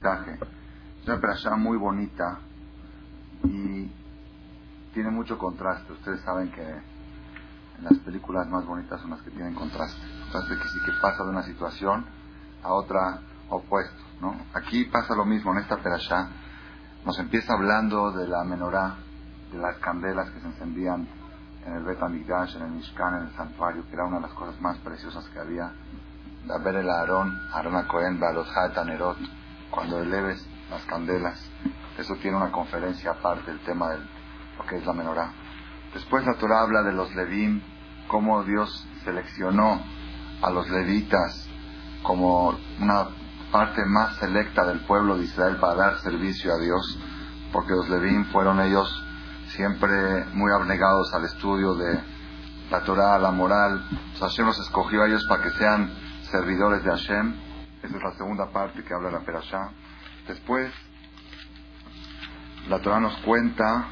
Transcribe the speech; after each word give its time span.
Es 0.00 1.08
una 1.08 1.20
perashá 1.20 1.56
muy 1.56 1.76
bonita 1.78 2.38
y 3.44 3.90
tiene 4.92 5.10
mucho 5.10 5.38
contraste. 5.38 5.92
Ustedes 5.92 6.20
saben 6.20 6.50
que 6.52 6.62
las 7.82 7.98
películas 8.04 8.46
más 8.48 8.64
bonitas 8.66 9.00
son 9.00 9.10
las 9.10 9.22
que 9.22 9.30
tienen 9.30 9.54
contraste. 9.54 10.00
Contraste 10.24 10.54
que 10.56 10.68
sí 10.68 10.78
que 10.84 10.92
pasa 11.00 11.24
de 11.24 11.30
una 11.30 11.42
situación 11.42 12.06
a 12.62 12.72
otra 12.72 13.20
opuesto. 13.48 14.02
¿no? 14.20 14.36
Aquí 14.54 14.84
pasa 14.84 15.14
lo 15.14 15.24
mismo 15.24 15.52
en 15.52 15.58
esta 15.58 15.76
perashá. 15.78 16.28
Nos 17.04 17.18
empieza 17.18 17.52
hablando 17.54 18.12
de 18.12 18.28
la 18.28 18.44
menorá, 18.44 18.96
de 19.50 19.58
las 19.58 19.76
candelas 19.78 20.30
que 20.30 20.40
se 20.40 20.46
encendían 20.46 21.08
en 21.66 21.72
el 21.72 21.84
Bet 21.84 22.00
en 22.00 22.62
el 22.62 22.70
Mishkan, 22.70 23.14
en 23.14 23.22
el 23.28 23.32
santuario, 23.34 23.84
que 23.86 23.94
era 23.94 24.04
una 24.04 24.16
de 24.16 24.22
las 24.22 24.32
cosas 24.32 24.60
más 24.60 24.76
preciosas 24.78 25.24
que 25.28 25.38
había. 25.38 25.72
Ver 26.64 26.76
el 26.76 26.88
Aarón, 26.88 27.32
Aarón 27.52 27.86
Cohen, 27.88 28.20
los 28.20 28.46
Tanerot, 28.72 29.18
cuando 29.70 30.00
eleves 30.00 30.46
las 30.70 30.84
candelas. 30.84 31.50
Eso 31.98 32.14
tiene 32.16 32.36
una 32.36 32.52
conferencia 32.52 33.12
aparte, 33.12 33.50
el 33.50 33.60
tema 33.60 33.90
de 33.90 33.98
lo 34.58 34.66
que 34.66 34.76
es 34.76 34.86
la 34.86 34.92
menorá. 34.92 35.32
Después 35.94 36.26
la 36.26 36.34
Torah 36.34 36.62
habla 36.62 36.82
de 36.82 36.92
los 36.92 37.14
Levim, 37.14 37.62
cómo 38.08 38.42
Dios 38.44 38.86
seleccionó 39.04 39.80
a 40.42 40.50
los 40.50 40.68
levitas 40.68 41.48
como 42.02 42.54
una 42.80 43.08
parte 43.50 43.84
más 43.86 44.16
selecta 44.16 44.66
del 44.66 44.80
pueblo 44.80 45.16
de 45.16 45.24
Israel 45.24 45.56
para 45.56 45.74
dar 45.74 45.98
servicio 46.00 46.52
a 46.52 46.58
Dios, 46.58 46.98
porque 47.52 47.72
los 47.72 47.88
Levim 47.88 48.26
fueron 48.26 48.60
ellos 48.60 49.02
siempre 49.48 50.24
muy 50.34 50.52
abnegados 50.52 51.14
al 51.14 51.24
estudio 51.24 51.74
de 51.74 52.00
la 52.70 52.80
Torah, 52.80 53.18
la 53.18 53.30
moral. 53.30 53.82
Hashem 54.20 54.46
los 54.46 54.58
escogió 54.58 55.02
a 55.02 55.06
ellos 55.06 55.24
para 55.28 55.42
que 55.42 55.50
sean 55.50 55.90
servidores 56.30 56.82
de 56.84 56.90
Hashem. 56.90 57.45
Esa 57.86 57.98
es 57.98 58.02
la 58.02 58.12
segunda 58.14 58.50
parte 58.50 58.82
que 58.82 58.92
habla 58.92 59.12
la 59.12 59.20
Perashá. 59.20 59.70
Después, 60.26 60.72
la 62.68 62.80
Torah 62.80 62.98
nos 62.98 63.16
cuenta, 63.18 63.86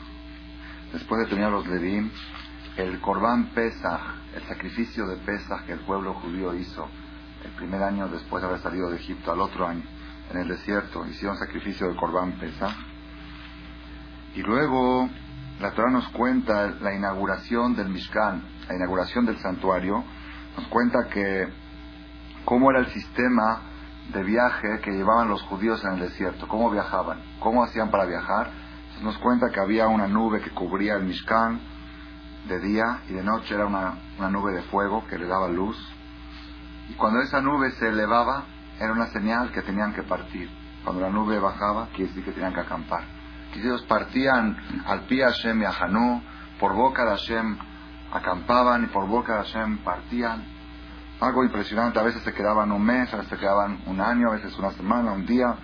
después 0.93 1.23
de 1.23 1.31
tener 1.31 1.49
los 1.49 1.65
Levim, 1.69 2.11
el 2.77 3.01
Corbán 3.01 3.51
Pesach, 3.55 4.01
el 4.35 4.43
sacrificio 4.49 5.07
de 5.07 5.19
Pesach 5.19 5.65
que 5.67 5.75
el 5.75 5.81
pueblo 5.81 6.15
judío 6.15 6.55
hizo 6.55 6.89
el 7.45 7.53
primer 7.53 7.85
año 7.85 8.09
después 8.09 8.43
de 8.43 8.49
haber 8.49 8.61
salido 8.63 8.91
de 8.91 8.97
Egipto, 8.97 9.31
al 9.31 9.41
otro 9.41 9.69
año, 9.69 9.85
en 10.33 10.41
el 10.41 10.49
desierto, 10.49 11.07
hicieron 11.07 11.39
sacrificio 11.39 11.87
del 11.87 11.97
Corbán 11.97 12.33
Pesach. 12.33 12.75
Y 14.35 14.43
luego 14.43 15.09
la 15.61 15.71
Torah 15.71 15.93
nos 15.93 16.09
cuenta 16.09 16.67
la 16.81 16.93
inauguración 16.93 17.77
del 17.77 17.91
Mishkan, 17.91 18.43
la 18.69 18.75
inauguración 18.75 19.25
del 19.25 19.39
santuario, 19.39 20.03
nos 20.57 20.67
cuenta 20.67 21.07
que 21.09 21.47
cómo 22.45 22.73
era 22.73 22.81
el 22.81 22.89
sistema 22.89 23.71
de 24.13 24.23
viaje 24.23 24.81
que 24.83 24.93
llevaban 24.93 25.29
los 25.29 25.43
judíos 25.43 25.83
en 25.85 25.95
el 25.95 26.01
desierto, 26.01 26.47
cómo 26.49 26.71
viajaban, 26.71 27.23
cómo 27.41 27.65
hacían 27.65 27.91
para 27.91 28.05
viajar. 28.05 28.51
Nos 29.03 29.19
cuenta 29.19 29.51
que 29.53 29.61
había 29.61 29.89
una 29.89 30.07
nube 30.07 30.41
que 30.41 30.51
cubría 30.51 30.95
el 30.95 31.05
Mishkan 31.05 31.61
de 32.49 32.61
día 32.61 33.01
y 33.09 33.15
de 33.15 33.23
noche 33.25 33.55
era 33.55 33.67
una, 33.67 33.95
una 34.19 34.31
nube 34.31 34.53
de 34.53 34.63
fuego 34.63 35.05
que 35.09 35.19
le 35.19 35.27
daba 35.27 35.49
luz. 35.49 35.77
Y 36.89 36.95
cuando 36.95 37.21
esa 37.21 37.41
nube 37.41 37.71
se 37.73 37.89
elevaba, 37.89 38.45
era 38.79 38.93
una 38.93 39.07
señal 39.09 39.51
que 39.51 39.63
tenían 39.63 39.93
que 39.95 40.03
partir. 40.03 40.51
Cuando 40.85 41.03
la 41.03 41.11
nube 41.11 41.39
bajaba, 41.39 41.89
quiere 41.89 42.09
decir 42.09 42.25
que 42.25 42.33
tenían 42.33 42.53
que 42.53 42.61
acampar. 42.61 43.05
Que 43.53 43.61
ellos 43.61 43.83
partían 43.89 44.57
al 44.87 45.03
pie 45.07 45.25
Hashem 45.25 45.63
y 45.63 45.65
a 45.65 45.71
Hanú, 45.71 46.23
por 46.61 46.75
boca 46.75 47.05
de 47.05 47.11
Hashem 47.11 47.59
acampaban 48.13 48.85
y 48.85 48.87
por 48.89 49.09
boca 49.09 49.33
de 49.33 49.39
Hashem 49.39 49.79
partían 49.79 50.54
algo 51.25 51.45
impresionante. 51.45 51.99
A 51.99 52.03
veces 52.03 52.23
se 52.23 52.33
quedaban 52.33 52.71
un 52.73 52.85
mes, 52.85 53.13
a 53.13 53.17
veces 53.17 53.31
se 53.31 53.39
quedaban 53.39 53.81
un 53.87 54.01
año, 54.01 54.29
a 54.29 54.35
veces 54.35 54.57
una 54.59 54.71
semana, 54.73 55.13
un 55.13 55.27
día. 55.27 55.55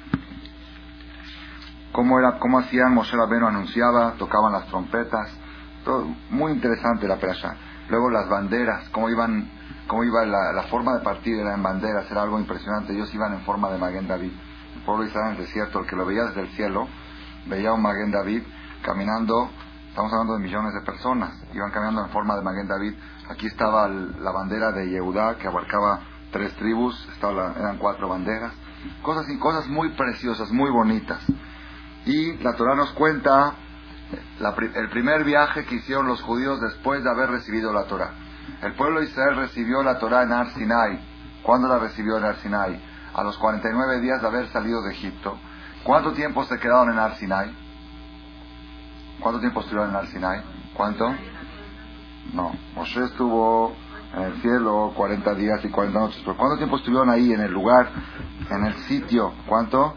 ¿Cómo, 1.92 2.18
era, 2.18 2.38
cómo 2.38 2.58
hacían? 2.58 2.94
Moshe 2.94 3.16
Rabbeinu 3.16 3.46
anunciaba, 3.46 4.14
tocaban 4.18 4.52
las 4.52 4.66
trompetas. 4.66 5.36
Todo, 5.84 6.06
muy 6.30 6.52
interesante 6.52 7.06
la 7.08 7.16
playa. 7.16 7.56
Luego 7.88 8.10
las 8.10 8.28
banderas, 8.28 8.88
cómo 8.90 9.08
iban, 9.08 9.50
cómo 9.86 10.04
iba 10.04 10.24
la, 10.24 10.62
forma 10.64 10.94
de 10.94 11.00
partir 11.00 11.36
era 11.38 11.54
en 11.54 11.62
banderas, 11.62 12.10
era 12.10 12.22
algo 12.22 12.38
impresionante. 12.38 12.92
Ellos 12.92 13.12
iban 13.14 13.32
en 13.34 13.40
forma 13.40 13.70
de 13.70 13.78
Maguen 13.78 14.06
David. 14.06 14.32
El 14.76 14.82
pueblo 14.82 15.04
de 15.04 15.10
en 15.10 15.26
el 15.32 15.36
desierto, 15.38 15.80
el 15.80 15.86
que 15.86 15.96
lo 15.96 16.06
veía 16.06 16.24
desde 16.24 16.42
el 16.42 16.48
cielo, 16.50 16.86
veía 17.46 17.72
un 17.72 17.82
Maguen 17.82 18.12
David 18.12 18.42
caminando, 18.82 19.50
estamos 19.90 20.12
hablando 20.12 20.34
de 20.34 20.40
millones 20.40 20.72
de 20.74 20.80
personas, 20.80 21.34
iban 21.52 21.70
caminando 21.70 22.02
en 22.04 22.10
forma 22.10 22.34
de 22.36 22.42
Maguen 22.42 22.66
David 22.66 22.94
Aquí 23.30 23.46
estaba 23.46 23.86
la 23.86 24.32
bandera 24.32 24.72
de 24.72 24.90
Yehudá 24.90 25.36
que 25.36 25.46
abarcaba 25.46 26.00
tres 26.32 26.52
tribus, 26.56 27.08
eran 27.22 27.78
cuatro 27.78 28.08
banderas, 28.08 28.52
cosas 29.02 29.28
y 29.30 29.38
cosas 29.38 29.68
muy 29.68 29.90
preciosas, 29.90 30.50
muy 30.50 30.68
bonitas. 30.68 31.24
Y 32.06 32.32
la 32.38 32.54
Torah 32.54 32.74
nos 32.74 32.90
cuenta 32.90 33.54
el 34.74 34.90
primer 34.90 35.22
viaje 35.22 35.64
que 35.64 35.76
hicieron 35.76 36.08
los 36.08 36.20
judíos 36.22 36.60
después 36.60 37.04
de 37.04 37.10
haber 37.10 37.30
recibido 37.30 37.72
la 37.72 37.84
Torah. 37.84 38.10
El 38.62 38.74
pueblo 38.74 38.98
de 38.98 39.06
Israel 39.06 39.36
recibió 39.36 39.80
la 39.84 40.00
Torah 40.00 40.24
en 40.24 40.32
Ar 40.32 40.50
Sinai. 40.54 40.98
¿Cuándo 41.44 41.68
la 41.68 41.78
recibió 41.78 42.18
en 42.18 42.24
Ar 42.24 42.36
Sinai? 42.38 42.82
A 43.14 43.22
los 43.22 43.38
49 43.38 44.00
días 44.00 44.20
de 44.20 44.26
haber 44.26 44.48
salido 44.48 44.82
de 44.82 44.90
Egipto. 44.90 45.38
¿Cuánto 45.84 46.14
tiempo 46.14 46.42
se 46.46 46.58
quedaron 46.58 46.90
en 46.90 46.98
Ar 46.98 47.14
Sinai? 47.14 47.54
¿Cuánto 49.20 49.40
tiempo 49.40 49.60
estuvieron 49.60 49.90
en 49.90 49.96
Ar 49.96 50.06
Sinai? 50.06 50.40
¿Cuánto? 50.74 51.14
No, 52.32 52.52
Moshe 52.74 53.04
estuvo 53.04 53.74
en 54.14 54.22
el 54.22 54.40
cielo 54.40 54.92
40 54.96 55.34
días 55.34 55.64
y 55.64 55.68
40 55.68 55.98
noches. 55.98 56.22
¿Pero 56.24 56.36
cuánto 56.36 56.56
tiempo 56.56 56.76
estuvieron 56.76 57.10
ahí, 57.10 57.32
en 57.32 57.40
el 57.40 57.52
lugar, 57.52 57.90
en 58.48 58.66
el 58.66 58.74
sitio? 58.84 59.32
¿Cuánto? 59.46 59.94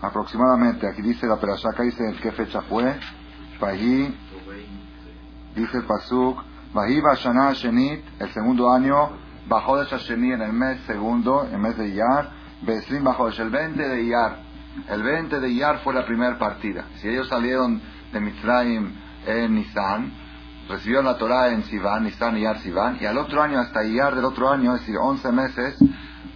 Aproximadamente. 0.00 0.86
Aquí 0.86 1.02
dice 1.02 1.26
la 1.26 1.36
Perashaka, 1.36 1.82
dice 1.82 2.04
en 2.06 2.16
qué 2.16 2.32
fecha 2.32 2.60
fue. 2.62 2.98
Allí 3.60 4.14
dice 5.54 5.78
el 5.78 5.84
Pasuk, 5.84 6.42
Vahi 6.74 7.00
Bashana 7.00 7.52
Shenit, 7.54 8.04
el 8.20 8.28
segundo 8.30 8.70
año, 8.70 9.10
bajó 9.48 9.78
de 9.78 9.86
Shasheni 9.86 10.32
en 10.32 10.42
el 10.42 10.52
mes 10.52 10.80
segundo, 10.86 11.48
el 11.50 11.58
mes 11.58 11.78
de 11.78 11.88
Iyar, 11.88 12.30
Besrim 12.62 13.04
bajó 13.04 13.28
el 13.28 13.50
20 13.50 13.88
de 13.88 14.02
Iyar. 14.02 14.38
El 14.88 15.02
20 15.02 15.40
de 15.40 15.48
Iyar 15.48 15.78
fue 15.78 15.94
la 15.94 16.04
primera 16.04 16.38
partida. 16.38 16.84
Si 16.96 17.08
ellos 17.08 17.28
salieron 17.28 17.80
de 18.14 18.20
Mitzrayim 18.20 18.94
en 19.26 19.54
Nisan, 19.54 20.12
recibieron 20.68 21.04
la 21.04 21.18
Torah 21.18 21.50
en 21.50 21.64
Sivan, 21.64 22.04
Nisan, 22.04 22.36
Iyar, 22.38 22.58
Sivan, 22.60 22.98
y 23.00 23.04
al 23.04 23.18
otro 23.18 23.42
año, 23.42 23.58
hasta 23.58 23.84
Iyar 23.84 24.14
del 24.14 24.24
otro 24.24 24.50
año, 24.50 24.74
es 24.74 24.80
decir, 24.80 24.96
11 24.98 25.32
meses, 25.32 25.76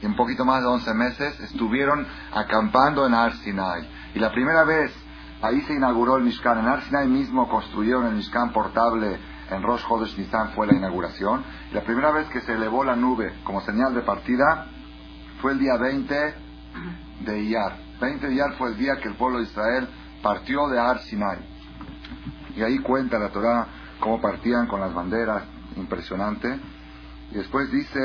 y 0.02 0.06
un 0.06 0.16
poquito 0.16 0.44
más 0.44 0.60
de 0.60 0.68
11 0.68 0.94
meses, 0.94 1.40
estuvieron 1.40 2.06
acampando 2.32 3.06
en 3.06 3.14
Ar 3.14 3.32
Sinai. 3.36 3.88
Y 4.14 4.18
la 4.18 4.30
primera 4.30 4.64
vez, 4.64 4.92
ahí 5.40 5.60
se 5.62 5.74
inauguró 5.74 6.16
el 6.16 6.24
Mishkan. 6.24 6.58
En 6.58 6.66
Ar 6.66 6.82
Sinai 6.82 7.08
mismo 7.08 7.48
construyeron 7.48 8.06
el 8.06 8.14
Mishkan 8.14 8.52
portable 8.52 9.18
en 9.50 9.62
Rosh 9.62 9.82
Chodesh 9.88 10.16
Nisan, 10.18 10.50
fue 10.50 10.66
la 10.66 10.74
inauguración. 10.74 11.44
Y 11.70 11.74
la 11.74 11.82
primera 11.82 12.10
vez 12.12 12.28
que 12.28 12.40
se 12.42 12.52
elevó 12.52 12.84
la 12.84 12.96
nube 12.96 13.32
como 13.44 13.60
señal 13.62 13.94
de 13.94 14.02
partida 14.02 14.66
fue 15.40 15.52
el 15.52 15.58
día 15.58 15.76
20 15.76 16.34
de 17.20 17.42
Iyar. 17.42 17.76
20 18.00 18.26
de 18.26 18.34
Iyar 18.34 18.52
fue 18.56 18.68
el 18.70 18.76
día 18.76 18.96
que 19.00 19.08
el 19.08 19.14
pueblo 19.14 19.38
de 19.38 19.44
Israel 19.44 19.88
partió 20.22 20.68
de 20.68 20.78
Ar 20.78 21.00
Sinai. 21.00 21.57
Y 22.58 22.62
ahí 22.64 22.78
cuenta 22.80 23.20
la 23.20 23.28
Torah 23.28 23.68
cómo 24.00 24.20
partían 24.20 24.66
con 24.66 24.80
las 24.80 24.92
banderas, 24.92 25.44
impresionante. 25.76 26.48
Y 27.30 27.34
después 27.36 27.70
dice, 27.70 28.00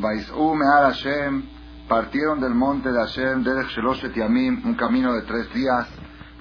Hashem, 0.00 1.42
partieron 1.88 2.40
del 2.40 2.54
monte 2.54 2.92
de 2.92 2.98
Hashem, 3.00 3.42
Derech 3.42 3.70
Sheloshet 3.70 4.14
Yamim, 4.14 4.64
un 4.64 4.74
camino 4.76 5.12
de 5.14 5.22
tres 5.22 5.52
días. 5.52 5.88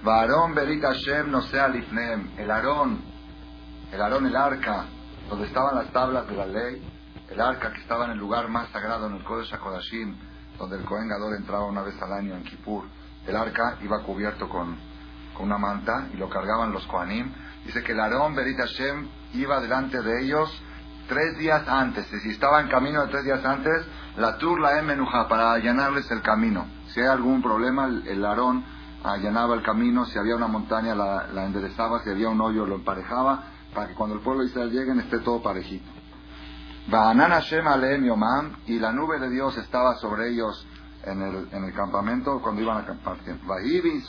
Varón 0.03 0.53
Berit 0.53 0.83
Hashem 0.83 1.31
no 1.31 1.41
sea 1.41 1.67
Lifnem, 1.67 2.29
el 2.37 2.51
Aarón, 2.51 3.01
el 3.91 3.99
Aarón, 3.99 4.27
el 4.27 4.35
arca, 4.35 4.85
donde 5.29 5.47
estaban 5.47 5.73
las 5.73 5.91
tablas 5.91 6.27
de 6.27 6.35
la 6.35 6.45
ley, 6.45 6.79
el 7.27 7.41
arca 7.41 7.73
que 7.73 7.81
estaba 7.81 8.05
en 8.05 8.11
el 8.11 8.19
lugar 8.19 8.49
más 8.49 8.69
sagrado 8.69 9.07
en 9.07 9.15
el 9.15 9.23
Kodesh 9.23 9.51
HaKodashim, 9.51 10.15
donde 10.59 10.77
el 10.77 10.85
Kohen 10.85 11.07
Gadol 11.07 11.37
entraba 11.37 11.65
una 11.65 11.81
vez 11.81 11.99
al 12.03 12.13
año 12.13 12.35
en 12.35 12.43
Kippur. 12.43 12.83
El 13.25 13.35
arca 13.35 13.77
iba 13.81 14.03
cubierto 14.03 14.47
con, 14.47 14.90
con 15.41 15.47
una 15.47 15.57
manta 15.57 16.07
y 16.13 16.17
lo 16.17 16.29
cargaban 16.29 16.71
los 16.71 16.85
Kohanim 16.85 17.33
Dice 17.65 17.83
que 17.83 17.91
el 17.91 17.99
Aarón 17.99 18.35
Berit 18.35 18.57
Hashem 18.57 19.07
iba 19.33 19.59
delante 19.59 20.01
de 20.01 20.23
ellos 20.23 20.49
tres 21.07 21.37
días 21.37 21.67
antes. 21.67 22.11
Y 22.11 22.19
si 22.19 22.29
estaba 22.29 22.59
en 22.59 22.69
camino 22.69 23.01
de 23.01 23.07
tres 23.09 23.23
días 23.23 23.43
antes, 23.45 23.85
la 24.17 24.37
tur 24.37 24.59
la 24.59 24.79
emenuja 24.79 25.27
para 25.27 25.53
allanarles 25.53 26.09
el 26.09 26.21
camino. 26.21 26.65
Si 26.87 26.99
hay 26.99 27.07
algún 27.07 27.41
problema, 27.41 27.85
el 27.85 28.25
Aarón 28.25 28.63
allanaba 29.03 29.53
el 29.53 29.61
camino. 29.61 30.05
Si 30.05 30.17
había 30.17 30.35
una 30.35 30.47
montaña, 30.47 30.95
la, 30.95 31.45
enderezaba. 31.45 32.01
Si 32.03 32.09
había 32.09 32.29
un 32.29 32.41
hoyo, 32.41 32.65
lo 32.65 32.75
emparejaba. 32.75 33.43
Para 33.75 33.89
que 33.89 33.93
cuando 33.93 34.15
el 34.15 34.21
pueblo 34.21 34.41
de 34.41 34.49
Israel 34.49 34.71
llegue, 34.71 34.99
esté 34.99 35.19
todo 35.19 35.43
parejito. 35.43 35.89
Y 38.65 38.79
la 38.79 38.91
nube 38.91 39.19
de 39.19 39.29
Dios 39.29 39.55
estaba 39.57 39.95
sobre 39.97 40.29
ellos 40.29 40.67
en 41.03 41.21
el, 41.21 41.47
en 41.51 41.63
el 41.63 41.73
campamento 41.73 42.41
cuando 42.41 42.61
iban 42.61 42.77
a 42.77 42.79
acampar. 42.81 43.17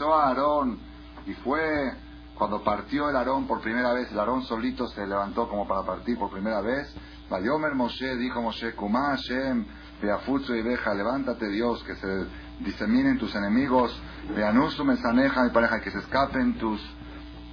Aarón. 0.00 0.91
Y 1.26 1.34
fue 1.34 1.92
cuando 2.34 2.64
partió 2.64 3.08
el 3.08 3.16
Aarón 3.16 3.46
por 3.46 3.60
primera 3.60 3.92
vez, 3.92 4.10
el 4.10 4.18
Aarón 4.18 4.42
solito 4.42 4.88
se 4.88 5.06
levantó 5.06 5.48
como 5.48 5.66
para 5.68 5.84
partir 5.84 6.18
por 6.18 6.30
primera 6.30 6.60
vez. 6.60 6.92
Vayomer 7.30 7.74
Moshe, 7.74 8.16
dijo 8.16 8.42
Moshe, 8.42 8.74
Kumá 8.74 9.10
Hashem, 9.10 9.64
Beafutsu 10.02 10.54
y 10.54 10.62
Beja, 10.62 10.92
levántate 10.94 11.48
Dios, 11.48 11.82
que 11.84 11.94
se 11.94 12.26
diseminen 12.60 13.18
tus 13.18 13.34
enemigos, 13.34 13.96
Beanusu 14.34 14.84
Mesaneja, 14.84 15.44
mi 15.44 15.50
pareja, 15.50 15.80
que 15.80 15.90
se 15.90 15.98
escapen 15.98 16.58
tus, 16.58 16.80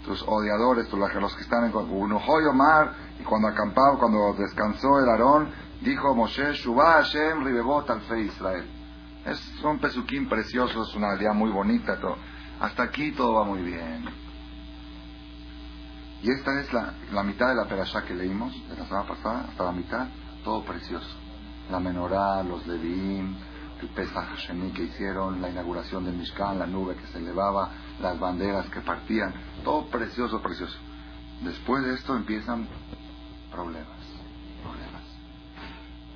tus 0.06 0.24
odiadores, 0.28 0.92
los 0.92 1.36
que 1.36 1.44
están 1.44 1.66
en 1.66 1.76
Unujoy 1.76 2.46
Omar, 2.46 2.94
y 3.20 3.24
cuando 3.24 3.50
acampaba, 3.50 4.00
cuando 4.00 4.34
descansó 4.34 5.00
el 5.00 5.10
Aarón, 5.10 5.50
dijo 5.82 6.16
Moshe, 6.16 6.54
Shubá 6.54 6.94
Hashem 6.94 7.44
Ribebot 7.44 7.90
Alfe 7.90 8.22
Israel. 8.22 8.66
Es 9.26 9.64
un 9.64 9.80
pesuquín 9.80 10.28
precioso, 10.28 10.82
es 10.82 10.96
una 10.96 11.16
idea 11.16 11.34
muy 11.34 11.52
bonita. 11.52 12.00
Todo. 12.00 12.16
Hasta 12.60 12.84
aquí 12.84 13.12
todo 13.12 13.36
va 13.36 13.46
muy 13.46 13.62
bien. 13.62 14.06
Y 16.22 16.32
esta 16.32 16.60
es 16.60 16.74
la, 16.74 16.94
la 17.14 17.24
mitad 17.24 17.48
de 17.48 17.56
la 17.56 17.66
perashá 17.70 18.04
que 18.04 18.14
leímos, 18.14 18.54
de 18.68 18.76
la 18.76 18.86
semana 18.86 19.08
pasada, 19.08 19.46
hasta 19.50 19.64
la 19.64 19.72
mitad, 19.72 20.08
todo 20.44 20.64
precioso. 20.66 21.16
La 21.72 21.80
menorá, 21.80 22.44
los 22.44 22.68
levín, 22.68 23.38
el 23.82 23.88
Pesach 23.90 24.36
Sheni 24.38 24.72
que 24.72 24.84
hicieron, 24.84 25.42
la 25.42 25.50
inauguración 25.50 26.04
del 26.04 26.16
Mishkan, 26.16 26.60
la 26.60 26.68
nube 26.68 26.96
que 26.96 27.08
se 27.08 27.20
elevaba, 27.20 27.70
las 28.02 28.20
banderas 28.20 28.66
que 28.70 28.82
partían, 28.82 29.34
todo 29.64 29.88
precioso, 29.88 30.42
precioso. 30.42 30.78
Después 31.42 31.86
de 31.86 31.94
esto 31.94 32.16
empiezan 32.18 32.68
problemas, 33.50 33.98
problemas. 34.62 35.04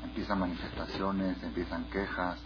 Empiezan 0.03 0.39
manifestaciones, 0.39 1.41
empiezan 1.41 1.85
quejas, 1.85 2.37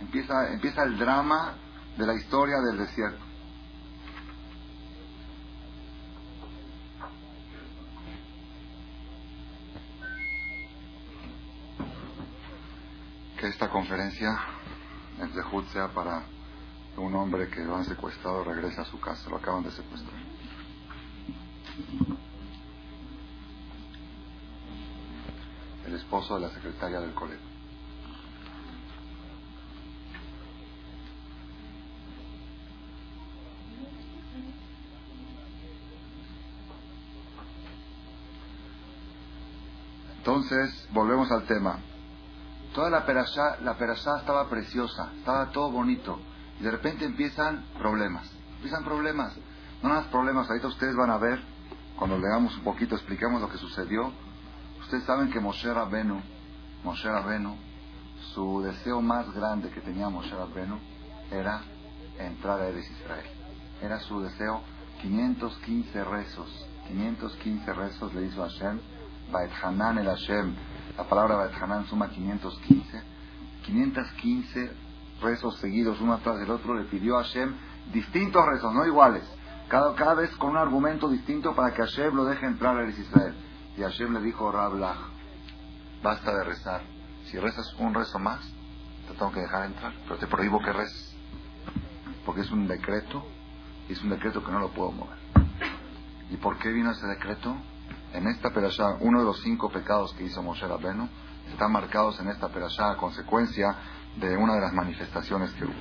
empieza, 0.00 0.52
empieza 0.52 0.84
el 0.84 0.96
drama 0.96 1.54
de 1.98 2.06
la 2.06 2.14
historia 2.14 2.56
del 2.70 2.78
desierto. 2.78 3.29
Esta 13.60 13.72
conferencia 13.72 14.30
en 15.18 15.30
Zehut 15.34 15.66
para 15.94 16.22
un 16.96 17.14
hombre 17.14 17.50
que 17.50 17.60
lo 17.60 17.76
han 17.76 17.84
secuestrado 17.84 18.42
regrese 18.42 18.80
a 18.80 18.86
su 18.86 18.98
casa, 18.98 19.28
lo 19.28 19.36
acaban 19.36 19.62
de 19.62 19.70
secuestrar. 19.70 20.18
El 25.86 25.94
esposo 25.94 26.36
de 26.36 26.40
la 26.40 26.48
secretaria 26.48 27.00
del 27.00 27.12
colegio. 27.12 27.46
Entonces, 40.16 40.88
volvemos 40.92 41.30
al 41.30 41.44
tema. 41.44 41.78
Toda 42.74 42.88
la 42.88 43.04
perashá, 43.04 43.60
la 43.62 43.76
perashá 43.76 44.18
estaba 44.20 44.48
preciosa, 44.48 45.10
estaba 45.18 45.50
todo 45.50 45.70
bonito. 45.72 46.20
Y 46.60 46.62
de 46.62 46.70
repente 46.70 47.04
empiezan 47.04 47.64
problemas. 47.78 48.30
Empiezan 48.56 48.84
problemas. 48.84 49.36
No 49.82 49.88
más 49.88 50.06
problemas. 50.06 50.48
Ahorita 50.48 50.68
ustedes 50.68 50.94
van 50.94 51.10
a 51.10 51.18
ver, 51.18 51.40
cuando 51.96 52.16
leamos 52.18 52.56
un 52.56 52.64
poquito, 52.64 52.94
explicamos 52.94 53.40
lo 53.40 53.48
que 53.48 53.58
sucedió. 53.58 54.12
Ustedes 54.80 55.04
saben 55.04 55.30
que 55.30 55.40
Moshe 55.40 55.72
Rabenu, 55.72 56.20
Moshe 56.84 57.10
Rabenu, 57.10 57.56
su 58.34 58.62
deseo 58.62 59.00
más 59.00 59.32
grande 59.32 59.70
que 59.70 59.80
tenía 59.80 60.08
Moshe 60.08 60.34
Rabenu 60.34 60.78
era 61.30 61.62
entrar 62.18 62.60
a 62.60 62.68
Eres 62.68 62.88
Israel. 62.90 63.26
Era 63.82 63.98
su 64.00 64.20
deseo 64.20 64.62
515 65.02 66.04
rezos. 66.04 66.66
515 66.86 67.72
rezos 67.72 68.14
le 68.14 68.26
hizo 68.26 68.42
Hashem. 68.42 68.80
Baet 69.32 69.50
Hanan 69.62 69.98
el 69.98 70.06
Hashem 70.06 70.54
la 71.00 71.08
palabra 71.08 71.36
Bathanan 71.36 71.86
suma 71.86 72.10
515. 72.10 73.02
515 73.64 74.70
rezos 75.22 75.58
seguidos 75.58 75.98
uno 76.00 76.12
atrás 76.12 76.38
del 76.38 76.50
otro 76.50 76.74
le 76.74 76.84
pidió 76.84 77.18
a 77.18 77.24
Hashem 77.24 77.54
distintos 77.90 78.44
rezos, 78.44 78.74
no 78.74 78.84
iguales. 78.84 79.24
Cada, 79.68 79.94
cada 79.94 80.14
vez 80.14 80.30
con 80.36 80.50
un 80.50 80.56
argumento 80.58 81.08
distinto 81.08 81.54
para 81.54 81.72
que 81.72 81.80
Hashem 81.82 82.14
lo 82.14 82.24
deje 82.26 82.44
entrar 82.44 82.76
a 82.76 82.86
Israel. 82.86 83.34
Y 83.78 83.82
Hashem 83.82 84.12
le 84.12 84.20
dijo, 84.20 84.52
Rablach, 84.52 84.98
basta 86.02 86.34
de 86.36 86.44
rezar. 86.44 86.82
Si 87.24 87.38
rezas 87.38 87.74
un 87.78 87.94
rezo 87.94 88.18
más, 88.18 88.40
te 89.08 89.14
tengo 89.14 89.32
que 89.32 89.40
dejar 89.40 89.66
entrar, 89.66 89.94
pero 90.04 90.16
te 90.16 90.26
prohíbo 90.26 90.60
que 90.60 90.72
reces. 90.72 91.14
Porque 92.26 92.42
es 92.42 92.50
un 92.50 92.68
decreto, 92.68 93.24
y 93.88 93.92
es 93.92 94.02
un 94.02 94.10
decreto 94.10 94.44
que 94.44 94.52
no 94.52 94.58
lo 94.58 94.68
puedo 94.70 94.92
mover. 94.92 95.16
¿Y 96.30 96.36
por 96.36 96.58
qué 96.58 96.70
vino 96.70 96.90
ese 96.90 97.06
decreto? 97.06 97.56
En 98.12 98.26
esta 98.26 98.50
perashá, 98.50 98.96
uno 99.00 99.20
de 99.20 99.24
los 99.24 99.40
cinco 99.42 99.70
pecados 99.70 100.12
que 100.14 100.24
hizo 100.24 100.42
Moshe 100.42 100.66
Rabbeinu, 100.66 101.08
están 101.50 101.72
marcados 101.72 102.18
en 102.20 102.28
esta 102.28 102.48
perashá 102.48 102.92
a 102.92 102.96
consecuencia 102.96 103.74
de 104.16 104.36
una 104.36 104.54
de 104.54 104.60
las 104.60 104.72
manifestaciones 104.72 105.52
que 105.52 105.64
hubo. 105.64 105.74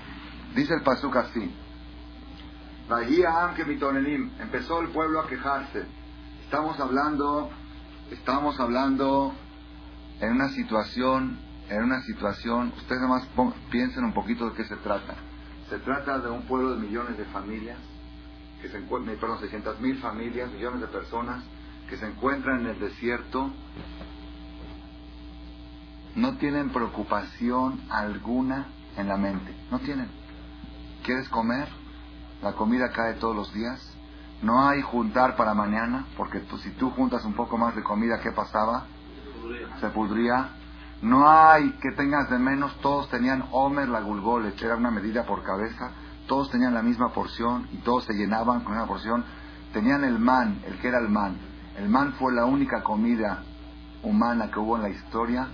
Dice 0.55 0.73
el 0.73 0.81
pasuk 0.81 1.15
así, 1.15 1.53
empezó 4.39 4.81
el 4.81 4.89
pueblo 4.89 5.21
a 5.21 5.27
quejarse. 5.27 5.85
Estamos 6.43 6.79
hablando, 6.79 7.49
estamos 8.09 8.59
hablando 8.59 9.33
en 10.19 10.31
una 10.31 10.49
situación, 10.49 11.39
en 11.69 11.83
una 11.83 12.01
situación, 12.01 12.73
ustedes 12.75 13.01
nomás 13.01 13.27
piensen 13.69 14.03
un 14.03 14.13
poquito 14.13 14.49
de 14.49 14.55
qué 14.55 14.63
se 14.65 14.75
trata. 14.77 15.15
Se 15.69 15.77
trata 15.79 16.17
de 16.17 16.31
un 16.31 16.41
pueblo 16.47 16.75
de 16.75 16.81
millones 16.81 17.17
de 17.17 17.25
familias, 17.25 17.77
que 18.59 18.69
se 18.69 18.79
encuentran, 18.79 19.17
perdón, 19.17 19.39
600 19.39 19.79
mil 19.79 19.97
familias, 19.99 20.51
millones 20.51 20.81
de 20.81 20.87
personas, 20.87 21.43
que 21.89 21.97
se 21.97 22.05
encuentran 22.05 22.61
en 22.61 22.67
el 22.67 22.79
desierto 22.79 23.49
no 26.15 26.37
tienen 26.37 26.69
preocupación 26.69 27.81
alguna 27.89 28.67
en 28.97 29.07
la 29.07 29.17
mente. 29.17 29.55
No 29.71 29.79
tienen. 29.79 30.09
¿Quieres 31.03 31.27
comer? 31.29 31.67
La 32.41 32.53
comida 32.53 32.91
cae 32.91 33.15
todos 33.15 33.35
los 33.35 33.53
días. 33.53 33.95
No 34.41 34.67
hay 34.67 34.81
juntar 34.81 35.35
para 35.35 35.53
mañana, 35.53 36.05
porque 36.15 36.41
si 36.63 36.71
tú 36.71 36.91
juntas 36.91 37.25
un 37.25 37.33
poco 37.33 37.57
más 37.57 37.75
de 37.75 37.83
comida, 37.83 38.19
¿qué 38.21 38.31
pasaba? 38.31 38.85
Se 39.81 39.89
pudría. 39.89 40.49
No 41.01 41.29
hay 41.29 41.71
que 41.81 41.91
tengas 41.95 42.29
de 42.29 42.37
menos. 42.37 42.75
Todos 42.81 43.09
tenían 43.09 43.45
Homer 43.51 43.89
la 43.89 44.01
Gulgolet, 44.01 44.61
era 44.61 44.75
una 44.75 44.91
medida 44.91 45.25
por 45.25 45.43
cabeza. 45.43 45.91
Todos 46.27 46.51
tenían 46.51 46.73
la 46.73 46.81
misma 46.81 47.09
porción 47.09 47.67
y 47.71 47.77
todos 47.77 48.05
se 48.05 48.13
llenaban 48.13 48.61
con 48.61 48.73
una 48.73 48.85
porción. 48.85 49.23
Tenían 49.73 50.03
el 50.03 50.19
man, 50.19 50.61
el 50.65 50.77
que 50.79 50.87
era 50.87 50.99
el 50.99 51.09
man. 51.09 51.48
El 51.79 51.87
man 51.87 52.11
fue 52.19 52.33
la 52.33 52.43
única 52.43 52.83
comida 52.83 53.41
humana 54.03 54.51
que 54.51 54.59
hubo 54.59 54.75
en 54.75 54.83
la 54.83 54.89
historia 54.89 55.47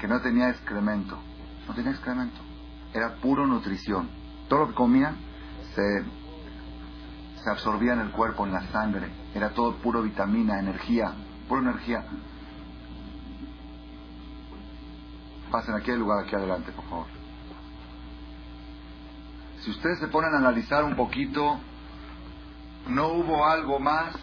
que 0.00 0.06
no 0.06 0.20
tenía 0.20 0.48
excremento. 0.48 1.18
No 1.66 1.74
tenía 1.74 1.90
excremento. 1.90 2.40
Era 2.94 3.16
puro 3.16 3.48
nutrición. 3.48 4.08
Todo 4.48 4.60
lo 4.60 4.68
que 4.68 4.74
comían 4.74 5.16
se, 5.74 6.04
se 7.42 7.50
absorbía 7.50 7.94
en 7.94 7.98
el 7.98 8.10
cuerpo, 8.12 8.46
en 8.46 8.52
la 8.52 8.62
sangre. 8.70 9.10
Era 9.34 9.50
todo 9.54 9.74
puro 9.78 10.02
vitamina, 10.02 10.60
energía, 10.60 11.14
pura 11.48 11.62
energía. 11.62 12.04
Pasen 15.50 15.74
aquí 15.74 15.90
al 15.90 15.98
lugar, 15.98 16.24
aquí 16.24 16.36
adelante, 16.36 16.70
por 16.70 16.84
favor. 16.84 17.06
Si 19.62 19.70
ustedes 19.72 19.98
se 19.98 20.06
ponen 20.06 20.32
a 20.32 20.38
analizar 20.38 20.84
un 20.84 20.94
poquito, 20.94 21.58
no 22.86 23.08
hubo 23.08 23.44
algo 23.44 23.80
más 23.80 24.14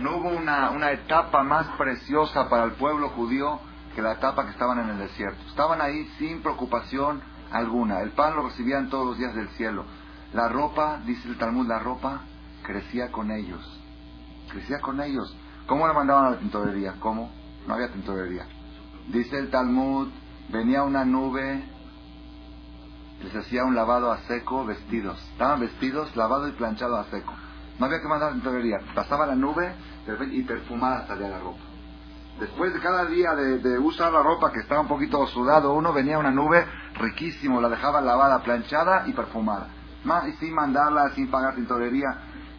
no 0.00 0.16
hubo 0.16 0.28
una, 0.28 0.70
una 0.70 0.92
etapa 0.92 1.42
más 1.42 1.66
preciosa 1.76 2.48
para 2.48 2.64
el 2.64 2.72
pueblo 2.72 3.10
judío 3.10 3.60
que 3.94 4.02
la 4.02 4.12
etapa 4.12 4.44
que 4.44 4.52
estaban 4.52 4.78
en 4.78 4.90
el 4.90 4.98
desierto. 4.98 5.40
Estaban 5.48 5.80
ahí 5.80 6.04
sin 6.18 6.42
preocupación 6.42 7.20
alguna. 7.50 8.00
El 8.00 8.10
pan 8.10 8.36
lo 8.36 8.44
recibían 8.44 8.90
todos 8.90 9.06
los 9.06 9.18
días 9.18 9.34
del 9.34 9.48
cielo. 9.50 9.84
La 10.32 10.48
ropa, 10.48 11.00
dice 11.04 11.28
el 11.28 11.38
Talmud, 11.38 11.66
la 11.66 11.78
ropa 11.78 12.20
crecía 12.62 13.10
con 13.10 13.30
ellos. 13.30 13.60
Crecía 14.50 14.80
con 14.80 15.00
ellos. 15.00 15.36
¿Cómo 15.66 15.86
la 15.86 15.94
mandaban 15.94 16.26
a 16.26 16.30
la 16.30 16.38
tintorería? 16.38 16.94
¿Cómo? 17.00 17.30
No 17.66 17.74
había 17.74 17.92
tintorería. 17.92 18.46
Dice 19.08 19.38
el 19.38 19.50
Talmud, 19.50 20.08
venía 20.48 20.82
una 20.82 21.04
nube, 21.04 21.64
les 23.22 23.34
hacía 23.34 23.64
un 23.64 23.74
lavado 23.74 24.12
a 24.12 24.18
seco, 24.22 24.64
vestidos. 24.64 25.18
Estaban 25.32 25.60
vestidos, 25.60 26.14
lavado 26.14 26.48
y 26.48 26.52
planchado 26.52 26.96
a 26.96 27.04
seco. 27.04 27.32
No 27.78 27.86
había 27.86 28.00
que 28.00 28.08
mandar 28.08 28.32
tintorería. 28.32 28.78
Pasaba 28.94 29.26
la 29.26 29.34
nube 29.34 29.74
y 30.30 30.42
perfumada 30.42 31.06
salía 31.06 31.28
la 31.28 31.38
ropa. 31.38 31.60
Después 32.40 32.72
de 32.72 32.80
cada 32.80 33.04
día 33.06 33.34
de, 33.34 33.78
usar 33.78 34.12
la 34.12 34.22
ropa 34.22 34.52
que 34.52 34.60
estaba 34.60 34.80
un 34.80 34.88
poquito 34.88 35.26
sudado, 35.26 35.74
uno 35.74 35.92
venía 35.92 36.18
una 36.18 36.30
nube 36.30 36.64
riquísimo, 36.94 37.60
la 37.60 37.68
dejaba 37.68 38.00
lavada, 38.00 38.42
planchada 38.42 39.08
y 39.08 39.12
perfumada. 39.12 39.68
y 40.28 40.32
sin 40.34 40.54
mandarla, 40.54 41.10
sin 41.14 41.30
pagar 41.30 41.56
tintorería. 41.56 42.06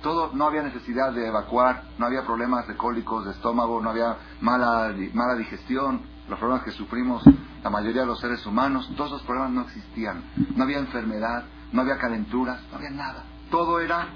Todo, 0.03 0.31
no 0.33 0.47
había 0.47 0.63
necesidad 0.63 1.11
de 1.11 1.27
evacuar, 1.27 1.83
no 1.97 2.05
había 2.05 2.25
problemas 2.25 2.67
de 2.67 2.75
cólicos 2.75 3.25
de 3.25 3.31
estómago, 3.31 3.81
no 3.81 3.89
había 3.89 4.15
mala, 4.39 4.93
mala 5.13 5.35
digestión, 5.35 6.01
los 6.29 6.39
problemas 6.39 6.63
que 6.63 6.71
sufrimos 6.71 7.23
la 7.63 7.69
mayoría 7.69 8.01
de 8.01 8.07
los 8.07 8.19
seres 8.19 8.45
humanos, 8.45 8.89
todos 8.95 9.11
esos 9.11 9.23
problemas 9.23 9.51
no 9.51 9.61
existían. 9.61 10.23
No 10.55 10.63
había 10.63 10.79
enfermedad, 10.79 11.43
no 11.71 11.81
había 11.81 11.97
calenturas, 11.97 12.61
no 12.71 12.77
había 12.77 12.91
nada. 12.91 13.23
Todo 13.51 13.79
era 13.79 14.07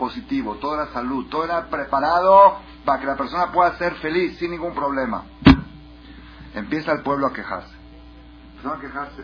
positivo, 0.00 0.56
toda 0.56 0.86
la 0.86 0.92
salud, 0.92 1.28
todo 1.28 1.44
era 1.44 1.66
preparado 1.66 2.56
para 2.84 2.98
que 2.98 3.06
la 3.06 3.16
persona 3.16 3.52
pueda 3.52 3.76
ser 3.76 3.94
feliz 3.96 4.38
sin 4.38 4.50
ningún 4.50 4.74
problema. 4.74 5.24
Empieza 6.54 6.92
el 6.92 7.02
pueblo 7.02 7.26
a 7.28 7.32
quejarse. 7.32 7.76
Empezaron 8.52 8.78
a 8.78 8.80
quejarse. 8.80 9.22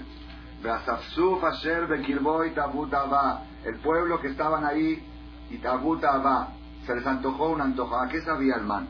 El 3.65 3.79
pueblo 3.79 4.21
que 4.21 4.29
estaban 4.29 4.65
ahí, 4.65 5.03
y 5.51 5.59
va 5.59 6.49
se 6.87 6.95
les 6.95 7.07
antojó 7.07 7.49
un 7.49 7.61
antojo. 7.61 7.97
¿A 7.97 8.09
qué 8.09 8.21
sabía 8.21 8.57
el 8.57 8.65
man? 8.65 8.87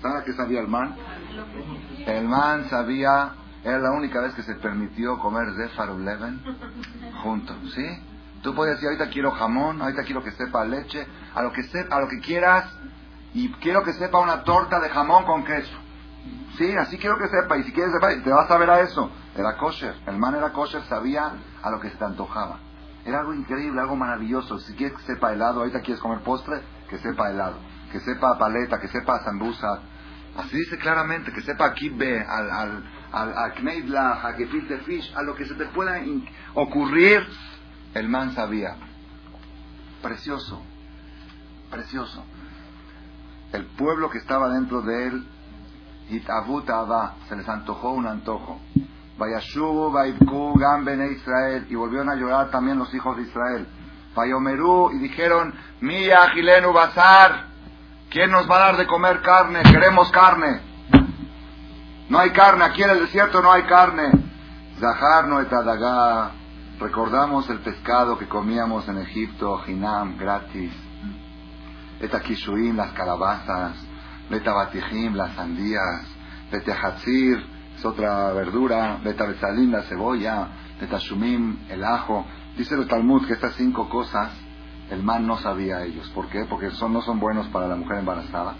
¿Saben 0.00 0.18
a 0.18 0.24
qué 0.24 0.32
sabía 0.32 0.60
el 0.60 0.68
man? 0.68 0.96
El 2.06 2.28
man 2.28 2.68
sabía, 2.70 3.34
era 3.62 3.78
la 3.78 3.90
única 3.90 4.20
vez 4.20 4.34
que 4.34 4.42
se 4.42 4.54
permitió 4.54 5.18
comer 5.18 5.52
de 5.52 5.68
Leven 5.98 6.40
juntos, 7.22 7.56
¿sí? 7.74 8.13
Tú 8.44 8.54
puedes 8.54 8.74
decir, 8.74 8.88
ahorita 8.88 9.08
quiero 9.08 9.30
jamón, 9.30 9.80
ahorita 9.80 10.02
quiero 10.02 10.22
que 10.22 10.30
sepa 10.32 10.66
leche, 10.66 11.06
a 11.34 11.42
lo 11.42 11.50
que, 11.50 11.62
sepa, 11.62 11.96
a 11.96 12.00
lo 12.00 12.08
que 12.08 12.20
quieras, 12.20 12.70
y 13.32 13.50
quiero 13.54 13.82
que 13.82 13.94
sepa 13.94 14.18
una 14.18 14.44
torta 14.44 14.80
de 14.80 14.90
jamón 14.90 15.24
con 15.24 15.44
queso. 15.44 15.72
Sí, 16.58 16.70
así 16.76 16.98
quiero 16.98 17.16
que 17.16 17.26
sepa, 17.28 17.56
y 17.56 17.62
si 17.62 17.72
quieres 17.72 17.94
sepa, 17.94 18.10
te 18.22 18.30
vas 18.30 18.50
a 18.50 18.58
ver 18.58 18.68
a 18.68 18.80
eso. 18.80 19.10
Era 19.34 19.56
kosher, 19.56 19.94
el 20.06 20.18
man 20.18 20.34
era 20.34 20.52
kosher, 20.52 20.82
sabía 20.82 21.32
a 21.62 21.70
lo 21.70 21.80
que 21.80 21.88
se 21.88 21.96
te 21.96 22.04
antojaba. 22.04 22.58
Era 23.06 23.20
algo 23.20 23.32
increíble, 23.32 23.80
algo 23.80 23.96
maravilloso. 23.96 24.58
Si 24.58 24.74
quieres 24.74 24.98
que 24.98 25.04
sepa 25.04 25.32
helado, 25.32 25.60
ahorita 25.60 25.80
quieres 25.80 26.02
comer 26.02 26.20
postre, 26.20 26.60
que 26.90 26.98
sepa 26.98 27.30
helado. 27.30 27.56
Que 27.92 28.00
sepa 28.00 28.38
paleta, 28.38 28.78
que 28.78 28.88
sepa 28.88 29.24
zambusa. 29.24 29.80
Así 30.36 30.58
dice 30.58 30.76
claramente, 30.76 31.32
que 31.32 31.40
sepa 31.40 31.72
kibbe, 31.72 32.20
al, 32.20 32.50
al, 32.50 32.84
al, 33.10 33.54
kneidlach, 33.54 34.22
a 34.22 34.32
gefilte 34.34 34.78
fish, 34.80 35.14
a 35.16 35.22
lo 35.22 35.34
que 35.34 35.46
se 35.46 35.54
te 35.54 35.64
pueda 35.66 35.98
ocurrir, 36.54 37.26
el 37.94 38.08
man 38.08 38.34
sabía. 38.34 38.76
Precioso, 40.02 40.60
precioso. 41.70 42.24
El 43.52 43.66
pueblo 43.66 44.10
que 44.10 44.18
estaba 44.18 44.48
dentro 44.48 44.82
de 44.82 45.06
él, 45.06 45.26
se 47.28 47.36
les 47.36 47.48
antojó 47.48 47.92
un 47.92 48.06
antojo. 48.06 48.60
Vayashubu, 49.16 49.96
Israel, 51.12 51.66
y 51.70 51.74
volvieron 51.74 52.10
a 52.10 52.16
llorar 52.16 52.50
también 52.50 52.78
los 52.78 52.92
hijos 52.94 53.16
de 53.16 53.22
Israel. 53.22 53.66
Vayomerú, 54.14 54.90
y 54.92 54.98
dijeron, 54.98 55.54
Mía, 55.80 56.28
Gilenu, 56.34 56.72
Bazar, 56.72 57.46
¿quién 58.10 58.30
nos 58.30 58.50
va 58.50 58.56
a 58.56 58.66
dar 58.66 58.76
de 58.76 58.86
comer 58.86 59.22
carne? 59.22 59.62
Queremos 59.62 60.10
carne. 60.10 60.60
No 62.08 62.18
hay 62.18 62.30
carne, 62.30 62.64
aquí 62.64 62.82
en 62.82 62.90
el 62.90 63.00
desierto 63.00 63.40
no 63.40 63.50
hay 63.50 63.62
carne. 63.62 64.10
Zahar 64.78 65.26
no 65.28 65.40
etadagá, 65.40 66.32
recordamos 66.78 67.48
el 67.50 67.60
pescado 67.60 68.18
que 68.18 68.26
comíamos 68.26 68.88
en 68.88 68.98
Egipto, 68.98 69.62
Hinam, 69.66 70.16
gratis. 70.16 70.72
Etakishuim, 72.00 72.76
las 72.76 72.92
calabazas, 72.92 73.76
Betabatijim, 74.30 75.14
las 75.14 75.34
sandías, 75.34 76.06
Betehatzir, 76.50 77.44
es 77.76 77.84
otra 77.84 78.32
verdura, 78.32 78.98
Betabetzalim, 79.02 79.70
la 79.72 79.82
cebolla, 79.82 80.48
Betashumim, 80.80 81.58
el 81.68 81.84
ajo. 81.84 82.24
Dice 82.56 82.74
el 82.74 82.86
Talmud 82.86 83.26
que 83.26 83.34
estas 83.34 83.54
cinco 83.54 83.88
cosas 83.88 84.30
el 84.90 85.02
man 85.02 85.26
no 85.26 85.38
sabía 85.38 85.82
ellos. 85.82 86.08
¿Por 86.10 86.28
qué? 86.28 86.44
Porque 86.48 86.70
son, 86.70 86.92
no 86.92 87.00
son 87.02 87.18
buenos 87.18 87.48
para 87.48 87.66
la 87.66 87.76
mujer 87.76 87.98
embarazada. 87.98 88.54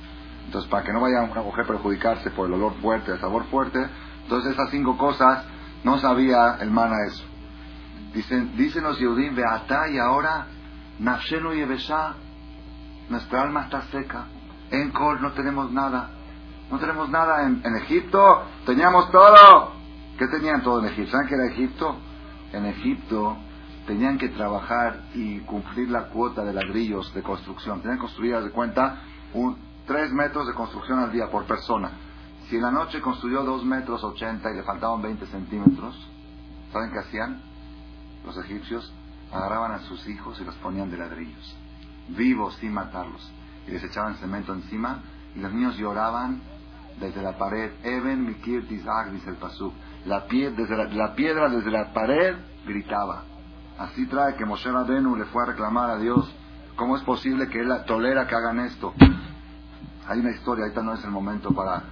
Entonces, 0.47 0.71
para 0.71 0.85
que 0.85 0.93
no 0.93 1.01
vaya 1.01 1.23
una 1.23 1.43
mujer 1.43 1.65
a 1.65 1.69
perjudicarse 1.69 2.31
por 2.31 2.49
el 2.49 2.55
olor 2.55 2.75
fuerte, 2.81 3.13
el 3.13 3.21
sabor 3.21 3.45
fuerte, 3.45 3.79
entonces 4.23 4.53
esas 4.53 4.71
cinco 4.71 4.97
cosas 4.97 5.45
no 5.85 5.99
sabía 5.99 6.57
el 6.61 6.71
man 6.71 6.93
a 6.93 7.09
eso. 7.09 7.25
Dicen, 8.15 8.57
dicen 8.57 8.85
los 8.85 8.99
Yehudim, 8.99 9.35
Beatá 9.35 9.89
y 9.91 9.99
ahora, 9.99 10.47
Nafshenu 11.01 11.53
y 11.53 11.67
nuestra 13.09 13.43
alma 13.43 13.65
está 13.65 13.83
seca. 13.91 14.27
En 14.71 14.91
Kol 14.93 15.21
no 15.21 15.33
tenemos 15.33 15.71
nada. 15.73 16.11
No 16.71 16.79
tenemos 16.79 17.09
nada. 17.11 17.43
En, 17.43 17.77
Egipto 17.77 18.45
teníamos 18.65 19.11
todo. 19.11 19.73
¿Qué 20.19 20.27
tenían 20.29 20.63
todo 20.63 20.81
en 20.81 20.87
Egipto? 20.87 21.11
¿Saben 21.11 21.29
qué 21.29 21.35
era 21.35 21.47
Egipto? 21.47 21.97
En 22.53 22.67
Egipto 22.67 23.37
tenían 23.87 24.17
que 24.17 24.29
trabajar 24.31 25.03
y 25.15 25.41
cumplir 25.41 25.91
la 25.91 26.05
cuota 26.09 26.45
de 26.45 26.55
ladrillos 26.55 27.13
de 27.15 27.23
construcción. 27.23 27.81
Tenían 27.81 27.99
que 27.99 28.03
construir, 28.03 28.37
de 28.39 28.51
cuenta, 28.51 29.03
un, 29.35 29.59
tres 29.87 30.13
metros 30.13 30.47
de 30.47 30.55
construcción 30.55 31.01
al 31.01 31.13
día 31.13 31.31
por 31.31 31.45
persona. 31.45 31.91
Si 32.49 32.57
en 32.57 32.63
la 32.63 32.71
noche 32.71 33.01
construyó 33.01 33.43
dos 33.43 33.65
metros 33.65 34.03
ochenta 34.05 34.51
y 34.51 34.57
le 34.57 34.63
faltaban 34.63 35.03
20 35.03 35.27
centímetros, 35.27 35.97
¿saben 36.73 36.91
qué 36.93 36.99
hacían? 37.01 37.54
Los 38.25 38.37
egipcios 38.39 38.93
agarraban 39.33 39.73
a 39.73 39.81
sus 39.81 40.07
hijos 40.09 40.41
y 40.41 40.45
los 40.45 40.55
ponían 40.57 40.91
de 40.91 40.99
ladrillos, 40.99 41.57
vivos 42.09 42.55
sin 42.57 42.73
matarlos, 42.73 43.33
y 43.67 43.73
les 43.73 43.83
echaban 43.85 44.17
cemento 44.17 44.53
encima, 44.53 45.03
y 45.35 45.41
los 45.41 45.53
niños 45.53 45.77
lloraban 45.77 46.41
desde 47.01 47.23
la 47.23 47.37
pared. 47.37 47.73
Eben 47.83 48.25
Mikir 48.25 48.67
dice 48.69 49.31
el 49.31 49.37
pasú. 49.37 49.73
La, 50.07 50.21
desde 50.29 50.95
la 50.95 51.15
piedra 51.15 51.49
desde 51.49 51.71
la 51.71 51.93
pared 51.93 52.37
gritaba. 52.67 53.25
Así 53.79 54.07
trae 54.07 54.37
que 54.37 54.45
Moshe 54.45 54.71
Rabenu 54.71 55.17
le 55.17 55.25
fue 55.27 55.43
a 55.43 55.47
reclamar 55.47 55.91
a 55.91 55.99
Dios, 55.99 56.33
¿cómo 56.77 56.97
es 56.97 57.03
posible 57.03 57.49
que 57.49 57.61
él 57.61 57.73
tolera 57.87 58.27
que 58.27 58.35
hagan 58.35 58.61
esto? 58.61 58.95
Hay 60.07 60.21
una 60.21 60.31
historia, 60.31 60.65
ahorita 60.65 60.83
no 60.83 60.95
es 60.95 61.05
el 61.05 61.11
momento 61.11 61.51
para... 61.53 61.83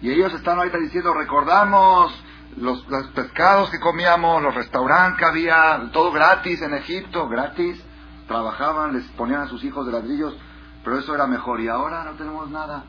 Y 0.00 0.10
ellos 0.10 0.32
están 0.34 0.58
ahorita 0.58 0.78
diciendo, 0.78 1.14
recordamos 1.14 2.12
los, 2.56 2.86
los 2.88 3.06
pescados 3.08 3.70
que 3.70 3.80
comíamos, 3.80 4.42
los 4.42 4.54
restaurantes 4.54 5.18
que 5.18 5.24
había, 5.24 5.90
todo 5.92 6.12
gratis 6.12 6.60
en 6.62 6.74
Egipto, 6.74 7.28
gratis. 7.28 7.82
Trabajaban, 8.28 8.94
les 8.94 9.04
ponían 9.12 9.42
a 9.42 9.48
sus 9.48 9.62
hijos 9.64 9.84
de 9.86 9.92
ladrillos, 9.92 10.34
pero 10.82 10.98
eso 10.98 11.14
era 11.14 11.26
mejor. 11.26 11.60
Y 11.60 11.68
ahora 11.68 12.04
no 12.04 12.12
tenemos 12.12 12.50
nada, 12.50 12.84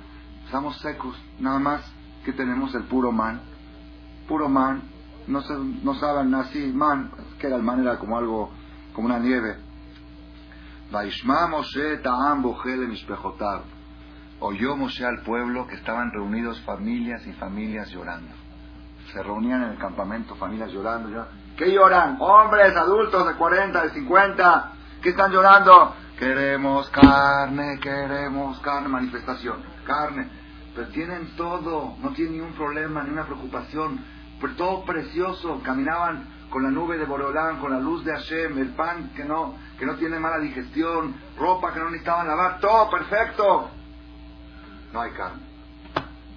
estamos 0.46 0.78
secos, 0.80 1.18
nada 1.40 1.60
más 1.60 1.82
que 2.24 2.34
tenemos 2.34 2.74
el 2.76 2.84
puro 2.84 3.12
man. 3.12 3.42
Puro 4.28 4.50
man, 4.50 4.84
no, 5.28 5.42
se, 5.42 5.54
no 5.56 5.94
saben 5.96 6.34
así, 6.36 6.72
man, 6.74 7.12
que 7.40 7.48
era 7.48 7.58
el 7.58 7.64
man 7.64 7.82
era 7.82 7.98
como 7.98 8.18
algo, 8.18 8.52
como 8.94 9.08
una 9.08 9.20
nieve. 9.20 9.58
Oyó 14.40 14.78
Moshe 14.78 15.06
al 15.06 15.22
pueblo 15.24 15.68
que 15.68 15.76
estaban 15.76 16.12
reunidos 16.12 16.62
familias 16.62 17.26
y 17.28 17.34
familias 17.34 17.90
llorando. 17.90 18.45
Se 19.12 19.24
reunían 19.24 19.64
en 19.64 19.70
el 19.72 19.78
campamento 19.78 20.36
familias 20.36 20.72
llorando. 20.72 21.10
llorando. 21.10 21.32
¿Qué 21.58 21.72
lloran? 21.72 22.18
Hombres, 22.20 22.76
adultos 22.76 23.28
de 23.28 23.34
40, 23.36 23.84
de 23.84 23.90
50. 23.92 24.72
¿Qué 25.02 25.10
están 25.10 25.32
llorando? 25.32 25.96
Queremos 26.20 26.90
carne, 26.90 27.80
queremos 27.80 28.60
carne, 28.60 28.88
manifestación, 28.88 29.58
carne. 29.86 30.30
Pero 30.76 30.88
tienen 30.90 31.36
todo, 31.38 31.96
no 32.02 32.12
tienen 32.12 32.36
ni 32.36 32.42
un 32.42 32.54
problema, 32.54 33.04
ni 33.04 33.12
una 33.12 33.26
preocupación 33.26 34.00
pero 34.40 34.54
todo 34.56 34.86
precioso, 34.86 35.62
caminaban 35.64 36.28
con 36.50 36.64
la 36.64 36.70
nube 36.70 36.98
de 36.98 37.06
Borolán, 37.06 37.60
con 37.60 37.72
la 37.72 37.80
luz 37.80 38.04
de 38.04 38.12
Hashem, 38.12 38.58
el 38.58 38.70
pan 38.70 39.12
que 39.16 39.24
no, 39.24 39.56
que 39.80 39.86
no 39.86 39.96
tiene 39.96 40.20
mala 40.20 40.40
digestión, 40.40 41.16
ropa 41.38 41.74
que 41.74 41.80
no 41.80 41.86
necesitaban 41.86 42.28
lavar, 42.28 42.60
todo 42.60 42.90
perfecto. 42.90 43.70
No 44.94 45.02
hay 45.02 45.12
carne. 45.12 45.42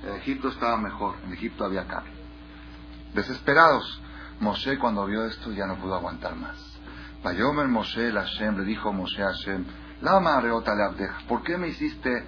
En 0.05 0.15
Egipto 0.15 0.49
estaba 0.49 0.77
mejor, 0.77 1.17
en 1.25 1.33
Egipto 1.33 1.65
había 1.65 1.87
carne. 1.87 2.18
Desesperados, 3.15 4.03
Moshe 4.41 4.79
cuando 4.79 5.07
vio 5.07 5.25
esto 5.25 5.53
ya 5.53 5.67
no 5.67 5.77
pudo 5.77 5.95
aguantar 5.95 6.37
más. 6.37 6.57
Vayomer 7.23 7.69
Moshe 7.69 8.09
el 8.09 8.15
Hashem, 8.15 8.59
le 8.59 8.65
dijo 8.65 8.93
Moshe 8.93 9.23
a 9.23 9.27
Hashem, 9.27 9.65
Lama 10.01 10.41
¿por 11.29 11.43
qué 11.43 11.57
me 11.57 11.69
hiciste, 11.69 12.25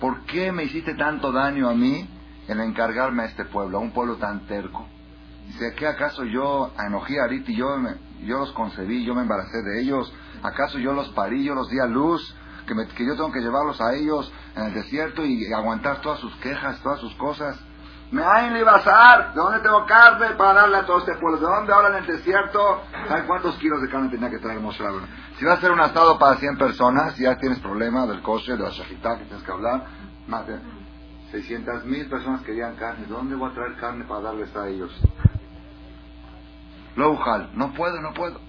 por 0.00 0.24
qué 0.26 0.52
me 0.52 0.64
hiciste 0.64 0.94
tanto 0.94 1.32
daño 1.32 1.70
a 1.70 1.74
mí 1.74 2.08
en 2.46 2.60
encargarme 2.60 3.22
a 3.22 3.26
este 3.26 3.46
pueblo, 3.46 3.78
a 3.78 3.80
un 3.80 3.92
pueblo 3.92 4.16
tan 4.16 4.46
terco? 4.46 4.86
Dice, 5.46 5.74
¿qué 5.76 5.86
acaso 5.86 6.24
yo 6.24 6.72
enojé 6.86 7.20
a 7.20 7.24
Arit 7.24 7.48
y 7.48 7.56
yo, 7.56 7.68
yo 8.22 8.38
los 8.38 8.52
concebí, 8.52 9.04
yo 9.04 9.14
me 9.14 9.22
embaracé 9.22 9.62
de 9.62 9.80
ellos? 9.80 10.12
¿Acaso 10.42 10.78
yo 10.78 10.92
los 10.92 11.08
parí, 11.10 11.44
yo 11.44 11.54
los 11.54 11.70
di 11.70 11.78
a 11.78 11.86
luz? 11.86 12.34
Que, 12.66 12.74
que 12.94 13.06
yo 13.06 13.14
tengo 13.14 13.32
que 13.32 13.40
llevarlos 13.40 13.80
a 13.80 13.94
ellos 13.94 14.30
en 14.56 14.64
el 14.64 14.74
desierto 14.74 15.24
y 15.24 15.52
aguantar 15.52 16.00
todas 16.00 16.18
sus 16.18 16.34
quejas, 16.36 16.80
todas 16.82 17.00
sus 17.00 17.14
cosas. 17.14 17.58
Me 18.10 18.22
hay 18.22 18.50
¿de 18.50 18.60
dónde 19.34 19.60
tengo 19.60 19.84
carne 19.84 20.28
para 20.36 20.60
darle 20.60 20.76
a 20.76 20.86
todo 20.86 20.98
este 20.98 21.14
pueblo? 21.16 21.38
¿De 21.38 21.46
dónde 21.46 21.72
ahora 21.72 21.88
en 21.88 22.04
el 22.04 22.06
desierto? 22.06 22.82
¿Sabes 23.08 23.24
cuántos 23.24 23.56
kilos 23.56 23.82
de 23.82 23.88
carne 23.88 24.08
tenía 24.10 24.30
que 24.30 24.38
traer 24.38 24.60
Moshe 24.60 24.84
Si 25.38 25.44
va 25.44 25.52
a 25.52 25.54
hacer 25.56 25.72
un 25.72 25.80
asado 25.80 26.16
para 26.16 26.36
100 26.36 26.56
personas, 26.56 27.16
ya 27.16 27.36
tienes 27.36 27.58
problema 27.58 28.06
del 28.06 28.22
coche, 28.22 28.52
de 28.52 28.62
la 28.62 28.70
shahita 28.70 29.18
que 29.18 29.24
tienes 29.24 29.42
que 29.42 29.50
hablar. 29.50 29.86
Más 30.28 30.46
de 30.46 30.56
600 31.32 31.84
mil 31.84 32.08
personas 32.08 32.42
querían 32.42 32.76
carne. 32.76 33.06
¿De 33.06 33.12
dónde 33.12 33.34
voy 33.34 33.50
a 33.50 33.54
traer 33.54 33.74
carne 33.76 34.04
para 34.04 34.20
darles 34.20 34.54
a 34.54 34.68
ellos? 34.68 34.92
Louhal, 36.94 37.50
no 37.54 37.72
puedo, 37.74 38.00
no 38.00 38.14
puedo. 38.14 38.40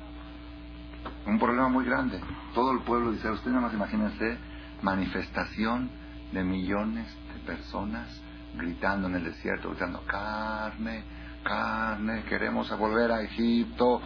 Un 1.26 1.40
problema 1.40 1.68
muy 1.68 1.84
grande. 1.84 2.22
Todo 2.54 2.74
el 2.74 2.82
pueblo 2.82 3.12
dice, 3.12 3.32
usted 3.32 3.50
nada 3.50 3.62
más 3.62 3.74
imagínense, 3.74 4.38
manifestación 4.84 5.90
de 6.32 6.44
millones 6.44 7.08
de 7.34 7.40
personas 7.40 8.22
gritando 8.58 9.08
en 9.08 9.16
el 9.16 9.24
desierto, 9.24 9.70
gritando, 9.70 10.04
carne, 10.06 11.04
carne, 11.44 12.24
queremos 12.24 12.70
volver 12.78 13.12
a 13.12 13.22
Egipto. 13.22 14.02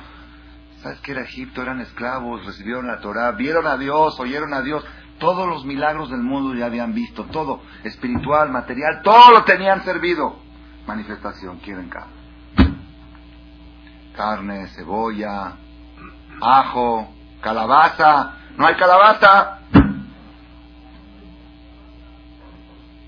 ¿Sabes 0.82 1.00
qué 1.02 1.12
era 1.12 1.22
Egipto? 1.22 1.62
Eran 1.62 1.80
esclavos, 1.82 2.46
recibieron 2.46 2.88
la 2.88 3.00
Torah, 3.00 3.32
vieron 3.32 3.68
a 3.68 3.78
Dios, 3.78 4.20
oyeron 4.20 4.54
a 4.54 4.62
Dios. 4.62 4.84
Todos 5.20 5.48
los 5.48 5.66
milagros 5.66 6.10
del 6.10 6.22
mundo 6.22 6.56
ya 6.56 6.66
habían 6.66 6.94
visto, 6.94 7.26
todo, 7.26 7.62
espiritual, 7.84 8.50
material, 8.50 9.02
todo 9.04 9.32
lo 9.32 9.44
tenían 9.44 9.84
servido. 9.84 10.40
Manifestación, 10.88 11.60
quieren 11.60 11.90
carne. 11.90 12.14
carne, 14.16 14.68
cebolla, 14.70 15.54
ajo, 16.42 17.14
calabaza. 17.42 18.34
No 18.58 18.66
hay 18.66 18.76
calabaza. 18.76 19.61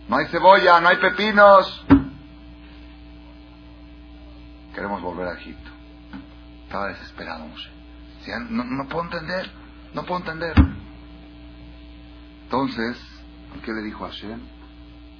No 0.08 0.18
hay 0.18 0.28
cebolla, 0.28 0.80
no 0.82 0.90
hay 0.90 0.98
pepinos. 0.98 1.86
Queremos 4.74 5.02
volver 5.02 5.28
a 5.28 5.34
Egipto. 5.34 5.72
Estaba 6.64 6.88
desesperado 6.88 7.48
Moshe. 7.48 7.70
No, 8.50 8.64
no 8.64 8.88
puedo 8.90 9.04
entender, 9.06 9.52
no 9.94 10.04
puedo 10.04 10.20
entender. 10.22 10.56
Entonces, 12.44 12.98
¿qué 13.64 13.72
le 13.72 13.82
dijo 13.84 14.06
a 14.06 14.10
Hashem? 14.10 14.40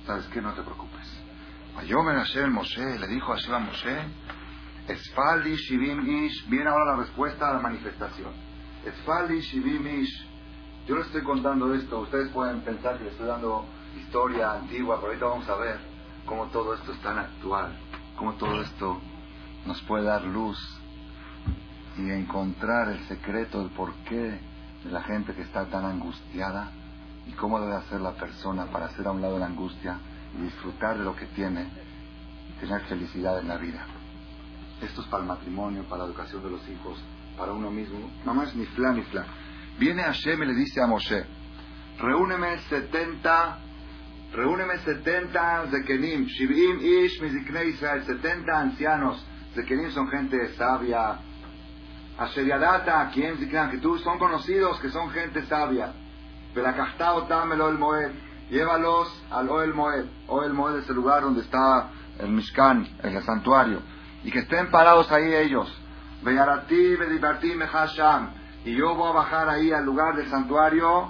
¿Sabes 0.06 0.26
qué? 0.28 0.42
No 0.42 0.54
te 0.54 0.62
preocupes. 0.62 1.24
Ayomer 1.78 2.18
Hashem 2.18 2.52
Moshe, 2.52 3.00
le 3.00 3.08
dijo 3.08 3.32
a 3.32 3.36
Hashem 3.36 3.54
a 3.54 3.60
Moshe, 3.60 3.98
Esfaldi 4.88 5.56
Shivim 5.56 6.26
Ish, 6.26 6.48
viene 6.48 6.70
ahora 6.70 6.96
la 6.96 7.04
respuesta 7.04 7.50
a 7.50 7.54
la 7.54 7.60
manifestación. 7.60 8.32
Esfaldi 8.86 9.40
Shivim 9.40 9.88
Ish. 10.02 10.28
Yo 10.88 10.98
les 10.98 11.08
estoy 11.08 11.24
contando 11.24 11.74
esto, 11.74 12.00
ustedes 12.02 12.30
pueden 12.32 12.62
pensar 12.62 12.98
que 12.98 13.06
les 13.06 13.14
estoy 13.14 13.28
dando 13.28 13.66
historia 13.98 14.54
antigua, 14.54 14.98
pero 14.98 15.08
ahorita 15.08 15.26
vamos 15.26 15.50
a 15.50 15.56
ver 15.56 15.80
cómo 16.26 16.48
todo 16.48 16.74
esto 16.74 16.92
es 16.94 17.02
tan 17.02 17.18
actual, 17.18 17.78
cómo 18.18 18.34
todo 18.34 18.62
esto 18.62 19.02
nos 19.66 19.82
puede 19.84 20.06
dar 20.06 20.24
luz 20.24 20.58
y 21.98 22.10
encontrar 22.10 22.90
el 22.90 23.00
secreto 23.08 23.60
del 23.60 23.70
porqué 23.70 24.40
de 24.84 24.92
la 24.92 25.02
gente 25.04 25.34
que 25.34 25.44
está 25.44 25.66
tan 25.66 25.86
angustiada 25.86 26.72
y 27.28 27.32
cómo 27.34 27.60
debe 27.60 27.76
hacer 27.76 28.02
la 28.02 28.14
persona 28.14 28.66
para 28.66 28.88
hacer 28.88 29.08
a 29.08 29.12
un 29.12 29.22
lado 29.22 29.40
la 29.40 29.46
angustia 29.46 29.98
y 30.38 30.42
disfrutar 30.42 30.98
de 30.98 31.04
lo 31.04 31.16
que 31.16 31.28
tiene 31.28 31.68
y 32.50 32.60
tener 32.60 32.82
felicidad 32.86 33.40
en 33.40 33.48
la 33.48 33.58
vida. 33.58 33.86
Esto 34.82 35.02
es 35.02 35.08
para 35.08 35.24
el 35.24 35.30
matrimonio, 35.30 35.84
para 35.84 36.04
la 36.04 36.10
educación 36.10 36.44
de 36.44 36.50
los 36.50 36.68
hijos, 36.68 37.02
para 37.38 37.54
uno 37.54 37.72
mismo. 37.72 38.10
Mamá 38.26 38.44
es 38.44 38.56
ni 38.56 38.66
fla 38.66 38.92
ni 38.92 39.04
fla. 39.04 39.26
Viene 39.80 40.04
Hashem 40.04 40.42
y 40.44 40.46
le 40.46 40.54
dice 40.54 40.82
a 40.82 40.88
Moshe, 40.88 41.26
reúneme 42.00 42.60
70, 42.70 43.60
reúneme 44.34 44.78
70 44.80 45.68
Zekenim, 45.72 46.26
Shivim 46.26 46.80
Ish 46.82 47.22
Mizikne 47.22 47.66
Israel, 47.66 48.04
70 48.04 48.60
ancianos. 48.60 49.26
Zekenim 49.56 49.92
son 49.92 50.08
gente 50.10 50.54
sabia. 50.56 51.20
Asheriadata, 52.18 53.10
quien 53.14 53.38
que 53.38 53.78
tú 53.78 53.98
son 54.00 54.20
conocidos, 54.20 54.80
que 54.80 54.90
son 54.90 55.10
gente 55.12 55.46
sabia. 55.46 55.94
Tamelo 57.28 57.70
el 57.70 57.78
Moed. 57.78 58.12
Llévalos 58.50 59.24
al 59.32 59.50
Oel 59.50 59.74
Moed. 59.74 60.06
Oel 60.28 60.54
Moed 60.54 60.80
es 60.80 60.90
el 60.90 60.96
lugar 60.96 61.24
donde 61.24 61.42
está 61.42 61.90
el 62.20 62.30
Mishkan, 62.30 62.88
el 63.02 63.24
santuario. 63.24 63.82
Y 64.24 64.32
que 64.32 64.40
estén 64.40 64.70
parados 64.70 65.12
ahí 65.12 65.34
ellos. 65.34 65.68
Veyarati, 66.22 66.96
Vedibarti, 66.96 67.56
Mehasham. 67.56 68.30
Y 68.66 68.76
yo 68.76 68.96
voy 68.96 69.10
a 69.10 69.14
bajar 69.14 69.50
ahí 69.50 69.72
al 69.72 69.84
lugar 69.84 70.16
del 70.16 70.30
santuario. 70.30 71.10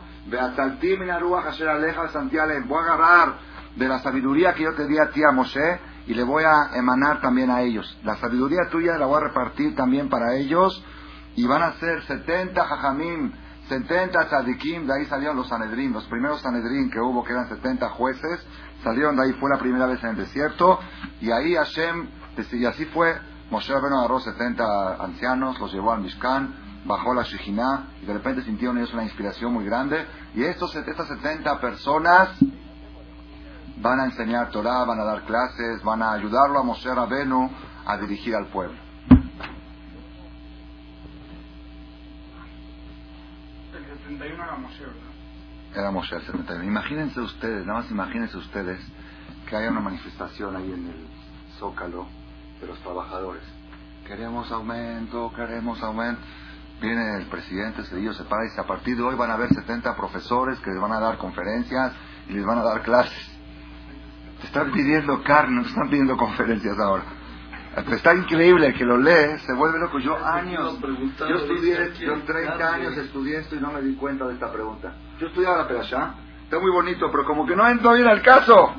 Santialem. 2.11 2.67
Voy 2.67 2.79
a 2.79 2.93
agarrar 2.93 3.35
de 3.75 3.87
la 3.87 3.99
sabiduría 3.99 4.53
que 4.53 4.63
yo 4.63 4.73
te 4.73 4.87
di 4.87 4.97
a 4.97 5.09
ti 5.09 5.21
a 5.23 5.31
Moshe 5.31 5.79
y 6.07 6.13
le 6.13 6.23
voy 6.23 6.43
a 6.43 6.75
emanar 6.75 7.21
también 7.21 7.49
a 7.49 7.61
ellos. 7.61 7.97
La 8.03 8.15
sabiduría 8.17 8.69
tuya 8.69 8.97
la 8.97 9.05
voy 9.05 9.17
a 9.17 9.27
repartir 9.27 9.75
también 9.75 10.09
para 10.09 10.35
ellos 10.35 10.83
y 11.35 11.45
van 11.47 11.63
a 11.63 11.73
ser 11.73 12.03
70 12.03 12.63
jajamim 12.63 13.31
70 13.69 14.27
tzadikim, 14.27 14.85
de 14.85 14.93
ahí 14.93 15.05
salieron 15.05 15.37
los 15.37 15.47
Sanedrín, 15.47 15.93
los 15.93 16.05
primeros 16.05 16.41
Sanedrín 16.41 16.89
que 16.89 16.99
hubo, 16.99 17.23
que 17.23 17.31
eran 17.31 17.47
70 17.47 17.89
jueces, 17.89 18.45
salieron 18.83 19.15
de 19.15 19.23
ahí, 19.23 19.33
fue 19.33 19.49
la 19.49 19.57
primera 19.57 19.85
vez 19.85 20.03
en 20.03 20.11
el 20.11 20.17
desierto, 20.17 20.79
y 21.21 21.31
ahí 21.31 21.55
Hashem, 21.55 22.09
y 22.51 22.65
así 22.65 22.85
fue, 22.87 23.15
Moshe 23.49 23.73
Rabbeinu 23.73 23.99
agarró 23.99 24.19
70 24.19 25.03
ancianos, 25.03 25.59
los 25.59 25.71
llevó 25.73 25.93
al 25.93 26.01
Mishkan, 26.01 26.53
bajó 26.85 27.13
la 27.13 27.23
Shejinah, 27.23 27.87
y 28.01 28.05
de 28.05 28.13
repente 28.13 28.43
sintieron 28.43 28.77
ellos 28.77 28.93
una 28.93 29.03
inspiración 29.03 29.53
muy 29.53 29.65
grande, 29.65 30.05
y 30.35 30.43
estos, 30.43 30.75
estas 30.75 31.07
70 31.07 31.59
personas 31.59 32.37
van 33.77 33.99
a 33.99 34.05
enseñar 34.05 34.49
Torah, 34.49 34.85
van 34.85 34.99
a 34.99 35.03
dar 35.03 35.23
clases, 35.23 35.83
van 35.83 36.01
a 36.01 36.13
ayudarlo 36.13 36.59
a 36.59 36.63
Moshe 36.63 36.93
Rabbeinu 36.93 37.49
a 37.85 37.97
dirigir 37.97 38.35
al 38.35 38.47
pueblo. 38.47 38.77
era 45.75 45.91
Moshe. 45.91 46.15
el 46.15 46.21
71. 46.21 46.63
Imagínense 46.63 47.19
ustedes, 47.19 47.65
nada 47.65 47.79
más 47.81 47.91
imagínense 47.91 48.37
ustedes 48.37 48.79
que 49.49 49.55
haya 49.55 49.69
una 49.71 49.81
manifestación 49.81 50.55
ahí 50.55 50.71
en 50.71 50.87
el 50.87 51.07
Zócalo 51.59 52.07
de 52.61 52.67
los 52.67 52.79
trabajadores. 52.79 53.43
Queremos 54.05 54.51
aumento, 54.51 55.31
queremos 55.35 55.81
aumento. 55.81 56.21
Viene 56.83 57.15
el 57.15 57.27
presidente 57.27 57.81
Cedillo, 57.83 58.11
se 58.11 58.25
para 58.25 58.43
y 58.43 58.49
dice, 58.49 58.59
a 58.59 58.65
partir 58.65 58.97
de 58.97 59.03
hoy 59.03 59.15
van 59.15 59.31
a 59.31 59.35
haber 59.35 59.47
70 59.53 59.95
profesores 59.95 60.59
que 60.59 60.69
les 60.69 60.81
van 60.81 60.91
a 60.91 60.99
dar 60.99 61.17
conferencias 61.17 61.93
y 62.27 62.33
les 62.33 62.45
van 62.45 62.57
a 62.57 62.63
dar 62.63 62.81
clases. 62.81 63.31
Te 64.41 64.47
están 64.47 64.69
pidiendo 64.73 65.23
carne, 65.23 65.61
no 65.61 65.61
están 65.61 65.89
pidiendo 65.89 66.17
conferencias 66.17 66.77
ahora. 66.77 67.03
Está 67.89 68.13
increíble 68.13 68.73
que 68.73 68.83
lo 68.83 68.97
lee, 68.97 69.39
se 69.45 69.53
vuelve 69.53 69.79
loco. 69.79 69.97
Yo 69.99 70.17
años, 70.25 70.77
yo 71.19 71.35
estudié, 71.37 71.93
yo 72.01 72.21
30 72.21 72.73
años 72.73 72.97
estudié 72.97 73.37
esto 73.37 73.55
y 73.55 73.61
no 73.61 73.71
me 73.71 73.81
di 73.81 73.95
cuenta 73.95 74.27
de 74.27 74.33
esta 74.33 74.51
pregunta. 74.51 74.93
Yo 75.21 75.27
estudiaba 75.27 75.59
la 75.59 75.67
perashá, 75.69 76.15
está 76.43 76.59
muy 76.59 76.71
bonito, 76.71 77.09
pero 77.09 77.23
como 77.23 77.45
que 77.45 77.55
no 77.55 77.65
entro 77.65 77.93
bien 77.93 78.09
al 78.09 78.21
caso. 78.21 78.73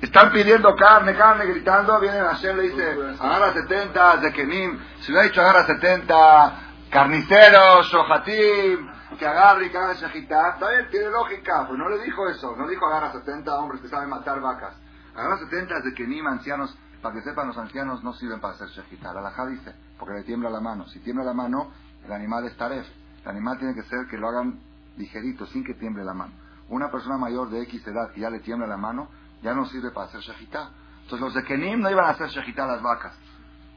Están 0.00 0.30
pidiendo 0.30 0.76
carne, 0.76 1.16
carne, 1.16 1.46
gritando, 1.46 1.98
viene 1.98 2.18
Hashem 2.18 2.56
le 2.56 2.62
dice, 2.68 2.96
agarra 3.18 3.52
70 3.52 4.16
de 4.18 4.32
Kenim, 4.32 4.78
si 5.00 5.16
ha 5.16 5.22
dicho 5.22 5.40
agarra 5.40 5.66
70 5.66 6.65
carniceros, 6.90 7.90
shohatim, 7.90 8.88
que 9.18 9.26
agarre 9.26 9.66
y 9.66 9.70
que 9.70 9.78
haga 9.78 9.94
shejitá, 9.94 10.50
está 10.54 10.70
bien, 10.70 10.88
tiene 10.90 11.10
lógica, 11.10 11.64
pero 11.66 11.78
no 11.78 11.88
le 11.88 12.02
dijo 12.02 12.28
eso, 12.28 12.54
no 12.56 12.68
dijo 12.68 12.86
agarra 12.86 13.12
70 13.12 13.58
hombres 13.58 13.80
que 13.80 13.88
saben 13.88 14.08
matar 14.08 14.40
vacas, 14.40 14.74
agarra 15.14 15.38
70 15.38 15.80
de 15.80 15.94
Kenim, 15.94 16.26
ancianos, 16.26 16.76
para 17.02 17.14
que 17.14 17.22
sepan, 17.22 17.48
los 17.48 17.58
ancianos 17.58 18.02
no 18.02 18.12
sirven 18.14 18.40
para 18.40 18.54
hacer 18.54 18.68
shejitá. 18.68 19.12
La 19.12 19.20
alajá 19.20 19.46
dice, 19.46 19.74
porque 19.98 20.14
le 20.14 20.22
tiembla 20.24 20.50
la 20.50 20.60
mano. 20.60 20.88
Si 20.88 20.98
tiembla 21.00 21.24
la 21.24 21.34
mano, 21.34 21.70
el 22.04 22.12
animal 22.12 22.44
es 22.46 22.56
taref. 22.56 22.86
El 23.22 23.28
animal 23.28 23.58
tiene 23.58 23.74
que 23.74 23.82
ser 23.82 24.06
que 24.10 24.16
lo 24.16 24.28
hagan 24.28 24.58
ligerito, 24.96 25.46
sin 25.46 25.62
que 25.62 25.74
tiemble 25.74 26.04
la 26.04 26.14
mano. 26.14 26.32
Una 26.68 26.90
persona 26.90 27.16
mayor 27.16 27.50
de 27.50 27.62
X 27.62 27.86
edad 27.86 28.10
que 28.12 28.22
ya 28.22 28.30
le 28.30 28.40
tiembla 28.40 28.66
la 28.66 28.76
mano, 28.76 29.08
ya 29.42 29.54
no 29.54 29.66
sirve 29.66 29.90
para 29.92 30.06
hacer 30.06 30.20
shejitá. 30.20 30.70
Entonces 31.02 31.20
los 31.20 31.34
de 31.34 31.44
Kenim 31.44 31.80
no 31.80 31.90
iban 31.90 32.06
a 32.06 32.08
hacer 32.08 32.28
shejitá 32.28 32.64
a 32.64 32.68
las 32.68 32.82
vacas. 32.82 33.16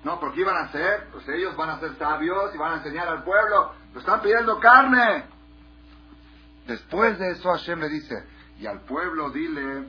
No, 0.03 0.19
porque 0.19 0.41
iban 0.41 0.55
a 0.55 0.61
hacer, 0.61 1.07
pues 1.11 1.27
ellos 1.29 1.55
van 1.57 1.71
a 1.71 1.79
ser 1.79 1.95
sabios 1.97 2.53
y 2.55 2.57
van 2.57 2.73
a 2.73 2.77
enseñar 2.77 3.07
al 3.07 3.23
pueblo. 3.23 3.73
Lo 3.93 3.99
están 3.99 4.21
pidiendo 4.21 4.59
carne. 4.59 5.25
Después 6.67 7.17
de 7.19 7.31
eso 7.31 7.49
Hashem 7.49 7.79
le 7.79 7.89
dice, 7.89 8.15
y 8.59 8.67
al 8.67 8.81
pueblo 8.81 9.29
dile, 9.31 9.87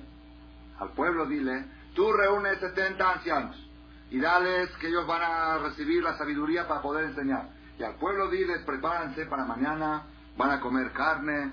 al 0.79 0.91
pueblo 0.93 1.27
dile, 1.27 1.65
Tú 1.95 2.13
reúnes 2.13 2.59
70 2.61 3.13
ancianos 3.13 3.71
y 4.11 4.21
dales 4.21 4.71
que 4.81 4.89
ellos 4.89 5.07
van 5.07 5.23
a 5.23 5.59
recibir 5.59 6.03
la 6.03 6.17
sabiduría 6.17 6.67
para 6.67 6.83
poder 6.83 7.07
enseñar. 7.07 7.49
Y 7.79 7.83
al 7.83 7.97
pueblo 7.97 8.31
diles, 8.31 8.63
prepárense 8.65 9.27
para 9.27 9.45
mañana, 9.45 10.05
van 10.37 10.51
a 10.51 10.61
comer 10.61 10.93
carne. 10.93 11.53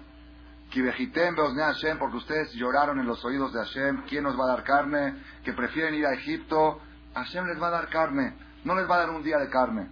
Hashem, 0.70 1.98
porque 1.98 2.18
ustedes 2.18 2.54
lloraron 2.54 3.00
en 3.00 3.08
los 3.08 3.24
oídos 3.24 3.54
de 3.54 3.60
Hashem, 3.60 4.04
¿quién 4.08 4.24
nos 4.24 4.38
va 4.38 4.44
a 4.46 4.56
dar 4.56 4.64
carne? 4.64 5.24
Que 5.44 5.54
prefieren 5.54 5.96
ir 5.96 6.06
a 6.06 6.14
Egipto, 6.14 6.82
Hashem 7.14 7.48
les 7.48 7.62
va 7.62 7.68
a 7.68 7.72
dar 7.72 7.90
carne, 7.90 8.36
no 8.64 8.76
les 8.76 8.90
va 8.90 8.96
a 8.96 9.00
dar 9.00 9.10
un 9.10 9.24
día 9.24 9.38
de 9.38 9.50
carne, 9.50 9.90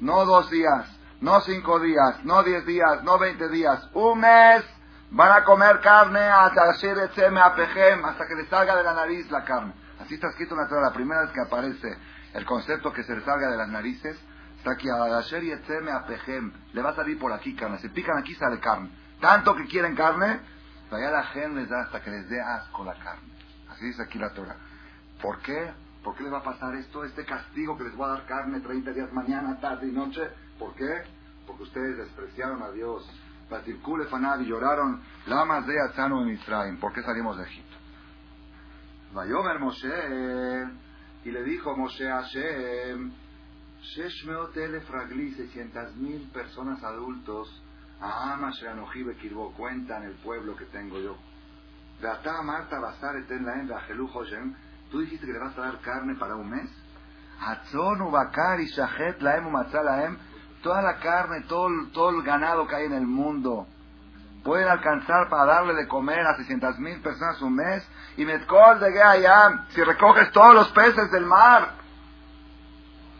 no 0.00 0.24
dos 0.24 0.50
días, 0.50 0.88
no 1.20 1.40
cinco 1.42 1.80
días, 1.80 2.24
no 2.24 2.42
diez 2.42 2.64
días, 2.66 3.02
no 3.02 3.18
veinte 3.18 3.48
días, 3.48 3.88
un 3.94 4.20
mes 4.20 4.64
van 5.10 5.32
a 5.32 5.44
comer 5.44 5.80
carne 5.80 6.20
hasta 6.20 6.72
que 8.26 8.34
les 8.34 8.48
salga 8.48 8.76
de 8.76 8.82
la 8.82 8.94
nariz 8.94 9.30
la 9.30 9.44
carne. 9.44 9.72
Así 10.00 10.14
está 10.14 10.28
escrito 10.28 10.54
en 10.54 10.60
la 10.60 10.68
Torah. 10.68 10.82
La 10.82 10.92
primera 10.92 11.22
vez 11.22 11.30
que 11.30 11.40
aparece 11.40 11.96
el 12.34 12.44
concepto 12.44 12.92
que 12.92 13.04
se 13.04 13.14
le 13.14 13.24
salga 13.24 13.48
de 13.48 13.56
las 13.56 13.68
narices, 13.68 14.18
está 14.58 14.72
aquí. 14.72 14.88
Le 14.88 16.82
va 16.82 16.90
a 16.90 16.94
salir 16.94 17.18
por 17.18 17.32
aquí 17.32 17.54
carne. 17.54 17.78
Se 17.78 17.90
pican 17.90 18.18
aquí, 18.18 18.34
sale 18.34 18.58
carne. 18.58 18.90
Tanto 19.20 19.54
que 19.54 19.66
quieren 19.66 19.94
carne, 19.94 20.40
allá 20.90 21.10
la 21.10 21.22
gente 21.24 21.60
les 21.60 21.68
da 21.68 21.82
hasta 21.82 22.02
que 22.02 22.10
les 22.10 22.28
dé 22.28 22.40
asco 22.40 22.84
la 22.84 22.94
carne. 22.94 23.28
Así 23.70 23.86
dice 23.86 24.02
aquí 24.02 24.18
la 24.18 24.30
Torah. 24.30 24.56
¿Por 25.22 25.38
qué? 25.40 25.72
¿Por 26.04 26.14
qué 26.14 26.22
les 26.22 26.32
va 26.32 26.38
a 26.38 26.42
pasar 26.44 26.74
esto? 26.76 27.02
Este 27.02 27.24
castigo 27.24 27.78
que 27.78 27.84
les 27.84 27.98
va 27.98 28.06
a 28.06 28.18
dar 28.18 28.26
carne 28.26 28.60
30 28.60 28.92
días 28.92 29.10
mañana, 29.12 29.58
tarde 29.58 29.88
y 29.88 29.92
noche. 29.92 30.20
¿Por 30.58 30.74
qué? 30.74 31.02
Porque 31.46 31.62
ustedes 31.62 31.96
despreciaron 31.96 32.62
a 32.62 32.70
Dios. 32.70 33.10
Batirkule 33.50 34.04
fanad 34.06 34.40
y 34.40 34.46
lloraron. 34.46 35.00
Lamas 35.26 35.66
de 35.66 35.74
Atzano 35.80 36.22
en 36.22 36.34
Israel. 36.34 36.76
¿Por 36.78 36.92
qué 36.92 37.02
salimos 37.02 37.38
de 37.38 37.44
Egipto? 37.44 37.76
Vayomer 39.14 39.58
Moshe, 39.60 40.66
y 41.24 41.30
le 41.30 41.42
dijo 41.44 41.74
Moshe 41.76 42.10
a 42.10 42.22
Hashem, 42.22 43.12
Sheshmeot 43.80 44.56
elef 44.56 44.90
ragli, 44.90 45.32
seiscientas 45.34 45.94
mil 45.94 46.28
personas 46.32 46.82
adultos, 46.82 47.48
a 48.00 48.32
Ama 48.32 48.50
Sheanojibe 48.50 49.16
Kirbo, 49.16 49.52
cuentan 49.52 50.02
el 50.02 50.14
pueblo 50.16 50.56
que 50.56 50.64
tengo 50.66 50.98
yo. 51.00 51.16
Beatá 52.02 52.42
Marta 52.42 52.80
Basar 52.80 53.16
Eten 53.16 53.46
Laen 53.46 53.68
Tú 54.94 55.00
dijiste 55.00 55.26
que 55.26 55.32
le 55.32 55.40
vas 55.40 55.58
a 55.58 55.62
dar 55.62 55.80
carne 55.80 56.14
para 56.14 56.36
un 56.36 56.48
mes. 56.48 56.70
toda 60.62 60.82
la 60.82 60.98
carne, 61.00 61.40
todo, 61.48 61.68
todo 61.92 62.10
el 62.10 62.22
ganado 62.22 62.68
que 62.68 62.76
hay 62.76 62.84
en 62.84 62.92
el 62.92 63.04
mundo, 63.04 63.66
pueden 64.44 64.68
alcanzar 64.68 65.28
para 65.28 65.46
darle 65.46 65.74
de 65.74 65.88
comer 65.88 66.24
a 66.24 66.36
600 66.36 66.78
mil 66.78 67.02
personas 67.02 67.42
un 67.42 67.56
mes. 67.56 67.84
Y 68.16 68.24
Metkol 68.24 68.78
de 68.78 69.02
allá, 69.02 69.66
si 69.70 69.82
recoges 69.82 70.30
todos 70.30 70.54
los 70.54 70.68
peces 70.68 71.10
del 71.10 71.26
mar, 71.26 71.72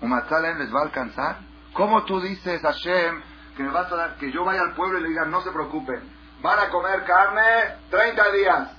¿Umatzalem 0.01 0.59
les 0.59 0.73
va 0.73 0.79
a 0.79 0.85
alcanzar? 0.85 1.39
¿Cómo 1.73 2.05
tú 2.05 2.21
dices, 2.21 2.63
Hashem, 2.63 3.21
que 3.57 3.65
me 3.65 3.71
vas 3.71 3.91
a 3.91 3.97
dar, 3.97 4.15
que 4.19 4.31
yo 4.31 4.45
vaya 4.45 4.61
al 4.61 4.75
pueblo 4.75 5.01
y 5.01 5.03
le 5.03 5.09
diga, 5.09 5.25
no 5.25 5.41
se 5.41 5.51
preocupen, 5.51 6.09
van 6.41 6.61
a 6.61 6.69
comer 6.69 7.03
carne 7.03 7.43
30 7.91 8.31
días? 8.31 8.74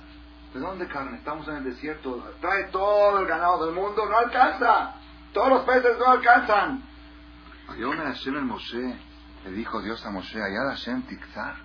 ¿De 0.56 0.62
dónde 0.62 0.88
carne? 0.88 1.18
Estamos 1.18 1.46
en 1.48 1.56
el 1.56 1.64
desierto, 1.64 2.32
trae 2.40 2.64
todo 2.68 3.18
el 3.18 3.26
ganado 3.26 3.66
del 3.66 3.74
mundo, 3.74 4.06
no 4.08 4.16
alcanza. 4.16 4.94
Todos 5.34 5.50
los 5.50 5.62
peces 5.64 5.98
no 5.98 6.06
alcanzan. 6.06 6.82
Ayome 7.68 8.02
Hashem 8.04 8.36
el 8.36 8.44
Moshe, 8.46 8.98
le 9.44 9.50
dijo 9.50 9.82
Dios 9.82 10.02
a 10.06 10.10
Moshe, 10.10 10.38
allá 10.42 10.70
Hashem 10.70 11.02
Tikzar. 11.02 11.56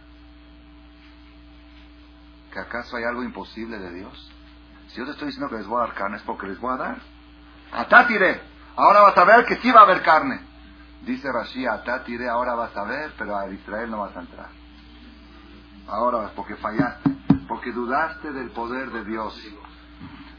¿Que 2.51 2.59
acaso 2.59 2.97
hay 2.97 3.05
algo 3.05 3.23
imposible 3.23 3.79
de 3.79 3.93
Dios? 3.93 4.31
Si 4.89 4.97
yo 4.97 5.05
te 5.05 5.11
estoy 5.11 5.27
diciendo 5.27 5.49
que 5.49 5.59
les 5.59 5.67
voy 5.67 5.81
a 5.81 5.87
dar 5.87 5.95
carne 5.95 6.17
es 6.17 6.23
porque 6.23 6.47
les 6.47 6.59
voy 6.59 6.73
a 6.73 6.77
dar. 6.77 6.97
Atátire, 7.71 8.41
ahora 8.75 9.03
vas 9.03 9.17
a 9.17 9.23
ver 9.23 9.45
que 9.45 9.55
sí 9.61 9.71
va 9.71 9.79
a 9.79 9.83
haber 9.83 10.01
carne. 10.01 10.37
Dice 11.03 11.31
Rashi, 11.31 11.65
Atátire, 11.65 12.27
ahora 12.27 12.55
vas 12.55 12.75
a 12.75 12.83
ver, 12.83 13.13
pero 13.17 13.37
a 13.37 13.49
Israel 13.49 13.89
no 13.89 13.99
vas 13.99 14.17
a 14.17 14.19
entrar. 14.19 14.49
Ahora, 15.87 16.29
porque 16.35 16.57
fallaste, 16.57 17.09
porque 17.51 17.73
dudaste 17.73 18.31
del 18.31 18.51
poder 18.51 18.91
de 18.91 19.03
Dios. 19.03 19.37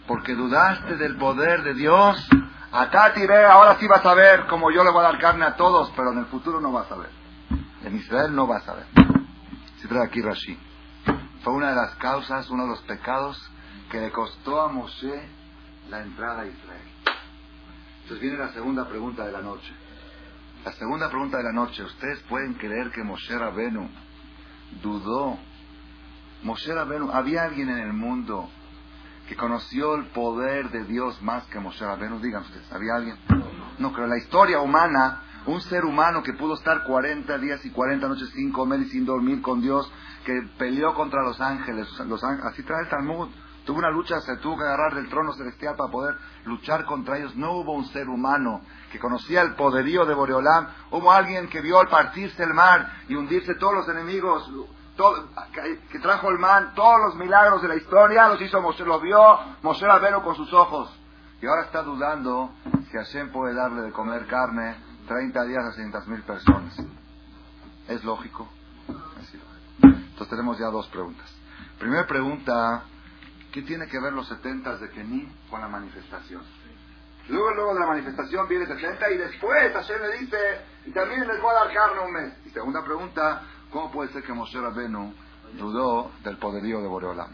Porque 0.06 0.34
dudaste 0.34 0.96
del 0.96 1.18
poder 1.18 1.62
de 1.62 1.74
Dios. 1.74 2.26
Atátire, 2.72 3.44
ahora 3.44 3.76
sí 3.78 3.86
vas 3.86 4.02
a 4.06 4.14
ver 4.14 4.46
como 4.46 4.70
yo 4.70 4.82
le 4.82 4.90
voy 4.90 5.00
a 5.00 5.08
dar 5.08 5.18
carne 5.18 5.44
a 5.44 5.54
todos, 5.54 5.92
pero 5.94 6.12
en 6.12 6.20
el 6.20 6.24
futuro 6.24 6.58
no 6.58 6.72
vas 6.72 6.90
a 6.90 6.96
ver. 6.96 7.10
En 7.84 7.96
Israel 7.96 8.34
no 8.34 8.46
vas 8.46 8.66
a 8.66 8.76
ver. 8.76 8.86
Si 9.76 9.88
trae 9.88 10.06
aquí 10.06 10.22
Rashi. 10.22 10.58
Fue 11.42 11.52
una 11.52 11.68
de 11.68 11.76
las 11.76 11.94
causas, 11.96 12.48
uno 12.48 12.62
de 12.62 12.70
los 12.70 12.80
pecados 12.80 13.38
que 13.90 14.00
le 14.00 14.10
costó 14.10 14.62
a 14.62 14.68
Moshe 14.68 15.28
la 15.90 16.00
entrada 16.00 16.40
a 16.40 16.46
Israel. 16.46 16.88
Entonces 18.04 18.20
viene 18.22 18.38
la 18.38 18.54
segunda 18.54 18.88
pregunta 18.88 19.26
de 19.26 19.32
la 19.32 19.42
noche. 19.42 19.70
La 20.64 20.72
segunda 20.72 21.10
pregunta 21.10 21.36
de 21.36 21.44
la 21.44 21.52
noche. 21.52 21.82
¿Ustedes 21.82 22.20
pueden 22.20 22.54
creer 22.54 22.90
que 22.90 23.02
Moshe 23.02 23.36
Rabenu 23.36 23.86
dudó? 24.80 25.51
Moshe 26.42 26.74
Rabenu, 26.74 27.10
¿había 27.12 27.44
alguien 27.44 27.68
en 27.68 27.78
el 27.78 27.92
mundo 27.92 28.48
que 29.28 29.36
conoció 29.36 29.94
el 29.94 30.06
poder 30.06 30.70
de 30.70 30.84
Dios 30.84 31.22
más 31.22 31.44
que 31.44 31.60
Moshe 31.60 31.84
Rabenu? 31.84 32.18
Digan 32.18 32.42
ustedes, 32.42 32.72
¿había 32.72 32.96
alguien? 32.96 33.16
No, 33.78 33.92
pero 33.92 34.08
la 34.08 34.18
historia 34.18 34.60
humana, 34.60 35.22
un 35.46 35.60
ser 35.60 35.84
humano 35.84 36.22
que 36.22 36.32
pudo 36.32 36.54
estar 36.54 36.82
40 36.82 37.38
días 37.38 37.64
y 37.64 37.70
40 37.70 38.08
noches 38.08 38.28
sin 38.30 38.50
comer 38.50 38.80
y 38.80 38.86
sin 38.86 39.06
dormir 39.06 39.40
con 39.40 39.60
Dios, 39.60 39.90
que 40.24 40.42
peleó 40.58 40.94
contra 40.94 41.22
los 41.22 41.40
ángeles, 41.40 41.88
los 42.06 42.22
así 42.24 42.62
trae 42.64 42.82
el 42.82 42.88
Talmud. 42.88 43.28
Tuvo 43.64 43.78
una 43.78 43.90
lucha, 43.90 44.20
se 44.20 44.38
tuvo 44.38 44.58
que 44.58 44.64
agarrar 44.64 44.96
del 44.96 45.08
trono 45.08 45.32
celestial 45.34 45.76
para 45.76 45.92
poder 45.92 46.16
luchar 46.46 46.84
contra 46.84 47.18
ellos. 47.18 47.36
No 47.36 47.52
hubo 47.52 47.72
un 47.74 47.84
ser 47.86 48.08
humano 48.08 48.60
que 48.90 48.98
conocía 48.98 49.42
el 49.42 49.54
poderío 49.54 50.04
de 50.04 50.14
Boreolam. 50.14 50.66
Hubo 50.90 51.12
alguien 51.12 51.48
que 51.48 51.60
vio 51.60 51.78
al 51.78 51.86
partirse 51.86 52.42
el 52.42 52.54
mar 52.54 53.04
y 53.08 53.14
hundirse 53.14 53.54
todos 53.54 53.74
los 53.74 53.88
enemigos, 53.88 54.50
todo, 54.96 55.28
que, 55.90 55.98
trajo 55.98 56.30
el 56.30 56.38
mar, 56.38 56.72
todos 56.74 57.00
los 57.06 57.16
milagros 57.16 57.62
de 57.62 57.68
la 57.68 57.76
historia, 57.76 58.28
los 58.28 58.40
hizo 58.40 58.60
Moshe, 58.60 58.84
los 58.84 59.00
vio 59.00 59.38
Moshe 59.62 59.86
Rabero 59.86 60.22
con 60.22 60.34
sus 60.36 60.52
ojos. 60.52 60.90
Y 61.40 61.46
ahora 61.46 61.62
está 61.62 61.82
dudando 61.82 62.50
si 62.90 62.96
Hashem 62.96 63.32
puede 63.32 63.54
darle 63.54 63.82
de 63.82 63.92
comer 63.92 64.26
carne 64.26 64.76
30 65.08 65.44
días 65.44 65.64
a 65.64 65.72
600 65.72 66.06
mil 66.08 66.22
personas. 66.22 66.76
¿Es 67.88 68.04
lógico? 68.04 68.48
Entonces 69.82 70.28
tenemos 70.28 70.58
ya 70.58 70.66
dos 70.66 70.86
preguntas. 70.88 71.34
Primera 71.78 72.06
pregunta, 72.06 72.84
¿qué 73.50 73.62
tiene 73.62 73.88
que 73.88 73.98
ver 73.98 74.12
los 74.12 74.28
70 74.28 74.76
de 74.76 74.90
Kení 74.90 75.28
con 75.50 75.60
la 75.60 75.68
manifestación? 75.68 76.42
Luego, 77.28 77.54
luego 77.54 77.74
de 77.74 77.80
la 77.80 77.86
manifestación 77.86 78.48
viene 78.48 78.66
70 78.66 79.10
y 79.10 79.16
después 79.16 79.72
Hashem 79.72 80.02
le 80.02 80.18
dice, 80.18 80.38
y 80.86 80.92
también 80.92 81.26
les 81.26 81.40
voy 81.40 81.50
a 81.50 81.64
dar 81.64 81.72
carne 81.72 82.00
un 82.00 82.12
mes. 82.12 82.32
Y 82.46 82.50
segunda 82.50 82.84
pregunta, 82.84 83.42
¿cómo 83.72 83.90
puede 83.90 84.12
ser 84.12 84.22
que 84.22 84.32
Moshe 84.32 84.60
Rabenu 84.60 85.12
dudó 85.58 86.12
del 86.22 86.36
poderío 86.36 86.80
de 86.80 86.88
Boreolam? 86.88 87.30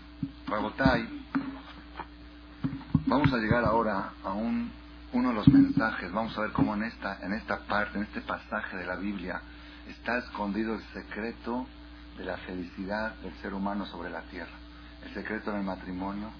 vamos 3.06 3.32
a 3.32 3.36
llegar 3.36 3.64
ahora 3.64 4.12
a 4.24 4.32
un, 4.32 4.70
uno 5.12 5.28
de 5.30 5.34
los 5.34 5.48
mensajes, 5.48 6.12
vamos 6.12 6.36
a 6.38 6.42
ver 6.42 6.52
cómo 6.52 6.74
en 6.74 6.84
esta, 6.84 7.18
en 7.22 7.32
esta 7.32 7.58
parte, 7.66 7.98
en 7.98 8.04
este 8.04 8.20
pasaje 8.20 8.76
de 8.76 8.86
la 8.86 8.96
Biblia, 8.96 9.40
está 9.88 10.18
escondido 10.18 10.74
el 10.74 10.82
secreto 10.92 11.66
de 12.16 12.24
la 12.24 12.36
felicidad 12.38 13.14
del 13.16 13.34
ser 13.40 13.54
humano 13.54 13.86
sobre 13.86 14.10
la 14.10 14.22
tierra. 14.22 14.52
El 15.04 15.14
secreto 15.14 15.50
en 15.50 15.58
el 15.58 15.64
matrimonio, 15.64 16.30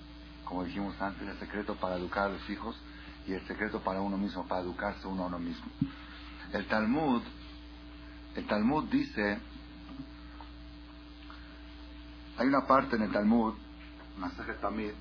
como 0.44 0.64
dijimos 0.64 1.00
antes, 1.00 1.26
el 1.26 1.38
secreto 1.38 1.76
para 1.76 1.96
educar 1.96 2.26
a 2.26 2.30
los 2.30 2.50
hijos 2.50 2.76
y 3.26 3.32
el 3.32 3.46
secreto 3.46 3.80
para 3.80 4.00
uno 4.00 4.16
mismo, 4.16 4.46
para 4.46 4.62
educarse 4.62 5.06
uno 5.06 5.24
a 5.24 5.26
uno 5.26 5.38
mismo. 5.38 5.66
El 6.52 6.66
Talmud, 6.66 7.22
el 8.36 8.46
Talmud 8.46 8.84
dice, 8.90 9.38
hay 12.38 12.46
una 12.46 12.66
parte 12.66 12.94
en 12.94 13.02
el 13.02 13.12
Talmud, 13.12 13.54
Masaje 14.16 14.54
Tamid, 14.54 14.92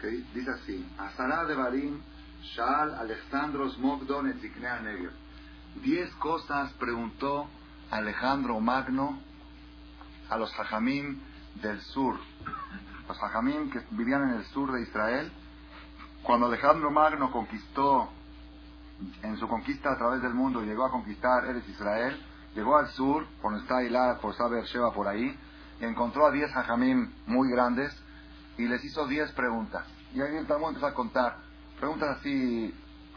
que 0.00 0.08
dice 0.08 0.50
así, 0.50 0.84
Asara 0.98 1.44
de 1.44 1.54
Barim, 1.54 2.00
Shal 2.42 2.98
Neger. 4.82 5.12
Diez 5.82 6.12
cosas 6.16 6.72
preguntó 6.72 7.48
Alejandro 7.92 8.58
Magno 8.58 9.20
a 10.28 10.36
los 10.36 10.52
hajamim 10.58 11.20
del 11.62 11.80
sur. 11.80 12.18
Los 13.06 13.22
hajamim 13.22 13.70
que 13.70 13.80
vivían 13.92 14.30
en 14.30 14.36
el 14.38 14.44
sur 14.46 14.72
de 14.72 14.82
Israel. 14.82 15.30
Cuando 16.24 16.46
Alejandro 16.46 16.90
Magno 16.90 17.30
conquistó, 17.30 18.10
en 19.22 19.36
su 19.36 19.46
conquista 19.46 19.92
a 19.92 19.96
través 19.96 20.22
del 20.22 20.34
mundo, 20.34 20.62
llegó 20.62 20.86
a 20.86 20.90
conquistar 20.90 21.46
Eres 21.46 21.68
Israel, 21.68 22.20
llegó 22.54 22.76
al 22.76 22.88
sur, 22.88 23.26
por 23.40 23.52
donde 23.52 23.64
está 23.64 23.82
Ilá, 23.84 24.18
por 24.20 24.34
Saber 24.34 24.64
Sheba, 24.64 24.92
por 24.92 25.06
ahí, 25.06 25.38
encontró 25.80 26.26
a 26.26 26.30
diez 26.30 26.54
hajamim 26.54 27.12
muy 27.26 27.50
grandes 27.50 27.96
y 28.58 28.66
les 28.66 28.84
hizo 28.84 29.06
diez 29.06 29.30
preguntas. 29.32 29.84
Y 30.14 30.20
ahí 30.20 30.36
el 30.36 30.46
Talmud 30.46 30.68
empezó 30.68 30.86
a 30.86 30.94
contar 30.94 31.36
preguntas 31.78 32.18
así 32.18 32.74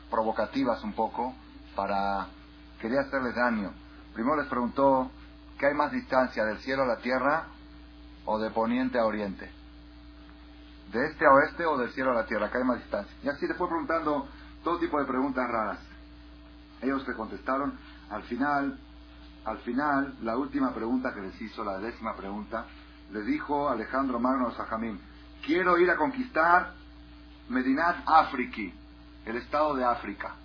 provocativas 0.09 0.83
un 0.83 0.93
poco 0.93 1.33
para 1.75 2.27
quería 2.79 3.01
hacerles 3.01 3.35
daño. 3.35 3.73
Primero 4.13 4.37
les 4.37 4.47
preguntó 4.47 5.11
¿Qué 5.63 5.67
hay 5.67 5.75
más 5.75 5.93
distancia 5.93 6.43
del 6.43 6.59
cielo 6.59 6.83
a 6.83 6.87
la 6.87 6.97
tierra 6.97 7.45
o 8.25 8.37
de 8.37 8.49
poniente 8.51 8.99
a 8.99 9.05
oriente? 9.05 9.49
¿De 10.91 11.05
este 11.05 11.25
a 11.25 11.31
oeste 11.31 11.65
o 11.65 11.77
del 11.77 11.91
cielo 11.91 12.11
a 12.11 12.15
la 12.15 12.25
tierra? 12.25 12.51
¿Qué 12.51 12.57
hay 12.57 12.63
más 12.65 12.79
distancia? 12.79 13.15
Y 13.23 13.29
así 13.29 13.47
le 13.47 13.53
fue 13.53 13.67
preguntando 13.67 14.27
todo 14.63 14.77
tipo 14.79 14.99
de 14.99 15.05
preguntas 15.05 15.47
raras. 15.49 15.79
Ellos 16.81 17.07
le 17.07 17.13
contestaron. 17.13 17.79
Al 18.09 18.23
final, 18.23 18.77
al 19.45 19.59
final, 19.59 20.15
la 20.21 20.37
última 20.37 20.73
pregunta 20.73 21.13
que 21.13 21.21
les 21.21 21.41
hizo, 21.41 21.63
la 21.63 21.79
décima 21.79 22.15
pregunta, 22.15 22.65
le 23.11 23.21
dijo 23.23 23.69
Alejandro 23.69 24.19
Magno 24.19 24.51
Sajamín, 24.51 24.99
quiero 25.45 25.77
ir 25.77 25.89
a 25.89 25.97
conquistar 25.97 26.73
Medinat 27.49 27.97
Afriki, 28.05 28.73
el 29.25 29.35
estado 29.37 29.75
de 29.75 29.83
África, 29.83 30.35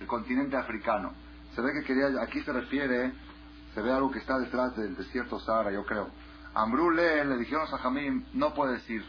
el 0.00 0.06
continente 0.06 0.56
africano. 0.56 1.12
Se 1.54 1.62
ve 1.62 1.72
que 1.72 1.86
quería, 1.86 2.22
aquí 2.22 2.40
se 2.42 2.52
refiere 2.52 3.12
se 3.74 3.82
ve 3.82 3.92
algo 3.92 4.10
que 4.10 4.18
está 4.18 4.38
detrás 4.38 4.74
del 4.76 4.96
desierto 4.96 5.38
Sahara, 5.38 5.70
yo 5.70 5.84
creo. 5.84 6.08
Ambrule 6.54 7.24
le 7.24 7.36
dijeron 7.36 7.66
a 7.72 7.78
Jamim, 7.78 8.24
no 8.34 8.52
puedes 8.52 8.88
ir 8.90 9.04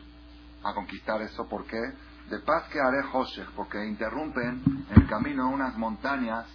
a 0.63 0.73
conquistar 0.73 1.21
eso, 1.21 1.47
¿por 1.47 1.65
qué? 1.65 1.79
De 2.29 2.39
paz 2.39 2.67
que 2.69 2.79
haré 2.79 2.99
Hoshech, 3.11 3.49
porque 3.55 3.83
interrumpen 3.83 4.61
en 4.91 5.01
el 5.01 5.07
camino 5.07 5.49
unas 5.49 5.75
montañas, 5.77 6.45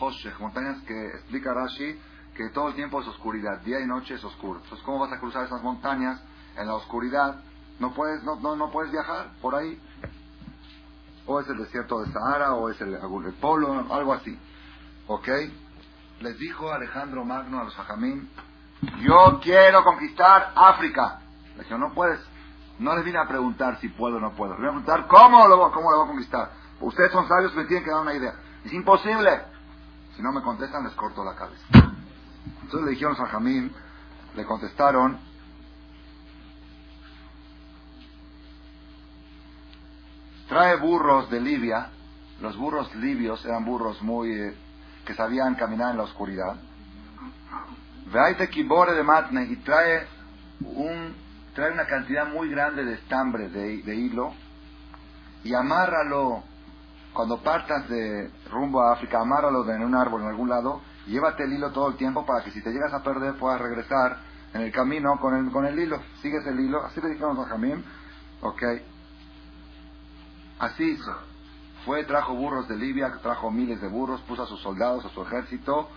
Hoshech, 0.00 0.38
montañas 0.38 0.82
que 0.84 1.08
explica 1.08 1.52
Rashi 1.52 1.98
que 2.38 2.48
todo 2.50 2.68
el 2.68 2.74
tiempo 2.74 3.02
es 3.02 3.08
oscuridad, 3.08 3.60
día 3.62 3.80
y 3.80 3.86
noche 3.86 4.14
es 4.14 4.22
oscuro. 4.22 4.60
Entonces, 4.62 4.86
¿cómo 4.86 5.00
vas 5.00 5.12
a 5.12 5.18
cruzar 5.18 5.44
esas 5.44 5.60
montañas 5.60 6.22
en 6.56 6.68
la 6.68 6.74
oscuridad? 6.76 7.42
No 7.80 7.92
puedes, 7.92 8.22
no, 8.22 8.36
no, 8.36 8.54
no 8.54 8.70
puedes 8.70 8.92
viajar 8.92 9.32
por 9.42 9.56
ahí. 9.56 9.80
O 11.26 11.40
es 11.40 11.48
el 11.48 11.58
desierto 11.58 12.00
de 12.00 12.12
Sahara, 12.12 12.54
o 12.54 12.70
es 12.70 12.80
el, 12.80 12.94
el 12.94 13.34
polo, 13.34 13.92
algo 13.92 14.14
así. 14.14 14.38
¿Ok? 15.08 15.28
les 16.20 16.38
dijo 16.38 16.72
Alejandro 16.72 17.24
Magno 17.24 17.60
a 17.60 17.64
los 17.64 17.78
Ajamín, 17.78 18.28
yo 19.00 19.40
quiero 19.42 19.84
conquistar 19.84 20.52
África. 20.54 21.20
Le 21.56 21.64
dijo, 21.64 21.78
no 21.78 21.92
puedes. 21.92 22.20
No 22.78 22.94
les 22.94 23.04
vine 23.04 23.18
a 23.18 23.26
preguntar 23.26 23.78
si 23.80 23.88
puedo 23.88 24.16
o 24.16 24.20
no 24.20 24.32
puedo. 24.32 24.52
Les 24.52 24.58
vine 24.58 24.68
a 24.68 24.72
preguntar 24.72 25.06
cómo 25.08 25.48
lo, 25.48 25.70
cómo 25.72 25.90
lo 25.90 25.98
voy 25.98 26.06
a 26.06 26.08
conquistar. 26.08 26.50
Ustedes 26.80 27.12
son 27.12 27.26
sabios, 27.26 27.54
me 27.54 27.64
tienen 27.64 27.84
que 27.84 27.90
dar 27.90 28.02
una 28.02 28.14
idea. 28.14 28.34
Es 28.64 28.72
imposible. 28.72 29.42
Si 30.16 30.22
no 30.22 30.32
me 30.32 30.42
contestan, 30.42 30.84
les 30.84 30.94
corto 30.94 31.24
la 31.24 31.34
cabeza. 31.34 31.64
Entonces 32.68 32.84
le 32.84 32.90
dijeron 32.90 33.16
a 33.18 33.26
Jamín, 33.26 33.72
le 34.36 34.44
contestaron, 34.44 35.18
trae 40.48 40.76
burros 40.76 41.30
de 41.30 41.40
Libia 41.40 41.92
los 42.40 42.56
burros 42.56 42.94
libios 42.94 43.44
eran 43.44 43.64
burros 43.64 44.00
muy 44.02 44.30
eh, 44.30 44.54
que 45.04 45.14
sabían 45.14 45.54
caminar 45.56 45.92
en 45.92 45.96
la 45.96 46.04
oscuridad. 46.04 46.56
Veite 48.12 48.48
kibore 48.48 48.92
de 48.92 49.02
matne 49.02 49.44
y 49.44 49.56
trae 49.56 50.06
un 50.60 51.14
trae 51.54 51.72
una 51.72 51.86
cantidad 51.86 52.28
muy 52.28 52.48
grande 52.50 52.84
de 52.84 52.94
estambre 52.94 53.48
de, 53.48 53.82
de 53.82 53.96
hilo 53.96 54.32
y 55.42 55.52
amárralo 55.54 56.44
cuando 57.12 57.42
partas 57.42 57.88
de 57.88 58.30
rumbo 58.50 58.80
a 58.82 58.92
África, 58.92 59.20
amárralo 59.20 59.68
en 59.72 59.82
un 59.82 59.96
árbol 59.96 60.22
en 60.22 60.28
algún 60.28 60.48
lado, 60.48 60.80
llévate 61.08 61.44
el 61.44 61.52
hilo 61.52 61.72
todo 61.72 61.88
el 61.88 61.96
tiempo 61.96 62.24
para 62.24 62.44
que 62.44 62.50
si 62.50 62.62
te 62.62 62.70
llegas 62.70 62.92
a 62.92 63.02
perder 63.02 63.34
puedas 63.34 63.60
regresar 63.60 64.18
en 64.54 64.62
el 64.62 64.72
camino 64.72 65.18
con 65.20 65.34
el, 65.34 65.50
con 65.52 65.66
el 65.66 65.78
hilo. 65.78 66.00
Sigues 66.22 66.46
el 66.46 66.60
hilo, 66.60 66.84
así 66.84 67.00
le 67.00 67.10
dijimos 67.10 67.38
a 67.38 67.48
Jamín, 67.48 67.84
ok. 68.40 68.62
Así 70.58 70.84
hizo. 70.84 71.14
Fue, 71.84 72.04
trajo 72.04 72.34
burros 72.34 72.68
de 72.68 72.76
Libia, 72.76 73.12
trajo 73.22 73.50
miles 73.50 73.80
de 73.80 73.88
burros, 73.88 74.20
puso 74.22 74.42
a 74.42 74.46
sus 74.46 74.60
soldados, 74.60 75.04
a 75.04 75.08
su 75.10 75.22
ejército, 75.22 75.88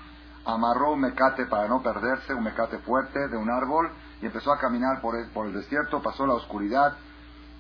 amarró 0.46 0.94
un 0.94 1.02
mecate 1.02 1.46
para 1.46 1.68
no 1.68 1.82
perderse, 1.82 2.34
un 2.34 2.44
mecate 2.44 2.78
fuerte 2.80 3.28
de 3.28 3.38
un 3.38 3.50
árbol, 3.50 3.92
y 4.22 4.26
empezó 4.26 4.54
a 4.54 4.60
caminar 4.60 5.02
por 5.02 5.16
el, 5.18 5.30
por 5.32 5.48
el 5.48 5.54
desierto, 5.54 6.02
pasó 6.02 6.26
la 6.28 6.36
oscuridad, 6.36 6.96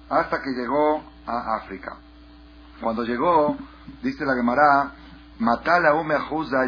hasta 0.09 0.41
que 0.41 0.51
llegó 0.51 1.03
a 1.25 1.57
África. 1.57 1.97
Cuando 2.81 3.03
llegó, 3.03 3.57
dice 4.01 4.23
la 4.25 4.35
Gemara, 4.35 4.91
Matala 5.41 5.95
Ume 5.95 6.13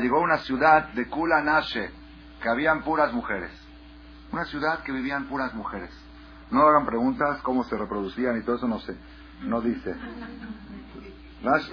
llegó 0.01 0.17
a 0.17 0.23
una 0.23 0.39
ciudad 0.39 0.89
de 0.93 1.07
Kula 1.07 1.43
Nashe, 1.43 1.91
que 2.41 2.49
habían 2.49 2.81
puras 2.81 3.13
mujeres. 3.13 3.51
Una 4.31 4.45
ciudad 4.45 4.79
que 4.81 4.91
vivían 4.91 5.25
puras 5.25 5.53
mujeres. 5.53 5.91
No 6.49 6.63
hagan 6.63 6.83
preguntas 6.83 7.39
cómo 7.43 7.63
se 7.65 7.77
reproducían 7.77 8.35
y 8.39 8.43
todo 8.43 8.55
eso, 8.55 8.67
no 8.67 8.79
sé. 8.79 8.97
No 9.43 9.61
dice. 9.61 9.93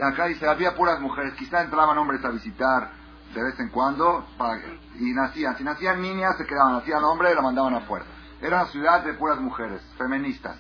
Acá 0.02 0.26
dice, 0.26 0.46
había 0.46 0.76
puras 0.76 1.00
mujeres. 1.00 1.32
Quizá 1.38 1.62
entraban 1.62 1.96
hombres 1.96 2.22
a 2.22 2.28
visitar 2.28 2.90
de 3.34 3.44
vez 3.44 3.58
en 3.60 3.70
cuando 3.70 4.26
y 4.98 5.14
nacían. 5.14 5.56
Si 5.56 5.64
nacían 5.64 6.02
niñas, 6.02 6.36
se 6.36 6.44
quedaban. 6.44 6.74
Nacían 6.74 7.02
hombres 7.02 7.34
la 7.34 7.40
mandaban 7.40 7.76
afuera. 7.76 8.04
Era 8.42 8.56
una 8.60 8.66
ciudad 8.66 9.02
de 9.04 9.14
puras 9.14 9.40
mujeres, 9.40 9.80
feministas. 9.96 10.58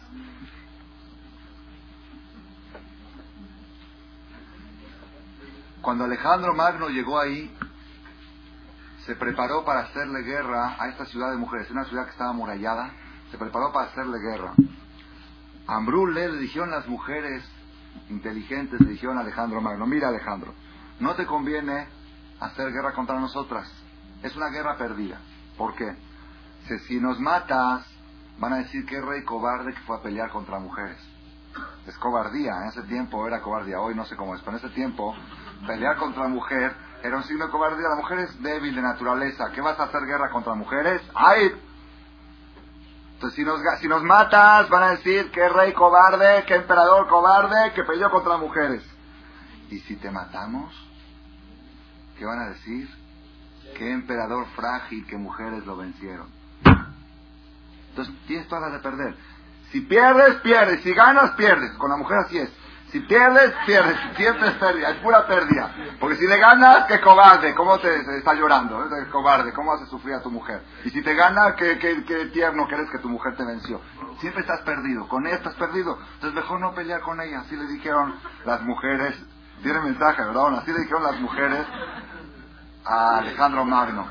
Cuando 5.82 6.04
Alejandro 6.04 6.54
Magno 6.54 6.88
llegó 6.88 7.18
ahí, 7.18 7.50
se 9.06 9.14
preparó 9.14 9.64
para 9.64 9.80
hacerle 9.80 10.22
guerra 10.22 10.76
a 10.78 10.88
esta 10.88 11.06
ciudad 11.06 11.30
de 11.30 11.38
mujeres, 11.38 11.70
una 11.70 11.84
ciudad 11.84 12.04
que 12.04 12.10
estaba 12.10 12.30
amurallada, 12.30 12.92
se 13.30 13.38
preparó 13.38 13.72
para 13.72 13.86
hacerle 13.86 14.18
guerra. 14.18 14.52
Ambrú 15.66 16.06
le 16.06 16.36
dijeron 16.36 16.70
las 16.70 16.86
mujeres 16.86 17.42
inteligentes, 18.10 18.80
le 18.80 18.90
dijeron 18.90 19.16
a 19.16 19.22
Alejandro 19.22 19.60
Magno, 19.62 19.86
mira 19.86 20.08
Alejandro, 20.08 20.52
no 20.98 21.14
te 21.14 21.26
conviene 21.26 21.88
hacer 22.40 22.70
guerra 22.72 22.92
contra 22.92 23.18
nosotras, 23.18 23.72
es 24.22 24.36
una 24.36 24.48
guerra 24.50 24.76
perdida. 24.76 25.18
¿Por 25.56 25.74
qué? 25.76 25.96
Si, 26.68 26.78
si 26.80 27.00
nos 27.00 27.18
matas, 27.20 27.86
van 28.38 28.52
a 28.52 28.58
decir 28.58 28.84
que 28.84 29.00
rey 29.00 29.24
cobarde 29.24 29.72
que 29.72 29.80
fue 29.80 29.96
a 29.96 30.02
pelear 30.02 30.30
contra 30.30 30.58
mujeres. 30.58 30.98
Es 31.86 31.96
cobardía, 31.96 32.52
en 32.62 32.68
ese 32.68 32.82
tiempo 32.82 33.26
era 33.26 33.40
cobardía, 33.40 33.80
hoy 33.80 33.94
no 33.94 34.04
sé 34.04 34.14
cómo 34.14 34.34
es, 34.34 34.42
pero 34.42 34.58
en 34.58 34.64
ese 34.64 34.74
tiempo 34.74 35.14
pelear 35.66 35.96
contra 35.96 36.28
mujer 36.28 36.74
era 37.02 37.16
un 37.16 37.24
signo 37.24 37.46
de 37.46 37.50
cobardía. 37.50 37.88
La 37.88 37.96
mujer 37.96 38.18
es 38.20 38.42
débil 38.42 38.74
de 38.74 38.82
naturaleza. 38.82 39.50
¿Qué 39.52 39.60
vas 39.60 39.78
a 39.78 39.84
hacer 39.84 40.02
guerra 40.02 40.30
contra 40.30 40.54
mujeres? 40.54 41.02
¡Ay! 41.14 41.52
Entonces, 43.14 43.36
si 43.36 43.44
nos, 43.44 43.60
si 43.80 43.88
nos 43.88 44.02
matas, 44.02 44.68
van 44.70 44.82
a 44.82 44.90
decir 44.92 45.30
que 45.30 45.48
rey 45.48 45.72
cobarde, 45.72 46.44
que 46.46 46.54
emperador 46.54 47.06
cobarde, 47.08 47.72
que 47.74 47.84
peleó 47.84 48.10
contra 48.10 48.36
mujeres. 48.38 48.82
¿Y 49.70 49.78
si 49.80 49.96
te 49.96 50.10
matamos? 50.10 50.74
¿Qué 52.18 52.24
van 52.24 52.40
a 52.40 52.48
decir? 52.48 52.88
Que 53.76 53.92
emperador 53.92 54.46
frágil, 54.56 55.06
que 55.06 55.16
mujeres 55.16 55.64
lo 55.66 55.76
vencieron. 55.76 56.28
Entonces, 57.90 58.14
tienes 58.26 58.48
todas 58.48 58.64
las 58.64 58.72
de 58.72 58.78
perder. 58.78 59.16
Si 59.70 59.80
pierdes, 59.82 60.36
pierdes. 60.36 60.82
Si 60.82 60.92
ganas, 60.92 61.32
pierdes. 61.32 61.72
Con 61.72 61.90
la 61.90 61.96
mujer 61.96 62.18
así 62.24 62.38
es. 62.38 62.50
Si 62.92 63.00
pierdes, 63.00 63.52
pierdes. 63.66 63.96
Siempre 64.16 64.48
es 64.48 64.54
pérdida, 64.54 64.90
es 64.90 64.96
pura 64.98 65.26
pérdida. 65.26 65.72
Porque 66.00 66.16
si 66.16 66.26
le 66.26 66.38
ganas, 66.38 66.86
qué 66.86 67.00
cobarde. 67.00 67.54
¿Cómo 67.54 67.78
te, 67.78 68.18
está 68.18 68.34
llorando? 68.34 68.84
¿eh? 68.84 69.06
cobarde. 69.10 69.52
¿Cómo 69.52 69.72
hace 69.72 69.86
sufrir 69.86 70.14
a 70.14 70.22
tu 70.22 70.30
mujer? 70.30 70.62
Y 70.84 70.90
si 70.90 71.02
te 71.02 71.14
gana, 71.14 71.54
qué, 71.54 71.76
tierno 72.32 72.66
que 72.66 72.74
eres 72.74 72.90
que 72.90 72.98
tu 72.98 73.08
mujer 73.08 73.36
te 73.36 73.44
venció. 73.44 73.80
Siempre 74.18 74.42
estás 74.42 74.60
perdido. 74.62 75.06
Con 75.08 75.26
ella 75.26 75.36
estás 75.36 75.54
perdido. 75.54 75.98
Entonces 76.14 76.34
mejor 76.34 76.60
no 76.60 76.74
pelear 76.74 77.00
con 77.00 77.20
ella. 77.20 77.40
Así 77.40 77.56
le 77.56 77.66
dijeron 77.66 78.14
las 78.44 78.62
mujeres. 78.62 79.16
Tiene 79.62 79.80
mensaje, 79.80 80.24
¿verdad? 80.24 80.58
Así 80.58 80.72
le 80.72 80.80
dijeron 80.80 81.04
las 81.04 81.20
mujeres 81.20 81.66
a 82.84 83.18
Alejandro 83.18 83.64
Magno. 83.64 84.06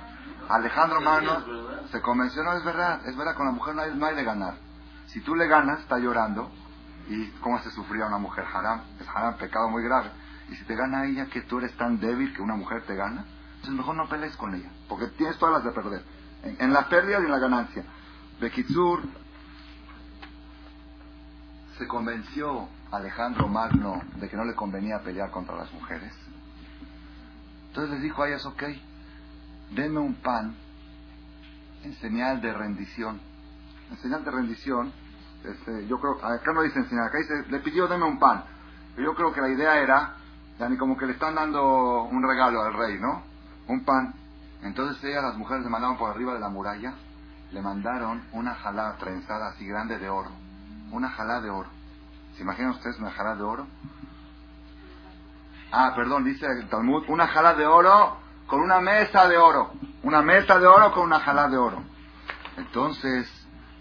Alejandro 0.47 1.01
Magno 1.01 1.43
se 1.91 2.01
convenció, 2.01 2.43
no 2.43 2.53
es 2.53 2.63
verdad, 2.63 3.01
es 3.05 3.15
verdad, 3.15 3.35
con 3.35 3.45
la 3.45 3.51
mujer 3.51 3.75
no 3.75 3.81
hay, 3.81 3.95
no 3.95 4.05
hay 4.05 4.15
de 4.15 4.23
ganar. 4.23 4.55
Si 5.07 5.21
tú 5.21 5.35
le 5.35 5.47
ganas, 5.47 5.79
está 5.79 5.97
llorando, 5.97 6.49
¿Y 7.09 7.27
cómo 7.41 7.59
se 7.59 7.71
sufría 7.71 8.05
una 8.05 8.19
mujer 8.19 8.45
haram? 8.53 8.81
Es 8.99 9.07
haram, 9.07 9.35
pecado 9.37 9.67
muy 9.69 9.83
grave. 9.83 10.11
Y 10.49 10.55
si 10.55 10.63
te 10.63 10.75
gana 10.75 11.05
ella 11.05 11.25
que 11.25 11.41
tú 11.41 11.57
eres 11.57 11.75
tan 11.75 11.99
débil 11.99 12.33
que 12.35 12.41
una 12.41 12.55
mujer 12.55 12.83
te 12.85 12.95
gana, 12.95 13.25
entonces 13.55 13.73
mejor 13.73 13.95
no 13.95 14.07
pelees 14.07 14.37
con 14.37 14.53
ella, 14.53 14.69
porque 14.87 15.07
tienes 15.17 15.37
todas 15.37 15.55
las 15.55 15.63
de 15.63 15.71
perder. 15.71 16.03
En, 16.43 16.71
la 16.71 16.87
pérdida 16.87 17.19
y 17.19 17.25
en 17.25 17.31
la 17.31 17.39
ganancia. 17.39 17.83
Bekitsur 18.39 19.01
se 21.77 21.87
convenció 21.87 22.69
Alejandro 22.91 23.47
Magno 23.47 24.01
de 24.15 24.29
que 24.29 24.37
no 24.37 24.45
le 24.45 24.55
convenía 24.55 25.01
pelear 25.01 25.31
contra 25.31 25.55
las 25.55 25.73
mujeres. 25.73 26.13
Entonces 27.67 27.95
les 27.95 28.03
dijo 28.03 28.21
a 28.21 28.27
ellas, 28.27 28.45
ok, 28.45 28.63
denme 29.71 29.99
un 29.99 30.15
pan 30.15 30.55
en 31.83 31.93
señal 31.95 32.39
de 32.39 32.53
rendición. 32.53 33.19
En 33.91 33.97
señal 33.97 34.23
de 34.23 34.31
rendición 34.31 34.93
este, 35.43 35.87
yo 35.87 35.99
creo, 35.99 36.23
acá 36.23 36.51
no 36.53 36.61
dice 36.61 36.79
enseñar, 36.79 37.07
acá 37.07 37.17
dice, 37.17 37.45
le 37.49 37.59
pidió 37.59 37.87
deme 37.87 38.05
un 38.05 38.19
pan. 38.19 38.43
Yo 38.97 39.15
creo 39.15 39.31
que 39.31 39.41
la 39.41 39.49
idea 39.49 39.79
era, 39.79 40.15
ya 40.59 40.67
ni 40.67 40.77
como 40.77 40.97
que 40.97 41.05
le 41.05 41.13
están 41.13 41.35
dando 41.35 42.03
un 42.03 42.21
regalo 42.27 42.61
al 42.61 42.73
rey, 42.73 42.99
¿no? 42.99 43.23
Un 43.67 43.85
pan. 43.85 44.13
Entonces 44.61 45.01
ellas, 45.03 45.23
las 45.23 45.37
mujeres, 45.37 45.63
le 45.63 45.69
mandaron 45.69 45.97
por 45.97 46.11
arriba 46.11 46.33
de 46.33 46.39
la 46.39 46.49
muralla, 46.49 46.93
le 47.51 47.61
mandaron 47.61 48.23
una 48.33 48.55
jalá 48.55 48.95
trenzada 48.99 49.49
así 49.49 49.65
grande 49.65 49.97
de 49.97 50.09
oro. 50.09 50.29
Una 50.91 51.09
jalá 51.09 51.39
de 51.39 51.49
oro. 51.49 51.69
¿Se 52.35 52.43
imaginan 52.43 52.71
ustedes 52.71 52.99
una 52.99 53.11
jalá 53.11 53.35
de 53.35 53.43
oro? 53.43 53.67
Ah, 55.71 55.93
perdón, 55.95 56.25
dice 56.25 56.45
el 56.45 56.67
Talmud, 56.67 57.05
una 57.07 57.27
jalá 57.27 57.53
de 57.53 57.65
oro 57.65 58.17
con 58.47 58.59
una 58.59 58.81
mesa 58.81 59.27
de 59.27 59.37
oro. 59.37 59.71
Una 60.03 60.21
mesa 60.21 60.59
de 60.59 60.67
oro 60.67 60.91
con 60.91 61.03
una 61.03 61.19
jalá 61.19 61.47
de 61.47 61.57
oro. 61.57 61.83
Entonces, 62.57 63.38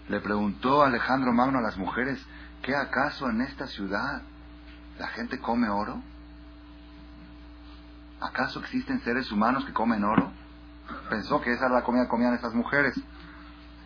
le 0.09 0.19
preguntó 0.19 0.83
Alejandro 0.83 1.31
Magno 1.31 1.59
a 1.59 1.61
las 1.61 1.77
mujeres, 1.77 2.19
¿qué 2.63 2.75
acaso 2.75 3.29
en 3.29 3.41
esta 3.41 3.67
ciudad 3.67 4.23
la 4.97 5.07
gente 5.09 5.39
come 5.39 5.69
oro? 5.69 6.01
¿Acaso 8.19 8.59
existen 8.59 8.99
seres 9.01 9.31
humanos 9.31 9.63
que 9.65 9.71
comen 9.71 10.03
oro? 10.03 10.31
Pensó 11.09 11.39
que 11.39 11.53
esa 11.53 11.67
era 11.67 11.75
la 11.75 11.83
comida 11.83 12.03
que 12.03 12.09
comían 12.09 12.33
estas 12.33 12.55
mujeres. 12.55 12.99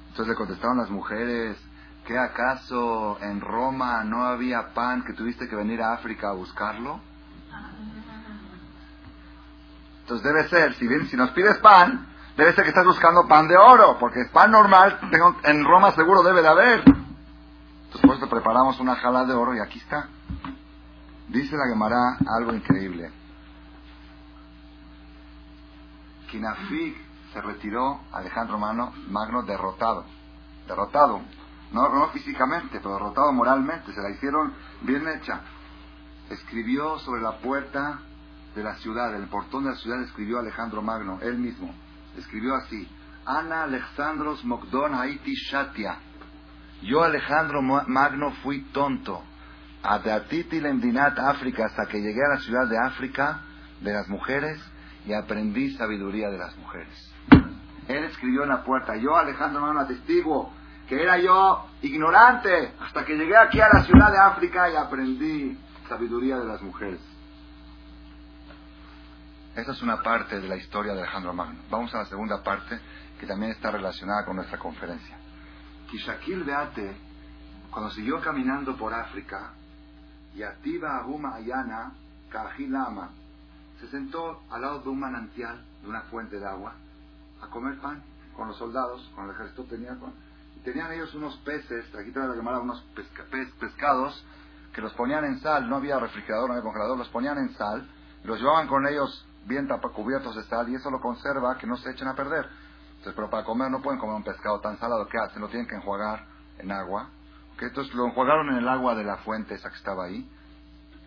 Entonces 0.09 0.27
le 0.29 0.35
contestaron 0.35 0.77
las 0.77 0.89
mujeres, 0.89 1.57
¿qué 2.05 2.17
acaso 2.17 3.17
en 3.21 3.41
Roma 3.41 4.03
no 4.05 4.23
había 4.25 4.73
pan 4.73 5.03
que 5.03 5.13
tuviste 5.13 5.49
que 5.49 5.55
venir 5.57 5.81
a 5.81 5.93
África 5.93 6.29
a 6.29 6.33
buscarlo? 6.33 7.01
Entonces 10.01 10.25
debe 10.25 10.47
ser, 10.47 10.73
si, 10.75 10.87
bien, 10.87 11.05
si 11.07 11.17
nos 11.17 11.31
pides 11.31 11.57
pan, 11.57 12.12
Debe 12.35 12.53
ser 12.53 12.63
que 12.63 12.69
estás 12.69 12.85
buscando 12.85 13.27
pan 13.27 13.47
de 13.47 13.55
oro, 13.55 13.97
porque 13.99 14.25
pan 14.31 14.49
normal, 14.49 14.99
en 15.43 15.63
Roma 15.65 15.91
seguro 15.91 16.23
debe 16.23 16.41
de 16.41 16.47
haber. 16.47 16.83
Por 18.01 18.15
eso 18.15 18.27
preparamos 18.27 18.79
una 18.79 18.95
jala 18.95 19.23
de 19.25 19.33
oro 19.33 19.53
y 19.53 19.59
aquí 19.59 19.77
está. 19.77 20.07
Dice 21.27 21.55
la 21.55 21.67
Gemara 21.67 22.17
algo 22.27 22.53
increíble. 22.53 23.11
Kinafig 26.31 26.97
se 27.33 27.41
retiró, 27.41 27.99
Alejandro 28.11 28.57
Magno, 28.57 28.93
Magno 29.09 29.43
derrotado. 29.43 30.03
Derrotado. 30.67 31.21
No, 31.71 31.89
no 31.89 32.07
físicamente, 32.09 32.79
pero 32.79 32.95
derrotado 32.95 33.31
moralmente. 33.31 33.93
Se 33.93 34.01
la 34.01 34.09
hicieron 34.09 34.55
bien 34.81 35.07
hecha. 35.07 35.41
Escribió 36.31 36.97
sobre 36.97 37.21
la 37.21 37.37
puerta 37.37 37.99
de 38.55 38.63
la 38.63 38.73
ciudad, 38.77 39.13
el 39.13 39.27
portón 39.27 39.65
de 39.65 39.71
la 39.71 39.75
ciudad, 39.75 40.01
escribió 40.01 40.39
Alejandro 40.39 40.81
Magno, 40.81 41.19
él 41.21 41.37
mismo 41.37 41.71
escribió 42.17 42.55
así, 42.55 42.87
Ana 43.25 43.63
Alejandros 43.63 44.43
Mogdon 44.43 44.95
Haiti 44.95 45.33
Shatia. 45.33 45.97
Yo 46.81 47.03
Alejandro 47.03 47.61
Magno 47.61 48.31
fui 48.43 48.61
tonto. 48.71 49.23
Adatiti 49.81 50.61
Lendinat 50.61 51.17
África 51.19 51.65
hasta 51.65 51.85
que 51.85 51.99
llegué 51.99 52.21
a 52.25 52.35
la 52.35 52.39
ciudad 52.39 52.67
de 52.67 52.77
África 52.77 53.41
de 53.81 53.93
las 53.93 54.07
mujeres 54.07 54.61
y 55.05 55.13
aprendí 55.13 55.75
sabiduría 55.75 56.29
de 56.29 56.37
las 56.37 56.55
mujeres. 56.57 57.13
Él 57.87 58.05
escribió 58.05 58.43
en 58.43 58.49
la 58.49 58.63
puerta, 58.63 58.95
yo 58.95 59.15
Alejandro 59.17 59.61
Magno 59.61 59.81
atestiguo 59.81 60.53
que 60.87 61.01
era 61.01 61.17
yo 61.17 61.65
ignorante 61.81 62.73
hasta 62.79 63.05
que 63.05 63.15
llegué 63.15 63.35
aquí 63.37 63.59
a 63.59 63.69
la 63.73 63.83
ciudad 63.83 64.11
de 64.11 64.19
África 64.19 64.69
y 64.69 64.75
aprendí 64.75 65.57
sabiduría 65.87 66.37
de 66.37 66.45
las 66.45 66.61
mujeres. 66.61 66.99
Esa 69.55 69.71
es 69.71 69.83
una 69.83 70.01
parte 70.01 70.39
de 70.39 70.47
la 70.47 70.55
historia 70.55 70.93
de 70.93 71.01
Alejandro 71.01 71.31
Magno. 71.31 71.59
Vamos 71.69 71.93
a 71.93 71.99
la 71.99 72.05
segunda 72.05 72.41
parte, 72.41 72.79
que 73.19 73.27
también 73.27 73.51
está 73.51 73.69
relacionada 73.69 74.25
con 74.25 74.35
nuestra 74.35 74.57
conferencia. 74.57 75.15
Kishakil 75.91 76.43
Beate, 76.43 76.95
cuando 77.69 77.91
siguió 77.91 78.19
caminando 78.19 78.75
por 78.75 78.95
África, 78.95 79.51
y 80.33 80.41
Ativa 80.41 80.97
Aguma 80.97 81.35
Ayana, 81.35 81.91
Kahilama, 82.31 83.11
se 83.79 83.87
sentó 83.89 84.41
al 84.49 84.61
lado 84.61 84.79
de 84.79 84.89
un 84.89 84.99
manantial, 84.99 85.63
de 85.83 85.87
una 85.87 86.01
fuente 86.03 86.39
de 86.39 86.47
agua, 86.47 86.73
a 87.39 87.47
comer 87.47 87.77
pan 87.77 88.01
con 88.35 88.47
los 88.47 88.57
soldados, 88.57 89.07
con 89.13 89.25
el 89.25 89.35
ejército 89.35 89.65
tenía 89.65 89.95
y 90.55 90.59
tenían 90.61 90.91
ellos 90.93 91.13
unos 91.13 91.37
peces, 91.45 91.93
aquí 91.93 92.09
trae 92.09 92.27
la 92.27 92.35
llamada 92.35 92.59
unos 92.59 92.83
pescados, 93.59 94.25
que 94.73 94.81
los 94.81 94.93
ponían 94.93 95.25
en 95.25 95.39
sal, 95.41 95.69
no 95.69 95.75
había 95.75 95.99
refrigerador, 95.99 96.47
no 96.47 96.53
había 96.55 96.63
congelador, 96.63 96.97
los 96.97 97.09
ponían 97.09 97.37
en 97.37 97.53
sal, 97.53 97.87
los 98.23 98.39
llevaban 98.39 98.67
con 98.67 98.87
ellos 98.87 99.27
bien 99.45 99.67
cubiertos 99.93 100.35
de 100.35 100.43
sal 100.43 100.69
y 100.69 100.75
eso 100.75 100.89
lo 100.89 100.99
conserva 100.99 101.57
que 101.57 101.67
no 101.67 101.77
se 101.77 101.91
echen 101.91 102.07
a 102.07 102.15
perder. 102.15 102.47
Entonces, 102.89 103.13
pero 103.15 103.29
para 103.29 103.43
comer 103.43 103.69
no 103.69 103.81
pueden 103.81 103.99
comer 103.99 104.15
un 104.15 104.23
pescado 104.23 104.59
tan 104.61 104.77
salado, 104.79 105.07
¿qué 105.07 105.17
hacen? 105.17 105.41
Lo 105.41 105.49
tienen 105.49 105.67
que 105.67 105.75
enjuagar 105.75 106.25
en 106.59 106.71
agua. 106.71 107.09
Entonces 107.59 107.93
lo 107.93 108.07
enjuagaron 108.07 108.49
en 108.49 108.57
el 108.57 108.67
agua 108.67 108.95
de 108.95 109.03
la 109.03 109.17
fuente 109.17 109.55
esa 109.55 109.69
que 109.69 109.77
estaba 109.77 110.05
ahí. 110.05 110.29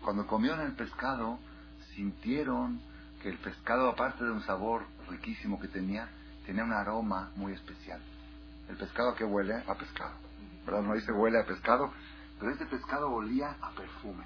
Cuando 0.01 0.25
comieron 0.25 0.61
el 0.61 0.73
pescado, 0.73 1.37
sintieron 1.93 2.81
que 3.21 3.29
el 3.29 3.37
pescado, 3.37 3.89
aparte 3.89 4.23
de 4.23 4.31
un 4.31 4.41
sabor 4.43 4.83
riquísimo 5.09 5.59
que 5.59 5.67
tenía, 5.67 6.07
tenía 6.45 6.63
un 6.63 6.73
aroma 6.73 7.31
muy 7.35 7.53
especial. 7.53 7.99
El 8.69 8.77
pescado 8.77 9.15
que 9.15 9.23
huele 9.23 9.55
a 9.67 9.75
pescado. 9.75 10.13
¿Verdad? 10.65 10.81
No 10.81 10.93
dice 10.93 11.11
huele 11.11 11.39
a 11.39 11.45
pescado, 11.45 11.91
pero 12.39 12.51
este 12.51 12.65
pescado 12.65 13.11
olía 13.11 13.55
a 13.61 13.71
perfume. 13.71 14.25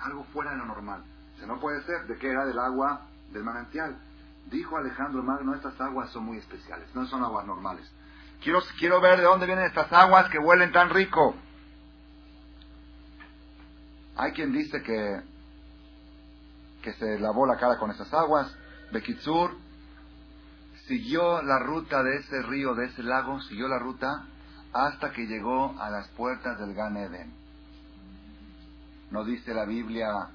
Algo 0.00 0.24
fuera 0.32 0.52
de 0.52 0.58
lo 0.58 0.66
normal. 0.66 1.04
Se 1.38 1.46
no 1.46 1.60
puede 1.60 1.82
ser. 1.84 2.06
¿De 2.06 2.18
qué 2.18 2.30
era? 2.30 2.44
Del 2.44 2.58
agua 2.58 3.06
del 3.32 3.44
manantial. 3.44 3.96
Dijo 4.50 4.76
Alejandro 4.76 5.22
Magno, 5.22 5.54
estas 5.54 5.80
aguas 5.80 6.10
son 6.10 6.24
muy 6.24 6.38
especiales, 6.38 6.88
no 6.94 7.06
son 7.06 7.22
aguas 7.22 7.46
normales. 7.46 7.90
Quiero, 8.42 8.60
quiero 8.78 9.00
ver 9.00 9.18
de 9.18 9.24
dónde 9.24 9.46
vienen 9.46 9.64
estas 9.64 9.92
aguas 9.92 10.28
que 10.28 10.38
huelen 10.38 10.72
tan 10.72 10.90
rico. 10.90 11.34
Hay 14.16 14.32
quien 14.32 14.52
dice 14.52 14.82
que, 14.82 15.22
que 16.82 16.92
se 16.94 17.18
lavó 17.18 17.46
la 17.46 17.56
cara 17.56 17.78
con 17.78 17.90
esas 17.90 18.12
aguas. 18.12 18.54
Bekitsur 18.92 19.56
siguió 20.86 21.40
la 21.42 21.58
ruta 21.60 22.02
de 22.02 22.16
ese 22.16 22.42
río, 22.42 22.74
de 22.74 22.86
ese 22.86 23.02
lago, 23.02 23.40
siguió 23.42 23.68
la 23.68 23.78
ruta 23.78 24.26
hasta 24.72 25.12
que 25.12 25.26
llegó 25.26 25.78
a 25.80 25.90
las 25.90 26.08
puertas 26.08 26.58
del 26.58 26.74
Gan 26.74 26.96
Eden. 26.96 27.32
¿No 29.10 29.24
dice 29.24 29.54
la 29.54 29.64
Biblia 29.64 30.28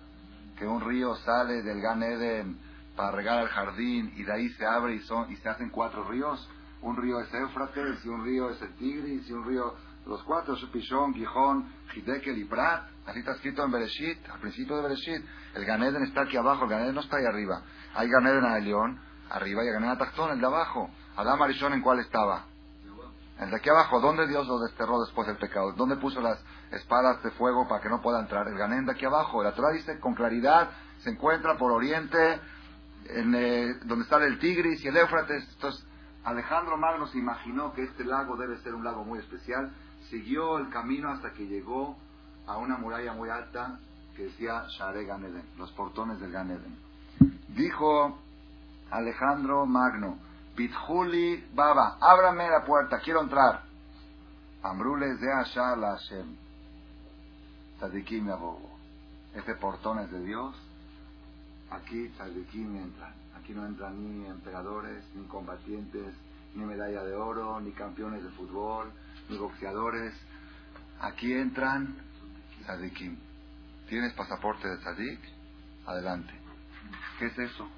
que 0.58 0.66
un 0.66 0.82
río 0.82 1.16
sale 1.18 1.62
del 1.62 1.82
Gan 1.82 2.04
Eden 2.04 2.58
para 2.98 3.12
regar 3.12 3.38
al 3.38 3.48
jardín 3.48 4.12
y 4.18 4.24
de 4.24 4.34
ahí 4.34 4.50
se 4.50 4.66
abre 4.66 4.96
y, 4.96 5.00
son, 5.02 5.32
y 5.32 5.38
se 5.38 5.48
hacen 5.48 5.70
cuatro 5.70 6.04
ríos? 6.10 6.50
Un 6.82 6.98
río 6.98 7.22
es 7.22 7.34
Éufrates 7.34 8.04
y 8.04 8.10
un 8.10 8.26
río 8.26 8.50
es 8.50 8.62
el 8.62 8.74
Tigris 8.76 9.30
y 9.30 9.34
un 9.34 9.46
río, 9.46 9.76
los 10.06 10.22
cuatro, 10.24 10.56
Pichón, 10.74 11.14
Gijón, 11.14 11.72
Hidekel 11.96 12.38
y 12.38 12.46
Prat. 12.46 12.90
Así 13.06 13.20
está 13.20 13.34
escrito 13.34 13.64
en 13.64 13.72
Bereshit, 13.72 14.28
al 14.30 14.40
principio 14.40 14.76
de 14.78 14.84
Bereshit. 14.84 15.24
El 15.56 15.66
Ganeden 15.66 16.04
está 16.04 16.22
aquí 16.22 16.38
abajo, 16.38 16.66
el 16.66 16.70
Ganeden 16.70 16.96
no 16.96 17.02
está 17.02 17.18
ahí 17.18 17.26
arriba. 17.26 17.62
Hay 17.96 18.10
Ganeden 18.10 18.44
a 18.44 18.60
León, 18.60 19.00
arriba 19.30 19.64
y 19.64 19.68
Ganeden 19.68 19.92
a 19.92 19.98
Tactón, 19.98 20.32
el 20.32 20.40
de 20.40 20.46
abajo. 20.46 20.90
Adán 21.16 21.42
Arishon, 21.42 21.74
¿en 21.74 21.82
cuál 21.82 22.00
estaba? 22.00 22.46
El 23.40 23.52
de 23.52 23.56
aquí 23.56 23.70
abajo, 23.70 24.00
¿dónde 24.00 24.28
Dios 24.28 24.48
lo 24.48 24.60
desterró 24.60 25.00
después 25.02 25.28
del 25.28 25.38
pecado? 25.38 25.72
¿Dónde 25.74 25.96
puso 25.98 26.22
las 26.22 26.40
espadas 26.72 27.22
de 27.22 27.30
fuego 27.32 27.68
para 27.68 27.82
que 27.82 27.90
no 27.90 28.02
pueda 28.02 28.20
entrar? 28.20 28.48
El 28.48 28.58
Ganeden 28.58 28.86
de 28.86 28.94
aquí 28.94 29.06
abajo. 29.06 29.44
La 29.44 29.54
Torah 29.54 29.72
dice 29.72 30.00
con 30.00 30.16
claridad, 30.16 30.72
se 31.00 31.12
encuentra 31.12 31.56
por 31.58 31.72
oriente, 31.72 32.40
en, 33.06 33.36
eh, 33.36 33.74
donde 33.86 34.04
está 34.04 34.18
el 34.24 34.40
Tigris 34.40 34.84
y 34.84 34.88
el 34.88 34.98
Éufrates. 34.98 35.48
Entonces, 35.54 35.86
Alejandro 36.24 36.78
Magno 36.78 37.08
se 37.08 37.18
imaginó 37.18 37.74
que 37.74 37.84
este 37.84 38.04
lago 38.04 38.36
debe 38.38 38.58
ser 38.58 38.74
un 38.74 38.84
lago 38.84 39.04
muy 39.06 39.20
especial. 39.20 39.72
Siguió 40.10 40.58
el 40.58 40.70
camino 40.70 41.10
hasta 41.10 41.32
que 41.32 41.48
llegó 41.48 41.98
a 42.46 42.58
una 42.58 42.78
muralla 42.78 43.14
muy 43.14 43.30
alta 43.30 43.80
que 44.16 44.24
decía 44.24 44.66
Share 44.78 45.06
Ganeden, 45.06 45.44
los 45.58 45.72
portones 45.74 46.20
del 46.20 46.32
Ganeden. 46.32 46.76
Dijo 47.50 48.18
Alejandro 48.90 49.66
Magno, 49.66 50.18
Pitjuli 50.56 51.46
Baba, 51.54 51.98
ábrame 52.02 52.50
la 52.50 52.66
puerta, 52.66 53.00
quiero 53.00 53.22
entrar. 53.22 53.64
Ambrules 54.64 55.20
de 55.22 55.32
Ashar 55.32 55.78
la 55.78 55.92
Hashem. 55.92 56.36
Tzadikim 57.78 58.28
Este 59.36 59.56
portón 59.56 60.00
es 60.00 60.12
de 60.12 60.20
Dios. 60.22 60.56
Aquí 61.70 62.10
Tzadikim 62.10 62.76
entran. 62.78 63.14
Aquí 63.36 63.54
no 63.54 63.66
entran 63.66 64.02
ni 64.02 64.26
emperadores, 64.26 65.04
ni 65.16 65.26
combatientes, 65.28 66.14
ni 66.54 66.66
medalla 66.66 67.04
de 67.04 67.16
oro, 67.16 67.60
ni 67.60 67.72
campeones 67.72 68.24
de 68.24 68.30
fútbol, 68.32 68.92
ni 69.30 69.38
boxeadores. 69.38 70.14
Aquí 71.00 71.34
entran 71.34 71.96
tzadikim. 72.64 73.18
¿Tienes 73.88 74.14
pasaporte 74.14 74.68
de 74.68 74.78
tzadik? 74.78 75.20
Adelante. 75.86 76.34
¿Qué 77.20 77.28
es 77.28 77.38
eso? 77.38 77.70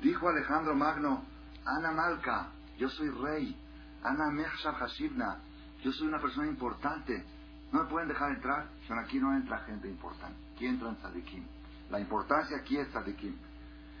Dijo 0.00 0.28
Alejandro 0.28 0.74
Magno, 0.74 1.24
Ana 1.64 1.90
Malka, 1.92 2.52
yo 2.78 2.88
soy 2.88 3.10
rey. 3.10 3.56
Ana 4.02 4.30
Mechshav 4.30 4.74
Hashivna, 4.74 5.40
yo 5.82 5.92
soy 5.92 6.08
una 6.08 6.20
persona 6.20 6.48
importante. 6.48 7.24
¿No 7.72 7.84
me 7.84 7.90
pueden 7.90 8.08
dejar 8.08 8.30
entrar? 8.32 8.68
aquí 9.04 9.18
no 9.18 9.34
entra 9.36 9.58
gente 9.60 9.88
importante. 9.88 10.38
Aquí 10.54 10.66
entran 10.66 10.96
tzadikim. 10.96 11.44
La 11.92 12.00
importancia 12.00 12.56
aquí 12.56 12.78
es 12.78 12.88
tzadikim. 12.88 13.36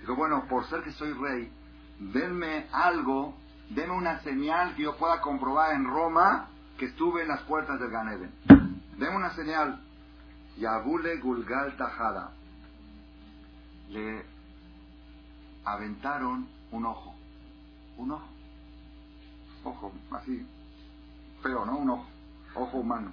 Digo, 0.00 0.16
bueno, 0.16 0.46
por 0.48 0.64
ser 0.64 0.82
que 0.82 0.92
soy 0.92 1.12
rey, 1.12 1.52
denme 1.98 2.66
algo, 2.72 3.36
denme 3.68 3.94
una 3.94 4.18
señal 4.20 4.74
que 4.74 4.84
yo 4.84 4.96
pueda 4.96 5.20
comprobar 5.20 5.74
en 5.74 5.84
Roma 5.84 6.48
que 6.78 6.86
estuve 6.86 7.20
en 7.20 7.28
las 7.28 7.42
puertas 7.42 7.78
del 7.78 7.90
Ganeden. 7.90 8.32
Denme 8.96 9.14
una 9.14 9.34
señal. 9.34 9.78
Yabule 10.56 11.18
Gulgal 11.18 11.76
Tajada. 11.76 12.32
Le 13.90 14.24
aventaron 15.62 16.48
un 16.70 16.86
ojo. 16.86 17.14
Un 17.98 18.12
ojo. 18.12 18.28
Ojo, 19.64 19.92
así. 20.12 20.46
Feo, 21.42 21.66
¿no? 21.66 21.76
Un 21.76 21.90
ojo. 21.90 22.06
Ojo 22.54 22.78
humano. 22.78 23.12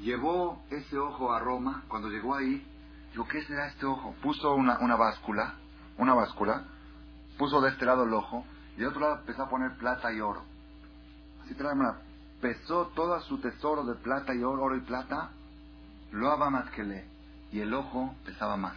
Llevó 0.00 0.62
ese 0.70 0.96
ojo 0.96 1.32
a 1.32 1.40
Roma. 1.40 1.82
Cuando 1.88 2.08
llegó 2.08 2.36
ahí, 2.36 2.64
dijo, 3.12 3.28
¿qué 3.28 3.42
será 3.42 3.68
este 3.68 3.86
ojo? 3.86 4.14
Puso 4.22 4.54
una, 4.54 4.78
una 4.80 4.96
báscula. 4.96 5.54
Una 5.98 6.14
báscula. 6.14 6.64
Puso 7.38 7.60
de 7.60 7.70
este 7.70 7.84
lado 7.84 8.04
el 8.04 8.12
ojo. 8.12 8.44
Y 8.76 8.80
de 8.80 8.88
otro 8.88 9.00
lado 9.00 9.18
empezó 9.20 9.44
a 9.44 9.48
poner 9.48 9.76
plata 9.78 10.12
y 10.12 10.20
oro. 10.20 10.42
Así 11.44 11.54
trae 11.54 11.72
una 11.72 11.98
pesó 12.42 12.90
todo 12.94 13.18
su 13.20 13.40
tesoro 13.40 13.84
de 13.84 13.94
plata 13.94 14.34
y 14.34 14.42
oro, 14.42 14.64
oro 14.64 14.76
y 14.76 14.80
plata, 14.80 15.30
lo 16.10 16.36
le 16.84 17.04
y 17.52 17.60
el 17.60 17.72
ojo 17.72 18.14
pesaba 18.26 18.56
más. 18.56 18.76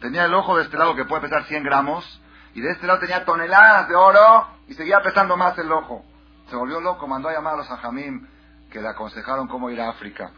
Tenía 0.00 0.24
el 0.24 0.34
ojo 0.34 0.56
de 0.56 0.62
este 0.62 0.78
lado 0.78 0.94
que 0.94 1.04
puede 1.04 1.22
pesar 1.22 1.44
100 1.44 1.64
gramos, 1.64 2.22
y 2.54 2.60
de 2.60 2.70
este 2.70 2.86
lado 2.86 3.00
tenía 3.00 3.24
toneladas 3.24 3.88
de 3.88 3.96
oro, 3.96 4.46
y 4.68 4.74
seguía 4.74 5.00
pesando 5.02 5.36
más 5.36 5.58
el 5.58 5.70
ojo. 5.72 6.04
Se 6.48 6.56
volvió 6.56 6.80
loco, 6.80 7.06
mandó 7.08 7.28
a 7.28 7.32
llamar 7.32 7.54
a 7.54 7.56
los 7.58 7.70
ajamim, 7.70 8.26
que 8.70 8.80
le 8.80 8.88
aconsejaron 8.88 9.48
cómo 9.48 9.70
ir 9.70 9.80
a 9.80 9.90
África. 9.90 10.30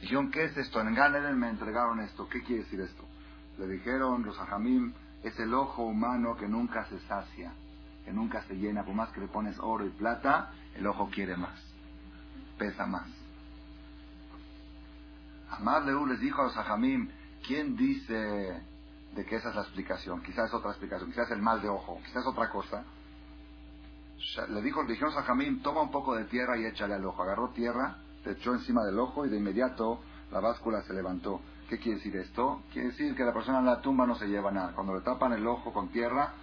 Dijeron, 0.00 0.30
¿qué 0.30 0.44
es 0.44 0.56
esto? 0.56 0.80
En 0.80 0.94
Ganeden 0.94 1.38
me 1.38 1.48
entregaron 1.48 2.00
esto. 2.00 2.28
¿Qué 2.28 2.42
quiere 2.42 2.62
decir 2.62 2.80
esto? 2.80 3.04
Le 3.58 3.66
dijeron 3.66 4.24
los 4.24 4.38
ajamim, 4.38 4.92
es 5.22 5.38
el 5.40 5.52
ojo 5.52 5.82
humano 5.82 6.36
que 6.36 6.46
nunca 6.46 6.84
se 6.86 7.00
sacia, 7.00 7.52
que 8.04 8.12
nunca 8.12 8.42
se 8.42 8.54
llena, 8.54 8.84
por 8.84 8.94
más 8.94 9.10
que 9.10 9.20
le 9.20 9.26
pones 9.26 9.58
oro 9.58 9.84
y 9.84 9.90
plata, 9.90 10.52
el 10.76 10.86
ojo 10.86 11.10
quiere 11.10 11.36
más, 11.36 11.58
pesa 12.56 12.86
más. 12.86 13.08
Amar 15.50 15.82
Leú 15.82 16.06
les 16.06 16.20
dijo 16.20 16.40
a 16.42 16.44
los 16.44 16.56
ajamim, 16.56 17.10
¿quién 17.46 17.76
dice 17.76 18.62
de 19.14 19.24
que 19.24 19.36
esa 19.36 19.48
es 19.48 19.54
la 19.56 19.62
explicación? 19.62 20.22
Quizás 20.22 20.48
es 20.48 20.54
otra 20.54 20.70
explicación, 20.70 21.10
quizás 21.10 21.30
el 21.32 21.42
mal 21.42 21.60
de 21.60 21.68
ojo, 21.68 21.98
quizás 22.04 22.22
es 22.22 22.26
otra 22.26 22.48
cosa. 22.50 22.84
Le 24.48 24.62
dijo, 24.62 24.82
le 24.82 24.92
dijeron 24.92 25.16
a 25.16 25.22
Jamim, 25.22 25.62
toma 25.62 25.82
un 25.82 25.90
poco 25.90 26.14
de 26.14 26.24
tierra 26.24 26.58
y 26.58 26.66
échale 26.66 26.94
al 26.94 27.04
ojo. 27.04 27.22
Agarró 27.22 27.50
tierra, 27.50 27.98
te 28.28 28.34
echó 28.34 28.52
encima 28.52 28.84
del 28.84 28.98
ojo 28.98 29.24
y 29.24 29.30
de 29.30 29.38
inmediato 29.38 30.00
la 30.30 30.40
báscula 30.40 30.82
se 30.82 30.92
levantó. 30.92 31.40
¿Qué 31.66 31.78
quiere 31.78 31.96
decir 31.96 32.14
esto? 32.16 32.62
Quiere 32.70 32.88
decir 32.88 33.14
que 33.14 33.24
la 33.24 33.32
persona 33.32 33.60
en 33.60 33.64
la 33.64 33.80
tumba 33.80 34.06
no 34.06 34.16
se 34.16 34.26
lleva 34.26 34.50
nada. 34.50 34.72
Cuando 34.74 34.94
le 34.94 35.00
tapan 35.00 35.32
el 35.32 35.46
ojo 35.46 35.72
con 35.72 35.88
tierra, 35.88 36.34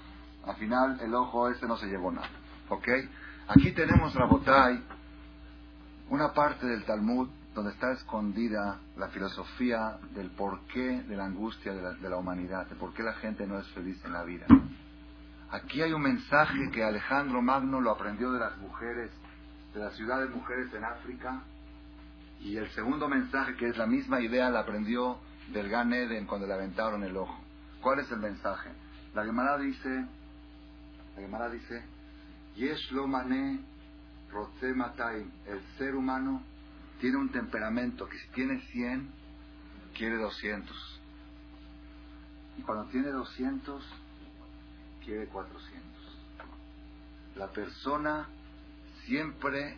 al 0.48 0.56
final 0.56 1.00
el 1.02 1.14
ojo 1.14 1.48
ese 1.48 1.68
no 1.68 1.78
se 1.78 1.86
llevó 1.86 2.12
nada. 2.12 2.28
¿Ok? 2.70 2.88
Aquí 3.50 3.72
tenemos, 3.74 4.16
Rabotai, 4.16 4.84
una 6.10 6.34
parte 6.34 6.66
del 6.66 6.84
Talmud 6.86 7.30
donde 7.54 7.72
está 7.72 7.92
escondida 7.92 8.80
la 8.98 9.10
filosofía 9.10 10.00
del 10.16 10.32
porqué 10.32 11.04
de 11.04 11.16
la 11.16 11.26
angustia 11.26 11.72
de 11.72 11.84
la, 11.84 11.92
de 11.92 12.10
la, 12.10 12.18
humanidad, 12.18 12.66
de 12.66 12.76
por 12.78 12.96
qué 12.96 13.04
la 13.04 13.14
gente 13.14 13.46
no 13.46 13.60
es 13.60 13.68
feliz 13.74 14.04
en 14.06 14.14
la 14.14 14.24
vida. 14.24 14.48
Aquí 15.52 15.84
hay 15.84 15.94
un 15.94 16.02
mensaje 16.02 16.72
que 16.74 16.84
Alejandro 16.84 17.44
Magno 17.44 17.80
lo 17.80 17.92
aprendió 17.92 18.32
de 18.32 18.40
las 18.40 18.58
mujeres, 18.58 19.12
de 19.76 19.82
las 19.82 19.94
ciudades 19.94 20.32
mujeres 20.32 20.74
en 20.74 20.84
África, 20.84 21.44
y 22.46 22.58
el 22.58 22.70
segundo 22.70 23.10
mensaje, 23.10 23.56
que 23.56 23.70
es 23.70 23.76
la 23.76 23.88
misma 23.88 24.22
idea, 24.22 24.52
la 24.52 24.60
aprendió 24.60 25.18
del 25.52 25.68
Gan 25.68 25.92
Eden 25.92 26.28
cuando 26.28 26.46
le 26.46 26.54
aventaron 26.54 27.04
el 27.04 27.18
ojo. 27.18 27.36
¿Cuál 27.82 28.02
es 28.02 28.12
el 28.12 28.20
mensaje? 28.20 28.70
La 29.16 29.26
Gemara 29.26 29.58
dice, 29.58 29.90
la 31.16 31.22
Gemara 31.22 31.50
dice, 31.50 31.84
Yesh 32.56 32.92
lo 32.92 33.08
mané 33.08 33.60
el 35.48 35.62
ser 35.78 35.96
humano 35.96 36.44
tiene 37.00 37.18
un 37.18 37.32
temperamento 37.32 38.08
que 38.08 38.20
si 38.20 38.28
tiene 38.30 38.60
100, 38.60 39.10
quiere 39.98 40.18
200. 40.18 41.02
Y 42.58 42.62
cuando 42.62 42.86
tiene 42.92 43.10
200, 43.10 43.84
quiere 45.04 45.28
400. 45.28 45.84
La 47.38 47.48
persona 47.48 48.28
siempre 49.06 49.78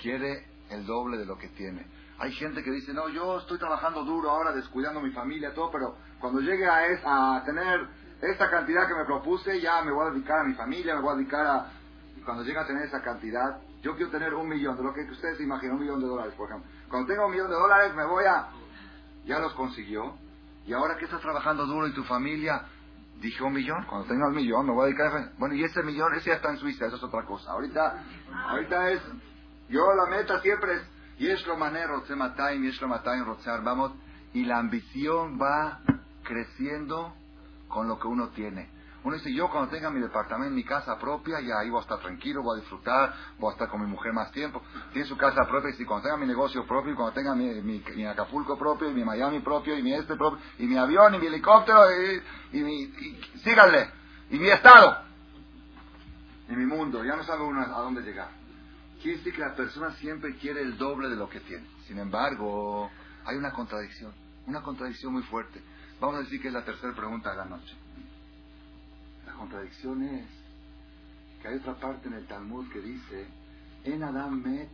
quiere 0.00 0.46
el 0.70 0.86
doble 0.86 1.18
de 1.18 1.26
lo 1.26 1.36
que 1.36 1.48
tiene. 1.48 1.97
Hay 2.20 2.32
gente 2.32 2.64
que 2.64 2.70
dice, 2.70 2.92
no, 2.92 3.08
yo 3.08 3.38
estoy 3.38 3.58
trabajando 3.58 4.04
duro 4.04 4.30
ahora, 4.30 4.52
descuidando 4.52 5.00
mi 5.00 5.12
familia, 5.12 5.54
todo, 5.54 5.70
pero 5.70 5.96
cuando 6.20 6.40
llegue 6.40 6.66
a, 6.66 7.36
a 7.36 7.44
tener 7.44 7.86
esta 8.20 8.50
cantidad 8.50 8.88
que 8.88 8.94
me 8.94 9.04
propuse, 9.04 9.60
ya 9.60 9.82
me 9.82 9.92
voy 9.92 10.08
a 10.08 10.10
dedicar 10.10 10.40
a 10.40 10.44
mi 10.44 10.54
familia, 10.54 10.96
me 10.96 11.02
voy 11.02 11.12
a 11.12 11.16
dedicar 11.16 11.46
a... 11.46 11.72
Cuando 12.24 12.42
llega 12.42 12.62
a 12.62 12.66
tener 12.66 12.84
esa 12.84 13.00
cantidad, 13.02 13.60
yo 13.80 13.94
quiero 13.94 14.10
tener 14.10 14.34
un 14.34 14.48
millón, 14.48 14.76
de 14.76 14.82
lo 14.82 14.92
que 14.92 15.02
ustedes 15.02 15.40
imaginan, 15.40 15.76
un 15.76 15.82
millón 15.82 16.00
de 16.00 16.08
dólares, 16.08 16.34
por 16.34 16.50
ejemplo. 16.50 16.68
Cuando 16.90 17.06
tenga 17.06 17.24
un 17.24 17.30
millón 17.30 17.48
de 17.48 17.54
dólares, 17.54 17.94
me 17.94 18.04
voy 18.04 18.24
a... 18.24 18.48
Ya 19.24 19.38
los 19.38 19.54
consiguió. 19.54 20.16
Y 20.66 20.72
ahora 20.72 20.96
que 20.96 21.04
estás 21.04 21.20
trabajando 21.20 21.66
duro 21.66 21.86
y 21.86 21.94
tu 21.94 22.02
familia, 22.04 22.66
dije 23.20 23.42
un 23.44 23.52
millón. 23.52 23.84
Cuando 23.84 24.08
tenga 24.08 24.26
un 24.26 24.34
millón, 24.34 24.66
me 24.66 24.72
voy 24.72 24.82
a 24.82 24.86
dedicar 24.86 25.16
a... 25.16 25.32
Bueno, 25.38 25.54
y 25.54 25.62
ese 25.62 25.82
millón, 25.84 26.12
ese 26.14 26.30
ya 26.30 26.36
está 26.36 26.50
en 26.50 26.58
Suiza, 26.58 26.86
eso 26.86 26.96
es 26.96 27.02
otra 27.04 27.24
cosa. 27.24 27.52
Ahorita, 27.52 28.02
ahorita 28.48 28.90
es... 28.90 29.02
Yo 29.68 29.80
la 29.94 30.10
meta 30.10 30.40
siempre 30.40 30.74
es... 30.74 30.97
Y 34.34 34.44
la 34.44 34.58
ambición 34.58 35.38
va 35.40 35.80
creciendo 36.22 37.14
con 37.68 37.88
lo 37.88 37.98
que 37.98 38.06
uno 38.06 38.28
tiene. 38.28 38.70
Uno 39.04 39.16
dice, 39.16 39.32
yo 39.32 39.48
cuando 39.48 39.70
tenga 39.70 39.90
mi 39.90 40.00
departamento, 40.00 40.54
mi 40.54 40.64
casa 40.64 40.98
propia, 40.98 41.40
ya 41.40 41.60
ahí 41.60 41.70
voy 41.70 41.78
a 41.78 41.82
estar 41.82 41.98
tranquilo, 42.00 42.42
voy 42.42 42.58
a 42.58 42.60
disfrutar, 42.60 43.14
voy 43.38 43.50
a 43.50 43.52
estar 43.52 43.68
con 43.68 43.80
mi 43.80 43.86
mujer 43.86 44.12
más 44.12 44.30
tiempo. 44.32 44.60
Tiene 44.92 45.08
su 45.08 45.16
casa 45.16 45.44
propia 45.48 45.70
y 45.70 45.74
si 45.74 45.84
cuando 45.84 46.04
tenga 46.04 46.16
mi 46.16 46.26
negocio 46.26 46.66
propio, 46.66 46.92
y 46.92 46.96
cuando 46.96 47.14
tenga 47.14 47.34
mi, 47.34 48.04
Acapulco 48.06 48.58
propio, 48.58 48.90
y 48.90 48.94
mi 48.94 49.04
Miami 49.04 49.40
propio, 49.40 49.78
y 49.78 49.82
mi 49.82 49.94
este 49.94 50.16
propio, 50.16 50.38
y 50.58 50.66
mi 50.66 50.76
avión, 50.76 51.14
y 51.14 51.18
mi 51.18 51.26
helicóptero, 51.26 51.84
y, 52.52 52.60
mi... 52.60 52.86
síganle, 53.44 53.88
y 54.30 54.38
mi 54.38 54.50
estado, 54.50 54.98
y 56.48 56.56
mi 56.56 56.66
mundo, 56.66 57.04
ya 57.04 57.16
no 57.16 57.22
sabe 57.22 57.44
uno 57.44 57.62
a 57.62 57.80
dónde 57.80 58.02
llegar. 58.02 58.28
Quiere 59.02 59.18
decir 59.18 59.34
que 59.34 59.40
la 59.40 59.54
persona 59.54 59.92
siempre 59.92 60.36
quiere 60.36 60.62
el 60.62 60.76
doble 60.76 61.08
de 61.08 61.16
lo 61.16 61.28
que 61.28 61.40
tiene. 61.40 61.66
Sin 61.86 61.98
embargo, 61.98 62.90
hay 63.24 63.36
una 63.36 63.52
contradicción, 63.52 64.12
una 64.46 64.62
contradicción 64.62 65.12
muy 65.12 65.22
fuerte. 65.22 65.60
Vamos 66.00 66.16
a 66.16 66.20
decir 66.20 66.40
que 66.40 66.48
es 66.48 66.54
la 66.54 66.64
tercera 66.64 66.94
pregunta 66.94 67.30
de 67.30 67.36
la 67.36 67.44
noche 67.44 67.74
contradicción 69.38 70.02
es 70.02 70.26
que 71.40 71.48
hay 71.48 71.56
otra 71.56 71.74
parte 71.74 72.08
en 72.08 72.14
el 72.14 72.26
Talmud 72.26 72.70
que 72.72 72.80
dice, 72.80 73.26
en 73.84 74.02
Adam 74.02 74.42
met 74.42 74.68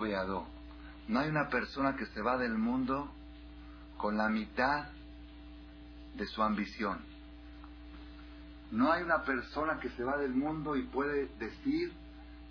beado. 0.00 0.46
No 1.08 1.20
hay 1.20 1.28
una 1.28 1.48
persona 1.48 1.96
que 1.96 2.06
se 2.06 2.20
va 2.20 2.36
del 2.36 2.58
mundo 2.58 3.10
con 3.96 4.16
la 4.16 4.28
mitad 4.28 4.88
de 6.14 6.26
su 6.26 6.42
ambición. 6.42 7.00
No 8.70 8.92
hay 8.92 9.02
una 9.02 9.22
persona 9.22 9.78
que 9.80 9.90
se 9.90 10.04
va 10.04 10.16
del 10.16 10.34
mundo 10.34 10.76
y 10.76 10.82
puede 10.82 11.28
decir, 11.38 11.92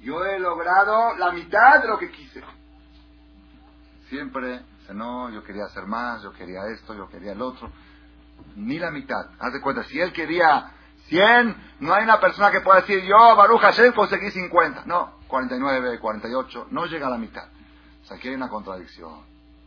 yo 0.02 0.26
he 0.26 0.40
logrado 0.40 1.16
la 1.18 1.32
mitad 1.32 1.82
de 1.82 1.88
lo 1.88 1.98
que 1.98 2.12
quise. 2.12 2.42
Siempre, 4.10 4.62
no, 4.94 5.30
yo 5.30 5.44
quería 5.44 5.66
hacer 5.66 5.86
más, 5.86 6.24
yo 6.24 6.32
quería 6.32 6.68
esto, 6.68 6.94
yo 6.94 7.10
quería 7.10 7.34
el 7.34 7.42
otro 7.42 7.72
ni 8.56 8.80
la 8.80 8.92
mitad. 8.92 9.30
Haz 9.40 9.54
de 9.54 9.62
cuenta, 9.62 9.84
si 9.84 10.00
él 10.00 10.14
quería 10.14 10.72
100, 11.08 11.56
no 11.82 11.94
hay 11.94 12.04
una 12.04 12.20
persona 12.20 12.52
que 12.52 12.62
pueda 12.62 12.82
decir, 12.82 13.04
yo, 13.04 13.36
Baruch 13.36 13.62
Hashem, 13.62 13.94
conseguí 13.94 14.32
50. 14.32 14.84
No, 14.86 15.20
49, 15.28 16.00
48, 16.00 16.68
no 16.72 16.86
llega 16.86 17.08
a 17.08 17.12
la 17.12 17.18
mitad. 17.18 17.48
O 18.04 18.06
sea, 18.06 18.18
aquí 18.18 18.30
hay 18.30 18.36
una 18.36 18.50
contradicción. 18.50 19.22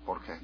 ¿Por 0.05 0.21
qué? 0.23 0.39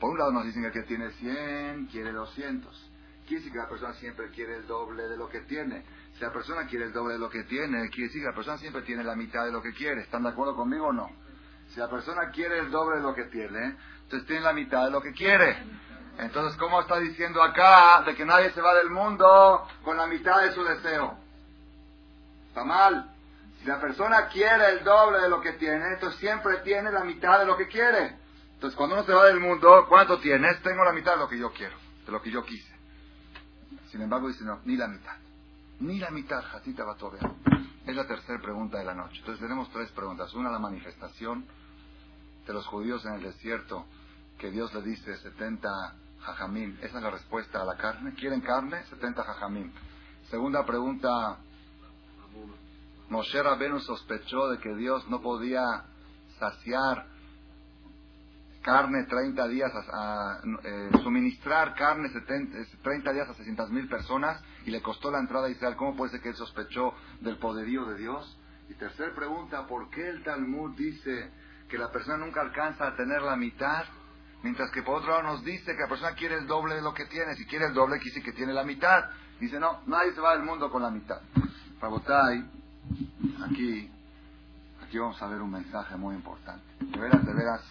Por 0.00 0.10
un 0.10 0.18
lado 0.18 0.32
nos 0.32 0.44
dicen 0.44 0.62
que 0.62 0.68
el 0.68 0.72
que 0.72 0.82
tiene 0.82 1.10
100 1.10 1.86
quiere 1.86 2.12
200. 2.12 2.91
Quiere 3.32 3.44
decir 3.44 3.52
que 3.54 3.64
la 3.64 3.68
persona 3.70 3.94
siempre 3.94 4.28
quiere 4.28 4.56
el 4.56 4.66
doble 4.66 5.08
de 5.08 5.16
lo 5.16 5.26
que 5.26 5.40
tiene. 5.40 5.86
Si 6.12 6.20
la 6.20 6.30
persona 6.30 6.66
quiere 6.66 6.84
el 6.84 6.92
doble 6.92 7.14
de 7.14 7.18
lo 7.18 7.30
que 7.30 7.44
tiene, 7.44 7.88
quiere 7.88 8.08
decir 8.08 8.20
que 8.20 8.28
la 8.28 8.34
persona 8.34 8.58
siempre 8.58 8.82
tiene 8.82 9.02
la 9.02 9.16
mitad 9.16 9.46
de 9.46 9.52
lo 9.52 9.62
que 9.62 9.72
quiere. 9.72 10.02
¿Están 10.02 10.24
de 10.24 10.28
acuerdo 10.28 10.54
conmigo 10.54 10.88
o 10.88 10.92
no? 10.92 11.08
Si 11.68 11.80
la 11.80 11.88
persona 11.88 12.28
quiere 12.30 12.58
el 12.58 12.70
doble 12.70 12.98
de 12.98 13.02
lo 13.02 13.14
que 13.14 13.24
tiene, 13.24 13.78
entonces 14.02 14.28
tiene 14.28 14.42
la 14.42 14.52
mitad 14.52 14.84
de 14.84 14.90
lo 14.90 15.00
que 15.00 15.12
quiere. 15.12 15.56
Entonces, 16.18 16.58
¿cómo 16.58 16.78
está 16.82 16.98
diciendo 16.98 17.42
acá 17.42 18.02
de 18.02 18.14
que 18.14 18.26
nadie 18.26 18.50
se 18.50 18.60
va 18.60 18.74
del 18.74 18.90
mundo 18.90 19.66
con 19.82 19.96
la 19.96 20.06
mitad 20.06 20.42
de 20.42 20.52
su 20.52 20.62
deseo? 20.62 21.16
Está 22.48 22.64
mal. 22.64 23.14
Si 23.60 23.64
la 23.64 23.80
persona 23.80 24.26
quiere 24.26 24.72
el 24.72 24.84
doble 24.84 25.20
de 25.20 25.30
lo 25.30 25.40
que 25.40 25.52
tiene, 25.52 25.94
entonces 25.94 26.20
siempre 26.20 26.58
tiene 26.64 26.92
la 26.92 27.02
mitad 27.02 27.38
de 27.38 27.46
lo 27.46 27.56
que 27.56 27.66
quiere. 27.66 28.14
Entonces, 28.56 28.76
cuando 28.76 28.96
uno 28.96 29.06
se 29.06 29.14
va 29.14 29.24
del 29.24 29.40
mundo, 29.40 29.86
¿cuánto 29.88 30.18
tienes? 30.18 30.60
Tengo 30.60 30.84
la 30.84 30.92
mitad 30.92 31.12
de 31.12 31.20
lo 31.20 31.28
que 31.30 31.38
yo 31.38 31.50
quiero, 31.50 31.78
de 32.04 32.12
lo 32.12 32.20
que 32.20 32.30
yo 32.30 32.44
quise. 32.44 32.81
Sin 33.92 34.00
embargo, 34.00 34.28
dice, 34.28 34.42
no, 34.42 34.60
ni 34.64 34.74
la 34.74 34.88
mitad. 34.88 35.16
Ni 35.80 35.98
la 35.98 36.10
mitad, 36.10 36.42
Jatita 36.42 36.82
va 36.82 36.96
ver. 37.10 37.30
Es 37.86 37.94
la 37.94 38.06
tercera 38.06 38.40
pregunta 38.40 38.78
de 38.78 38.84
la 38.84 38.94
noche. 38.94 39.18
Entonces, 39.18 39.42
tenemos 39.42 39.70
tres 39.70 39.90
preguntas. 39.90 40.32
Una, 40.32 40.50
la 40.50 40.58
manifestación 40.58 41.44
de 42.46 42.52
los 42.54 42.66
judíos 42.66 43.04
en 43.04 43.14
el 43.14 43.22
desierto, 43.22 43.84
que 44.38 44.50
Dios 44.50 44.72
le 44.72 44.80
dice 44.80 45.14
70 45.18 45.68
jajamim. 46.20 46.78
Esa 46.80 46.96
es 46.96 47.02
la 47.02 47.10
respuesta 47.10 47.60
a 47.60 47.66
la 47.66 47.76
carne. 47.76 48.14
¿Quieren 48.14 48.40
carne? 48.40 48.82
70 48.86 49.24
jajamim. 49.24 49.70
Segunda 50.30 50.64
pregunta. 50.64 51.36
Moshe 53.10 53.42
Rabenu 53.42 53.78
sospechó 53.80 54.48
de 54.48 54.58
que 54.58 54.74
Dios 54.74 55.06
no 55.10 55.20
podía 55.20 55.62
saciar 56.38 57.11
carne 58.62 59.04
30 59.04 59.48
días, 59.48 59.70
a, 59.92 60.40
eh, 60.64 60.90
suministrar 61.02 61.74
carne 61.74 62.08
30 62.82 63.12
días 63.12 63.28
a 63.28 63.34
600 63.34 63.70
mil 63.70 63.88
personas 63.88 64.42
y 64.64 64.70
le 64.70 64.80
costó 64.80 65.10
la 65.10 65.18
entrada 65.18 65.48
a 65.48 65.50
Israel. 65.50 65.76
¿Cómo 65.76 65.96
puede 65.96 66.12
ser 66.12 66.20
que 66.20 66.30
él 66.30 66.36
sospechó 66.36 66.94
del 67.20 67.38
poderío 67.38 67.84
de 67.86 67.96
Dios? 67.96 68.38
Y 68.68 68.74
tercera 68.74 69.14
pregunta, 69.14 69.66
¿por 69.66 69.90
qué 69.90 70.08
el 70.08 70.22
Talmud 70.22 70.76
dice 70.76 71.30
que 71.68 71.76
la 71.76 71.90
persona 71.90 72.16
nunca 72.18 72.40
alcanza 72.40 72.86
a 72.86 72.96
tener 72.96 73.22
la 73.22 73.36
mitad 73.36 73.84
Mientras 74.42 74.70
que 74.72 74.82
por 74.82 74.96
otro 74.96 75.10
lado 75.10 75.22
nos 75.22 75.44
dice 75.44 75.72
que 75.76 75.82
la 75.82 75.88
persona 75.88 76.14
quiere 76.14 76.36
el 76.36 76.46
doble 76.46 76.74
de 76.74 76.82
lo 76.82 76.92
que 76.92 77.06
tiene. 77.06 77.34
Si 77.36 77.46
quiere 77.46 77.66
el 77.66 77.74
doble, 77.74 78.00
quiere 78.00 78.22
que 78.22 78.32
tiene 78.32 78.52
la 78.52 78.64
mitad. 78.64 79.04
Dice, 79.40 79.58
no, 79.60 79.82
nadie 79.86 80.12
se 80.14 80.20
va 80.20 80.32
del 80.32 80.44
mundo 80.44 80.70
con 80.70 80.82
la 80.82 80.90
mitad. 80.90 81.20
Rabotai, 81.80 82.44
aquí, 83.44 83.90
aquí 84.92 84.98
vamos 84.98 85.22
a 85.22 85.26
ver 85.26 85.40
un 85.40 85.50
mensaje 85.50 85.96
muy 85.96 86.14
importante. 86.14 86.66
De 86.78 87.00
veras, 87.00 87.24
de 87.24 87.32
veras, 87.32 87.62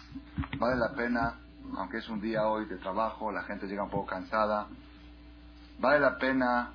vale 0.58 0.74
la 0.74 0.92
pena, 0.92 1.38
aunque 1.76 1.98
es 1.98 2.08
un 2.08 2.20
día 2.20 2.48
hoy 2.48 2.64
de 2.64 2.78
trabajo, 2.78 3.30
la 3.30 3.44
gente 3.44 3.68
llega 3.68 3.84
un 3.84 3.90
poco 3.90 4.06
cansada, 4.06 4.66
vale 5.78 6.00
la 6.00 6.18
pena 6.18 6.72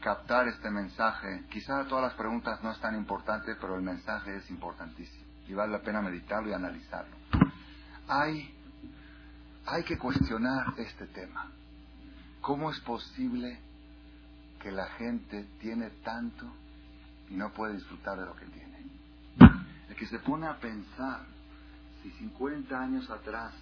captar 0.00 0.48
este 0.48 0.70
mensaje. 0.70 1.44
Quizá 1.50 1.84
todas 1.88 2.04
las 2.04 2.14
preguntas 2.14 2.64
no 2.64 2.72
es 2.72 2.80
tan 2.80 2.96
importante, 2.96 3.54
pero 3.60 3.76
el 3.76 3.82
mensaje 3.82 4.34
es 4.34 4.48
importantísimo. 4.48 5.26
Y 5.46 5.52
vale 5.52 5.72
la 5.72 5.82
pena 5.82 6.00
meditarlo 6.00 6.48
y 6.48 6.54
analizarlo. 6.54 7.14
Hay 8.08 8.50
hay 9.66 9.84
que 9.84 9.98
cuestionar 9.98 10.72
este 10.78 11.06
tema. 11.08 11.50
¿Cómo 12.40 12.70
es 12.70 12.80
posible 12.80 13.60
que 14.58 14.72
la 14.72 14.86
gente 14.92 15.50
tiene 15.60 15.90
tanto 16.02 16.50
y 17.28 17.34
no 17.34 17.52
puede 17.52 17.74
disfrutar 17.74 18.18
de 18.18 18.24
lo 18.24 18.34
que 18.34 18.46
tiene? 18.46 18.72
Que 20.02 20.08
se 20.08 20.18
pone 20.18 20.48
a 20.48 20.58
pensar, 20.58 21.20
si 22.02 22.10
50 22.10 22.76
años 22.76 23.08
atrás, 23.08 23.54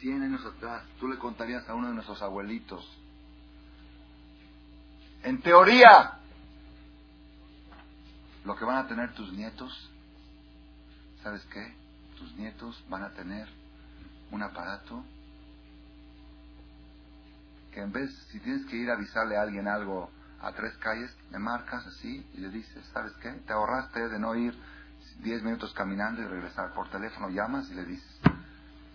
100 0.00 0.22
años 0.24 0.44
atrás, 0.44 0.84
tú 0.98 1.08
le 1.08 1.16
contarías 1.16 1.66
a 1.66 1.74
uno 1.74 1.88
de 1.88 1.94
nuestros 1.94 2.20
abuelitos, 2.20 2.86
en 5.22 5.40
teoría, 5.40 6.18
lo 8.44 8.54
que 8.54 8.66
van 8.66 8.84
a 8.84 8.86
tener 8.86 9.14
tus 9.14 9.32
nietos, 9.32 9.90
¿sabes 11.22 11.42
qué? 11.46 11.74
Tus 12.18 12.36
nietos 12.36 12.84
van 12.90 13.04
a 13.04 13.14
tener 13.14 13.48
un 14.32 14.42
aparato 14.42 15.02
que 17.72 17.80
en 17.80 17.92
vez, 17.92 18.14
si 18.30 18.40
tienes 18.40 18.66
que 18.66 18.76
ir 18.76 18.90
a 18.90 18.92
avisarle 18.92 19.38
a 19.38 19.40
alguien 19.40 19.68
algo 19.68 20.10
a 20.42 20.52
tres 20.52 20.76
calles, 20.76 21.16
le 21.30 21.38
marcas 21.38 21.86
así 21.86 22.26
y 22.34 22.40
le 22.40 22.50
dices, 22.50 22.84
¿sabes 22.92 23.14
qué? 23.22 23.30
Te 23.46 23.54
ahorraste 23.54 24.06
de 24.06 24.18
no 24.18 24.34
ir 24.34 24.54
diez 25.22 25.42
minutos 25.42 25.72
caminando 25.74 26.22
y 26.22 26.26
regresar 26.26 26.72
por 26.72 26.88
teléfono, 26.90 27.28
llamas 27.28 27.68
y 27.70 27.74
le 27.74 27.84
dices, 27.84 28.20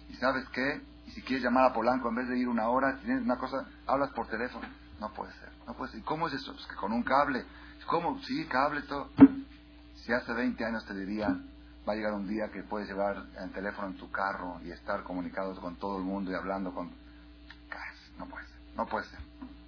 ¿y 0.09 0.15
sabes 0.15 0.47
qué? 0.49 0.82
Y 1.07 1.11
si 1.11 1.21
quieres 1.21 1.43
llamar 1.43 1.69
a 1.69 1.73
Polanco, 1.73 2.09
en 2.09 2.15
vez 2.15 2.28
de 2.28 2.38
ir 2.38 2.47
una 2.47 2.67
hora, 2.67 2.97
tienes 3.03 3.23
una 3.23 3.38
cosa, 3.38 3.65
hablas 3.86 4.11
por 4.11 4.28
teléfono. 4.28 4.67
No 4.99 5.13
puede 5.13 5.32
ser, 5.34 5.49
no 5.67 5.73
puede 5.76 5.91
ser. 5.91 6.01
¿Y 6.01 6.03
cómo 6.03 6.28
es 6.28 6.34
eso? 6.34 6.55
que 6.55 6.76
con 6.76 6.91
un 6.93 7.03
cable. 7.03 7.45
¿Cómo? 7.88 8.19
Sí, 8.23 8.45
cable, 8.45 8.82
todo. 8.84 9.11
Si 9.95 10.13
hace 10.13 10.34
20 10.34 10.63
años 10.65 10.86
te 10.86 10.93
dirían, 10.93 11.49
va 11.88 11.93
a 11.93 11.95
llegar 11.95 12.13
un 12.13 12.28
día 12.28 12.49
que 12.51 12.63
puedes 12.63 12.88
llevar 12.88 13.26
el 13.39 13.51
teléfono 13.51 13.89
en 13.89 13.97
tu 13.97 14.09
carro 14.09 14.59
y 14.63 14.71
estar 14.71 15.03
comunicado 15.03 15.55
con 15.59 15.76
todo 15.76 15.97
el 15.97 16.03
mundo 16.03 16.32
y 16.32 16.36
hablando 16.36 16.73
con... 16.73 16.89
No 18.17 18.26
puede 18.28 18.45
ser, 18.47 18.59
no 18.76 18.86
puede 18.86 19.05
ser. 19.05 19.19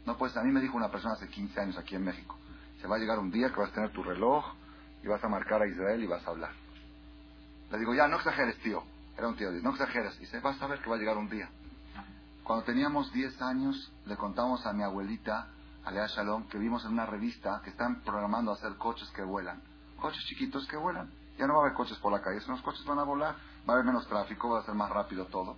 No 0.06 0.18
puede 0.18 0.34
ser. 0.34 0.42
A 0.42 0.46
mí 0.46 0.52
me 0.52 0.62
dijo 0.62 0.78
una 0.78 0.90
persona 0.90 1.16
hace 1.16 1.28
15 1.28 1.60
años 1.60 1.78
aquí 1.78 1.96
en 1.96 2.06
México, 2.06 2.38
se 2.82 2.88
va 2.88 2.96
a 2.96 3.00
llegar 3.00 3.20
un 3.20 3.30
día 3.30 3.50
que 3.50 3.60
vas 3.60 3.70
a 3.72 3.74
tener 3.74 3.92
tu 3.92 4.04
reloj 4.04 4.46
y 5.04 5.08
vas 5.08 5.24
a 5.24 5.28
marcar 5.28 5.62
a 5.62 5.68
Israel 5.68 6.04
y 6.04 6.08
vas 6.08 6.26
a 6.28 6.32
hablar. 6.32 6.52
Le 7.72 7.80
digo, 7.80 7.94
ya, 7.94 8.08
no 8.08 8.18
exageres, 8.18 8.58
tío. 8.60 8.84
Era 9.18 9.28
un 9.28 9.36
tío, 9.36 9.52
no 9.52 9.72
exageres. 9.72 10.16
Y 10.18 10.20
dice, 10.22 10.40
vas 10.40 10.62
a 10.62 10.68
ver 10.68 10.80
que 10.80 10.90
va 10.90 10.96
a 10.96 11.00
llegar 11.00 11.18
un 11.18 11.30
día. 11.30 11.50
Cuando 12.44 12.64
teníamos 12.64 13.12
10 13.12 13.42
años, 13.42 13.92
le 14.06 14.16
contamos 14.16 14.66
a 14.66 14.74
mi 14.74 14.84
abuelita, 14.84 15.50
Alea 15.84 16.08
Shalom, 16.08 16.48
que 16.48 16.58
vimos 16.58 16.86
en 16.86 16.94
una 16.94 17.06
revista 17.06 17.62
que 17.64 17.72
están 17.72 18.02
programando 18.04 18.52
hacer 18.52 18.76
coches 18.78 19.10
que 19.10 19.24
vuelan. 19.24 19.62
Coches 20.00 20.24
chiquitos 20.26 20.66
que 20.68 20.78
vuelan. 20.78 21.10
Ya 21.38 21.46
no 21.46 21.54
va 21.54 21.60
a 21.60 21.62
haber 21.64 21.74
coches 21.74 21.98
por 21.98 22.12
la 22.12 22.22
calle, 22.22 22.38
esos 22.38 22.62
coches 22.62 22.86
van 22.86 23.00
a 23.00 23.04
volar, 23.04 23.36
va 23.68 23.74
a 23.74 23.76
haber 23.76 23.86
menos 23.86 24.08
tráfico, 24.08 24.50
va 24.50 24.62
a 24.62 24.66
ser 24.66 24.76
más 24.76 24.90
rápido 24.90 25.26
todo. 25.26 25.58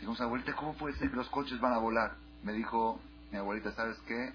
Digo, 0.00 0.14
abuelita, 0.18 0.54
¿cómo 0.54 0.74
puede 0.74 0.96
ser 0.96 1.10
que 1.10 1.16
los 1.16 1.28
coches 1.28 1.60
van 1.60 1.72
a 1.72 1.78
volar? 1.78 2.16
Me 2.42 2.52
dijo 2.52 3.00
mi 3.30 3.38
abuelita, 3.38 3.72
¿sabes 3.72 3.98
qué? 4.06 4.32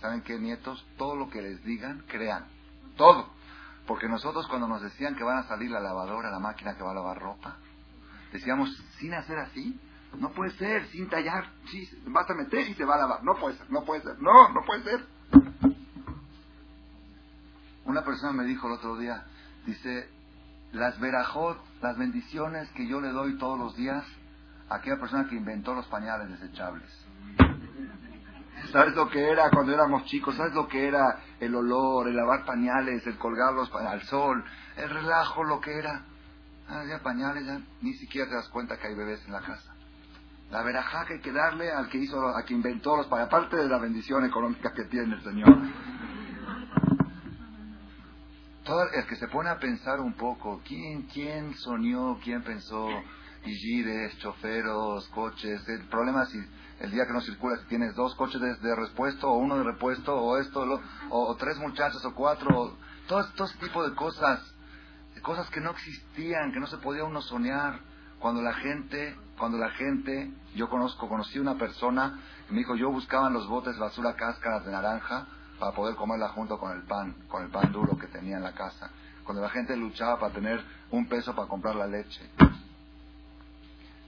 ¿Saben 0.00 0.22
qué, 0.22 0.38
nietos? 0.38 0.84
Todo 0.98 1.16
lo 1.16 1.30
que 1.30 1.42
les 1.42 1.62
digan, 1.64 2.04
crean. 2.08 2.46
Todo. 2.96 3.28
Porque 3.86 4.08
nosotros 4.08 4.46
cuando 4.48 4.66
nos 4.66 4.82
decían 4.82 5.14
que 5.14 5.24
van 5.24 5.38
a 5.38 5.48
salir 5.48 5.70
la 5.70 5.80
lavadora, 5.80 6.30
la 6.30 6.40
máquina 6.40 6.76
que 6.76 6.82
va 6.82 6.90
a 6.90 6.94
lavar 6.94 7.18
ropa, 7.18 7.56
decíamos, 8.32 8.70
sin 8.98 9.14
hacer 9.14 9.38
así, 9.38 9.78
no 10.18 10.30
puede 10.32 10.50
ser, 10.52 10.86
sin 10.88 11.08
tallar, 11.08 11.50
sí, 11.70 11.88
vas 12.06 12.28
a 12.28 12.34
meter 12.34 12.68
y 12.68 12.74
se 12.74 12.84
va 12.84 12.96
a 12.96 12.98
lavar. 12.98 13.22
No 13.22 13.34
puede 13.34 13.56
ser, 13.56 13.70
no 13.70 13.84
puede 13.84 14.02
ser, 14.02 14.20
no, 14.20 14.48
no 14.48 14.62
puede 14.64 14.82
ser. 14.82 15.06
Una 17.84 18.02
persona 18.02 18.32
me 18.32 18.44
dijo 18.44 18.66
el 18.66 18.72
otro 18.72 18.96
día, 18.96 19.24
Dice, 19.66 20.08
las 20.72 20.98
verajot, 21.00 21.58
las 21.82 21.98
bendiciones 21.98 22.70
que 22.70 22.86
yo 22.86 23.00
le 23.00 23.08
doy 23.08 23.36
todos 23.36 23.58
los 23.58 23.76
días 23.76 24.04
a 24.68 24.76
aquella 24.76 24.98
persona 25.00 25.28
que 25.28 25.34
inventó 25.34 25.74
los 25.74 25.86
pañales 25.86 26.30
desechables. 26.30 26.88
¿Sabes 28.72 28.94
lo 28.94 29.08
que 29.08 29.30
era 29.30 29.50
cuando 29.50 29.72
éramos 29.72 30.04
chicos? 30.04 30.36
¿Sabes 30.36 30.54
lo 30.54 30.68
que 30.68 30.86
era 30.88 31.20
el 31.40 31.54
olor, 31.54 32.08
el 32.08 32.16
lavar 32.16 32.44
pañales, 32.44 33.06
el 33.06 33.18
colgarlos 33.18 33.70
al 33.74 34.02
sol, 34.02 34.44
el 34.76 34.90
relajo, 34.90 35.44
lo 35.44 35.60
que 35.60 35.78
era? 35.78 36.04
Ah, 36.68 36.82
ya 36.88 37.02
pañales, 37.02 37.46
ya 37.46 37.60
ni 37.80 37.94
siquiera 37.94 38.28
te 38.28 38.34
das 38.34 38.48
cuenta 38.48 38.76
que 38.76 38.88
hay 38.88 38.94
bebés 38.94 39.24
en 39.26 39.32
la 39.32 39.40
casa. 39.40 39.74
La 40.50 40.62
verajá 40.62 41.04
que 41.06 41.14
hay 41.14 41.20
que 41.20 41.32
darle 41.32 41.70
al 41.70 41.88
que 41.88 41.98
hizo, 41.98 42.18
a 42.28 42.44
que 42.44 42.54
inventó 42.54 42.96
los 42.96 43.06
pañales, 43.06 43.28
aparte 43.32 43.56
de 43.56 43.68
la 43.68 43.78
bendición 43.78 44.24
económica 44.24 44.72
que 44.72 44.84
tiene 44.84 45.14
el 45.14 45.22
Señor 45.22 45.56
todo 48.66 48.82
el 48.92 49.06
que 49.06 49.14
se 49.14 49.28
pone 49.28 49.48
a 49.48 49.58
pensar 49.58 50.00
un 50.00 50.14
poco, 50.14 50.60
¿quién, 50.66 51.02
quién 51.02 51.54
soñó, 51.54 52.18
quién 52.18 52.42
pensó 52.42 52.88
gires, 53.44 54.18
choferos, 54.18 55.08
coches? 55.10 55.66
El 55.68 55.86
problema 55.86 56.24
es 56.24 56.30
si 56.30 56.38
el 56.80 56.90
día 56.90 57.06
que 57.06 57.12
no 57.12 57.20
circula, 57.20 57.56
si 57.58 57.66
tienes 57.66 57.94
dos 57.94 58.14
coches 58.14 58.40
de, 58.40 58.74
repuesto, 58.74 59.30
o 59.30 59.38
uno 59.38 59.56
de 59.58 59.64
repuesto, 59.64 60.14
o 60.14 60.38
esto, 60.38 60.80
o, 61.10 61.36
tres 61.36 61.56
muchachos, 61.58 62.04
o 62.04 62.14
cuatro, 62.14 62.76
todo, 63.08 63.26
todo 63.34 63.46
ese 63.46 63.58
tipo 63.58 63.88
de 63.88 63.94
cosas, 63.94 64.40
cosas 65.22 65.48
que 65.50 65.60
no 65.60 65.70
existían, 65.70 66.52
que 66.52 66.60
no 66.60 66.66
se 66.66 66.78
podía 66.78 67.04
uno 67.04 67.22
soñar. 67.22 67.80
Cuando 68.18 68.42
la 68.42 68.54
gente, 68.54 69.16
cuando 69.38 69.58
la 69.58 69.70
gente, 69.70 70.30
yo 70.54 70.68
conozco, 70.68 71.08
conocí 71.08 71.38
una 71.38 71.56
persona 71.56 72.20
que 72.46 72.52
me 72.52 72.60
dijo, 72.60 72.76
yo 72.76 72.90
buscaba 72.90 73.28
en 73.28 73.34
los 73.34 73.48
botes 73.48 73.74
de 73.74 73.80
basura 73.80 74.14
cáscaras 74.14 74.64
de 74.64 74.72
naranja, 74.72 75.26
para 75.58 75.72
poder 75.72 75.96
comerla 75.96 76.28
junto 76.28 76.58
con 76.58 76.72
el 76.72 76.82
pan, 76.82 77.14
con 77.28 77.42
el 77.42 77.50
pan 77.50 77.72
duro 77.72 77.96
que 77.96 78.06
tenía 78.08 78.36
en 78.36 78.42
la 78.42 78.52
casa. 78.52 78.90
Cuando 79.24 79.42
la 79.42 79.50
gente 79.50 79.76
luchaba 79.76 80.18
para 80.20 80.34
tener 80.34 80.62
un 80.90 81.08
peso 81.08 81.34
para 81.34 81.48
comprar 81.48 81.74
la 81.74 81.86
leche. 81.86 82.30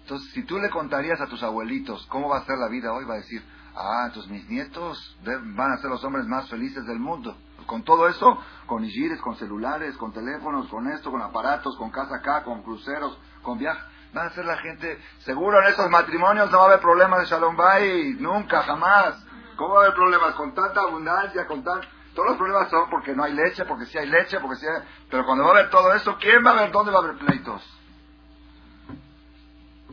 Entonces, 0.08 0.32
si 0.32 0.42
tú 0.42 0.58
le 0.58 0.70
contarías 0.70 1.20
a 1.20 1.26
tus 1.26 1.42
abuelitos 1.42 2.06
cómo 2.06 2.30
va 2.30 2.38
a 2.38 2.44
ser 2.46 2.56
la 2.56 2.68
vida 2.68 2.94
hoy, 2.94 3.04
va 3.04 3.12
a 3.12 3.18
decir, 3.18 3.44
ah, 3.76 4.04
entonces 4.06 4.32
mis 4.32 4.48
nietos 4.48 5.18
van 5.22 5.72
a 5.72 5.76
ser 5.82 5.90
los 5.90 6.02
hombres 6.02 6.24
más 6.24 6.48
felices 6.48 6.86
del 6.86 6.98
mundo. 6.98 7.36
Con 7.66 7.82
todo 7.82 8.08
eso, 8.08 8.38
con 8.64 8.82
igires, 8.86 9.20
con 9.20 9.36
celulares, 9.36 9.98
con 9.98 10.14
teléfonos, 10.14 10.66
con 10.68 10.90
esto, 10.90 11.10
con 11.10 11.20
aparatos, 11.20 11.76
con 11.76 11.90
casa 11.90 12.16
acá, 12.16 12.42
con 12.42 12.62
cruceros, 12.62 13.18
con 13.42 13.58
viajes. 13.58 13.84
Van 14.14 14.28
a 14.28 14.30
ser 14.30 14.46
la 14.46 14.56
gente, 14.56 14.98
seguro 15.18 15.60
en 15.60 15.68
esos 15.68 15.90
matrimonios 15.90 16.50
no 16.50 16.56
va 16.56 16.64
a 16.64 16.66
haber 16.68 16.80
problemas 16.80 17.20
de 17.20 17.26
Shalom 17.26 17.54
Bay, 17.54 18.16
nunca, 18.18 18.62
jamás. 18.62 19.22
¿Cómo 19.56 19.74
va 19.74 19.80
a 19.80 19.82
haber 19.84 19.94
problemas 19.94 20.32
con 20.36 20.54
tanta 20.54 20.80
abundancia, 20.80 21.46
con 21.46 21.62
tan... 21.62 21.82
Todos 22.14 22.30
los 22.30 22.38
problemas 22.38 22.70
son 22.70 22.88
porque 22.88 23.14
no 23.14 23.24
hay 23.24 23.34
leche, 23.34 23.66
porque 23.66 23.84
sí 23.84 23.98
hay 23.98 24.08
leche, 24.08 24.40
porque 24.40 24.56
sí 24.56 24.66
hay... 24.66 24.88
Pero 25.10 25.26
cuando 25.26 25.44
va 25.44 25.50
a 25.50 25.52
haber 25.52 25.68
todo 25.68 25.92
eso, 25.92 26.16
¿quién 26.18 26.42
va 26.46 26.52
a 26.52 26.62
ver 26.62 26.72
dónde 26.72 26.92
va 26.92 27.00
a 27.00 27.02
haber 27.02 27.18
pleitos? 27.18 27.77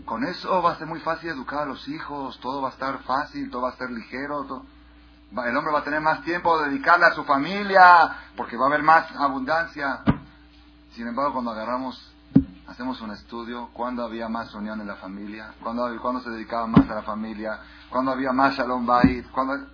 Con 0.06 0.24
eso 0.24 0.62
va 0.62 0.74
a 0.74 0.78
ser 0.78 0.88
muy 0.88 1.00
fácil 1.00 1.30
educar 1.32 1.64
a 1.64 1.66
los 1.66 1.88
hijos, 1.88 2.40
todo 2.40 2.62
va 2.62 2.70
a 2.70 2.72
estar 2.72 3.00
fácil, 3.04 3.50
todo 3.50 3.64
va 3.64 3.70
a 3.70 3.74
estar 3.74 3.90
ligero, 3.90 4.64
el 5.32 5.58
hombre 5.58 5.74
va 5.74 5.80
a 5.80 5.84
tener 5.84 6.02
más 6.02 6.24
tiempo 6.24 6.60
de 6.60 6.70
dedicarle 6.70 7.08
a 7.08 7.14
su 7.14 7.24
familia, 7.24 8.16
porque 8.38 8.56
va 8.56 8.66
a 8.66 8.68
haber 8.68 8.84
más 8.84 9.12
abundancia. 9.16 10.02
Sin 10.92 11.08
embargo, 11.08 11.34
cuando 11.34 11.52
agarramos, 11.52 12.14
hacemos 12.68 13.02
un 13.02 13.12
estudio, 13.12 13.70
¿cuándo 13.74 14.04
había 14.04 14.30
más 14.30 14.54
unión 14.54 14.80
en 14.80 14.88
la 14.88 14.96
familia? 14.96 15.54
¿Cuándo, 15.62 15.90
cuándo 16.02 16.22
se 16.22 16.30
dedicaba 16.30 16.68
más 16.68 16.90
a 16.90 16.96
la 16.96 17.02
familia? 17.02 17.60
cuando 17.90 18.12
había 18.12 18.34
más 18.34 18.56
Shalom 18.56 18.86
Bait, 18.86 19.26
cuando... 19.32 19.68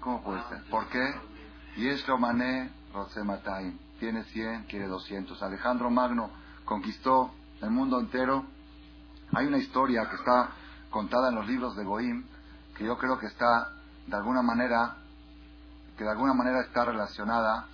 ¿Cómo 0.00 0.22
puede 0.22 0.42
ser? 0.48 0.62
¿Por 0.64 0.86
qué? 0.88 1.14
Y 1.76 1.88
es 1.88 2.06
lo 2.08 2.18
mané 2.18 2.70
Matay. 3.24 3.78
Tiene 3.98 4.24
100, 4.24 4.64
quiere 4.64 4.86
200. 4.86 5.42
Alejandro 5.42 5.88
Magno 5.88 6.30
conquistó 6.64 7.30
el 7.62 7.70
mundo 7.70 8.00
entero. 8.00 8.44
Hay 9.32 9.46
una 9.46 9.58
historia 9.58 10.08
que 10.08 10.16
está 10.16 10.50
contada 10.90 11.28
en 11.28 11.34
los 11.36 11.46
libros 11.46 11.76
de 11.76 11.84
Goim, 11.84 12.24
que 12.76 12.84
yo 12.84 12.96
creo 12.98 13.18
que 13.18 13.26
está 13.26 13.72
de 14.06 14.16
alguna 14.16 14.42
manera, 14.42 14.96
que 15.96 16.04
de 16.04 16.10
alguna 16.10 16.34
manera 16.34 16.60
está 16.60 16.84
relacionada, 16.84 17.66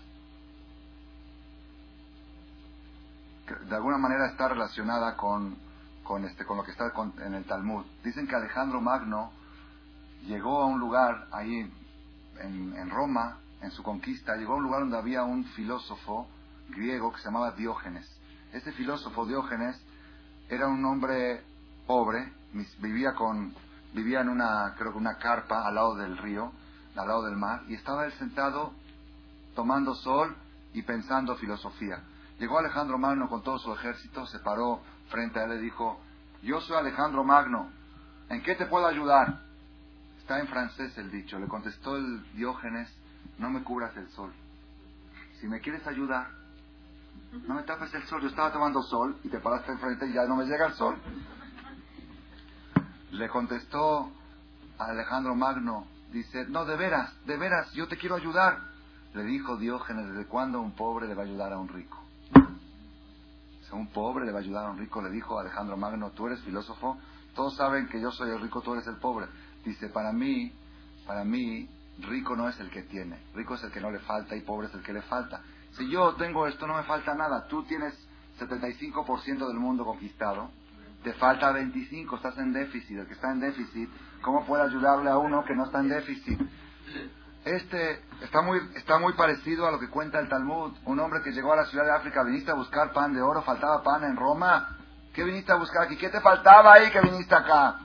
de 3.69 3.75
alguna 3.75 3.99
manera 3.99 4.27
está 4.27 4.49
relacionada 4.49 5.17
con, 5.17 5.57
con, 6.05 6.25
este, 6.25 6.45
con 6.45 6.57
lo 6.57 6.63
que 6.63 6.71
está 6.71 6.93
en 7.25 7.35
el 7.35 7.45
Talmud. 7.45 7.85
Dicen 8.05 8.27
que 8.27 8.37
Alejandro 8.37 8.81
Magno 8.81 9.33
llegó 10.27 10.63
a 10.63 10.67
un 10.67 10.79
lugar 10.79 11.27
ahí 11.33 11.71
en, 12.39 12.91
Roma, 12.91 13.39
en 13.61 13.71
su 13.71 13.83
conquista, 13.83 14.37
llegó 14.37 14.55
a 14.55 14.57
un 14.57 14.65
lugar 14.65 14.81
donde 14.81 14.99
había 14.99 15.25
un 15.25 15.45
filósofo 15.45 16.29
griego 16.69 17.13
que 17.13 17.19
se 17.19 17.25
llamaba 17.27 17.53
Diógenes. 17.53 18.09
Este 18.53 18.73
filósofo 18.73 19.27
Diógenes 19.27 19.81
era 20.51 20.67
un 20.67 20.85
hombre 20.85 21.43
pobre, 21.87 22.33
vivía 22.81 23.15
con 23.15 23.55
vivía 23.93 24.21
en 24.21 24.29
una 24.29 24.75
creo 24.77 24.93
que 24.93 24.99
una 24.99 25.17
carpa 25.17 25.67
al 25.67 25.75
lado 25.77 25.95
del 25.95 26.19
río, 26.19 26.53
al 26.97 27.07
lado 27.09 27.25
del 27.25 27.37
mar 27.37 27.63
y 27.69 27.75
estaba 27.75 28.05
él 28.05 28.13
sentado 28.15 28.73
tomando 29.55 29.95
sol 29.95 30.37
y 30.75 30.83
pensando 30.83 31.37
filosofía. 31.37 32.03
Llegó 32.39 32.59
Alejandro 32.59 32.99
Magno 32.99 33.29
con 33.29 33.43
todo 33.43 33.59
su 33.59 33.73
ejército, 33.73 34.27
se 34.27 34.41
paró 34.41 34.81
frente 35.09 35.39
a 35.39 35.45
él 35.45 35.59
y 35.59 35.63
dijo, 35.63 36.01
"Yo 36.43 36.61
soy 36.61 36.77
Alejandro 36.77 37.25
Magno, 37.25 37.71
¿en 38.29 38.43
qué 38.43 38.55
te 38.57 38.67
puedo 38.67 38.87
ayudar?" 38.87 39.41
Está 40.19 40.41
en 40.41 40.49
francés 40.49 40.97
el 40.99 41.11
dicho. 41.11 41.39
Le 41.39 41.49
contestó 41.49 41.97
el 41.97 42.33
Diógenes, 42.35 42.89
no 43.39 43.51
me 43.51 43.63
cubras 43.63 43.97
el 43.97 44.09
sol. 44.11 44.33
Si 45.41 45.49
me 45.49 45.61
quieres 45.61 45.87
ayudar, 45.87 46.40
no 47.33 47.55
me 47.55 47.63
tapes 47.63 47.93
el 47.95 48.03
sol. 48.05 48.21
Yo 48.23 48.29
estaba 48.29 48.53
tomando 48.53 48.83
sol 48.83 49.19
y 49.25 49.29
te 49.29 49.39
paraste 49.41 49.73
enfrente 49.73 50.07
y 50.07 50.13
ya 50.13 50.25
no 50.25 50.37
me 50.37 50.45
llega 50.45 50.67
el 50.67 50.75
sol. 50.75 50.97
Le 53.13 53.29
contestó 53.29 54.11
Alejandro 54.79 55.35
Magno, 55.35 55.87
dice, 56.13 56.47
no, 56.49 56.65
de 56.65 56.77
veras, 56.77 57.13
de 57.27 57.37
veras, 57.37 57.73
yo 57.73 57.89
te 57.89 57.97
quiero 57.97 58.17
ayudar. 58.17 58.59
Le 59.15 59.25
dijo 59.25 59.57
Diógenes, 59.57 60.09
¿desde 60.09 60.27
cuándo 60.27 60.61
un 60.61 60.73
pobre 60.73 61.09
le 61.09 61.15
va 61.15 61.23
a 61.23 61.27
ayudar 61.27 61.53
a 61.53 61.59
un 61.59 61.69
rico? 61.69 61.99
Si 63.63 63.75
un 63.75 63.89
pobre 63.89 64.25
le 64.25 64.33
va 64.33 64.39
a 64.39 64.43
ayudar 64.43 64.67
a 64.67 64.71
un 64.71 64.79
rico, 64.79 65.03
le 65.03 65.11
dijo 65.11 65.39
Alejandro 65.39 65.77
Magno, 65.77 66.11
tú 66.11 66.29
eres 66.29 66.41
filósofo, 66.43 66.99
todos 67.35 67.57
saben 67.57 67.89
que 67.89 68.01
yo 68.01 68.11
soy 68.13 68.31
el 68.31 68.41
rico, 68.41 68.61
tú 68.61 68.75
eres 68.75 68.87
el 68.87 68.97
pobre. 68.97 69.27
Dice, 69.65 69.89
para 69.89 70.13
mí, 70.13 70.53
para 71.07 71.25
mí, 71.25 71.69
rico 71.99 72.37
no 72.37 72.49
es 72.49 72.59
el 72.61 72.71
que 72.71 72.83
tiene, 72.85 73.19
rico 73.35 73.55
es 73.55 73.65
el 73.65 73.73
que 73.73 73.81
no 73.81 73.91
le 73.91 73.99
falta 74.01 74.37
y 74.37 74.43
pobre 74.43 74.69
es 74.69 74.75
el 74.75 74.83
que 74.83 74.93
le 74.93 75.03
falta. 75.03 75.43
Si 75.73 75.89
yo 75.89 76.15
tengo 76.15 76.47
esto, 76.47 76.67
no 76.67 76.75
me 76.75 76.83
falta 76.85 77.15
nada. 77.15 77.47
Tú 77.47 77.63
tienes 77.65 77.95
75% 78.39 79.47
del 79.47 79.59
mundo 79.59 79.85
conquistado, 79.85 80.51
te 81.03 81.13
falta 81.15 81.53
25, 81.53 82.17
estás 82.17 82.37
en 82.39 82.53
déficit. 82.53 82.99
El 82.99 83.07
que 83.07 83.15
está 83.15 83.31
en 83.33 83.41
déficit, 83.41 83.89
¿cómo 84.23 84.45
puede 84.47 84.65
ayudarle 84.65 85.11
a 85.11 85.19
uno 85.19 85.45
que 85.45 85.55
no 85.55 85.65
está 85.65 85.81
en 85.81 85.89
déficit? 85.89 86.41
Este 87.45 88.03
está 88.23 88.43
muy, 88.43 88.61
está 88.77 88.99
muy 88.99 89.15
parecido 89.15 89.67
a 89.67 89.71
lo 89.71 89.79
que 89.79 89.89
cuenta 89.89 90.19
el 90.21 90.29
Talmud. 90.29 90.73
Un 90.85 91.01
hombre 91.01 91.23
que 91.23 91.33
llegó 91.33 91.53
a 91.53 91.57
la 91.57 91.65
ciudad 91.67 91.85
de 91.85 91.93
África, 91.93 92.23
viniste 92.23 92.51
a 92.51 92.55
buscar 92.55 92.93
pan 92.93 93.15
de 93.15 93.23
oro, 93.23 93.43
faltaba 93.43 93.83
pan 93.83 94.05
en 94.05 94.17
Roma. 94.17 94.77
¿Qué 95.15 95.25
viniste 95.25 95.51
a 95.53 95.57
buscar 95.57 95.85
aquí? 95.85 95.97
¿Qué 95.97 96.11
te 96.11 96.21
faltaba 96.21 96.75
ahí 96.75 96.91
que 96.91 97.01
viniste 97.01 97.35
acá? 97.35 97.81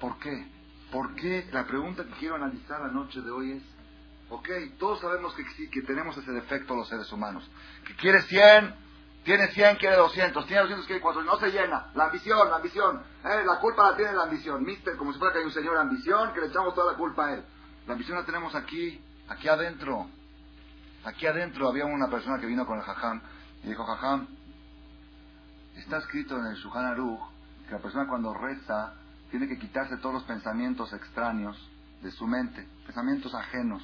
¿Por 0.00 0.18
qué? 0.18 0.46
¿Por 0.92 1.14
qué? 1.16 1.48
La 1.52 1.66
pregunta 1.66 2.04
que 2.04 2.12
quiero 2.12 2.36
analizar 2.36 2.80
la 2.80 2.88
noche 2.88 3.20
de 3.20 3.30
hoy 3.30 3.52
es, 3.52 3.62
Ok, 4.30 4.48
todos 4.78 5.00
sabemos 5.00 5.34
que, 5.34 5.70
que 5.70 5.82
tenemos 5.82 6.16
ese 6.16 6.32
defecto 6.32 6.74
los 6.74 6.88
seres 6.88 7.10
humanos. 7.12 7.48
Que 7.86 7.94
quiere 7.96 8.22
100, 8.22 8.74
tiene 9.24 9.48
100, 9.48 9.76
quiere 9.76 9.96
200, 9.96 10.46
tiene 10.46 10.62
200, 10.62 10.86
quiere 10.86 11.00
400, 11.00 11.40
no 11.40 11.46
se 11.46 11.52
llena. 11.52 11.90
La 11.94 12.06
ambición, 12.06 12.50
la 12.50 12.56
ambición. 12.56 13.02
Eh, 13.24 13.44
la 13.44 13.58
culpa 13.58 13.90
la 13.90 13.96
tiene 13.96 14.12
la 14.12 14.24
ambición. 14.24 14.62
Mister, 14.64 14.96
como 14.96 15.12
si 15.12 15.18
fuera 15.18 15.32
que 15.32 15.40
hay 15.40 15.44
un 15.46 15.52
señor 15.52 15.76
ambición, 15.78 16.32
que 16.34 16.40
le 16.40 16.46
echamos 16.48 16.74
toda 16.74 16.92
la 16.92 16.98
culpa 16.98 17.26
a 17.26 17.34
él. 17.34 17.44
La 17.86 17.94
ambición 17.94 18.18
la 18.18 18.24
tenemos 18.24 18.54
aquí, 18.54 19.02
aquí 19.28 19.48
adentro. 19.48 20.08
Aquí 21.04 21.26
adentro 21.26 21.68
había 21.68 21.86
una 21.86 22.08
persona 22.08 22.38
que 22.38 22.46
vino 22.46 22.66
con 22.66 22.78
el 22.78 22.84
jajam 22.84 23.22
y 23.64 23.68
dijo, 23.68 23.84
jajam, 23.84 24.26
está 25.76 25.98
escrito 25.98 26.36
en 26.36 26.46
el 26.46 26.56
Shuhan 26.56 26.96
que 27.66 27.72
la 27.72 27.78
persona 27.78 28.06
cuando 28.06 28.34
reza 28.34 28.94
tiene 29.30 29.48
que 29.48 29.58
quitarse 29.58 29.96
todos 29.98 30.14
los 30.14 30.24
pensamientos 30.24 30.92
extraños 30.92 31.56
de 32.02 32.10
su 32.10 32.26
mente, 32.26 32.66
pensamientos 32.84 33.34
ajenos, 33.34 33.82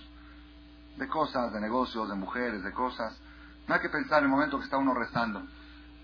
de 0.97 1.09
cosas, 1.09 1.53
de 1.53 1.61
negocios, 1.61 2.09
de 2.09 2.15
mujeres, 2.15 2.63
de 2.63 2.73
cosas. 2.73 3.19
No 3.67 3.75
hay 3.75 3.81
que 3.81 3.89
pensar 3.89 4.19
en 4.19 4.25
el 4.25 4.31
momento 4.31 4.59
que 4.59 4.65
está 4.65 4.77
uno 4.77 4.95
rezando. 4.95 5.43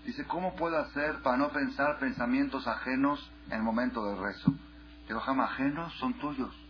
Dice, 0.05 0.25
¿cómo 0.25 0.55
puedo 0.55 0.77
hacer 0.77 1.21
para 1.21 1.37
no 1.37 1.49
pensar 1.49 1.99
pensamientos 1.99 2.67
ajenos 2.67 3.31
en 3.47 3.53
el 3.53 3.63
momento 3.63 4.03
del 4.05 4.17
rezo? 4.17 4.51
Digo, 5.07 5.19
jama, 5.19 5.45
ajenos 5.45 5.93
son 5.99 6.13
tuyos. 6.15 6.55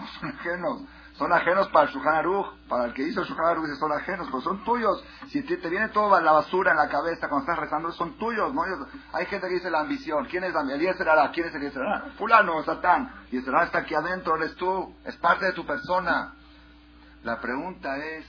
No 0.00 0.06
son 0.06 0.28
ajenos. 0.30 0.82
Son 1.18 1.30
ajenos 1.30 1.68
para 1.68 1.86
el 1.86 1.92
Shulchan 1.92 2.14
Aruch. 2.14 2.46
Para 2.66 2.86
el 2.86 2.94
que 2.94 3.02
hizo 3.02 3.20
el 3.20 3.26
Shulchan 3.26 3.44
Aruch 3.44 3.66
dice, 3.66 3.76
son 3.76 3.92
ajenos, 3.92 4.28
pero 4.28 4.40
son 4.40 4.64
tuyos. 4.64 5.04
Si 5.28 5.42
te, 5.42 5.56
viene 5.68 5.88
toda 5.90 6.22
la 6.22 6.32
basura 6.32 6.70
en 6.70 6.78
la 6.78 6.88
cabeza 6.88 7.28
cuando 7.28 7.40
estás 7.40 7.58
rezando, 7.58 7.92
son 7.92 8.16
tuyos. 8.16 8.54
¿no? 8.54 8.62
Hay 9.12 9.26
gente 9.26 9.46
que 9.46 9.54
dice 9.54 9.70
la 9.70 9.80
ambición. 9.80 10.24
¿Quién 10.24 10.44
es 10.44 10.54
la 10.54 10.60
ambición? 10.60 10.80
Eliezer 10.80 11.06
¿Quién 11.34 11.46
es 11.48 11.54
Eliezer 11.54 11.82
Ará? 11.82 12.04
Fulano, 12.16 12.62
Satán. 12.64 13.12
Y 13.30 13.36
el 13.36 13.44
está 13.44 13.80
aquí 13.80 13.94
adentro, 13.94 14.36
eres 14.36 14.54
tú. 14.56 14.94
Es 15.04 15.16
parte 15.16 15.44
de 15.44 15.52
tu 15.52 15.66
persona. 15.66 16.32
La 17.22 17.38
pregunta 17.38 17.98
es, 17.98 18.24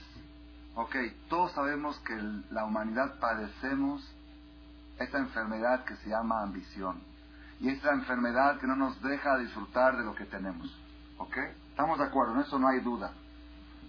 ok, 0.74 0.96
todos 1.30 1.52
sabemos 1.52 1.98
que 2.00 2.14
la 2.50 2.64
humanidad 2.64 3.18
padecemos 3.20 4.06
esta 4.98 5.18
enfermedad 5.18 5.84
que 5.84 5.96
se 5.96 6.10
llama 6.10 6.42
ambición. 6.42 7.02
Y 7.60 7.70
esta 7.70 7.92
enfermedad 7.92 8.58
que 8.60 8.66
no 8.66 8.76
nos 8.76 9.00
deja 9.02 9.38
disfrutar 9.38 9.96
de 9.96 10.04
lo 10.04 10.14
que 10.14 10.26
tenemos. 10.26 10.68
¿Ok? 11.16 11.36
Estamos 11.70 11.98
de 11.98 12.04
acuerdo, 12.04 12.34
en 12.34 12.40
eso 12.40 12.58
no 12.58 12.68
hay 12.68 12.80
duda. 12.80 13.12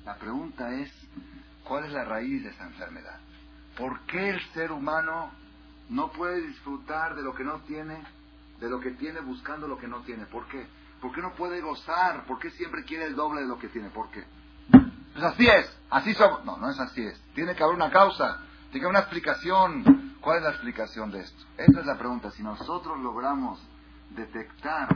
La 0.06 0.16
pregunta 0.16 0.74
es, 0.74 0.89
¿cuál 1.66 1.86
es 1.86 1.91
la 1.91 2.06
raíz 2.06 2.43
de 2.43 2.51
esa 2.51 2.64
enfermedad? 2.64 3.20
¿Por 3.78 3.99
qué 4.01 4.30
el 4.30 4.41
ser 4.54 4.72
humano 4.72 5.32
no 5.89 6.12
puede 6.14 6.47
disfrutar 6.47 7.16
de 7.16 7.24
lo 7.24 7.36
que 7.36 7.43
no 7.43 7.60
tiene, 7.62 8.01
de 8.60 8.70
lo 8.70 8.80
que 8.80 8.91
tiene 8.91 9.20
buscando 9.20 9.68
lo 9.68 9.78
que 9.78 9.88
no 9.88 10.01
tiene? 10.01 10.26
¿Por 10.28 10.47
qué? 10.47 10.66
¿Por 11.01 11.14
qué 11.14 11.22
no 11.22 11.34
puede 11.34 11.60
gozar? 11.60 12.26
¿Por 12.26 12.39
qué 12.39 12.51
siempre 12.51 12.86
quiere 12.86 13.06
el 13.06 13.16
doble 13.16 13.41
de 13.41 13.47
lo 13.47 13.60
que 13.60 13.68
tiene? 13.68 13.89
¿Por 13.89 14.10
qué? 14.12 14.24
Pues 14.70 15.24
así 15.24 15.47
es, 15.47 15.78
así 15.89 16.14
somos. 16.14 16.43
No, 16.45 16.57
no 16.57 16.70
es 16.70 16.80
así 16.80 17.01
es. 17.05 17.20
Tiene 17.34 17.55
que 17.55 17.64
haber 17.64 17.76
una 17.76 17.91
causa, 17.91 18.39
tiene 18.72 18.80
que 18.80 18.86
haber 18.86 18.89
una 18.89 18.99
explicación. 18.99 20.14
¿Cuál 20.22 20.38
es 20.38 20.43
la 20.43 20.49
explicación 20.51 21.11
de 21.11 21.20
esto? 21.20 21.43
Esa 21.57 21.82
es 21.82 21.86
la 21.86 21.97
pregunta. 21.97 22.32
Si 22.32 22.43
nosotros 22.43 22.97
logramos 22.99 23.59
detectar 24.11 24.88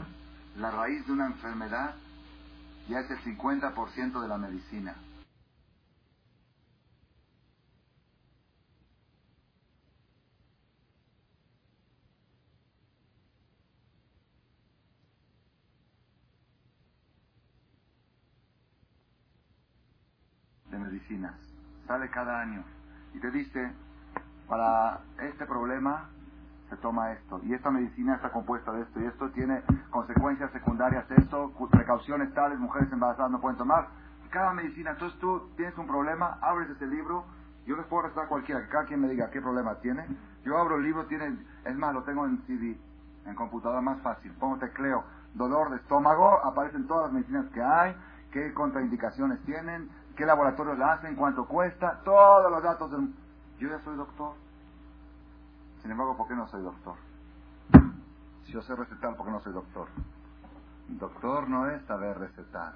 la 0.56 0.70
raíz 0.70 1.06
de 1.06 1.12
una 1.12 1.26
enfermedad, 1.26 1.94
ya 2.88 3.00
es 3.00 3.10
el 3.10 3.18
50% 3.18 4.20
de 4.20 4.28
la 4.28 4.38
medicina. 4.38 4.96
De 20.70 20.78
medicinas. 20.78 21.34
Sale 21.86 22.10
cada 22.10 22.40
año 22.40 22.64
y 23.14 23.20
te 23.20 23.30
dice, 23.30 23.72
para 24.48 25.00
este 25.20 25.46
problema 25.46 26.10
se 26.68 26.76
toma 26.78 27.12
esto, 27.12 27.40
y 27.44 27.54
esta 27.54 27.70
medicina 27.70 28.16
está 28.16 28.30
compuesta 28.30 28.72
de 28.72 28.82
esto, 28.82 29.00
y 29.00 29.06
esto 29.06 29.30
tiene 29.30 29.62
consecuencias 29.90 30.52
secundarias, 30.52 31.10
esto, 31.10 31.52
precauciones 31.70 32.32
tales, 32.34 32.58
mujeres 32.58 32.92
embarazadas 32.92 33.30
no 33.30 33.40
pueden 33.40 33.56
tomar. 33.56 33.88
Cada 34.30 34.52
medicina, 34.52 34.90
entonces 34.90 35.18
tú 35.18 35.50
tienes 35.56 35.76
un 35.78 35.86
problema, 35.86 36.38
abres 36.42 36.68
ese 36.70 36.86
libro, 36.86 37.24
yo 37.66 37.76
les 37.76 37.86
puedo 37.86 38.02
recetar 38.02 38.28
cualquiera, 38.28 38.66
cada 38.68 38.84
quien 38.84 39.00
me 39.00 39.08
diga 39.08 39.30
qué 39.30 39.40
problema 39.40 39.76
tiene. 39.80 40.06
Yo 40.44 40.58
abro 40.58 40.76
el 40.76 40.82
libro, 40.82 41.06
tiene, 41.06 41.38
es 41.64 41.76
más, 41.76 41.94
lo 41.94 42.02
tengo 42.04 42.26
en 42.26 42.38
CD, 42.46 42.78
en 43.26 43.34
computadora 43.34 43.80
más 43.80 44.00
fácil. 44.02 44.32
Pongo 44.34 44.58
tecleo, 44.58 45.04
dolor 45.34 45.70
de 45.70 45.76
estómago, 45.76 46.44
aparecen 46.44 46.86
todas 46.86 47.04
las 47.04 47.12
medicinas 47.12 47.46
que 47.52 47.62
hay, 47.62 47.96
qué 48.32 48.52
contraindicaciones 48.52 49.42
tienen, 49.44 49.88
qué 50.18 50.26
laboratorios 50.26 50.76
la 50.76 50.92
hacen, 50.92 51.16
cuánto 51.16 51.46
cuesta, 51.46 52.02
todos 52.04 52.50
los 52.50 52.62
datos 52.62 52.90
del... 52.90 53.14
Yo 53.58 53.68
ya 53.70 53.78
soy 53.80 53.96
doctor 53.96 54.34
sin 55.82 55.92
embargo, 55.92 56.16
¿por 56.16 56.28
qué 56.28 56.34
no 56.34 56.46
soy 56.48 56.62
doctor? 56.62 56.96
Si 58.44 58.52
yo 58.52 58.62
sé 58.62 58.74
recetar, 58.74 59.16
¿por 59.16 59.26
qué 59.26 59.32
no 59.32 59.40
soy 59.40 59.52
doctor? 59.52 59.88
Doctor 60.88 61.48
no 61.48 61.70
es 61.70 61.82
saber 61.86 62.18
recetar. 62.18 62.74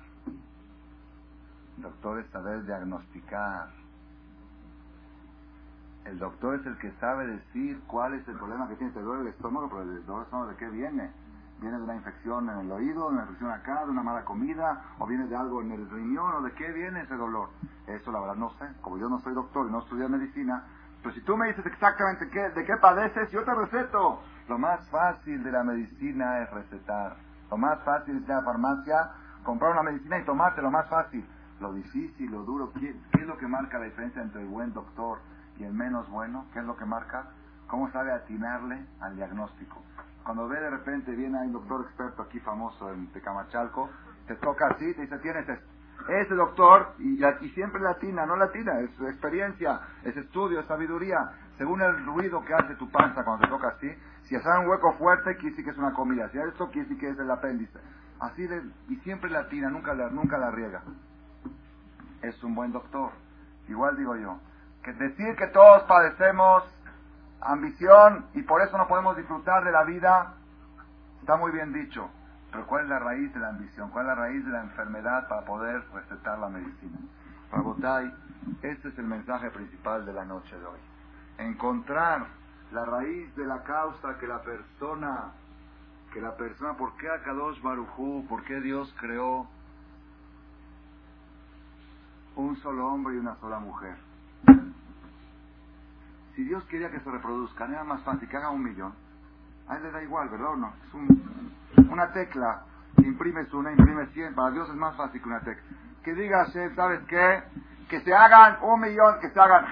Doctor 1.78 2.20
es 2.20 2.30
saber 2.30 2.64
diagnosticar. 2.64 3.70
El 6.04 6.18
doctor 6.18 6.60
es 6.60 6.66
el 6.66 6.78
que 6.78 6.92
sabe 6.92 7.26
decir 7.26 7.80
cuál 7.86 8.14
es 8.14 8.26
el 8.28 8.36
problema 8.36 8.68
que 8.68 8.76
tiene. 8.76 8.92
Te 8.92 9.00
duele 9.00 9.22
el 9.22 9.28
estómago, 9.28 9.68
pero 9.68 9.82
el 9.82 9.98
estómago 9.98 10.46
de 10.46 10.56
qué 10.56 10.68
viene. 10.68 11.12
¿Viene 11.62 11.76
de 11.76 11.84
una 11.84 11.94
infección 11.94 12.50
en 12.50 12.58
el 12.58 12.72
oído, 12.72 13.08
de 13.08 13.14
una 13.14 13.22
infección 13.22 13.52
acá, 13.52 13.84
de 13.84 13.92
una 13.92 14.02
mala 14.02 14.24
comida, 14.24 14.82
o 14.98 15.06
viene 15.06 15.28
de 15.28 15.36
algo 15.36 15.62
en 15.62 15.70
el 15.70 15.88
riñón, 15.88 16.34
o 16.34 16.42
de 16.42 16.50
qué 16.54 16.72
viene 16.72 17.02
ese 17.02 17.14
dolor? 17.14 17.50
Eso 17.86 18.10
la 18.10 18.18
verdad 18.18 18.34
no 18.34 18.50
sé. 18.58 18.66
Como 18.80 18.98
yo 18.98 19.08
no 19.08 19.20
soy 19.20 19.32
doctor 19.32 19.68
y 19.68 19.70
no 19.70 19.78
estudié 19.78 20.08
medicina, 20.08 20.64
pero 21.00 21.14
si 21.14 21.20
tú 21.20 21.36
me 21.36 21.46
dices 21.46 21.64
exactamente 21.64 22.28
qué, 22.30 22.50
de 22.50 22.64
qué 22.64 22.76
padeces, 22.78 23.30
yo 23.30 23.44
te 23.44 23.54
receto. 23.54 24.20
Lo 24.48 24.58
más 24.58 24.88
fácil 24.90 25.40
de 25.44 25.52
la 25.52 25.62
medicina 25.62 26.40
es 26.42 26.50
recetar. 26.50 27.16
Lo 27.48 27.56
más 27.56 27.80
fácil 27.84 28.16
es 28.16 28.24
ir 28.24 28.32
a 28.32 28.36
la 28.38 28.42
farmacia, 28.42 29.10
comprar 29.44 29.70
una 29.70 29.84
medicina 29.84 30.18
y 30.18 30.24
tomarte 30.24 30.62
lo 30.62 30.70
más 30.72 30.88
fácil. 30.88 31.24
Lo 31.60 31.72
difícil, 31.72 32.28
lo 32.28 32.42
duro, 32.42 32.72
¿qué, 32.72 32.90
es 32.90 33.26
lo 33.26 33.38
que 33.38 33.46
marca 33.46 33.78
la 33.78 33.84
diferencia 33.84 34.20
entre 34.20 34.42
el 34.42 34.48
buen 34.48 34.72
doctor 34.72 35.20
y 35.58 35.62
el 35.62 35.72
menos 35.72 36.10
bueno? 36.10 36.46
¿Qué 36.52 36.58
es 36.58 36.64
lo 36.64 36.76
que 36.76 36.84
marca? 36.84 37.26
¿Cómo 37.68 37.88
sabe 37.92 38.12
atinarle 38.12 38.84
al 39.00 39.14
diagnóstico? 39.14 39.80
Cuando 40.24 40.48
ve 40.48 40.60
de 40.60 40.70
repente, 40.70 41.12
viene 41.12 41.38
un 41.38 41.52
doctor 41.52 41.82
experto 41.82 42.22
aquí 42.22 42.38
famoso 42.40 42.92
en 42.92 43.08
Tecamachalco, 43.12 43.90
te 44.26 44.36
toca 44.36 44.68
así, 44.68 44.94
te 44.94 45.02
dice, 45.02 45.18
tienes 45.18 45.48
ese 46.08 46.34
doctor, 46.34 46.94
y, 46.98 47.18
siempre 47.50 47.80
latina, 47.80 48.26
no 48.26 48.36
latina, 48.36 48.80
es 48.80 48.90
experiencia, 49.00 49.80
es 50.04 50.16
estudio, 50.16 50.60
es 50.60 50.66
sabiduría. 50.66 51.32
Según 51.58 51.80
el 51.82 52.04
ruido 52.04 52.44
que 52.44 52.54
hace 52.54 52.74
tu 52.74 52.90
panza 52.90 53.24
cuando 53.24 53.44
te 53.44 53.50
toca 53.50 53.68
así, 53.68 53.88
si 54.24 54.34
hace 54.34 54.48
un 54.58 54.66
hueco 54.66 54.94
fuerte, 54.94 55.36
quiere 55.36 55.50
decir 55.50 55.64
que 55.64 55.70
es 55.70 55.78
una 55.78 55.92
comida. 55.92 56.28
Si 56.30 56.38
esto, 56.38 56.70
quiere 56.70 56.88
decir 56.88 56.98
que 56.98 57.10
es 57.10 57.18
el 57.18 57.30
apéndice. 57.30 57.78
Así 58.20 58.46
de, 58.46 58.62
y 58.88 58.96
siempre 58.96 59.30
latina, 59.30 59.68
nunca 59.68 59.94
la, 59.94 60.08
nunca 60.08 60.38
la 60.38 60.50
riega. 60.50 60.82
Es 62.22 62.42
un 62.42 62.54
buen 62.54 62.72
doctor. 62.72 63.10
Igual 63.68 63.96
digo 63.96 64.16
yo, 64.16 64.38
que 64.82 64.92
decir 64.92 65.36
que 65.36 65.46
todos 65.48 65.82
padecemos 65.84 66.64
ambición 67.44 68.26
y 68.34 68.42
por 68.42 68.62
eso 68.62 68.76
no 68.78 68.86
podemos 68.88 69.16
disfrutar 69.16 69.64
de 69.64 69.72
la 69.72 69.84
vida, 69.84 70.34
está 71.20 71.36
muy 71.36 71.52
bien 71.52 71.72
dicho. 71.72 72.08
Pero 72.50 72.66
¿cuál 72.66 72.84
es 72.84 72.90
la 72.90 72.98
raíz 72.98 73.32
de 73.32 73.40
la 73.40 73.48
ambición? 73.48 73.90
¿Cuál 73.90 74.04
es 74.04 74.08
la 74.08 74.14
raíz 74.14 74.44
de 74.44 74.52
la 74.52 74.60
enfermedad 74.60 75.26
para 75.28 75.44
poder 75.44 75.82
recetar 75.94 76.38
la 76.38 76.48
medicina? 76.48 76.98
Rabotai, 77.50 78.12
este 78.62 78.88
es 78.88 78.98
el 78.98 79.06
mensaje 79.06 79.50
principal 79.50 80.04
de 80.04 80.12
la 80.12 80.24
noche 80.24 80.58
de 80.58 80.66
hoy. 80.66 80.78
Encontrar 81.38 82.26
la 82.72 82.84
raíz 82.84 83.34
de 83.36 83.46
la 83.46 83.62
causa 83.62 84.18
que 84.18 84.26
la 84.26 84.42
persona, 84.42 85.32
que 86.12 86.20
la 86.20 86.36
persona, 86.36 86.74
¿por 86.76 86.96
qué 86.96 87.08
Akadosh 87.08 87.60
Barujú, 87.62 88.26
por 88.28 88.44
qué 88.44 88.60
Dios 88.60 88.94
creó 89.00 89.46
un 92.36 92.56
solo 92.56 92.88
hombre 92.88 93.14
y 93.14 93.18
una 93.18 93.36
sola 93.36 93.58
mujer? 93.58 93.96
Si 96.34 96.44
Dios 96.44 96.64
quería 96.64 96.90
que 96.90 97.00
se 97.00 97.10
reproduzcan, 97.10 97.72
era 97.72 97.84
más 97.84 98.02
fácil 98.02 98.28
que 98.28 98.36
haga 98.36 98.50
un 98.50 98.62
millón. 98.62 98.94
A 99.68 99.76
él 99.76 99.82
le 99.82 99.90
da 99.90 100.02
igual, 100.02 100.28
¿verdad 100.28 100.52
o 100.52 100.56
no? 100.56 100.72
Es 100.86 100.94
un, 100.94 101.52
una 101.90 102.12
tecla, 102.12 102.64
imprimes 102.98 103.52
una, 103.52 103.70
imprimes 103.70 104.10
cien, 104.12 104.34
para 104.34 104.50
Dios 104.50 104.68
es 104.68 104.76
más 104.76 104.96
fácil 104.96 105.20
que 105.20 105.28
una 105.28 105.40
tecla. 105.40 105.62
Que 106.02 106.14
diga 106.14 106.46
¿sabes 106.74 107.00
qué? 107.06 107.42
Que 107.88 108.00
se 108.00 108.14
hagan 108.14 108.58
un 108.62 108.80
millón, 108.80 109.20
que 109.20 109.30
se 109.30 109.38
hagan 109.38 109.66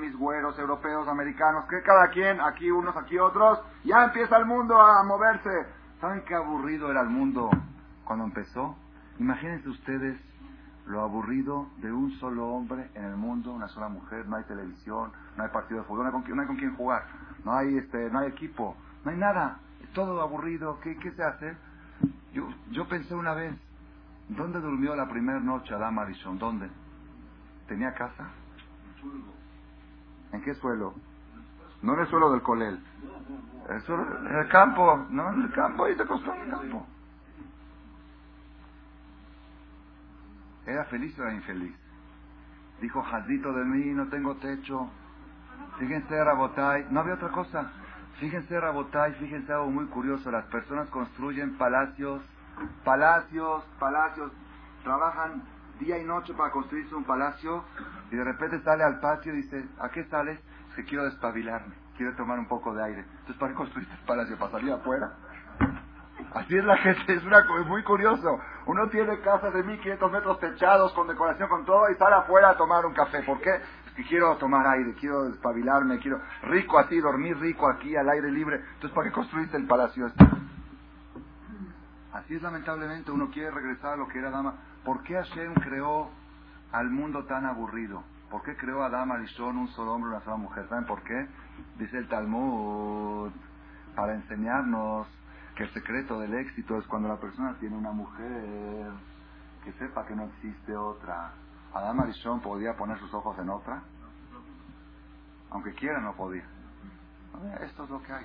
mis 0.00 0.14
güeros, 0.16 0.58
europeos, 0.58 1.08
americanos, 1.08 1.64
que 1.68 1.82
cada 1.82 2.08
quien, 2.08 2.40
aquí 2.40 2.70
unos, 2.70 2.96
aquí 2.96 3.18
otros, 3.18 3.60
ya 3.84 4.04
empieza 4.04 4.36
el 4.36 4.44
mundo 4.44 4.78
a 4.78 5.02
moverse. 5.04 5.66
¿Saben 6.00 6.22
qué 6.26 6.34
aburrido 6.34 6.90
era 6.90 7.00
el 7.00 7.08
mundo 7.08 7.50
cuando 8.04 8.24
empezó? 8.24 8.76
Imagínense 9.18 9.68
ustedes 9.68 10.20
lo 10.88 11.02
aburrido 11.02 11.68
de 11.78 11.92
un 11.92 12.10
solo 12.18 12.48
hombre 12.48 12.90
en 12.94 13.04
el 13.04 13.16
mundo, 13.16 13.52
una 13.52 13.68
sola 13.68 13.88
mujer, 13.88 14.26
no 14.26 14.36
hay 14.36 14.44
televisión, 14.44 15.12
no 15.36 15.44
hay 15.44 15.50
partido 15.50 15.80
de 15.80 15.86
fútbol, 15.86 16.10
no 16.10 16.40
hay 16.40 16.46
con, 16.46 16.56
quién 16.56 16.74
jugar, 16.74 17.04
no 17.44 17.54
hay, 17.54 17.76
este, 17.78 18.10
no 18.10 18.18
hay 18.20 18.28
equipo, 18.28 18.74
no 19.04 19.10
hay 19.10 19.16
nada, 19.16 19.60
todo 19.94 20.20
aburrido, 20.20 20.80
¿qué, 20.80 20.96
qué 20.96 21.12
se 21.12 21.22
hace? 21.22 21.56
Yo, 22.32 22.48
yo 22.70 22.88
pensé 22.88 23.14
una 23.14 23.34
vez, 23.34 23.54
¿Dónde 24.28 24.60
durmió 24.60 24.94
la 24.94 25.08
primera 25.08 25.40
noche 25.40 25.74
Adam 25.74 25.98
Arishon? 25.98 26.38
¿Dónde? 26.38 26.68
¿Tenía 27.66 27.94
casa? 27.94 28.28
¿En 30.32 30.42
qué 30.42 30.54
suelo? 30.54 30.94
No 31.80 31.94
en 31.94 32.00
el 32.00 32.06
suelo 32.08 32.30
del 32.32 32.42
colel. 32.42 32.78
en 33.68 34.36
el 34.36 34.48
campo. 34.48 35.06
No, 35.08 35.32
en 35.32 35.42
el 35.42 35.52
campo. 35.52 35.84
Ahí 35.84 35.94
se 35.94 36.02
acostó 36.02 36.34
en 36.34 36.42
el 36.42 36.50
campo. 36.50 36.86
¿Era 40.68 40.84
feliz 40.84 41.18
o 41.18 41.22
era 41.22 41.32
infeliz? 41.32 41.74
Dijo, 42.80 43.02
jadito 43.02 43.52
de 43.52 43.64
mí, 43.64 43.86
no 43.94 44.08
tengo 44.08 44.36
techo. 44.36 44.88
Fíjense, 45.78 46.22
Rabotai. 46.22 46.86
No 46.90 47.00
había 47.00 47.14
otra 47.14 47.30
cosa. 47.30 47.72
Fíjense, 48.20 48.60
Rabotai, 48.60 49.14
fíjense 49.14 49.52
algo 49.52 49.70
muy 49.70 49.86
curioso. 49.86 50.30
Las 50.30 50.44
personas 50.46 50.88
construyen 50.90 51.56
palacios, 51.56 52.22
palacios, 52.84 53.64
palacios. 53.80 54.32
Trabajan 54.84 55.42
día 55.80 55.98
y 55.98 56.04
noche 56.04 56.34
para 56.34 56.50
construirse 56.50 56.94
un 56.94 57.04
palacio 57.04 57.64
y 58.10 58.16
de 58.16 58.24
repente 58.24 58.60
sale 58.62 58.84
al 58.84 59.00
patio 59.00 59.32
y 59.32 59.42
dice, 59.42 59.64
¿a 59.80 59.88
qué 59.90 60.04
sales? 60.04 60.38
que 60.78 60.84
quiero 60.84 61.04
despabilarme, 61.06 61.74
quiero 61.96 62.14
tomar 62.14 62.38
un 62.38 62.46
poco 62.46 62.72
de 62.72 62.84
aire. 62.84 63.00
Entonces, 63.00 63.36
¿para 63.36 63.50
qué 63.50 63.56
construiste 63.56 63.92
el 63.92 64.00
palacio? 64.06 64.38
¿Para 64.38 64.52
salir 64.52 64.72
afuera? 64.72 65.12
Así 66.34 66.56
es 66.56 66.64
la 66.64 66.76
gente, 66.76 67.12
es, 67.14 67.24
una, 67.24 67.38
es 67.38 67.66
muy 67.66 67.82
curioso. 67.82 68.38
Uno 68.66 68.88
tiene 68.88 69.18
casas 69.20 69.52
de 69.54 69.62
1500 69.62 70.12
metros 70.12 70.38
techados, 70.40 70.92
con 70.92 71.08
decoración, 71.08 71.48
con 71.48 71.64
todo, 71.64 71.90
y 71.90 71.94
sale 71.96 72.16
afuera 72.16 72.50
a 72.50 72.56
tomar 72.56 72.84
un 72.86 72.94
café. 72.94 73.22
¿Por 73.22 73.40
qué? 73.40 73.60
que 73.98 74.04
quiero 74.04 74.36
tomar 74.36 74.64
aire, 74.64 74.94
quiero 74.94 75.24
despabilarme, 75.24 75.98
quiero 75.98 76.20
rico 76.42 76.78
así, 76.78 77.00
dormir 77.00 77.36
rico 77.36 77.68
aquí, 77.68 77.96
al 77.96 78.08
aire 78.08 78.30
libre. 78.30 78.62
Entonces, 78.74 78.92
¿para 78.92 79.08
qué 79.08 79.12
construiste 79.12 79.56
el 79.56 79.66
palacio 79.66 80.06
este? 80.06 80.24
Así 82.12 82.36
es 82.36 82.42
lamentablemente, 82.42 83.10
uno 83.10 83.28
quiere 83.32 83.50
regresar 83.50 83.94
a 83.94 83.96
lo 83.96 84.06
que 84.06 84.20
era 84.20 84.30
dama. 84.30 84.54
¿Por 84.84 85.02
qué 85.02 85.14
Hashem 85.14 85.52
creó 85.54 86.10
al 86.70 86.90
mundo 86.90 87.24
tan 87.24 87.44
aburrido? 87.44 88.04
¿Por 88.30 88.42
qué 88.44 88.56
creó 88.56 88.84
Adam 88.84 89.10
Arishon 89.10 89.56
un 89.56 89.68
solo 89.68 89.94
hombre 89.94 90.10
y 90.10 90.14
una 90.14 90.24
sola 90.24 90.36
mujer? 90.36 90.68
¿Saben 90.68 90.86
por 90.86 91.02
qué? 91.02 91.26
Dice 91.78 91.98
el 91.98 92.06
Talmud, 92.06 93.32
para 93.96 94.14
enseñarnos 94.14 95.08
que 95.58 95.64
el 95.64 95.74
secreto 95.74 96.18
del 96.20 96.32
éxito 96.34 96.78
es 96.78 96.86
cuando 96.86 97.08
la 97.08 97.16
persona 97.16 97.56
tiene 97.58 97.76
una 97.76 97.90
mujer 97.90 98.92
que 99.64 99.72
sepa 99.72 100.06
que 100.06 100.14
no 100.14 100.26
existe 100.26 100.76
otra. 100.76 101.32
Adam 101.74 101.98
Arishon 101.98 102.40
podía 102.40 102.76
poner 102.76 102.96
sus 103.00 103.12
ojos 103.12 103.36
en 103.40 103.50
otra, 103.50 103.82
aunque 105.50 105.74
quiera 105.74 106.00
no 106.00 106.14
podía. 106.14 106.44
Esto 107.60 107.82
es 107.82 107.90
lo 107.90 108.00
que 108.04 108.12
hay. 108.12 108.24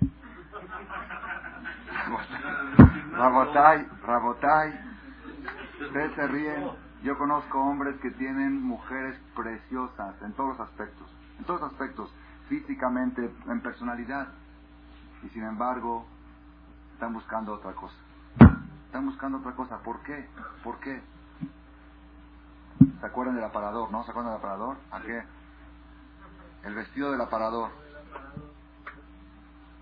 Rabotai, 3.10 3.88
Rabotai, 4.04 4.80
ustedes 5.80 6.14
se 6.14 6.28
ríen 6.28 6.70
yo 7.02 7.18
conozco 7.18 7.60
hombres 7.60 7.96
que 8.00 8.12
tienen 8.12 8.62
mujeres 8.62 9.20
preciosas 9.34 10.14
en 10.22 10.32
todos 10.34 10.56
los 10.56 10.68
aspectos, 10.68 11.12
en 11.38 11.44
todos 11.44 11.60
los 11.60 11.72
aspectos, 11.72 12.14
físicamente, 12.48 13.34
en 13.46 13.60
personalidad, 13.60 14.28
y 15.24 15.28
sin 15.30 15.42
embargo 15.42 16.06
están 16.96 17.12
buscando 17.12 17.52
otra 17.52 17.72
cosa. 17.72 17.94
Están 18.86 19.04
buscando 19.04 19.38
otra 19.38 19.52
cosa. 19.52 19.78
¿Por 19.82 20.00
qué? 20.00 20.26
¿Por 20.64 20.80
qué? 20.80 21.02
¿Se 23.00 23.06
acuerdan 23.06 23.34
del 23.34 23.44
aparador, 23.44 23.90
no? 23.92 24.02
¿Se 24.04 24.10
acuerdan 24.10 24.32
del 24.32 24.40
aparador? 24.40 24.78
¿A 24.90 25.00
qué? 25.00 25.22
El 26.64 26.74
vestido 26.74 27.12
del 27.12 27.20
aparador. 27.20 27.68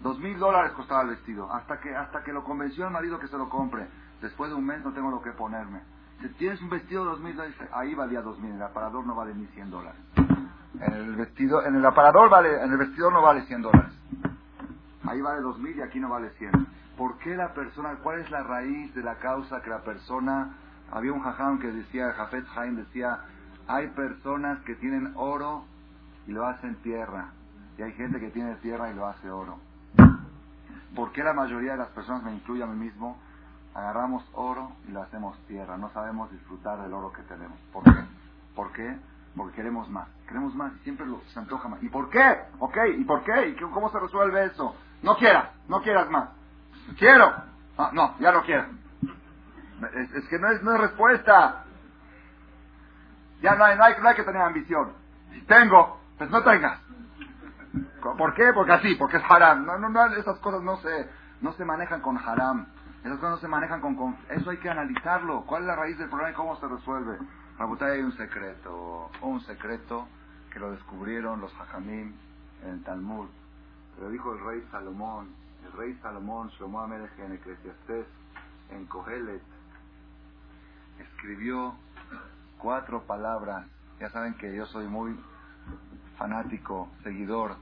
Dos 0.00 0.18
mil 0.18 0.36
dólares 0.40 0.72
costaba 0.72 1.02
el 1.02 1.10
vestido. 1.10 1.50
Hasta 1.52 1.78
que, 1.78 1.94
hasta 1.94 2.24
que 2.24 2.32
lo 2.32 2.42
convenció 2.42 2.84
el 2.84 2.92
marido 2.92 3.20
que 3.20 3.28
se 3.28 3.38
lo 3.38 3.48
compre. 3.48 3.86
Después 4.20 4.50
de 4.50 4.56
un 4.56 4.66
mes 4.66 4.84
no 4.84 4.92
tengo 4.92 5.10
lo 5.10 5.22
que 5.22 5.30
ponerme. 5.30 5.82
Si 6.20 6.28
tienes 6.30 6.60
un 6.62 6.70
vestido 6.70 7.04
de 7.04 7.10
dos 7.10 7.20
mil 7.20 7.36
dólares, 7.36 7.56
ahí 7.72 7.94
valía 7.94 8.22
dos 8.22 8.40
mil, 8.40 8.54
el 8.54 8.62
aparador 8.62 9.06
no 9.06 9.14
vale 9.14 9.34
ni 9.34 9.46
cien 9.48 9.70
dólares. 9.70 10.00
En 10.80 10.92
el 10.92 11.14
vestido, 11.14 11.64
en 11.64 11.76
el 11.76 11.86
aparador 11.86 12.28
vale, 12.28 12.60
en 12.60 12.72
el 12.72 12.78
vestidor 12.78 13.12
no 13.12 13.22
vale 13.22 13.42
cien 13.46 13.62
dólares. 13.62 13.92
Ahí 15.06 15.20
vale 15.20 15.40
dos 15.40 15.58
mil 15.58 15.76
y 15.76 15.82
aquí 15.82 16.00
no 16.00 16.08
vale 16.08 16.30
cien. 16.38 16.50
¿Por 16.96 17.18
qué 17.18 17.36
la 17.36 17.52
persona, 17.54 17.96
cuál 18.02 18.20
es 18.20 18.30
la 18.30 18.42
raíz 18.42 18.94
de 18.94 19.02
la 19.02 19.16
causa 19.16 19.60
que 19.62 19.70
la 19.70 19.82
persona, 19.82 20.54
había 20.90 21.12
un 21.12 21.20
jajam 21.20 21.58
que 21.58 21.72
decía, 21.72 22.12
Jafet 22.12 22.44
Haim 22.56 22.76
decía, 22.76 23.20
hay 23.66 23.88
personas 23.88 24.60
que 24.60 24.74
tienen 24.76 25.12
oro 25.16 25.64
y 26.26 26.32
lo 26.32 26.46
hacen 26.46 26.76
tierra, 26.82 27.32
y 27.76 27.82
hay 27.82 27.92
gente 27.92 28.20
que 28.20 28.30
tiene 28.30 28.54
tierra 28.56 28.90
y 28.90 28.94
lo 28.94 29.06
hace 29.06 29.30
oro. 29.30 29.58
¿Por 30.94 31.10
qué 31.12 31.24
la 31.24 31.32
mayoría 31.32 31.72
de 31.72 31.78
las 31.78 31.88
personas, 31.88 32.22
me 32.22 32.32
incluye 32.32 32.62
a 32.62 32.66
mí 32.66 32.76
mismo, 32.76 33.18
agarramos 33.74 34.24
oro 34.32 34.72
y 34.88 34.92
lo 34.92 35.02
hacemos 35.02 35.36
tierra. 35.46 35.76
No 35.76 35.90
sabemos 35.90 36.30
disfrutar 36.30 36.80
del 36.80 36.92
oro 36.92 37.12
que 37.12 37.22
tenemos. 37.22 37.58
¿Por 37.72 37.82
qué? 37.82 38.04
¿Por 38.54 38.72
qué? 38.72 38.96
Porque 39.36 39.56
queremos 39.56 39.90
más. 39.90 40.08
Queremos 40.28 40.54
más 40.54 40.72
y 40.74 40.78
siempre 40.84 41.06
lo, 41.06 41.20
se 41.32 41.38
antoja 41.40 41.68
más. 41.68 41.82
¿Y 41.82 41.88
por 41.88 42.08
qué? 42.08 42.38
¿Ok? 42.60 42.76
¿Y 42.96 43.04
por 43.04 43.24
qué? 43.24 43.48
¿Y 43.48 43.54
cómo 43.56 43.90
se 43.90 43.98
resuelve 43.98 44.46
eso? 44.46 44.76
No 45.04 45.18
quieras, 45.18 45.50
no 45.68 45.82
quieras 45.82 46.08
más. 46.08 46.30
Quiero. 46.98 47.30
Ah, 47.76 47.90
no, 47.92 48.18
ya 48.20 48.32
no 48.32 48.42
quiero. 48.42 48.64
Es, 50.14 50.28
que 50.28 50.38
no 50.38 50.50
es, 50.50 50.62
no 50.62 50.74
es 50.74 50.80
respuesta. 50.80 51.64
Ya 53.42 53.54
no 53.54 53.64
hay, 53.64 53.76
no 53.76 53.84
hay, 53.84 53.94
no 54.00 54.08
hay 54.08 54.14
que 54.16 54.22
tener 54.22 54.40
ambición. 54.40 54.94
Si 55.30 55.42
tengo, 55.42 56.00
pues 56.16 56.30
no 56.30 56.42
tengas. 56.42 56.80
¿Por 58.00 58.34
qué? 58.34 58.50
Porque 58.54 58.72
así, 58.72 58.94
porque 58.94 59.18
es 59.18 59.22
haram. 59.28 59.66
No, 59.66 59.78
no, 59.78 59.90
no, 59.90 60.06
esas 60.14 60.38
cosas 60.38 60.62
no 60.62 60.78
se, 60.78 61.10
no 61.42 61.52
se 61.52 61.66
manejan 61.66 62.00
con 62.00 62.16
haram. 62.16 62.66
Esas 63.00 63.16
cosas 63.16 63.32
no 63.32 63.38
se 63.38 63.48
manejan 63.48 63.82
con, 63.82 64.16
Eso 64.30 64.48
hay 64.48 64.56
que 64.56 64.70
analizarlo. 64.70 65.42
¿Cuál 65.42 65.62
es 65.62 65.68
la 65.68 65.76
raíz 65.76 65.98
del 65.98 66.08
problema 66.08 66.30
y 66.30 66.34
cómo 66.34 66.56
se 66.56 66.66
resuelve? 66.66 67.18
Rabutay 67.58 67.98
hay 67.98 68.02
un 68.02 68.12
secreto, 68.12 69.10
un 69.20 69.42
secreto 69.42 70.08
que 70.50 70.58
lo 70.58 70.70
descubrieron 70.70 71.42
los 71.42 71.52
hajamim 71.60 72.14
en 72.62 72.70
el 72.70 72.82
Talmud. 72.84 73.28
Lo 74.00 74.10
dijo 74.10 74.32
el 74.32 74.44
rey 74.44 74.68
Salomón. 74.70 75.34
El 75.64 75.72
rey 75.72 75.98
Salomón, 76.02 76.48
Shlomo 76.50 76.80
Amelech 76.80 77.18
en 77.18 77.32
Eclesiastés, 77.32 78.06
en 78.70 78.84
Kohelet, 78.86 79.42
escribió 80.98 81.74
cuatro 82.58 83.02
palabras. 83.04 83.66
Ya 83.98 84.10
saben 84.10 84.34
que 84.34 84.54
yo 84.54 84.66
soy 84.66 84.86
muy 84.86 85.18
fanático, 86.18 86.88
seguidor 87.02 87.56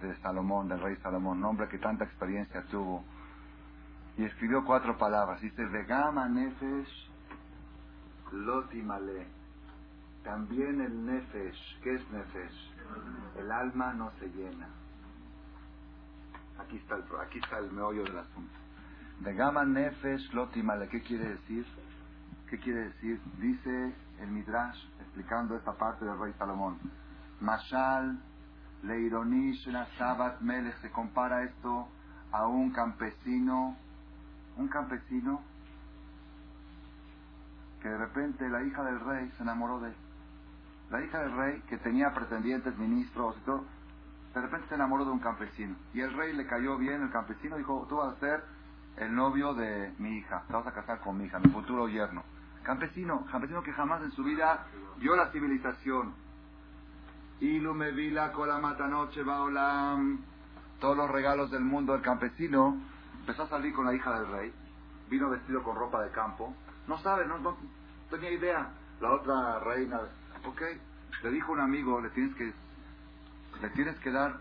de 0.00 0.16
Salomón, 0.16 0.68
del 0.68 0.80
rey 0.80 0.96
Salomón, 0.96 1.40
nombre 1.40 1.68
que 1.68 1.78
tanta 1.78 2.04
experiencia 2.04 2.62
tuvo 2.64 3.04
y 4.16 4.24
escribió 4.24 4.64
cuatro 4.64 4.96
palabras. 4.96 5.40
Dice, 5.40 5.64
Vegama 5.66 6.28
Nefesh 6.28 7.10
Lotimale. 8.32 9.26
También 10.24 10.80
el 10.80 11.06
Nefesh. 11.06 11.80
¿Qué 11.82 11.94
es 11.94 12.10
Nefesh? 12.10 12.72
El 13.38 13.52
alma 13.52 13.92
no 13.92 14.10
se 14.18 14.28
llena. 14.28 14.68
Aquí 16.58 16.76
está 16.76 16.96
el, 16.96 17.04
aquí 17.20 17.38
está 17.38 17.58
el 17.58 17.70
meollo 17.72 18.04
del 18.04 18.18
asunto. 18.18 18.54
Vegama 19.20 19.64
Nefesh 19.64 20.32
Lotimale. 20.32 20.88
¿Qué 20.88 21.02
quiere 21.02 21.28
decir? 21.30 21.66
¿Qué 22.48 22.58
quiere 22.58 22.90
decir? 22.90 23.20
Dice 23.38 23.94
el 24.20 24.28
Midrash, 24.28 24.78
explicando 25.00 25.56
esta 25.56 25.72
parte 25.72 26.04
del 26.04 26.18
rey 26.18 26.32
Salomón. 26.38 26.78
Mashal 27.40 28.18
Leironish 28.82 29.68
Sabat 29.98 30.40
Melech. 30.40 30.80
Se 30.80 30.90
compara 30.90 31.44
esto 31.44 31.88
a 32.32 32.46
un 32.46 32.70
campesino 32.72 33.76
un 34.56 34.68
campesino 34.68 35.42
que 37.82 37.88
de 37.88 37.98
repente 37.98 38.48
la 38.48 38.62
hija 38.62 38.82
del 38.84 39.00
rey 39.00 39.30
se 39.36 39.42
enamoró 39.42 39.80
de 39.80 39.90
él. 39.90 39.96
La 40.90 41.04
hija 41.04 41.20
del 41.20 41.36
rey, 41.36 41.60
que 41.68 41.78
tenía 41.78 42.12
pretendientes, 42.14 42.76
ministros 42.78 43.36
y 43.38 43.44
todo, 43.44 43.64
de 44.36 44.42
repente 44.42 44.68
se 44.68 44.74
enamoró 44.74 45.06
de 45.06 45.12
un 45.12 45.18
campesino. 45.18 45.74
Y 45.94 46.02
el 46.02 46.12
rey 46.12 46.34
le 46.34 46.46
cayó 46.46 46.76
bien, 46.76 47.00
el 47.00 47.10
campesino 47.10 47.56
dijo, 47.56 47.86
tú 47.88 47.96
vas 47.96 48.14
a 48.14 48.20
ser 48.20 48.44
el 48.98 49.14
novio 49.14 49.54
de 49.54 49.94
mi 49.98 50.18
hija, 50.18 50.44
te 50.46 50.52
vas 50.52 50.66
a 50.66 50.74
casar 50.74 51.00
con 51.00 51.16
mi 51.16 51.24
hija, 51.24 51.38
mi 51.38 51.50
futuro 51.50 51.88
yerno. 51.88 52.22
Campesino, 52.62 53.24
campesino 53.32 53.62
que 53.62 53.72
jamás 53.72 54.02
en 54.02 54.12
su 54.12 54.22
vida 54.22 54.66
vio 54.98 55.16
la 55.16 55.30
civilización. 55.30 56.12
Y 57.40 57.60
me 57.60 57.92
vi 57.92 58.10
la 58.10 58.32
cola 58.32 58.58
matanoche, 58.58 59.22
baolam, 59.22 60.20
todos 60.80 60.98
los 60.98 61.10
regalos 61.10 61.50
del 61.50 61.64
mundo 61.64 61.94
del 61.94 62.02
campesino 62.02 62.76
empezó 63.20 63.44
a 63.44 63.48
salir 63.48 63.72
con 63.72 63.86
la 63.86 63.94
hija 63.94 64.20
del 64.20 64.30
rey, 64.30 64.52
vino 65.08 65.30
vestido 65.30 65.62
con 65.62 65.76
ropa 65.76 66.02
de 66.02 66.10
campo, 66.10 66.54
no 66.86 66.98
sabe, 66.98 67.26
no, 67.26 67.38
no 67.38 67.56
tenía 68.10 68.32
idea. 68.32 68.68
La 69.00 69.12
otra 69.12 69.60
reina, 69.60 69.98
ok, 70.44 70.62
le 71.22 71.30
dijo 71.30 71.52
un 71.52 71.60
amigo, 71.60 72.02
le 72.02 72.10
tienes 72.10 72.34
que, 72.34 72.52
le 73.60 73.70
tienes 73.70 73.98
que 74.00 74.10
dar, 74.10 74.36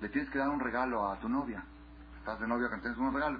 le 0.00 0.08
tienes 0.08 0.30
que 0.30 0.38
dar 0.38 0.48
un 0.48 0.60
regalo 0.60 1.10
a 1.10 1.18
tu 1.18 1.28
novia. 1.28 1.64
Estás 2.18 2.40
de 2.40 2.46
novia 2.46 2.68
que 2.70 2.78
tienes 2.78 2.98
un 2.98 3.12
regalo. 3.12 3.38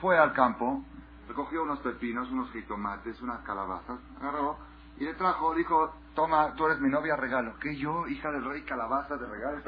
Fue 0.00 0.18
al 0.18 0.32
campo, 0.32 0.84
recogió 1.28 1.62
unos 1.62 1.80
pepinos, 1.80 2.30
unos 2.30 2.50
jitomates, 2.52 3.20
unas 3.20 3.40
calabazas, 3.40 3.98
agarró 4.20 4.58
y 4.98 5.04
le 5.04 5.14
trajo, 5.14 5.54
dijo, 5.54 5.94
toma, 6.14 6.54
tú 6.54 6.66
eres 6.66 6.80
mi 6.80 6.88
novia, 6.88 7.14
regalo. 7.14 7.54
¿Qué 7.60 7.76
yo, 7.76 8.08
hija 8.08 8.32
del 8.32 8.44
rey, 8.44 8.62
calabazas 8.62 9.20
de 9.20 9.26
regalo? 9.26 9.58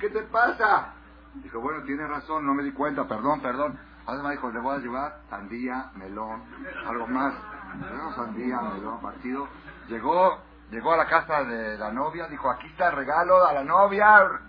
¿qué 0.00 0.08
te 0.08 0.22
pasa? 0.22 0.94
Dijo, 1.34 1.60
bueno, 1.60 1.84
tiene 1.84 2.06
razón, 2.06 2.46
no 2.46 2.54
me 2.54 2.62
di 2.62 2.72
cuenta, 2.72 3.06
perdón, 3.06 3.40
perdón. 3.42 3.78
Además 4.06 4.32
dijo, 4.32 4.50
le 4.50 4.60
voy 4.60 4.76
a 4.76 4.78
llevar 4.78 5.20
sandía, 5.28 5.90
melón, 5.94 6.42
algo 6.86 7.06
más. 7.08 7.34
sandía, 8.16 8.58
melón, 8.62 9.00
partido. 9.02 9.46
Llegó, 9.88 10.38
llegó 10.70 10.92
a 10.92 10.96
la 10.96 11.06
casa 11.06 11.44
de 11.44 11.78
la 11.78 11.92
novia, 11.92 12.26
dijo, 12.28 12.50
aquí 12.50 12.66
está 12.66 12.88
el 12.88 12.96
regalo 12.96 13.44
a 13.46 13.52
la 13.52 13.64
novia. 13.64 14.40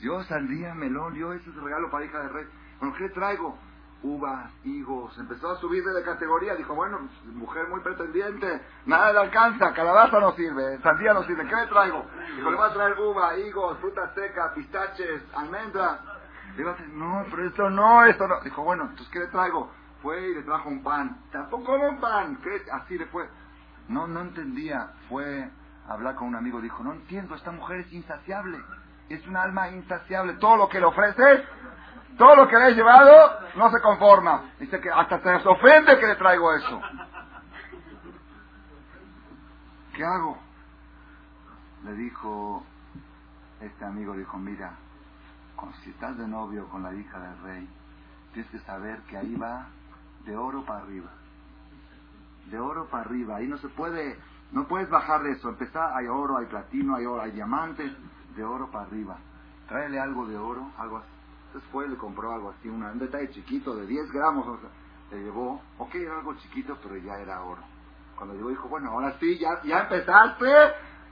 Yo 0.00 0.22
sandía, 0.24 0.74
melón, 0.74 1.14
yo 1.14 1.32
ese 1.32 1.48
es 1.48 1.56
el 1.56 1.64
regalo 1.64 1.90
para 1.90 2.04
hija 2.04 2.20
de 2.20 2.28
rey. 2.28 2.46
Bueno, 2.80 2.94
¿qué 2.98 3.08
traigo? 3.10 3.58
uvas, 4.02 4.50
higos, 4.64 5.16
empezó 5.18 5.50
a 5.50 5.56
subir 5.56 5.82
de 5.82 6.02
categoría, 6.02 6.54
dijo, 6.54 6.74
bueno, 6.74 7.08
mujer 7.32 7.68
muy 7.68 7.80
pretendiente, 7.80 8.60
nada 8.84 9.12
le 9.12 9.18
alcanza, 9.20 9.72
calabaza 9.72 10.20
no 10.20 10.32
sirve, 10.32 10.78
sandía 10.82 11.14
no 11.14 11.24
sirve, 11.24 11.46
¿qué 11.46 11.56
le 11.56 11.66
traigo? 11.66 12.04
Dijo, 12.36 12.50
le 12.50 12.56
voy 12.56 12.66
a 12.66 12.72
traer 12.74 12.98
uva, 13.00 13.36
higos, 13.38 13.78
frutas 13.78 14.14
secas, 14.14 14.52
pistaches, 14.52 15.22
almendras. 15.34 16.00
Digo, 16.56 16.74
no, 16.92 17.24
pero 17.30 17.46
esto 17.46 17.70
no, 17.70 18.04
esto 18.04 18.26
no. 18.26 18.40
Dijo, 18.40 18.62
bueno, 18.62 18.84
entonces 18.84 19.08
¿qué 19.12 19.18
le 19.18 19.26
traigo? 19.26 19.70
Fue 20.00 20.30
y 20.30 20.34
le 20.36 20.42
trajo 20.42 20.68
un 20.68 20.82
pan. 20.82 21.18
Tampoco 21.30 21.74
un 21.74 22.00
pan. 22.00 22.38
Así 22.72 22.96
le 22.96 23.06
fue. 23.06 23.28
No, 23.88 24.06
no 24.06 24.20
entendía. 24.20 24.92
Fue 25.08 25.50
a 25.88 25.92
hablar 25.92 26.16
con 26.16 26.28
un 26.28 26.36
amigo, 26.36 26.60
dijo, 26.60 26.82
no 26.82 26.92
entiendo, 26.92 27.34
esta 27.34 27.52
mujer 27.52 27.80
es 27.80 27.92
insaciable. 27.92 28.58
Es 29.08 29.26
un 29.26 29.36
alma 29.36 29.68
insaciable. 29.68 30.34
Todo 30.34 30.56
lo 30.56 30.68
que 30.68 30.80
le 30.80 30.86
ofreces 30.86 31.44
todo 32.16 32.34
lo 32.34 32.48
que 32.48 32.56
le 32.56 32.68
he 32.68 32.74
llevado 32.74 33.40
no 33.56 33.70
se 33.70 33.80
conforma. 33.80 34.52
Dice 34.58 34.80
que 34.80 34.90
hasta 34.90 35.20
se 35.20 35.48
ofende 35.48 35.98
que 35.98 36.06
le 36.06 36.16
traigo 36.16 36.54
eso. 36.54 36.80
¿Qué 39.94 40.04
hago? 40.04 40.38
Le 41.84 41.92
dijo, 41.94 42.64
este 43.60 43.84
amigo 43.84 44.14
dijo, 44.14 44.38
mira, 44.38 44.74
si 45.82 45.90
estás 45.90 46.16
de 46.18 46.26
novio 46.26 46.68
con 46.68 46.82
la 46.82 46.94
hija 46.94 47.18
del 47.18 47.42
rey, 47.42 47.68
tienes 48.32 48.50
que 48.50 48.58
saber 48.60 49.00
que 49.02 49.16
ahí 49.16 49.34
va 49.36 49.66
de 50.24 50.36
oro 50.36 50.64
para 50.64 50.80
arriba. 50.80 51.10
De 52.50 52.58
oro 52.58 52.86
para 52.88 53.04
arriba. 53.04 53.36
Ahí 53.36 53.46
no 53.46 53.58
se 53.58 53.68
puede, 53.68 54.18
no 54.52 54.66
puedes 54.66 54.88
bajar 54.88 55.22
de 55.22 55.32
eso. 55.32 55.48
Empezar, 55.48 55.92
hay 55.94 56.06
oro, 56.06 56.38
hay 56.38 56.46
platino, 56.46 56.96
hay 56.96 57.06
oro, 57.06 57.22
hay 57.22 57.32
diamantes, 57.32 57.92
de 58.36 58.44
oro 58.44 58.70
para 58.70 58.84
arriba. 58.86 59.18
Tráele 59.68 59.98
algo 59.98 60.26
de 60.26 60.36
oro, 60.36 60.70
algo 60.78 60.98
así 60.98 61.16
entonces 61.46 61.72
fue, 61.72 61.88
le 61.88 61.96
compró 61.96 62.34
algo 62.34 62.50
así, 62.50 62.68
un 62.68 62.98
detalle 62.98 63.30
chiquito 63.30 63.74
de 63.76 63.86
10 63.86 64.12
gramos, 64.12 64.46
o 64.46 64.58
le 65.10 65.22
llevó, 65.22 65.62
ok, 65.78 65.94
era 65.94 66.18
algo 66.18 66.34
chiquito, 66.34 66.76
pero 66.82 66.96
ya 66.98 67.14
era 67.14 67.42
oro. 67.42 67.62
Cuando 68.16 68.34
llegó 68.34 68.50
dijo, 68.50 68.68
bueno, 68.68 68.90
ahora 68.90 69.14
sí, 69.18 69.38
ya, 69.38 69.62
ya 69.62 69.80
empezaste, 69.80 70.44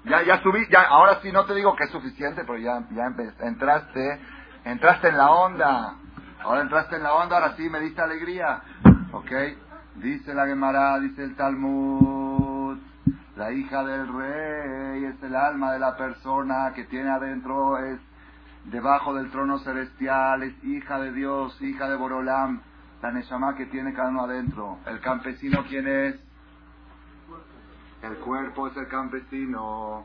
ya, 0.05 0.23
ya 0.23 0.43
subí, 0.43 0.67
ya, 0.71 0.83
ahora 0.83 1.21
sí, 1.23 1.33
no 1.33 1.47
te 1.47 1.55
digo 1.55 1.75
que 1.77 1.85
es 1.85 1.91
suficiente, 1.91 2.43
pero 2.45 2.59
ya, 2.59 2.87
ya 2.91 3.05
entraste, 3.47 4.21
entraste 4.65 5.09
en 5.09 5.17
la 5.17 5.31
onda, 5.31 5.97
ahora 6.43 6.61
entraste 6.61 6.97
en 6.97 7.05
la 7.05 7.15
onda, 7.15 7.37
ahora 7.37 7.57
sí 7.57 7.69
me 7.71 7.81
diste 7.81 8.03
alegría, 8.03 8.61
ok, 9.13 9.33
dice 9.97 10.35
la 10.35 10.47
Gemara, 10.47 10.99
dice 10.99 11.25
el 11.25 11.37
Talmud, 11.37 12.79
la 13.37 13.53
hija 13.53 13.85
del 13.85 14.09
rey 14.13 15.05
es 15.05 15.23
el 15.23 15.35
alma 15.35 15.73
de 15.73 15.79
la 15.79 15.97
persona 15.97 16.73
que 16.75 16.85
tiene 16.85 17.11
adentro, 17.11 17.79
es 17.79 17.99
debajo 18.65 19.15
del 19.15 19.31
trono 19.31 19.59
celestial, 19.59 20.43
es 20.43 20.65
hija 20.65 20.99
de 20.99 21.13
Dios, 21.13 21.61
hija 21.61 21.89
de 21.89 21.97
Borolam, 21.97 22.61
la 23.03 23.11
Neshama 23.13 23.55
que 23.55 23.67
tiene 23.67 23.93
cada 23.93 24.09
uno 24.09 24.23
adentro. 24.23 24.79
¿El 24.87 25.01
campesino 25.01 25.65
quién 25.69 25.87
es? 25.87 26.17
El 28.03 28.17
cuerpo 28.17 28.69
es 28.69 28.77
el 28.77 28.89
campesino. 28.89 30.05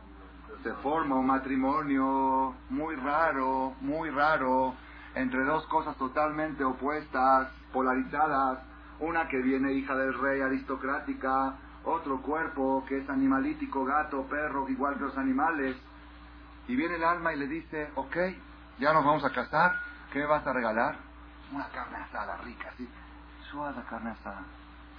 Se 0.64 0.74
forma 0.76 1.16
un 1.16 1.28
matrimonio 1.28 2.54
muy 2.70 2.96
raro, 2.96 3.74
muy 3.82 4.10
raro, 4.10 4.74
entre 5.16 5.44
dos 5.46 5.66
cosas 5.68 5.96
totalmente 5.98 6.64
opuestas, 6.64 7.50
polarizadas. 7.72 8.69
Una 9.00 9.28
que 9.28 9.38
viene 9.38 9.74
hija 9.74 9.96
del 9.96 10.14
rey 10.14 10.42
aristocrática, 10.42 11.56
otro 11.84 12.22
cuerpo 12.22 12.84
que 12.88 13.00
es 13.00 13.10
animalítico, 13.10 13.86
gato, 13.86 14.24
perro, 14.28 14.68
igual 14.68 14.96
que 14.96 15.06
los 15.06 15.18
animales. 15.18 15.78
Y 16.68 16.76
viene 16.76 16.96
el 16.96 17.04
alma 17.04 17.34
y 17.34 17.38
le 17.38 17.48
dice, 17.48 17.90
ok, 17.96 18.18
ya 18.80 18.94
nos 18.94 19.06
vamos 19.06 19.24
a 19.24 19.32
casar, 19.32 19.74
¿qué 20.12 20.26
vas 20.26 20.46
a 20.46 20.54
regalar? 20.54 20.96
Una 21.52 21.68
carne 21.70 21.98
asada 21.98 22.38
rica, 22.38 22.70
así, 22.70 22.88
suave 23.50 23.82
carne 23.90 24.12
asada. 24.12 24.44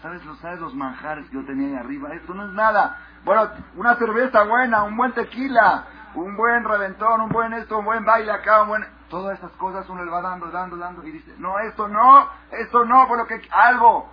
¿Sabes, 0.03 0.23
¿Sabes 0.41 0.61
los 0.61 0.75
manjares 0.75 1.29
que 1.29 1.35
yo 1.35 1.45
tenía 1.45 1.69
ahí 1.69 1.77
arriba? 1.77 2.15
Esto 2.15 2.33
no 2.33 2.47
es 2.47 2.53
nada. 2.55 2.97
Bueno, 3.25 3.51
una 3.77 3.97
cerveza 3.97 4.45
buena, 4.45 4.83
un 4.83 4.97
buen 4.97 5.13
tequila, 5.13 5.85
un 6.15 6.37
buen 6.37 6.65
reventón, 6.65 7.21
un 7.21 7.29
buen 7.29 7.53
esto, 7.53 7.79
un 7.79 7.85
buen 7.85 8.05
baile 8.05 8.33
acá, 8.33 8.63
un 8.63 8.69
buen... 8.69 9.00
Todas 9.11 9.39
esas 9.39 9.51
cosas 9.53 9.89
uno 9.91 10.05
le 10.05 10.11
va 10.11 10.23
dando, 10.23 10.47
dando, 10.53 10.77
dando 10.77 11.05
y 11.05 11.11
dice, 11.11 11.35
no, 11.39 11.59
esto 11.59 11.89
no, 11.89 12.29
esto 12.53 12.85
no, 12.85 13.09
por 13.09 13.19
lo 13.19 13.27
que 13.27 13.43
algo. 13.51 14.09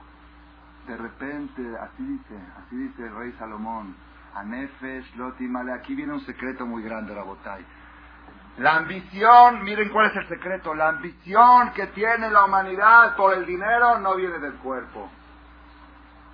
De 0.87 0.97
repente, 0.97 1.61
así 1.79 2.03
dice, 2.03 2.35
así 2.57 2.75
dice 2.75 3.05
el 3.05 3.15
rey 3.15 3.31
Salomón, 3.33 3.95
Anefes, 4.33 5.15
Lotimale, 5.15 5.71
aquí 5.71 5.93
viene 5.93 6.13
un 6.13 6.21
secreto 6.21 6.65
muy 6.65 6.81
grande, 6.81 7.13
botella. 7.13 7.63
La 8.57 8.77
ambición, 8.77 9.63
miren 9.63 9.89
cuál 9.89 10.07
es 10.07 10.15
el 10.15 10.27
secreto, 10.29 10.73
la 10.73 10.89
ambición 10.89 11.73
que 11.73 11.85
tiene 11.87 12.31
la 12.31 12.45
humanidad 12.45 13.15
por 13.15 13.35
el 13.35 13.45
dinero 13.45 13.99
no 13.99 14.15
viene 14.15 14.39
del 14.39 14.55
cuerpo. 14.55 15.11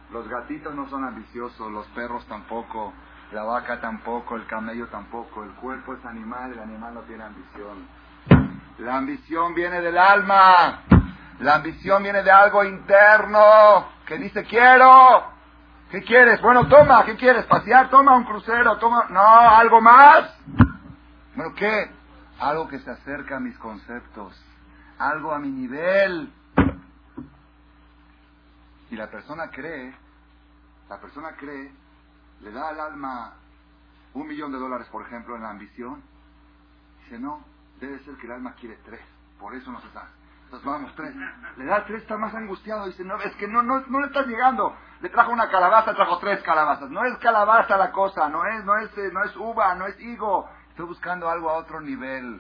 Los 0.10 0.26
gatitos 0.30 0.74
no 0.74 0.88
son 0.88 1.04
ambiciosos, 1.04 1.70
los 1.70 1.86
perros 1.88 2.26
tampoco, 2.28 2.94
la 3.34 3.44
vaca 3.44 3.82
tampoco, 3.82 4.38
el 4.38 4.46
camello 4.46 4.88
tampoco, 4.88 5.44
el 5.44 5.52
cuerpo 5.56 5.96
es 5.96 6.06
animal, 6.06 6.54
el 6.54 6.60
animal 6.60 6.94
no 6.94 7.02
tiene 7.02 7.26
ambición. 7.26 8.03
La 8.80 8.98
ambición 8.98 9.54
viene 9.54 9.82
del 9.82 9.98
alma, 9.98 10.82
la 11.40 11.56
ambición 11.56 12.04
viene 12.04 12.24
de 12.24 12.32
algo 12.32 12.64
interno 12.64 13.88
que 14.06 14.18
dice 14.18 14.44
quiero. 14.44 15.32
¿Qué 15.92 16.02
quieres? 16.02 16.42
Bueno, 16.42 16.68
toma, 16.68 17.06
¿qué 17.06 17.16
quieres? 17.16 17.46
¿Pasear? 17.46 17.90
Toma 17.92 18.16
un 18.16 18.24
crucero, 18.24 18.78
toma... 18.80 19.06
No, 19.10 19.22
algo 19.22 19.80
más. 19.80 20.36
Bueno, 21.36 21.54
¿qué? 21.56 21.92
algo 22.40 22.68
que 22.68 22.80
se 22.80 22.92
acerca 22.92 23.38
a 23.38 23.40
mis 23.40 23.58
conceptos, 23.58 24.40
algo 24.98 25.32
a 25.32 25.40
mi 25.40 25.50
nivel. 25.50 26.32
Y 28.90 28.96
la 28.96 29.10
persona 29.10 29.50
cree, 29.50 29.96
la 30.90 31.00
persona 31.00 31.36
cree, 31.36 31.72
le 32.42 32.52
da 32.52 32.70
al 32.70 32.80
alma 32.80 33.34
un 34.14 34.28
millón 34.28 34.52
de 34.52 34.60
dólares, 34.60 34.88
por 34.92 35.06
ejemplo, 35.06 35.36
en 35.36 35.44
la 35.44 35.52
ambición. 35.52 36.04
Dice, 37.04 37.20
no, 37.20 37.44
debe 37.86 38.00
ser 38.00 38.16
que 38.16 38.26
el 38.26 38.34
alma 38.34 38.54
quiere 38.56 38.78
tres, 38.86 39.02
por 39.40 39.54
eso 39.56 39.72
no 39.72 39.82
se 39.82 39.90
da. 39.90 40.10
Entonces 40.46 40.72
vamos, 40.72 40.96
tres. 40.96 41.16
Le 41.58 41.66
da 41.66 41.84
tres, 41.86 42.04
está 42.04 42.16
más 42.16 42.34
angustiado. 42.36 42.86
Dice, 42.86 43.04
no, 43.04 43.20
es 43.20 43.36
que 43.38 43.48
no, 43.48 43.64
no, 43.64 43.80
no 43.88 44.02
le 44.02 44.08
estás 44.08 44.28
llegando. 44.28 44.76
Le 45.02 45.10
trajo 45.10 45.32
una 45.32 45.50
calabaza, 45.50 45.96
trajo 45.96 46.20
tres 46.20 46.44
calabazas. 46.44 46.92
No 46.92 47.04
es 47.06 47.18
calabaza 47.18 47.76
la 47.76 47.92
cosa, 47.92 48.30
no 48.30 48.46
es, 48.46 48.64
no 48.64 48.78
es, 48.78 48.92
no 49.12 49.24
es 49.24 49.36
uva, 49.36 49.74
no 49.74 49.88
es 49.88 50.00
higo, 50.00 50.48
Estoy 50.70 50.88
buscando 50.88 51.30
algo 51.30 51.52
a 51.52 51.54
otro 51.54 51.82
nivel. 51.82 52.40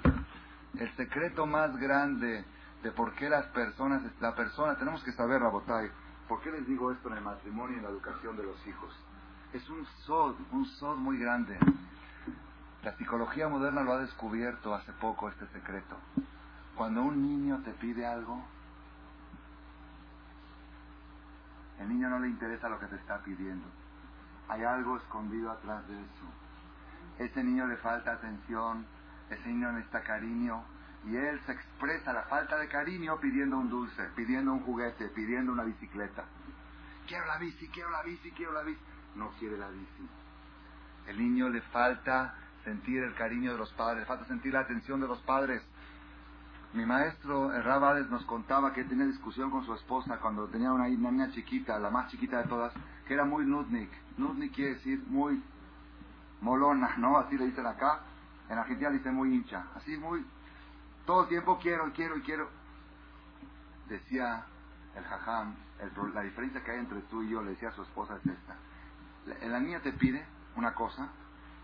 El 0.77 0.95
secreto 0.95 1.45
más 1.45 1.75
grande 1.77 2.43
de 2.81 2.91
por 2.91 3.13
qué 3.13 3.29
las 3.29 3.45
personas, 3.47 4.01
la 4.19 4.33
persona, 4.33 4.75
tenemos 4.75 5.03
que 5.03 5.11
saber, 5.11 5.39
Rabotay, 5.39 5.89
¿por 6.27 6.41
qué 6.41 6.51
les 6.51 6.65
digo 6.65 6.91
esto 6.91 7.09
en 7.09 7.17
el 7.17 7.23
matrimonio 7.23 7.75
y 7.75 7.79
en 7.79 7.83
la 7.83 7.91
educación 7.91 8.35
de 8.37 8.43
los 8.43 8.67
hijos? 8.67 8.91
Es 9.53 9.69
un 9.69 9.85
sod, 10.05 10.35
un 10.51 10.65
sod 10.65 10.97
muy 10.97 11.19
grande. 11.19 11.57
La 12.83 12.95
psicología 12.97 13.47
moderna 13.47 13.81
lo 13.81 13.93
ha 13.93 13.99
descubierto 13.99 14.75
hace 14.75 14.91
poco, 14.93 15.29
este 15.29 15.47
secreto. 15.47 15.97
Cuando 16.75 17.01
un 17.01 17.21
niño 17.21 17.61
te 17.63 17.71
pide 17.71 18.05
algo, 18.05 18.43
el 21.79 21.89
niño 21.89 22.09
no 22.09 22.19
le 22.19 22.27
interesa 22.27 22.69
lo 22.69 22.79
que 22.79 22.87
te 22.87 22.95
está 22.95 23.19
pidiendo. 23.23 23.65
Hay 24.49 24.63
algo 24.63 24.97
escondido 24.97 25.51
atrás 25.51 25.87
de 25.87 25.93
eso 25.93 26.43
ese 27.19 27.43
niño 27.43 27.67
le 27.67 27.77
falta 27.77 28.13
atención, 28.13 28.85
ese 29.29 29.47
niño 29.47 29.71
necesita 29.71 30.01
cariño, 30.01 30.63
y 31.05 31.15
él 31.15 31.39
se 31.45 31.51
expresa 31.51 32.13
la 32.13 32.23
falta 32.23 32.57
de 32.57 32.67
cariño 32.67 33.19
pidiendo 33.19 33.57
un 33.57 33.69
dulce, 33.69 34.03
pidiendo 34.15 34.53
un 34.53 34.61
juguete, 34.61 35.09
pidiendo 35.09 35.51
una 35.51 35.63
bicicleta. 35.63 36.25
Quiero 37.07 37.25
la 37.25 37.37
bici, 37.37 37.67
quiero 37.67 37.89
la 37.91 38.01
bici, 38.03 38.31
quiero 38.31 38.53
la 38.53 38.63
bici. 38.63 38.81
No 39.15 39.29
quiere 39.37 39.57
la 39.57 39.69
bici. 39.69 40.09
El 41.07 41.19
niño 41.19 41.49
le 41.49 41.61
falta 41.61 42.33
sentir 42.63 43.03
el 43.03 43.13
cariño 43.15 43.51
de 43.53 43.57
los 43.57 43.71
padres, 43.73 44.01
le 44.01 44.05
falta 44.05 44.25
sentir 44.25 44.53
la 44.53 44.61
atención 44.61 44.99
de 45.01 45.07
los 45.07 45.19
padres. 45.21 45.61
Mi 46.73 46.85
maestro, 46.85 47.53
el 47.53 47.63
Rabades, 47.63 48.09
nos 48.09 48.25
contaba 48.25 48.73
que 48.73 48.83
tenía 48.83 49.05
discusión 49.05 49.51
con 49.51 49.63
su 49.63 49.73
esposa 49.75 50.17
cuando 50.19 50.47
tenía 50.47 50.71
una, 50.71 50.85
una 50.85 51.11
niña 51.11 51.31
chiquita, 51.31 51.77
la 51.77 51.91
más 51.91 52.09
chiquita 52.09 52.41
de 52.41 52.47
todas, 52.47 52.73
que 53.07 53.13
era 53.13 53.25
muy 53.25 53.45
nudnik. 53.45 53.91
Nudnik 54.17 54.55
quiere 54.55 54.75
decir 54.75 55.03
muy 55.07 55.43
molona, 56.41 56.97
¿no? 56.97 57.17
Así 57.17 57.37
le 57.37 57.45
dicen 57.45 57.65
acá. 57.67 58.01
En 58.49 58.57
Argentina 58.57 58.89
dice 58.89 59.11
muy 59.11 59.33
hincha. 59.33 59.65
Así 59.75 59.97
muy... 59.97 60.25
Todo 61.05 61.23
el 61.23 61.29
tiempo 61.29 61.59
quiero, 61.59 61.91
quiero 61.93 62.15
quiero. 62.23 62.49
Decía 63.87 64.43
el 64.95 65.03
jajam, 65.03 65.55
la 66.13 66.21
diferencia 66.21 66.63
que 66.63 66.71
hay 66.71 66.79
entre 66.79 67.01
tú 67.01 67.21
y 67.23 67.29
yo, 67.29 67.43
le 67.43 67.51
decía 67.51 67.69
a 67.69 67.73
su 67.73 67.83
esposa, 67.83 68.15
es 68.17 68.25
esta. 68.25 68.55
La, 69.25 69.47
la 69.47 69.59
niña 69.59 69.79
te 69.81 69.93
pide 69.93 70.25
una 70.55 70.73
cosa, 70.73 71.09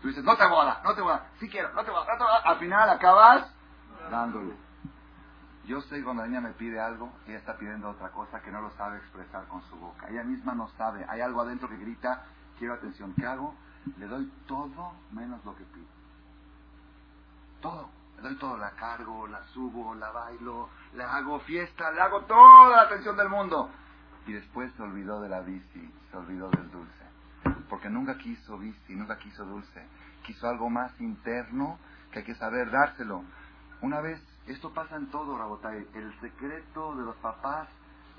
tú 0.00 0.08
dices, 0.08 0.24
no 0.24 0.36
te 0.36 0.46
voy 0.46 0.62
a 0.62 0.64
dar, 0.64 0.84
no 0.84 0.94
te 0.94 1.00
voy 1.00 1.12
a 1.12 1.18
dar, 1.18 1.30
sí 1.38 1.48
quiero, 1.48 1.72
no 1.72 1.84
te 1.84 1.90
voy 1.90 2.00
a 2.02 2.04
dar, 2.04 2.18
no 2.18 2.18
te 2.18 2.24
voy. 2.24 2.40
Al 2.44 2.58
final 2.58 2.90
acabas 2.90 3.54
dándole. 4.10 4.54
Yo 5.64 5.80
sé 5.82 6.02
cuando 6.02 6.22
la 6.22 6.28
niña 6.28 6.40
me 6.40 6.52
pide 6.52 6.80
algo, 6.80 7.12
ella 7.26 7.38
está 7.38 7.56
pidiendo 7.56 7.90
otra 7.90 8.10
cosa 8.10 8.40
que 8.40 8.50
no 8.50 8.60
lo 8.60 8.70
sabe 8.72 8.98
expresar 8.98 9.46
con 9.46 9.62
su 9.62 9.76
boca. 9.76 10.08
Ella 10.08 10.24
misma 10.24 10.54
no 10.54 10.68
sabe. 10.70 11.06
Hay 11.08 11.20
algo 11.20 11.42
adentro 11.42 11.68
que 11.68 11.76
grita, 11.76 12.24
quiero 12.58 12.74
atención. 12.74 13.14
¿Qué 13.14 13.26
hago? 13.26 13.54
Le 13.96 14.06
doy 14.06 14.32
todo 14.46 14.94
menos 15.12 15.44
lo 15.44 15.54
que 15.54 15.64
pido. 15.64 15.86
Todo. 17.60 17.88
Le 18.16 18.22
doy 18.22 18.36
todo. 18.36 18.56
La 18.56 18.72
cargo, 18.72 19.26
la 19.26 19.44
subo, 19.44 19.94
la 19.94 20.10
bailo, 20.10 20.68
le 20.94 21.04
hago 21.04 21.38
fiesta, 21.40 21.90
le 21.92 22.00
hago 22.00 22.22
toda 22.22 22.76
la 22.76 22.82
atención 22.82 23.16
del 23.16 23.28
mundo. 23.28 23.70
Y 24.26 24.32
después 24.32 24.72
se 24.74 24.82
olvidó 24.82 25.20
de 25.20 25.28
la 25.28 25.40
bici, 25.40 25.94
se 26.10 26.16
olvidó 26.16 26.50
del 26.50 26.70
dulce. 26.70 26.99
Porque 27.68 27.88
nunca 27.88 28.16
quiso 28.18 28.58
bici, 28.58 28.94
nunca 28.94 29.18
quiso 29.18 29.44
dulce. 29.44 29.86
Quiso 30.24 30.48
algo 30.48 30.68
más 30.68 30.98
interno 31.00 31.78
que 32.12 32.20
hay 32.20 32.24
que 32.24 32.34
saber 32.34 32.70
dárselo. 32.70 33.24
Una 33.80 34.00
vez 34.00 34.20
esto 34.46 34.72
pasa 34.74 34.96
en 34.96 35.10
todo, 35.10 35.38
Rabotay. 35.38 35.86
El 35.94 36.20
secreto 36.20 36.94
de 36.96 37.04
los 37.04 37.16
papás 37.16 37.68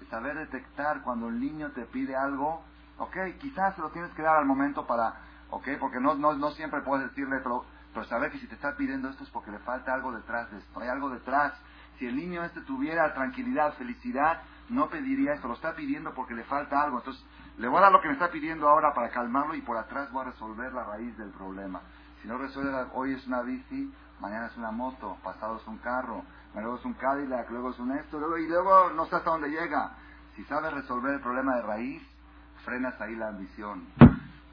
es 0.01 0.07
saber 0.07 0.37
detectar 0.37 1.01
cuando 1.03 1.27
el 1.29 1.39
niño 1.39 1.71
te 1.71 1.85
pide 1.85 2.15
algo, 2.15 2.63
ok, 2.97 3.15
quizás 3.39 3.75
se 3.75 3.81
lo 3.81 3.89
tienes 3.91 4.11
que 4.13 4.21
dar 4.21 4.37
al 4.37 4.45
momento 4.45 4.87
para, 4.87 5.13
ok, 5.49 5.67
porque 5.79 5.99
no, 5.99 6.15
no, 6.15 6.33
no 6.33 6.51
siempre 6.51 6.81
puedes 6.81 7.09
decirle, 7.09 7.37
pero, 7.43 7.65
pero 7.93 8.05
saber 8.05 8.31
que 8.31 8.39
si 8.39 8.47
te 8.47 8.55
está 8.55 8.75
pidiendo 8.75 9.09
esto 9.09 9.23
es 9.23 9.29
porque 9.29 9.51
le 9.51 9.59
falta 9.59 9.93
algo 9.93 10.11
detrás 10.11 10.49
de 10.51 10.57
esto, 10.57 10.79
hay 10.79 10.89
algo 10.89 11.09
detrás. 11.09 11.53
Si 11.99 12.07
el 12.07 12.15
niño 12.15 12.43
este 12.43 12.61
tuviera 12.61 13.13
tranquilidad, 13.13 13.73
felicidad, 13.73 14.41
no 14.69 14.89
pediría 14.89 15.33
esto, 15.33 15.47
lo 15.47 15.53
está 15.55 15.75
pidiendo 15.75 16.13
porque 16.13 16.33
le 16.33 16.43
falta 16.45 16.81
algo. 16.81 16.99
Entonces, 16.99 17.23
le 17.57 17.67
voy 17.67 17.77
a 17.77 17.81
dar 17.81 17.91
lo 17.91 18.01
que 18.01 18.07
me 18.07 18.13
está 18.13 18.29
pidiendo 18.31 18.67
ahora 18.67 18.93
para 18.93 19.09
calmarlo 19.09 19.55
y 19.55 19.61
por 19.61 19.77
atrás 19.77 20.11
voy 20.11 20.21
a 20.21 20.31
resolver 20.31 20.73
la 20.73 20.83
raíz 20.83 21.17
del 21.17 21.29
problema. 21.29 21.81
Si 22.21 22.27
no 22.27 22.37
resuelve, 22.37 22.85
hoy 22.93 23.13
es 23.13 23.27
una 23.27 23.41
bici, 23.41 23.91
mañana 24.19 24.47
es 24.47 24.57
una 24.57 24.71
moto, 24.71 25.17
pasado 25.23 25.57
es 25.57 25.67
un 25.67 25.77
carro, 25.79 26.23
luego 26.53 26.77
es 26.77 26.85
un 26.85 26.93
Cadillac, 26.93 27.49
luego 27.49 27.71
es 27.71 27.79
un 27.79 27.91
esto, 27.91 28.19
luego, 28.19 28.37
y 28.37 28.47
luego 28.47 28.91
no 28.91 29.05
sé 29.05 29.15
hasta 29.15 29.31
dónde 29.31 29.49
llega. 29.49 29.91
Si 30.35 30.43
sabes 30.45 30.73
resolver 30.73 31.15
el 31.15 31.21
problema 31.21 31.55
de 31.55 31.61
raíz, 31.63 32.03
frenas 32.63 32.99
ahí 33.01 33.15
la 33.15 33.29
ambición. 33.29 33.85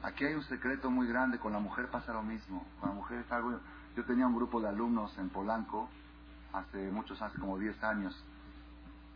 Aquí 0.03 0.25
hay 0.25 0.33
un 0.33 0.43
secreto 0.43 0.89
muy 0.89 1.07
grande, 1.07 1.39
con 1.39 1.53
la 1.53 1.59
mujer 1.59 1.89
pasa 1.89 2.13
lo 2.13 2.23
mismo. 2.23 2.65
Con 2.79 2.89
la 2.89 2.95
mujer. 2.95 3.25
Yo 3.95 4.05
tenía 4.05 4.27
un 4.27 4.35
grupo 4.35 4.61
de 4.61 4.69
alumnos 4.69 5.17
en 5.17 5.29
Polanco, 5.29 5.89
hace 6.53 6.89
muchos, 6.91 7.21
hace 7.21 7.37
como 7.37 7.57
10 7.57 7.83
años, 7.83 8.23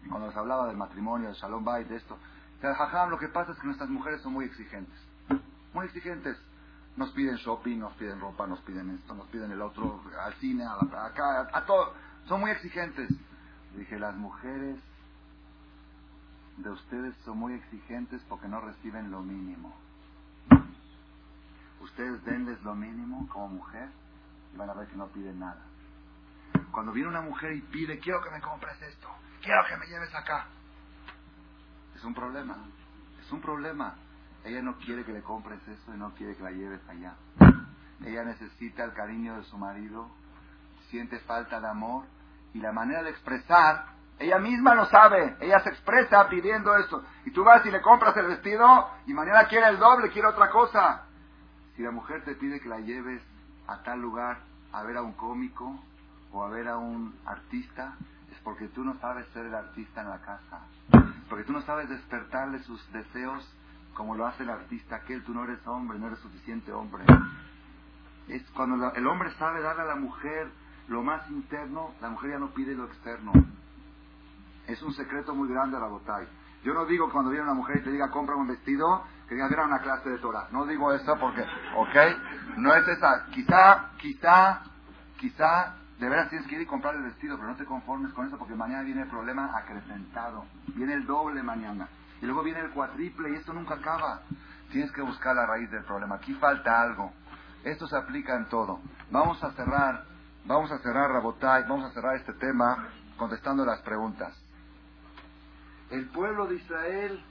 cuando 0.10 0.28
les 0.28 0.36
hablaba 0.36 0.68
del 0.68 0.78
matrimonio, 0.78 1.28
del 1.28 1.38
Shalom 1.38 1.64
Bay, 1.64 1.86
de 1.86 1.96
esto. 1.96 2.18
Jajam, 2.64 3.10
lo 3.10 3.20
que 3.20 3.28
pasa 3.28 3.52
es 3.52 3.60
que 3.60 3.66
nuestras 3.66 3.90
mujeres 3.90 4.22
son 4.22 4.34
muy 4.34 4.46
exigentes. 4.46 4.98
Muy 5.74 5.86
exigentes 5.86 6.38
nos 6.96 7.12
piden 7.12 7.36
shopping, 7.38 7.80
nos 7.80 7.94
piden 7.94 8.20
ropa, 8.20 8.46
nos 8.46 8.62
piden 8.62 8.92
esto, 8.92 9.16
nos 9.16 9.28
piden 9.28 9.52
el 9.52 9.62
otro, 9.62 10.02
al 10.20 10.34
cine, 10.36 10.64
a 10.64 10.76
la, 10.76 11.06
acá, 11.06 11.50
a, 11.52 11.66
todo. 11.66 11.94
Son 12.28 12.40
muy 12.40 12.52
exigentes. 12.52 13.10
Dije, 13.76 13.98
las 13.98 14.16
mujeres 14.16 14.80
de 16.58 16.70
ustedes 16.70 17.16
son 17.26 17.40
muy 17.40 17.54
exigentes 17.54 18.22
porque 18.30 18.48
no 18.48 18.62
reciben 18.62 19.10
lo 19.10 19.22
mínimo. 19.22 19.76
Ustedes 21.82 22.24
denles 22.24 22.62
lo 22.62 22.76
mínimo 22.76 23.28
como 23.30 23.48
mujer 23.50 23.90
y 24.54 24.58
van 24.58 24.70
a 24.70 24.74
ver 24.74 24.88
que 24.88 24.96
no 24.96 25.08
piden 25.08 25.40
nada. 25.40 25.62
Cuando 26.72 26.92
viene 26.92 27.10
una 27.10 27.22
mujer 27.22 27.54
y 27.54 27.62
pide, 27.62 28.00
quiero 28.00 28.22
que 28.22 28.30
me 28.30 28.40
compres 28.42 28.80
esto, 28.82 29.08
quiero 29.42 29.64
que 29.68 29.78
me 29.78 29.88
lleves 29.88 30.14
acá, 30.14 30.48
es 32.04 32.08
un 32.08 32.16
problema, 32.16 32.58
es 33.22 33.32
un 33.32 33.40
problema. 33.40 33.96
Ella 34.44 34.62
no 34.62 34.76
quiere 34.76 35.06
que 35.06 35.14
le 35.14 35.22
compres 35.22 35.66
eso 35.66 35.96
y 35.96 35.98
no 35.98 36.14
quiere 36.16 36.36
que 36.36 36.44
la 36.44 36.52
lleves 36.52 36.82
allá. 36.90 37.16
Ella 38.06 38.26
necesita 38.26 38.84
el 38.84 38.92
cariño 38.92 39.38
de 39.38 39.44
su 39.46 39.58
marido, 39.58 40.10
siente 40.90 41.20
falta 41.20 41.62
de 41.62 41.68
amor 41.70 42.04
y 42.54 42.60
la 42.60 42.74
manera 42.74 43.04
de 43.04 43.10
expresar, 43.10 43.86
ella 44.20 44.38
misma 44.38 44.76
lo 44.76 44.86
sabe, 44.88 45.38
ella 45.40 45.62
se 45.62 45.70
expresa 45.70 46.28
pidiendo 46.28 46.76
eso. 46.76 47.06
Y 47.24 47.32
tú 47.32 47.46
vas 47.46 47.66
y 47.66 47.72
le 47.72 47.82
compras 47.82 48.18
el 48.18 48.28
vestido 48.28 48.90
y 49.06 49.14
mañana 49.14 49.48
quiere 49.48 49.70
el 49.70 49.80
doble, 49.80 50.12
quiere 50.12 50.28
otra 50.28 50.50
cosa. 50.50 51.06
Si 51.78 51.84
la 51.84 51.92
mujer 51.92 52.26
te 52.26 52.36
pide 52.36 52.60
que 52.60 52.68
la 52.68 52.82
lleves 52.82 53.24
a 53.66 53.82
tal 53.82 54.02
lugar 54.02 54.42
a 54.74 54.84
ver 54.84 54.98
a 54.98 55.02
un 55.02 55.14
cómico 55.14 55.80
o 56.34 56.44
a 56.44 56.50
ver 56.50 56.68
a 56.68 56.76
un 56.76 57.16
artista, 57.26 57.94
es 58.30 58.38
porque 58.44 58.68
tú 58.68 58.84
no 58.84 59.00
sabes 59.00 59.26
ser 59.30 59.46
el 59.46 59.56
artista 59.56 60.02
en 60.02 60.10
la 60.10 60.20
casa. 60.20 60.60
Porque 61.34 61.46
tú 61.46 61.54
no 61.54 61.64
sabes 61.64 61.90
despertarle 61.90 62.60
sus 62.60 62.92
deseos 62.92 63.44
como 63.96 64.14
lo 64.14 64.28
hace 64.28 64.44
el 64.44 64.52
artista 64.52 64.98
aquel, 64.98 65.24
tú 65.24 65.34
no 65.34 65.44
eres 65.46 65.66
hombre, 65.66 65.98
no 65.98 66.06
eres 66.06 66.20
suficiente 66.20 66.72
hombre. 66.72 67.04
Es 68.28 68.48
cuando 68.52 68.94
el 68.94 69.08
hombre 69.08 69.32
sabe 69.40 69.64
darle 69.64 69.82
a 69.82 69.86
la 69.86 69.96
mujer 69.96 70.48
lo 70.90 71.02
más 71.02 71.28
interno, 71.32 71.96
la 72.02 72.12
mujer 72.12 72.34
ya 72.34 72.38
no 72.38 72.52
pide 72.52 72.76
lo 72.76 72.86
externo. 72.86 73.32
Es 74.68 74.80
un 74.84 74.94
secreto 74.94 75.34
muy 75.34 75.50
grande 75.50 75.80
la 75.80 75.88
botay. 75.88 76.28
Yo 76.64 76.76
no 76.76 76.86
digo 76.86 77.12
cuando 77.12 77.32
viene 77.32 77.46
una 77.46 77.56
mujer 77.56 77.78
y 77.78 77.84
te 77.84 77.92
diga 77.92 78.12
compra 78.12 78.36
un 78.36 78.48
vestido, 78.48 79.04
que 79.28 79.34
diga 79.34 79.48
a 79.48 79.66
una 79.66 79.80
clase 79.80 80.12
de 80.12 80.20
Torah. 80.20 80.50
No 80.52 80.68
digo 80.68 80.94
eso 80.94 81.18
porque, 81.20 81.42
ok, 81.42 82.58
no 82.58 82.76
es 82.76 82.88
esa. 82.90 83.26
Quizá, 83.32 83.90
quizá, 83.98 84.62
quizá, 85.18 85.78
de 86.04 86.10
veras 86.10 86.30
tienes 86.30 86.48
que 86.48 86.56
ir 86.56 86.62
y 86.62 86.66
comprar 86.66 86.96
el 86.96 87.04
vestido, 87.04 87.38
pero 87.38 87.50
no 87.50 87.56
te 87.56 87.64
conformes 87.64 88.12
con 88.12 88.28
eso 88.28 88.38
porque 88.38 88.56
mañana 88.56 88.84
viene 88.84 89.04
el 89.04 89.08
problema 89.08 89.58
acrecentado. 89.58 90.46
Viene 90.76 90.96
el 90.96 91.06
doble 91.06 91.42
mañana. 91.42 91.88
Y 92.22 92.26
luego 92.26 92.44
viene 92.44 92.60
el 92.60 92.72
cuatriple 92.72 93.32
y 93.32 93.36
esto 93.36 93.54
nunca 93.54 93.76
acaba. 93.76 94.22
Tienes 94.70 94.92
que 94.92 95.02
buscar 95.02 95.34
la 95.34 95.46
raíz 95.46 95.72
del 95.72 95.84
problema. 95.84 96.16
Aquí 96.16 96.34
falta 96.34 96.82
algo. 96.82 97.14
Esto 97.64 97.88
se 97.88 97.96
aplica 97.96 98.36
en 98.36 98.50
todo. 98.50 98.82
Vamos 99.12 99.42
a 99.44 99.52
cerrar, 99.54 100.04
vamos 100.46 100.72
a 100.72 100.80
cerrar 100.80 101.10
Rabotay, 101.10 101.64
vamos 101.70 101.86
a 101.86 101.94
cerrar 101.94 102.18
este 102.18 102.34
tema 102.34 102.90
contestando 103.16 103.66
las 103.66 103.80
preguntas. 103.82 104.38
El 105.90 106.10
pueblo 106.10 106.48
de 106.48 106.56
Israel, 106.56 107.24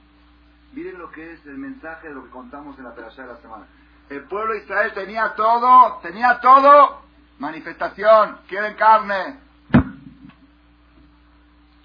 miren 0.73 0.99
lo 0.99 1.11
que 1.11 1.35
es 1.35 1.45
el 1.45 1.59
mensaje 1.59 2.09
de 2.09 2.15
lo 2.15 2.25
que 2.25 2.31
contamos 2.31 2.79
en 2.79 2.85
la 2.85 2.95
perashá 2.95 3.23
de 3.23 3.35
la 3.35 3.41
semana. 3.41 3.67
El 4.09 4.25
pueblo 4.25 4.55
de 4.55 4.61
Israel 4.61 4.93
tenía 4.95 5.35
todo, 5.35 5.99
tenía 6.01 6.41
todo, 6.41 7.03
manifestación, 7.43 8.39
quieren 8.49 8.77
carne, 8.77 9.41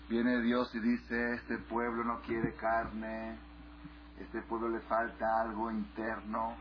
Viene 0.07 0.39
Dios 0.41 0.73
y 0.73 0.79
dice, 0.79 1.33
este 1.33 1.57
pueblo 1.57 2.03
no 2.05 2.21
quiere 2.21 2.53
carne, 2.53 3.37
este 4.21 4.41
pueblo 4.43 4.69
le 4.69 4.79
falta 4.81 5.41
algo 5.41 5.69
interno, 5.69 6.55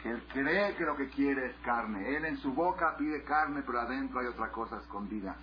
que 0.00 0.10
él 0.10 0.22
cree 0.32 0.76
que 0.76 0.84
lo 0.84 0.94
que 0.94 1.08
quiere 1.08 1.46
es 1.46 1.56
carne. 1.64 2.16
Él 2.16 2.24
en 2.24 2.36
su 2.36 2.52
boca 2.52 2.96
pide 2.96 3.24
carne, 3.24 3.62
pero 3.66 3.80
adentro 3.80 4.20
hay 4.20 4.26
otra 4.26 4.52
cosa 4.52 4.76
escondida. 4.76 5.34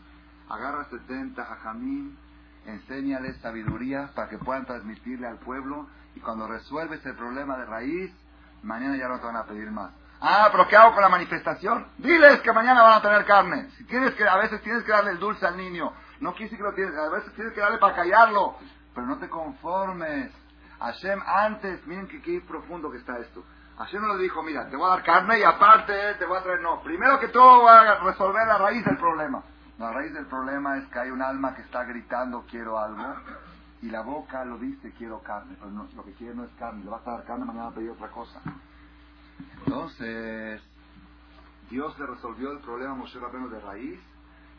Agarra 0.48 0.86
70 0.86 1.44
jajamín, 1.44 2.18
enséñales 2.66 3.36
sabiduría 3.42 4.12
para 4.16 4.30
que 4.30 4.38
puedan 4.38 4.66
transmitirle 4.66 5.28
al 5.28 5.40
pueblo 5.40 5.90
y 6.16 6.22
cuando 6.22 6.48
resuelves 6.48 7.06
el 7.06 7.16
problema 7.16 7.58
de 7.58 7.66
raíz, 7.66 8.14
mañana 8.64 8.96
ya 8.96 9.10
no 9.10 9.20
te 9.20 9.26
van 9.26 9.36
a 9.36 9.46
pedir 9.46 9.72
más. 9.72 9.92
Ah, 10.22 10.50
pero 10.52 10.68
¿qué 10.68 10.76
hago 10.76 10.94
con 10.94 11.02
la 11.02 11.10
manifestación? 11.10 11.88
Diles 11.98 12.42
que 12.42 12.52
mañana 12.52 12.84
van 12.84 12.94
a 12.94 13.02
tener 13.02 13.26
carne. 13.26 13.70
Si 13.78 13.86
tienes 13.86 14.14
que, 14.16 14.28
a 14.28 14.38
veces 14.38 14.62
tienes 14.62 14.84
que 14.84 14.92
darle 14.92 15.12
el 15.12 15.20
dulce 15.20 15.46
al 15.46 15.56
niño. 15.56 15.94
No 16.20 16.34
quise 16.34 16.58
que 16.58 16.64
lo 16.64 16.74
tienes, 16.74 16.96
a 16.98 17.10
veces 17.10 17.34
tienes 17.34 17.54
que 17.54 17.62
darle 17.62 17.78
para 17.78 17.96
callarlo. 17.96 18.56
Pero 18.94 19.08
no 19.08 19.18
te 19.18 19.30
conformes. 19.30 20.32
Hashem 20.80 21.22
antes, 21.26 21.86
miren 21.88 22.08
que 22.08 22.22
qué 22.22 22.42
profundo 22.42 22.92
que 22.92 22.98
está 22.98 23.18
esto. 23.20 23.44
Hashem 23.78 24.02
no 24.02 24.16
le 24.16 24.24
dijo, 24.24 24.44
mira, 24.44 24.70
te 24.70 24.76
voy 24.76 24.88
a 24.88 24.96
dar 24.96 25.04
carne 25.04 25.40
y 25.40 25.44
aparte 25.44 25.94
te 26.16 26.26
voy 26.26 26.38
a 26.38 26.44
traer, 26.44 26.60
no. 26.60 26.82
Primero 26.82 27.18
que 27.20 27.30
todo 27.30 27.62
voy 27.62 27.70
a 27.70 27.96
resolver 28.00 28.46
la 28.46 28.58
raíz 28.58 28.84
del 28.84 28.98
problema. 28.98 29.42
La 29.78 29.94
raíz 29.94 30.14
del 30.14 30.26
problema 30.26 30.78
es 30.78 30.88
que 30.90 31.00
hay 31.00 31.12
un 31.12 31.22
alma 31.22 31.56
que 31.56 31.62
está 31.62 31.86
gritando 31.86 32.46
quiero 32.50 32.78
algo 32.78 33.16
y 33.82 33.90
la 33.90 34.02
boca 34.02 34.44
lo 34.44 34.58
dice 34.58 34.94
quiero 34.98 35.22
carne, 35.22 35.56
pero 35.58 35.72
lo 35.72 36.04
que 36.04 36.12
quiere 36.14 36.36
no 36.36 36.44
es 36.44 36.52
carne, 36.60 36.84
le 36.84 36.90
vas 36.90 37.08
a 37.08 37.12
dar 37.12 37.24
carne, 37.24 37.46
mañana 37.46 37.68
a 37.68 37.72
pedir 37.72 37.92
otra 37.92 38.10
cosa. 38.10 38.42
Entonces, 39.66 40.62
Dios 41.70 41.98
le 42.00 42.06
resolvió 42.08 42.52
el 42.52 42.60
problema 42.60 42.92
a 42.92 42.96
Moshe 42.96 43.20
Rabbeinu 43.20 43.50
de 43.50 43.60
raíz 43.60 44.00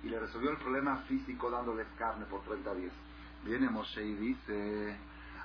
y 0.03 0.09
le 0.09 0.20
resolvió 0.20 0.51
el 0.51 0.59
problema 0.59 0.99
físico 1.09 1.51
dándoles 1.51 1.87
carne 1.99 2.24
por 2.26 2.43
30 2.43 2.74
días. 2.74 2.93
Viene 3.45 3.68
Moshe 3.68 4.03
y 4.03 4.14
dice, 4.14 4.97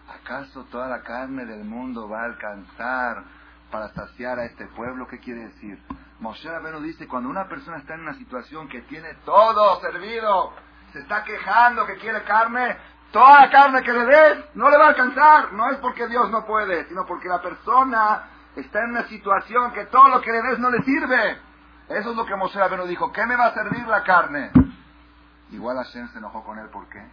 ¿acaso 0.08 0.66
toda 0.66 0.88
la 0.88 1.02
carne 1.02 1.46
del 1.46 1.64
mundo 1.64 2.08
va 2.08 2.22
a 2.22 2.26
alcanzar 2.26 3.24
para 3.72 3.90
saciar 3.94 4.38
a 4.40 4.46
este 4.46 4.68
pueblo? 4.68 5.08
¿Qué 5.08 5.20
quiere 5.20 5.46
decir? 5.46 5.80
Moshe 6.20 6.50
Rabbeinu 6.50 6.82
dice, 6.82 7.08
cuando 7.08 7.30
una 7.30 7.48
persona 7.48 7.78
está 7.78 7.96
en 7.96 8.02
una 8.02 8.14
situación 8.14 8.68
que 8.68 8.82
tiene 8.84 9.16
todo 9.26 9.82
servido, 9.82 10.54
se 10.94 11.00
está 11.00 11.24
quejando 11.24 11.86
que 11.86 11.96
quiere 11.96 12.24
carne, 12.24 12.78
toda 13.12 13.42
la 13.42 13.50
carne 13.50 13.82
que 13.82 13.92
le 13.92 14.06
des 14.06 14.56
no 14.56 14.70
le 14.70 14.78
va 14.78 14.86
a 14.86 14.90
alcanzar. 14.90 15.54
No 15.54 15.70
es 15.72 15.78
porque 15.78 16.08
Dios 16.08 16.30
no 16.30 16.46
puede, 16.46 16.88
sino 16.88 17.06
porque 17.06 17.28
la 17.28 17.42
persona 17.42 18.35
está 18.56 18.84
en 18.84 18.92
una 18.92 19.08
situación 19.08 19.72
que 19.74 19.86
todo 19.86 20.10
lo 20.10 20.22
que 20.22 20.32
le 20.32 20.42
des 20.42 20.60
no 20.60 20.70
le 20.70 20.82
sirve. 20.84 21.38
Eso 21.90 22.12
es 22.12 22.16
lo 22.16 22.26
que 22.26 22.36
Moshe 22.36 22.58
Rabbeinu 22.58 22.86
dijo. 22.86 23.12
¿Qué 23.12 23.26
me 23.26 23.36
va 23.36 23.48
a 23.48 23.54
servir 23.54 23.88
la 23.88 24.04
carne? 24.04 24.52
Igual 25.52 25.78
Hashem 25.78 26.10
se 26.10 26.18
enojó 26.18 26.44
con 26.44 26.58
él. 26.60 26.68
¿Por 26.70 26.88
qué? 26.90 27.06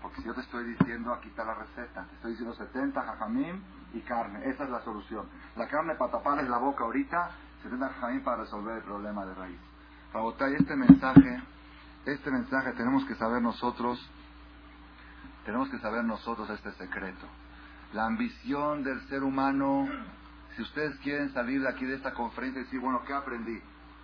Porque 0.00 0.22
si 0.22 0.26
yo 0.26 0.34
te 0.34 0.40
estoy 0.40 0.64
diciendo, 0.64 1.12
aquí 1.12 1.28
está 1.28 1.44
la 1.44 1.54
receta. 1.54 2.04
Te 2.04 2.14
estoy 2.14 2.30
diciendo 2.32 2.54
70 2.54 3.02
jajamim 3.02 3.62
y 3.92 4.00
carne. 4.00 4.48
Esa 4.48 4.64
es 4.64 4.70
la 4.70 4.80
solución. 4.82 5.28
La 5.56 5.68
carne 5.68 5.94
para 5.96 6.12
taparles 6.12 6.48
la 6.48 6.58
boca 6.58 6.84
ahorita, 6.84 7.30
70 7.62 7.88
jajamim 7.88 8.24
para 8.24 8.38
resolver 8.38 8.76
el 8.76 8.82
problema 8.82 9.26
de 9.26 9.34
raíz. 9.34 9.60
Rabotay, 10.12 10.54
este 10.54 10.74
mensaje 10.74 11.42
Este 12.06 12.30
mensaje 12.30 12.72
tenemos 12.72 13.04
que 13.04 13.14
saber 13.14 13.42
nosotros, 13.42 14.00
tenemos 15.44 15.68
que 15.68 15.78
saber 15.78 16.02
nosotros 16.02 16.48
este 16.48 16.72
secreto. 16.72 17.26
La 17.92 18.06
ambición 18.06 18.82
del 18.82 19.06
ser 19.08 19.22
humano, 19.22 19.86
si 20.56 20.62
ustedes 20.62 20.96
quieren 21.00 21.32
salir 21.32 21.62
de 21.62 21.68
aquí 21.68 21.84
de 21.84 21.96
esta 21.96 22.12
conferencia 22.12 22.60
y 22.60 22.64
decir, 22.64 22.80
bueno, 22.80 23.02
¿qué 23.06 23.12
aprendí? 23.12 23.60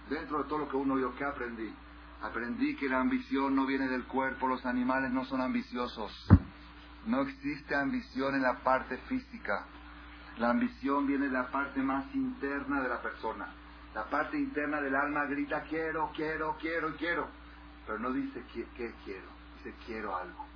Dentro 0.09 0.43
de 0.43 0.49
todo 0.49 0.59
lo 0.61 0.69
que 0.69 0.77
uno 0.77 0.95
vio, 0.95 1.15
¿qué 1.17 1.25
aprendí? 1.25 1.75
Aprendí 2.23 2.77
que 2.77 2.89
la 2.89 3.01
ambición 3.01 3.55
no 3.55 3.67
viene 3.67 3.89
del 3.89 4.05
cuerpo, 4.05 4.47
los 4.47 4.65
animales 4.65 5.11
no 5.11 5.25
son 5.25 5.41
ambiciosos. 5.41 6.13
No 7.07 7.21
existe 7.23 7.75
ambición 7.75 8.35
en 8.35 8.43
la 8.43 8.59
parte 8.61 8.97
física. 9.09 9.67
La 10.39 10.51
ambición 10.51 11.07
viene 11.07 11.27
de 11.27 11.33
la 11.33 11.51
parte 11.51 11.81
más 11.81 12.13
interna 12.15 12.81
de 12.81 12.89
la 12.89 13.01
persona. 13.01 13.49
La 13.95 14.05
parte 14.05 14.37
interna 14.37 14.81
del 14.81 14.95
alma 14.95 15.25
grita 15.25 15.63
quiero, 15.63 16.11
quiero, 16.15 16.57
quiero 16.61 16.95
quiero. 16.97 17.29
Pero 17.87 17.99
no 17.99 18.13
dice 18.13 18.43
qué, 18.53 18.67
quiero. 19.05 19.27
Dice 19.57 19.75
quiero 19.87 20.17
algo. 20.17 20.47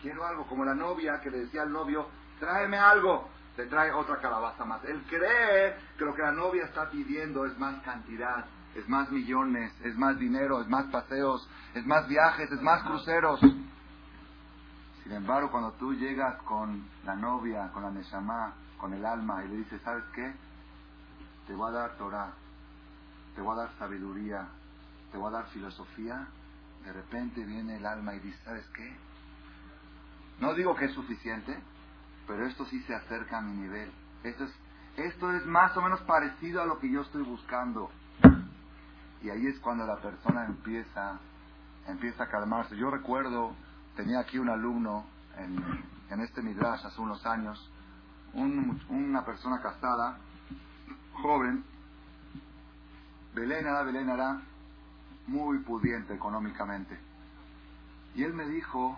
Quiero 0.00 0.26
algo. 0.26 0.46
Como 0.46 0.64
la 0.64 0.74
novia 0.74 1.20
que 1.20 1.30
le 1.30 1.40
decía 1.40 1.62
al 1.62 1.72
novio, 1.72 2.08
tráeme 2.40 2.78
algo. 2.78 3.28
Le 3.56 3.66
trae 3.66 3.92
otra 3.92 4.16
calabaza 4.20 4.64
más. 4.64 4.82
Él 4.84 5.02
cree 5.08 5.76
que 5.98 6.04
lo 6.04 6.14
que 6.14 6.22
la 6.22 6.32
novia 6.32 6.64
está 6.64 6.90
pidiendo 6.90 7.44
es 7.44 7.58
más 7.58 7.82
cantidad, 7.82 8.46
es 8.74 8.88
más 8.88 9.10
millones, 9.10 9.72
es 9.84 9.94
más 9.96 10.18
dinero, 10.18 10.62
es 10.62 10.68
más 10.68 10.86
paseos, 10.86 11.48
es 11.74 11.84
más 11.86 12.08
viajes, 12.08 12.50
es 12.50 12.62
más 12.62 12.82
cruceros. 12.82 13.40
Sin 15.02 15.12
embargo, 15.12 15.50
cuando 15.50 15.72
tú 15.72 15.94
llegas 15.94 16.40
con 16.42 16.88
la 17.04 17.14
novia, 17.14 17.70
con 17.72 17.82
la 17.82 17.90
Neshama, 17.90 18.54
con 18.78 18.94
el 18.94 19.04
alma 19.04 19.44
y 19.44 19.48
le 19.48 19.56
dices, 19.58 19.82
¿sabes 19.82 20.04
qué? 20.14 20.34
Te 21.46 21.54
voy 21.54 21.68
a 21.70 21.72
dar 21.72 21.96
Torah, 21.96 22.32
te 23.34 23.40
voy 23.40 23.52
a 23.52 23.62
dar 23.62 23.78
sabiduría, 23.78 24.48
te 25.10 25.18
voy 25.18 25.28
a 25.28 25.38
dar 25.38 25.46
filosofía, 25.46 26.26
de 26.84 26.92
repente 26.92 27.44
viene 27.44 27.76
el 27.76 27.86
alma 27.86 28.14
y 28.14 28.20
dice, 28.20 28.38
¿sabes 28.44 28.66
qué? 28.74 28.96
No 30.40 30.54
digo 30.54 30.74
que 30.74 30.86
es 30.86 30.92
suficiente, 30.92 31.56
pero 32.26 32.46
esto 32.46 32.64
sí 32.66 32.80
se 32.82 32.94
acerca 32.94 33.38
a 33.38 33.42
mi 33.42 33.52
nivel. 33.52 33.90
Esto 34.22 34.44
es, 34.44 34.54
esto 34.96 35.32
es 35.32 35.46
más 35.46 35.76
o 35.76 35.82
menos 35.82 36.00
parecido 36.02 36.62
a 36.62 36.66
lo 36.66 36.78
que 36.78 36.90
yo 36.90 37.02
estoy 37.02 37.22
buscando. 37.22 37.90
Y 39.22 39.30
ahí 39.30 39.46
es 39.46 39.58
cuando 39.60 39.86
la 39.86 39.96
persona 40.00 40.46
empieza, 40.46 41.18
empieza 41.86 42.24
a 42.24 42.28
calmarse. 42.28 42.76
Yo 42.76 42.90
recuerdo 42.90 43.54
tenía 43.96 44.20
aquí 44.20 44.38
un 44.38 44.48
alumno 44.48 45.04
en, 45.36 45.56
en 46.10 46.20
este 46.20 46.42
Midrash 46.42 46.84
hace 46.84 47.00
unos 47.00 47.24
años, 47.26 47.70
una 48.34 49.24
persona 49.24 49.60
casada, 49.60 50.18
joven, 51.14 51.64
Belén 53.34 53.66
hará, 53.66 54.42
muy 55.26 55.58
pudiente 55.60 56.14
económicamente. 56.14 56.98
Y 58.14 58.24
él 58.24 58.34
me 58.34 58.46
dijo 58.46 58.96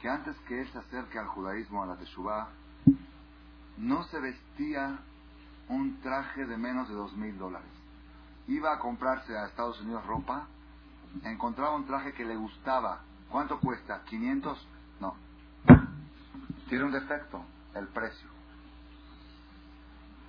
que 0.00 0.08
antes 0.08 0.36
que 0.48 0.60
él 0.60 0.68
se 0.68 0.78
acerque 0.78 1.18
al 1.18 1.26
judaísmo, 1.26 1.82
a 1.82 1.86
la 1.86 1.96
Teshuvah, 1.96 2.48
no 3.76 4.04
se 4.04 4.20
vestía 4.20 4.98
un 5.68 6.00
traje 6.00 6.46
de 6.46 6.56
menos 6.56 6.88
de 6.88 6.94
dos 6.94 7.16
mil 7.16 7.36
dólares. 7.38 7.70
Iba 8.46 8.74
a 8.74 8.78
comprarse 8.78 9.36
a 9.36 9.46
Estados 9.46 9.80
Unidos 9.80 10.04
ropa, 10.06 10.46
encontraba 11.24 11.74
un 11.74 11.86
traje 11.86 12.12
que 12.12 12.24
le 12.24 12.36
gustaba, 12.36 13.00
¿Cuánto 13.34 13.58
cuesta? 13.58 14.04
¿500? 14.04 14.56
No. 15.00 15.16
Tiene 16.68 16.84
un 16.84 16.92
defecto, 16.92 17.44
el 17.74 17.88
precio. 17.88 18.28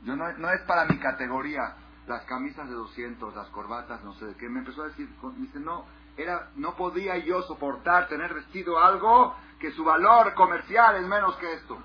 Yo 0.03 0.15
no, 0.15 0.31
no 0.39 0.49
es 0.49 0.61
para 0.61 0.85
mi 0.85 0.97
categoría 0.97 1.75
las 2.07 2.23
camisas 2.23 2.67
de 2.67 2.73
200, 2.73 3.35
las 3.35 3.47
corbatas, 3.49 4.03
no 4.03 4.15
sé 4.15 4.25
de 4.25 4.35
qué. 4.37 4.49
Me 4.49 4.61
empezó 4.61 4.81
a 4.81 4.87
decir, 4.87 5.07
dice, 5.37 5.59
no, 5.59 5.85
era, 6.17 6.49
no 6.55 6.75
podía 6.75 7.15
yo 7.19 7.43
soportar 7.43 8.07
tener 8.07 8.33
vestido 8.33 8.79
algo 8.79 9.35
que 9.59 9.71
su 9.73 9.83
valor 9.83 10.33
comercial 10.33 10.95
es 10.95 11.07
menos 11.07 11.35
que 11.35 11.53
esto. 11.53 11.77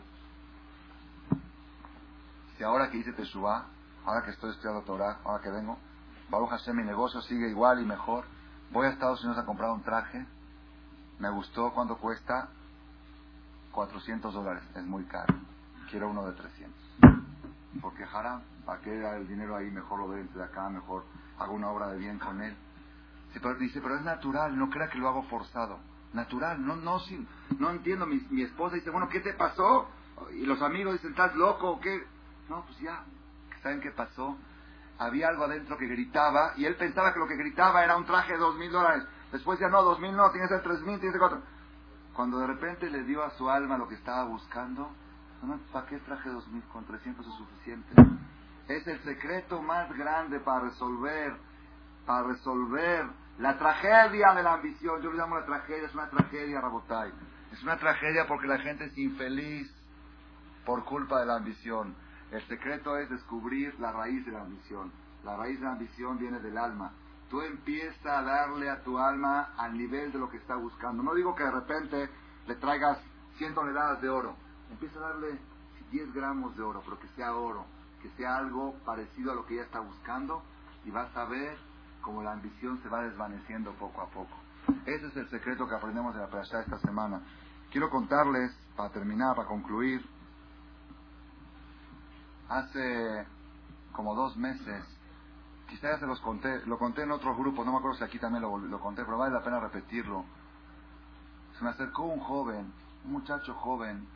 Si 2.60 2.64
ahora 2.64 2.90
que 2.90 2.98
hice 2.98 3.14
Teshuvah, 3.14 3.64
ahora 4.04 4.22
que 4.22 4.32
estoy 4.32 4.50
estudiando 4.50 4.82
Torah, 4.82 5.20
ahora 5.24 5.42
que 5.42 5.48
vengo, 5.48 5.78
a 6.30 6.54
hacer 6.54 6.74
mi 6.74 6.82
negocio 6.82 7.22
sigue 7.22 7.48
igual 7.48 7.80
y 7.80 7.86
mejor, 7.86 8.26
voy 8.70 8.86
a 8.86 8.90
Estados 8.90 9.24
Unidos 9.24 9.42
a 9.42 9.46
comprar 9.46 9.70
un 9.70 9.82
traje, 9.82 10.26
me 11.20 11.30
gustó 11.30 11.72
cuando 11.72 11.96
cuesta 11.96 12.50
400 13.72 14.34
dólares. 14.34 14.62
Es 14.76 14.84
muy 14.84 15.04
caro. 15.04 15.34
Quiero 15.90 16.10
uno 16.10 16.26
de 16.26 16.32
300. 16.34 16.78
Porque 17.80 18.04
haram, 18.04 18.42
¿para 18.66 18.82
qué 18.82 18.90
el 18.90 19.26
dinero 19.26 19.56
ahí? 19.56 19.70
Mejor 19.70 19.98
lo 19.98 20.08
doy 20.08 20.22
de 20.24 20.44
acá, 20.44 20.68
mejor 20.68 21.04
hago 21.38 21.54
una 21.54 21.70
obra 21.70 21.86
de 21.86 21.96
bien 21.96 22.18
con 22.18 22.42
él. 22.42 22.54
dice, 23.58 23.80
pero 23.80 23.96
es 23.96 24.02
natural, 24.02 24.58
no 24.58 24.68
crea 24.68 24.90
que 24.90 24.98
lo 24.98 25.08
hago 25.08 25.22
forzado. 25.30 25.78
Natural, 26.12 26.62
no, 26.62 26.76
no, 26.76 26.98
no 27.58 27.70
entiendo. 27.70 28.04
Mi, 28.04 28.20
mi 28.28 28.42
esposa 28.42 28.74
dice, 28.74 28.90
bueno, 28.90 29.08
¿qué 29.08 29.20
te 29.20 29.32
pasó? 29.32 29.88
Y 30.34 30.44
los 30.44 30.60
amigos 30.60 30.92
dicen, 30.92 31.12
¿estás 31.12 31.34
loco 31.34 31.80
qué? 31.80 32.19
No, 32.50 32.64
pues 32.64 32.80
ya, 32.80 33.04
¿saben 33.62 33.80
qué 33.80 33.92
pasó? 33.92 34.36
Había 34.98 35.28
algo 35.28 35.44
adentro 35.44 35.78
que 35.78 35.86
gritaba 35.86 36.52
y 36.56 36.64
él 36.64 36.74
pensaba 36.74 37.14
que 37.14 37.20
lo 37.20 37.28
que 37.28 37.36
gritaba 37.36 37.84
era 37.84 37.96
un 37.96 38.04
traje 38.04 38.32
de 38.32 38.40
dos 38.40 38.56
mil 38.56 38.72
dólares. 38.72 39.04
Después 39.30 39.60
ya 39.60 39.68
no, 39.68 39.84
dos 39.84 40.00
mil 40.00 40.14
no, 40.16 40.32
tiene 40.32 40.48
que 40.48 40.54
ser 40.54 40.62
tres 40.64 40.80
mil, 40.80 40.98
tiene 40.98 41.12
que 41.12 41.12
ser 41.12 41.20
cuatro. 41.20 41.42
Cuando 42.12 42.40
de 42.40 42.48
repente 42.48 42.90
le 42.90 43.04
dio 43.04 43.22
a 43.22 43.30
su 43.38 43.48
alma 43.48 43.78
lo 43.78 43.86
que 43.86 43.94
estaba 43.94 44.24
buscando, 44.24 44.90
¿para 45.72 45.86
qué 45.86 45.98
traje 46.00 46.28
dos 46.28 46.48
mil? 46.48 46.64
Con 46.72 46.84
trescientos 46.86 47.24
es 47.24 47.34
suficiente. 47.34 47.88
Es 48.66 48.84
el 48.88 49.00
secreto 49.04 49.62
más 49.62 49.88
grande 49.96 50.40
para 50.40 50.64
resolver, 50.64 51.36
para 52.04 52.26
resolver 52.26 53.06
la 53.38 53.58
tragedia 53.58 54.34
de 54.34 54.42
la 54.42 54.54
ambición. 54.54 55.00
Yo 55.02 55.12
le 55.12 55.18
llamo 55.18 55.38
la 55.38 55.46
tragedia, 55.46 55.86
es 55.86 55.94
una 55.94 56.10
tragedia, 56.10 56.60
Rabotai. 56.60 57.12
Es 57.52 57.62
una 57.62 57.76
tragedia 57.76 58.26
porque 58.26 58.48
la 58.48 58.58
gente 58.58 58.86
es 58.86 58.98
infeliz 58.98 59.72
por 60.66 60.84
culpa 60.84 61.20
de 61.20 61.26
la 61.26 61.36
ambición. 61.36 61.94
El 62.30 62.46
secreto 62.46 62.96
es 62.96 63.10
descubrir 63.10 63.78
la 63.80 63.92
raíz 63.92 64.24
de 64.24 64.32
la 64.32 64.42
ambición. 64.42 64.92
La 65.24 65.36
raíz 65.36 65.58
de 65.58 65.64
la 65.64 65.72
ambición 65.72 66.18
viene 66.18 66.40
del 66.40 66.56
alma 66.56 66.92
tú 67.30 67.40
empiezas 67.40 68.04
a 68.04 68.22
darle 68.22 68.68
a 68.68 68.82
tu 68.82 68.98
alma 68.98 69.54
al 69.56 69.78
nivel 69.78 70.12
de 70.12 70.18
lo 70.18 70.28
que 70.28 70.36
está 70.36 70.56
buscando. 70.56 71.02
No 71.02 71.14
digo 71.14 71.34
que 71.34 71.44
de 71.44 71.50
repente 71.52 72.10
le 72.46 72.56
traigas 72.56 72.98
100 73.38 73.54
toneladas 73.54 74.02
de 74.02 74.10
oro. 74.10 74.34
Empieza 74.68 74.98
a 74.98 75.10
darle 75.10 75.38
10 75.92 76.12
gramos 76.12 76.56
de 76.56 76.62
oro, 76.62 76.82
pero 76.84 76.98
que 76.98 77.08
sea 77.08 77.34
oro, 77.34 77.64
que 78.02 78.10
sea 78.10 78.36
algo 78.36 78.74
parecido 78.84 79.30
a 79.30 79.34
lo 79.36 79.46
que 79.46 79.54
ella 79.54 79.64
está 79.64 79.80
buscando 79.80 80.42
y 80.84 80.90
vas 80.90 81.16
a 81.16 81.24
ver 81.26 81.56
cómo 82.02 82.22
la 82.22 82.32
ambición 82.32 82.82
se 82.82 82.88
va 82.88 83.02
desvaneciendo 83.02 83.72
poco 83.74 84.02
a 84.02 84.10
poco. 84.10 84.36
Ese 84.84 85.06
es 85.06 85.16
el 85.16 85.28
secreto 85.30 85.68
que 85.68 85.74
aprendemos 85.74 86.14
de 86.14 86.20
la 86.20 86.28
playa 86.28 86.60
esta 86.60 86.78
semana. 86.80 87.22
Quiero 87.70 87.88
contarles, 87.90 88.52
para 88.76 88.90
terminar, 88.90 89.36
para 89.36 89.46
concluir, 89.46 90.04
hace 92.50 93.26
como 93.92 94.14
dos 94.14 94.36
meses 94.36 94.84
quizá 95.70 95.92
ya 95.92 95.98
se 96.00 96.06
los 96.06 96.20
conté, 96.20 96.66
lo 96.66 96.78
conté 96.78 97.02
en 97.02 97.12
otro 97.12 97.34
grupo, 97.36 97.64
no 97.64 97.70
me 97.70 97.78
acuerdo 97.78 97.96
si 97.96 98.04
aquí 98.04 98.18
también 98.18 98.42
lo, 98.42 98.80
conté, 98.80 99.04
pero 99.04 99.16
vale 99.16 99.32
la 99.32 99.42
pena 99.42 99.60
repetirlo. 99.60 100.24
Se 101.56 101.64
me 101.64 101.70
acercó 101.70 102.02
un 102.02 102.18
joven, 102.18 102.72
un 103.04 103.12
muchacho 103.12 103.54
joven, 103.54 104.06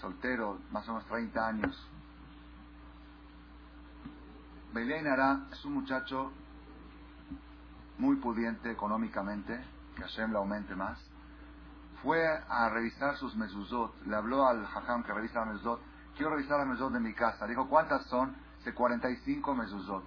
soltero, 0.00 0.58
más 0.70 0.88
o 0.88 0.94
menos 0.94 1.06
30 1.08 1.46
años. 1.46 1.88
Belén 4.72 5.06
Ara 5.06 5.48
es 5.52 5.64
un 5.66 5.74
muchacho 5.74 6.32
muy 7.98 8.16
pudiente 8.16 8.70
económicamente, 8.70 9.62
que 9.96 10.02
Hashem 10.02 10.34
aumente 10.34 10.74
más. 10.74 10.98
Fue 12.02 12.24
a 12.26 12.70
revisar 12.70 13.16
sus 13.16 13.36
mezuzot, 13.36 14.06
le 14.06 14.16
habló 14.16 14.46
al 14.46 14.64
hajam 14.64 15.02
que 15.02 15.12
revisa 15.12 15.40
la 15.40 15.46
mezuzot, 15.46 15.80
quiero 16.18 16.32
revisar 16.32 16.58
la 16.58 16.66
mezuzot 16.66 16.92
de 16.92 17.00
mi 17.00 17.14
casa. 17.14 17.46
Dijo, 17.46 17.68
¿cuántas 17.68 18.04
son? 18.06 18.36
Dice, 18.58 18.74
45 18.74 19.54
mezuzot. 19.54 20.04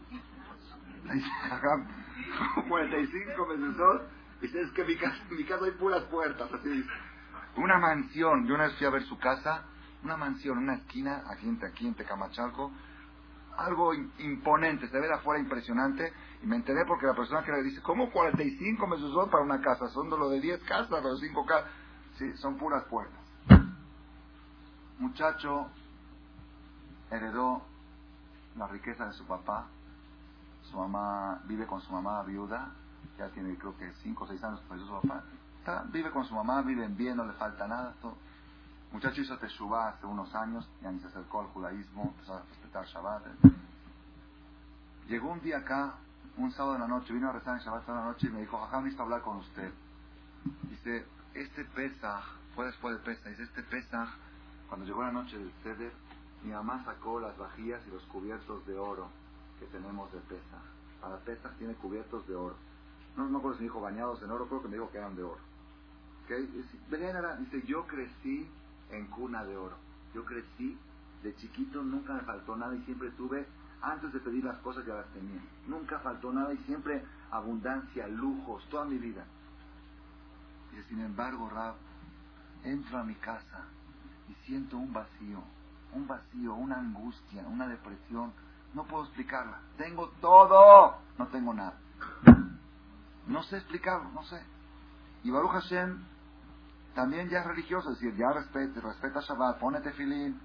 45 2.67 3.45
meses 3.47 3.77
dos. 3.77 4.01
Dice, 4.41 4.61
es 4.61 4.71
que 4.71 4.83
mi 4.83 4.95
casa, 4.97 5.17
mi 5.31 5.43
casa 5.43 5.65
hay 5.65 5.71
puras 5.71 6.03
puertas, 6.03 6.51
así 6.53 6.69
dice. 6.69 6.89
Una 7.57 7.77
mansión, 7.79 8.45
yo 8.47 8.55
una 8.55 8.65
vez 8.65 8.77
fui 8.77 8.87
a 8.87 8.89
ver 8.89 9.03
su 9.03 9.17
casa, 9.17 9.63
una 10.03 10.17
mansión, 10.17 10.57
una 10.57 10.75
esquina, 10.75 11.23
aquí 11.29 11.47
en, 11.47 11.63
aquí 11.63 11.87
en 11.87 11.95
Tecamachalco, 11.95 12.71
algo 13.57 13.93
imponente, 13.93 14.87
se 14.87 14.99
ve 14.99 15.07
de 15.07 15.13
afuera 15.13 15.39
impresionante, 15.39 16.13
y 16.41 16.47
me 16.47 16.55
enteré 16.55 16.85
porque 16.85 17.05
la 17.05 17.13
persona 17.13 17.43
que 17.43 17.51
le 17.51 17.63
dice, 17.63 17.81
¿cómo 17.81 18.09
45 18.11 18.87
meses 18.87 19.11
son 19.11 19.29
para 19.29 19.43
una 19.43 19.61
casa? 19.61 19.89
Son 19.89 20.09
de 20.09 20.17
lo 20.17 20.29
de 20.29 20.39
10 20.39 20.63
casas, 20.63 20.87
pero 20.89 21.15
5 21.15 21.45
casas. 21.45 21.69
Sí, 22.17 22.33
son 22.37 22.57
puras 22.57 22.83
puertas. 22.85 23.19
Muchacho 24.97 25.69
heredó 27.11 27.61
la 28.55 28.67
riqueza 28.67 29.05
de 29.05 29.13
su 29.13 29.25
papá, 29.25 29.67
su 30.69 30.77
mamá 30.77 31.41
vive 31.45 31.65
con 31.67 31.81
su 31.81 31.91
mamá 31.91 32.23
viuda, 32.23 32.71
ya 33.17 33.29
tiene 33.29 33.57
creo 33.57 33.77
que 33.77 33.91
5 34.03 34.23
o 34.23 34.27
6 34.27 34.43
años 34.43 34.61
que 34.61 34.77
su 34.77 35.01
papá, 35.01 35.23
vive 35.91 36.11
con 36.11 36.25
su 36.25 36.33
mamá, 36.33 36.61
viven 36.61 36.95
bien, 36.95 37.17
no 37.17 37.25
le 37.25 37.33
falta 37.33 37.67
nada. 37.67 37.93
Muchacho 38.91 39.21
hizo 39.21 39.37
Teshuvah 39.37 39.89
hace 39.89 40.05
unos 40.05 40.33
años, 40.35 40.67
ya 40.81 40.91
ni 40.91 40.99
se 40.99 41.07
acercó 41.07 41.41
al 41.41 41.47
judaísmo, 41.47 42.03
empezó 42.03 42.35
a 42.35 42.41
respetar 42.41 42.85
Shabbat. 42.85 43.23
Llegó 45.07 45.31
un 45.31 45.41
día 45.41 45.59
acá, 45.59 45.95
un 46.37 46.51
sábado 46.51 46.75
en 46.75 46.81
la 46.81 46.87
noche, 46.87 47.13
vino 47.13 47.29
a 47.29 47.33
rezar 47.33 47.57
en 47.57 47.63
Shabbat 47.63 47.87
en 47.87 47.95
la 47.95 48.03
noche 48.03 48.27
y 48.27 48.29
me 48.31 48.41
dijo, 48.41 48.57
Jajam, 48.59 48.83
necesito 48.83 49.03
hablar 49.03 49.21
con 49.21 49.37
usted. 49.37 49.71
Dice, 50.63 51.05
este 51.33 51.63
Pesaj, 51.65 52.23
fue 52.55 52.65
después 52.65 52.97
de 52.97 53.03
Pesaj, 53.03 53.29
dice, 53.29 53.43
este 53.43 53.63
Pesaj, 53.63 54.09
cuando 54.67 54.85
llegó 54.85 55.03
la 55.03 55.11
noche 55.11 55.37
del 55.37 55.51
Ceder, 55.63 55.93
mi 56.43 56.51
mamá 56.51 56.83
sacó 56.83 57.19
las 57.19 57.37
vajillas 57.37 57.81
y 57.87 57.91
los 57.91 58.03
cubiertos 58.03 58.65
de 58.65 58.77
oro 58.77 59.07
que 59.59 59.65
tenemos 59.67 60.11
de 60.11 60.19
Pesaj. 60.21 60.61
Para 60.99 61.17
Pesaj 61.19 61.55
tiene 61.57 61.75
cubiertos 61.75 62.27
de 62.27 62.35
oro. 62.35 62.55
No 63.15 63.27
me 63.29 63.37
acuerdo 63.37 63.57
si 63.57 63.63
me 63.63 63.69
dijo 63.69 63.81
bañados 63.81 64.21
en 64.23 64.31
oro, 64.31 64.47
creo 64.47 64.61
que 64.61 64.67
me 64.67 64.75
dijo 64.75 64.89
que 64.89 64.97
eran 64.97 65.15
de 65.15 65.23
oro. 65.23 65.39
¿Okay? 66.25 66.45
Dice, 66.47 67.67
yo 67.67 67.85
crecí 67.85 68.49
en 68.89 69.07
cuna 69.07 69.43
de 69.43 69.57
oro. 69.57 69.75
Yo 70.13 70.25
crecí, 70.25 70.77
de 71.23 71.35
chiquito 71.35 71.83
nunca 71.83 72.13
me 72.13 72.21
faltó 72.21 72.55
nada 72.55 72.75
y 72.75 72.81
siempre 72.83 73.11
tuve, 73.11 73.45
antes 73.81 74.11
de 74.13 74.19
pedir 74.19 74.43
las 74.43 74.57
cosas 74.59 74.85
ya 74.85 74.95
las 74.95 75.07
tenía. 75.13 75.41
Nunca 75.67 75.99
faltó 75.99 76.31
nada 76.31 76.53
y 76.53 76.57
siempre 76.59 77.03
abundancia, 77.29 78.07
lujos, 78.07 78.67
toda 78.69 78.85
mi 78.85 78.97
vida. 78.97 79.25
Dice, 80.71 80.83
sin 80.89 81.01
embargo, 81.01 81.49
Rab, 81.49 81.75
entro 82.63 82.97
a 82.97 83.03
mi 83.03 83.15
casa 83.15 83.65
y 84.29 84.33
siento 84.45 84.77
un 84.77 84.93
vacío, 84.93 85.43
un 85.93 86.07
vacío, 86.07 86.53
una 86.53 86.77
angustia, 86.77 87.43
una 87.47 87.67
depresión. 87.67 88.33
No 88.73 88.85
puedo 88.85 89.03
explicarla. 89.03 89.59
Tengo 89.77 90.09
todo, 90.21 90.97
no 91.17 91.27
tengo 91.27 91.53
nada. 91.53 91.77
No 93.27 93.43
sé 93.43 93.57
explicarlo, 93.57 94.09
no 94.11 94.23
sé. 94.23 94.41
Y 95.23 95.31
Baruch 95.31 95.51
Hashem 95.51 96.03
también 96.95 97.29
ya 97.29 97.39
es 97.39 97.45
religioso, 97.45 97.91
es 97.91 97.99
decir, 97.99 98.17
ya 98.17 98.33
respeta, 98.33 98.81
respeta 98.81 99.21
Shabbat, 99.21 99.59
pone 99.59 99.79
tefilín, 99.81 100.39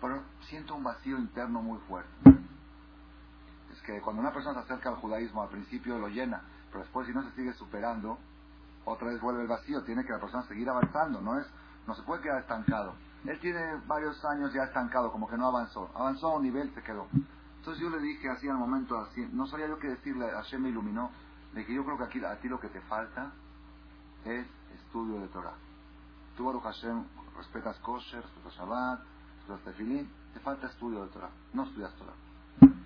pero 0.00 0.22
siento 0.42 0.74
un 0.74 0.82
vacío 0.82 1.18
interno 1.18 1.62
muy 1.62 1.78
fuerte. 1.80 2.10
Es 3.72 3.80
que 3.82 4.00
cuando 4.00 4.20
una 4.20 4.32
persona 4.32 4.60
se 4.60 4.72
acerca 4.72 4.90
al 4.90 4.96
judaísmo, 4.96 5.42
al 5.42 5.48
principio 5.48 5.98
lo 5.98 6.08
llena, 6.08 6.42
pero 6.70 6.82
después 6.82 7.06
si 7.06 7.14
no 7.14 7.22
se 7.22 7.30
sigue 7.34 7.52
superando, 7.54 8.18
otra 8.84 9.08
vez 9.08 9.20
vuelve 9.20 9.42
el 9.42 9.48
vacío, 9.48 9.82
tiene 9.84 10.04
que 10.04 10.12
la 10.12 10.20
persona 10.20 10.42
seguir 10.44 10.68
avanzando, 10.68 11.20
no 11.20 11.38
es, 11.38 11.46
no 11.86 11.94
se 11.94 12.02
puede 12.02 12.22
quedar 12.22 12.40
estancado. 12.40 12.94
Él 13.24 13.38
tiene 13.40 13.76
varios 13.86 14.24
años 14.24 14.52
ya 14.52 14.64
estancado, 14.64 15.12
como 15.12 15.28
que 15.28 15.36
no 15.36 15.46
avanzó, 15.46 15.90
avanzó 15.94 16.28
a 16.28 16.36
un 16.36 16.42
nivel, 16.42 16.72
se 16.74 16.82
quedó. 16.82 17.06
Entonces 17.58 17.82
yo 17.82 17.90
le 17.90 17.98
dije 18.00 18.28
así 18.30 18.48
al 18.48 18.56
momento, 18.56 18.98
así, 18.98 19.28
no 19.32 19.46
sabía 19.46 19.68
yo 19.68 19.78
qué 19.78 19.88
decirle, 19.88 20.30
Hashem 20.30 20.62
me 20.62 20.70
iluminó, 20.70 21.10
le 21.52 21.60
dije 21.60 21.74
yo 21.74 21.84
creo 21.84 21.98
que 21.98 22.04
aquí 22.04 22.24
a 22.24 22.40
ti 22.40 22.48
lo 22.48 22.58
que 22.58 22.68
te 22.68 22.80
falta 22.82 23.32
es 24.24 24.46
estudio 24.74 25.20
de 25.20 25.28
Torah. 25.28 25.54
Tú, 26.36 26.46
Baruch 26.46 26.62
Hashem, 26.62 27.04
respetas 27.36 27.78
kosher, 27.80 28.22
respetas 28.22 28.54
Shabbat, 28.54 29.00
respetas 29.40 29.64
tefilín, 29.64 30.10
te 30.32 30.40
falta 30.40 30.68
estudio 30.68 31.04
de 31.04 31.10
Torah. 31.10 31.30
No 31.52 31.64
estudias 31.64 31.94
Torah. 31.96 32.14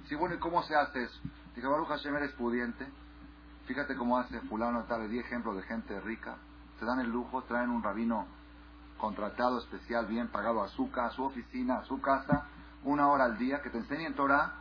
Sí, 0.08 0.16
bueno, 0.16 0.34
¿y 0.34 0.38
cómo 0.38 0.62
se 0.64 0.74
hace 0.74 1.04
eso? 1.04 1.20
Dije, 1.54 1.66
Baruch 1.68 1.88
Hashem, 1.88 2.16
eres 2.16 2.32
pudiente. 2.32 2.86
Fíjate 3.66 3.94
cómo 3.94 4.18
hace 4.18 4.40
fulano 4.40 4.82
tal, 4.84 5.02
le 5.02 5.08
di 5.08 5.20
ejemplo 5.20 5.54
de 5.54 5.62
gente 5.62 6.00
rica. 6.00 6.36
Se 6.80 6.84
dan 6.84 6.98
el 6.98 7.10
lujo, 7.10 7.42
traen 7.42 7.70
un 7.70 7.82
rabino 7.82 8.26
contratado 9.04 9.58
especial, 9.58 10.06
bien 10.06 10.28
pagado 10.28 10.62
a 10.62 10.68
su 10.68 10.90
casa, 10.90 11.08
a 11.08 11.10
su 11.10 11.24
oficina, 11.24 11.80
a 11.80 11.84
su 11.84 12.00
casa, 12.00 12.46
una 12.84 13.06
hora 13.08 13.24
al 13.24 13.36
día, 13.36 13.60
que 13.60 13.68
te 13.68 13.76
enseñen 13.76 14.14
Torah 14.14 14.54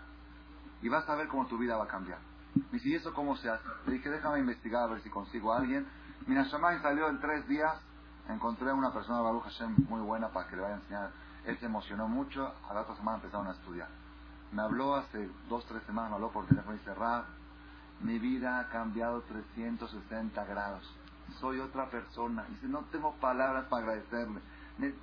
y 0.81 0.89
vas 0.89 1.07
a 1.07 1.15
ver 1.15 1.29
cómo 1.29 1.47
tu 1.47 1.57
vida 1.57 1.77
va 1.77 1.85
a 1.85 1.87
cambiar. 1.87 2.19
Y 2.73 2.79
si 2.79 2.93
eso 2.93 3.13
cómo 3.13 3.37
se 3.37 3.49
hace? 3.49 3.63
Le 3.85 3.93
dije, 3.93 4.09
déjame 4.09 4.39
investigar 4.39 4.83
a 4.83 4.87
ver 4.87 5.01
si 5.01 5.09
consigo 5.09 5.53
a 5.53 5.59
alguien. 5.59 5.87
Minashamay 6.27 6.81
salió 6.81 7.07
en 7.07 7.21
tres 7.21 7.47
días 7.47 7.73
encontré 8.27 8.69
a 8.69 8.73
una 8.73 8.91
persona, 8.91 9.21
Baruch 9.21 9.43
Hashem, 9.43 9.75
muy 9.87 10.01
buena 10.01 10.27
para 10.29 10.49
que 10.49 10.57
le 10.57 10.61
vaya 10.61 10.75
a 10.75 10.77
enseñar. 10.79 11.11
Él 11.45 11.57
se 11.59 11.65
emocionó 11.65 12.09
mucho, 12.09 12.53
a 12.69 12.73
la 12.73 12.81
otra 12.81 12.97
semana 12.97 13.19
empezaron 13.19 13.47
a 13.47 13.51
estudiar. 13.51 13.87
Me 14.51 14.61
habló 14.61 14.95
hace 14.95 15.29
dos, 15.47 15.65
tres 15.67 15.83
semanas, 15.83 16.11
me 16.11 16.15
habló 16.15 16.31
por 16.31 16.47
teléfono 16.47 16.75
y 16.75 16.79
dice, 16.79 16.91
mi 18.01 18.19
vida 18.19 18.59
ha 18.59 18.67
cambiado 18.67 19.21
360 19.21 20.43
grados. 20.43 20.83
Soy 21.39 21.59
otra 21.59 21.89
persona. 21.89 22.45
Dice, 22.49 22.67
no 22.67 22.81
tengo 22.91 23.15
palabras 23.15 23.65
para 23.65 23.83
agradecerle. 23.83 24.41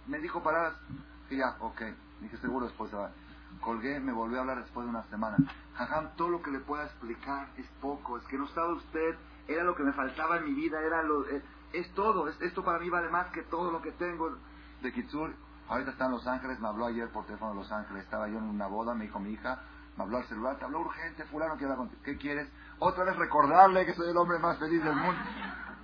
Me, 0.06 0.18
dijo 0.18 0.42
palabras 0.42 0.74
que 1.28 1.36
ya, 1.36 1.56
ok. 1.60 1.82
Dije, 2.20 2.36
seguro 2.38 2.66
después 2.66 2.94
va. 2.94 3.10
Colgué, 3.60 4.00
me 4.00 4.12
volvió 4.12 4.38
a 4.38 4.40
hablar 4.42 4.62
después 4.62 4.84
de 4.84 4.90
una 4.90 5.02
semana. 5.04 5.36
Jajam, 5.74 6.14
todo 6.16 6.28
lo 6.28 6.42
que 6.42 6.50
le 6.50 6.60
pueda 6.60 6.84
explicar 6.84 7.48
es 7.56 7.66
poco. 7.80 8.18
Es 8.18 8.24
que 8.24 8.38
no 8.38 8.46
sabe 8.48 8.74
usted, 8.74 9.16
era 9.48 9.64
lo 9.64 9.74
que 9.74 9.82
me 9.82 9.92
faltaba 9.92 10.38
en 10.38 10.44
mi 10.44 10.54
vida, 10.54 10.80
era 10.80 11.02
lo... 11.02 11.26
Eh, 11.28 11.42
es 11.72 11.88
todo, 11.94 12.28
esto 12.28 12.64
para 12.64 12.80
mí 12.80 12.90
vale 12.90 13.08
más 13.10 13.28
que 13.28 13.42
todo 13.42 13.70
lo 13.70 13.80
que 13.80 13.92
tengo 13.92 14.36
de 14.82 14.92
Kitsur. 14.92 15.32
Ahorita 15.68 15.92
está 15.92 16.06
en 16.06 16.12
Los 16.12 16.26
Ángeles, 16.26 16.58
me 16.58 16.66
habló 16.66 16.86
ayer 16.86 17.08
por 17.10 17.26
teléfono 17.26 17.52
de 17.52 17.58
Los 17.58 17.70
Ángeles, 17.70 18.02
estaba 18.02 18.28
yo 18.28 18.38
en 18.38 18.44
una 18.44 18.66
boda, 18.66 18.92
me 18.92 19.04
dijo 19.04 19.20
mi 19.20 19.30
hija, 19.30 19.62
me 19.96 20.02
habló 20.02 20.18
al 20.18 20.24
celular, 20.24 20.58
te 20.58 20.64
habló 20.64 20.80
urgente, 20.80 21.24
fulano. 21.26 21.56
¿Qué 22.02 22.16
quieres? 22.16 22.48
Otra 22.80 23.04
vez 23.04 23.16
recordarle 23.16 23.86
que 23.86 23.94
soy 23.94 24.10
el 24.10 24.16
hombre 24.16 24.38
más 24.40 24.58
feliz 24.58 24.82
del 24.82 24.96
mundo. 24.96 25.20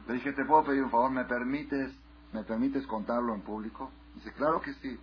Le 0.06 0.14
dije, 0.14 0.32
¿te 0.32 0.44
puedo 0.44 0.64
pedir 0.64 0.84
un 0.84 0.90
favor? 0.90 1.10
¿Me 1.10 1.24
permites, 1.24 1.92
me 2.32 2.44
permites 2.44 2.86
contarlo 2.86 3.34
en 3.34 3.42
público? 3.42 3.90
Dice, 4.14 4.32
claro 4.32 4.60
que 4.60 4.72
sí. 4.74 4.98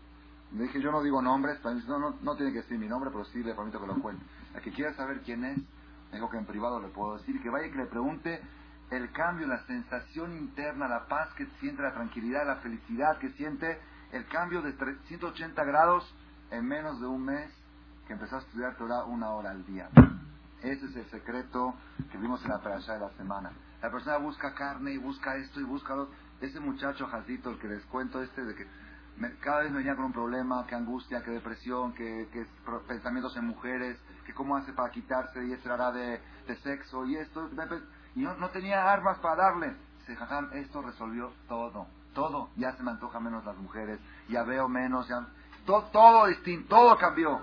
Le 0.53 0.63
dije, 0.63 0.81
yo 0.81 0.91
no 0.91 1.01
digo 1.01 1.21
nombres, 1.21 1.59
no, 1.63 1.99
no, 1.99 2.15
no 2.21 2.35
tiene 2.35 2.53
que 2.53 2.59
decir 2.59 2.77
mi 2.77 2.87
nombre, 2.87 3.09
pero 3.11 3.25
sí 3.25 3.43
le 3.43 3.53
permito 3.53 3.81
que 3.81 3.87
lo 3.87 3.95
cuente. 3.95 4.23
La 4.53 4.61
que 4.61 4.71
quiera 4.71 4.93
saber 4.93 5.21
quién 5.21 5.43
es, 5.43 5.57
me 5.57 6.17
dijo 6.17 6.29
que 6.29 6.37
en 6.37 6.45
privado 6.45 6.79
le 6.79 6.89
puedo 6.89 7.17
decir, 7.17 7.41
que 7.41 7.49
vaya 7.49 7.67
y 7.67 7.71
que 7.71 7.77
le 7.77 7.85
pregunte 7.87 8.39
el 8.91 9.11
cambio, 9.11 9.47
la 9.47 9.65
sensación 9.65 10.37
interna, 10.37 10.87
la 10.87 11.07
paz 11.07 11.33
que 11.33 11.47
siente, 11.59 11.81
la 11.81 11.93
tranquilidad, 11.93 12.45
la 12.45 12.57
felicidad 12.57 13.17
que 13.17 13.29
siente, 13.31 13.79
el 14.11 14.27
cambio 14.27 14.61
de 14.61 14.73
180 15.07 15.63
grados 15.63 16.15
en 16.51 16.65
menos 16.65 17.01
de 17.01 17.07
un 17.07 17.25
mes 17.25 17.51
que 18.07 18.13
empezó 18.13 18.35
a 18.35 18.39
estudiar 18.39 18.77
Torah 18.77 19.05
una 19.05 19.31
hora 19.31 19.49
al 19.49 19.65
día. 19.65 19.89
Ese 20.61 20.85
es 20.85 20.95
el 20.95 21.09
secreto 21.09 21.73
que 22.11 22.17
vimos 22.17 22.43
en 22.43 22.51
la 22.51 22.61
parasha 22.61 22.93
de 22.93 22.99
la 22.99 23.09
semana. 23.17 23.51
La 23.83 23.91
persona 23.91 24.15
busca 24.15 24.53
carne 24.55 24.93
y 24.93 24.97
busca 24.97 25.35
esto 25.35 25.59
y 25.59 25.63
busca 25.63 25.93
lo 25.93 26.07
Ese 26.39 26.57
muchacho 26.61 27.05
Jacito, 27.05 27.49
el 27.49 27.59
que 27.59 27.67
les 27.67 27.83
cuento 27.87 28.23
este, 28.23 28.41
de 28.45 28.55
que 28.55 28.65
cada 29.41 29.59
vez 29.59 29.71
me 29.71 29.79
venía 29.79 29.93
con 29.95 30.05
un 30.05 30.13
problema, 30.13 30.65
que 30.65 30.73
angustia, 30.73 31.21
que 31.21 31.31
depresión, 31.31 31.93
que, 31.93 32.47
pensamientos 32.87 33.35
en 33.35 33.45
mujeres, 33.45 33.99
que 34.25 34.33
cómo 34.33 34.55
hace 34.55 34.71
para 34.71 34.89
quitarse 34.89 35.45
y 35.45 35.51
eso 35.51 35.71
hará 35.71 35.91
de, 35.91 36.21
de 36.47 36.55
sexo 36.61 37.05
y 37.05 37.17
esto 37.17 37.49
y 38.15 38.21
no, 38.21 38.35
no 38.35 38.49
tenía 38.51 38.89
armas 38.89 39.19
para 39.19 39.35
darle. 39.35 39.75
Dice, 39.99 40.15
jajam, 40.15 40.49
esto 40.53 40.81
resolvió 40.81 41.33
todo, 41.49 41.85
todo. 42.13 42.51
Ya 42.55 42.71
se 42.77 42.83
me 42.83 42.91
antoja 42.91 43.19
menos 43.19 43.43
las 43.43 43.57
mujeres, 43.57 43.99
ya 44.29 44.43
veo 44.43 44.69
menos, 44.69 45.09
ya... 45.09 45.27
Todo, 45.65 45.83
todo 45.91 46.27
distinto, 46.27 46.69
todo 46.69 46.97
cambió. 46.97 47.41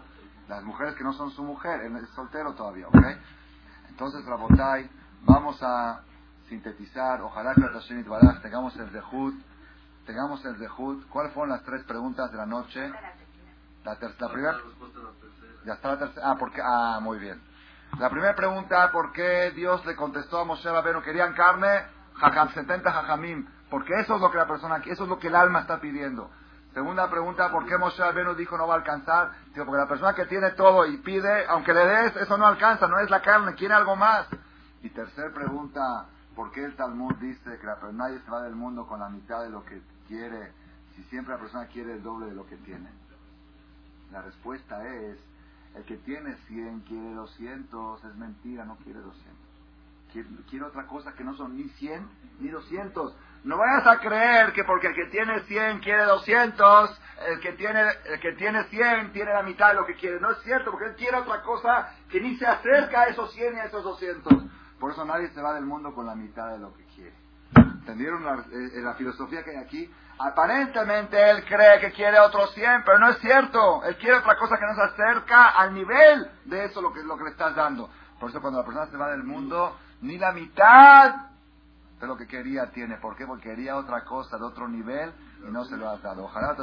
Las 0.48 0.64
mujeres 0.64 0.94
que 0.94 1.04
no 1.04 1.12
son 1.12 1.30
su 1.32 1.44
mujer, 1.44 1.82
él 1.82 1.94
es 1.96 2.08
soltero 2.10 2.54
todavía, 2.54 2.88
¿ok? 2.88 3.04
Entonces, 3.90 4.24
Rabotai, 4.24 4.90
vamos 5.24 5.62
a 5.62 6.02
sintetizar, 6.50 7.22
ojalá 7.22 7.54
que 7.54 7.60
la 7.60 8.42
tengamos 8.42 8.76
el 8.76 8.92
dejud, 8.92 9.34
tengamos 10.04 10.44
el 10.44 10.58
dejud. 10.58 11.06
¿Cuáles 11.08 11.32
fueron 11.32 11.50
las 11.50 11.62
tres 11.62 11.84
preguntas 11.84 12.30
de 12.30 12.36
la 12.36 12.44
noche? 12.44 12.92
La, 13.84 13.94
la 13.94 14.28
primera. 14.28 14.58
Ya 15.64 15.74
está 15.74 15.88
la 15.92 15.98
tercera. 15.98 16.30
Ah, 16.30 16.36
porque, 16.38 16.60
ah, 16.62 16.98
muy 17.00 17.18
bien. 17.18 17.40
La 17.98 18.10
primera 18.10 18.34
pregunta, 18.34 18.90
¿por 18.90 19.12
qué 19.12 19.52
Dios 19.52 19.84
le 19.86 19.94
contestó 19.94 20.40
a 20.40 20.44
Moshe 20.44 20.70
Rabbeinu? 20.70 21.02
¿Querían 21.02 21.32
carne? 21.34 21.86
Jajam, 22.14 22.52
70 22.52 22.92
jajamim. 22.92 23.46
Porque 23.70 23.94
eso 24.00 24.16
es 24.16 24.20
lo 24.20 24.30
que 24.30 24.38
la 24.38 24.46
persona, 24.46 24.82
eso 24.84 25.04
es 25.04 25.08
lo 25.08 25.18
que 25.18 25.28
el 25.28 25.36
alma 25.36 25.60
está 25.60 25.80
pidiendo. 25.80 26.30
Segunda 26.74 27.08
pregunta, 27.08 27.50
¿por 27.50 27.66
qué 27.66 27.78
Moshe 27.78 28.02
Rabbeinu 28.02 28.34
dijo 28.34 28.58
no 28.58 28.66
va 28.66 28.74
a 28.74 28.78
alcanzar? 28.78 29.30
Digo, 29.54 29.66
porque 29.66 29.80
la 29.80 29.88
persona 29.88 30.14
que 30.14 30.26
tiene 30.26 30.50
todo 30.50 30.84
y 30.86 30.96
pide, 30.98 31.46
aunque 31.46 31.72
le 31.72 31.86
des, 31.86 32.16
eso 32.16 32.36
no 32.36 32.46
alcanza, 32.46 32.88
no 32.88 32.98
es 32.98 33.08
la 33.08 33.22
carne, 33.22 33.54
quiere 33.54 33.74
algo 33.74 33.94
más. 33.94 34.26
Y 34.82 34.90
tercera 34.90 35.32
pregunta, 35.32 36.06
¿por 36.40 36.52
qué 36.52 36.64
el 36.64 36.74
Talmud 36.74 37.16
dice 37.16 37.58
que 37.58 37.66
la, 37.66 37.76
nadie 37.92 38.18
se 38.20 38.30
va 38.30 38.40
del 38.40 38.54
mundo 38.54 38.86
con 38.86 38.98
la 38.98 39.10
mitad 39.10 39.42
de 39.42 39.50
lo 39.50 39.62
que 39.62 39.82
quiere 40.08 40.52
si 40.96 41.02
siempre 41.02 41.34
la 41.34 41.38
persona 41.38 41.66
quiere 41.66 41.92
el 41.92 42.02
doble 42.02 42.30
de 42.30 42.34
lo 42.34 42.46
que 42.46 42.56
tiene? 42.56 42.88
La 44.10 44.22
respuesta 44.22 44.82
es, 44.88 45.18
el 45.74 45.84
que 45.84 45.98
tiene 45.98 46.34
100 46.48 46.80
quiere 46.88 47.12
200, 47.12 48.04
es 48.04 48.14
mentira, 48.16 48.64
no 48.64 48.76
quiere 48.76 49.00
200. 49.00 49.36
Quiere, 50.48 50.64
otra 50.64 50.86
cosa 50.86 51.12
que 51.12 51.24
no 51.24 51.34
son 51.34 51.58
ni 51.58 51.64
100 51.64 52.08
ni 52.40 52.48
200. 52.48 53.14
No 53.44 53.58
vayas 53.58 53.86
a 53.86 54.00
creer 54.00 54.54
que 54.54 54.64
porque 54.64 54.86
el 54.86 54.94
que 54.94 55.10
tiene 55.10 55.40
100 55.40 55.80
quiere 55.80 56.04
200, 56.04 57.00
el 57.28 57.40
que 57.40 57.52
tiene, 57.52 57.82
el 58.06 58.18
que 58.18 58.32
tiene 58.32 58.64
100 58.64 59.12
tiene 59.12 59.34
la 59.34 59.42
mitad 59.42 59.68
de 59.68 59.74
lo 59.74 59.84
que 59.84 59.94
quiere. 59.94 60.18
No 60.18 60.30
es 60.30 60.38
cierto, 60.38 60.70
porque 60.70 60.86
él 60.86 60.94
quiere 60.96 61.18
otra 61.18 61.42
cosa 61.42 61.94
que 62.08 62.18
ni 62.18 62.38
se 62.38 62.46
acerca 62.46 63.02
a 63.02 63.08
esos 63.08 63.30
100 63.34 63.56
y 63.56 63.58
a 63.58 63.64
esos 63.64 63.84
200. 63.84 64.50
Por 64.80 64.92
eso 64.92 65.04
nadie 65.04 65.28
se 65.28 65.42
va 65.42 65.52
del 65.52 65.66
mundo 65.66 65.94
con 65.94 66.06
la 66.06 66.14
mitad 66.14 66.50
de 66.50 66.58
lo 66.58 66.74
que 66.74 66.84
quiere. 66.86 67.14
¿Entendieron 67.54 68.24
la, 68.24 68.44
eh, 68.50 68.80
la 68.80 68.94
filosofía 68.94 69.44
que 69.44 69.50
hay 69.50 69.56
aquí? 69.58 69.90
Aparentemente 70.18 71.30
él 71.30 71.44
cree 71.44 71.80
que 71.80 71.92
quiere 71.92 72.18
otros 72.18 72.52
100, 72.54 72.82
pero 72.84 72.98
no 72.98 73.10
es 73.10 73.18
cierto. 73.18 73.84
Él 73.84 73.96
quiere 73.98 74.16
otra 74.16 74.36
cosa 74.36 74.56
que 74.58 74.66
no 74.66 74.74
se 74.74 74.82
acerca 74.82 75.50
al 75.50 75.74
nivel 75.74 76.30
de 76.46 76.64
eso 76.64 76.80
lo 76.80 76.92
que, 76.92 77.02
lo 77.02 77.16
que 77.16 77.24
le 77.24 77.30
estás 77.30 77.54
dando. 77.54 77.90
Por 78.18 78.30
eso 78.30 78.40
cuando 78.40 78.60
la 78.60 78.64
persona 78.64 78.86
se 78.86 78.96
va 78.96 79.10
del 79.10 79.24
mundo, 79.24 79.76
ni 80.02 80.18
la 80.18 80.32
mitad 80.32 81.14
de 82.00 82.06
lo 82.06 82.16
que 82.16 82.26
quería 82.26 82.70
tiene. 82.70 82.96
¿Por 82.96 83.16
qué? 83.16 83.26
Porque 83.26 83.50
quería 83.50 83.76
otra 83.76 84.04
cosa 84.04 84.36
de 84.38 84.44
otro 84.44 84.68
nivel 84.68 85.12
y 85.46 85.50
no 85.50 85.64
se 85.64 85.76
lo 85.76 85.88
ha 85.88 85.98
dado. 85.98 86.24
Ojalá 86.24 86.56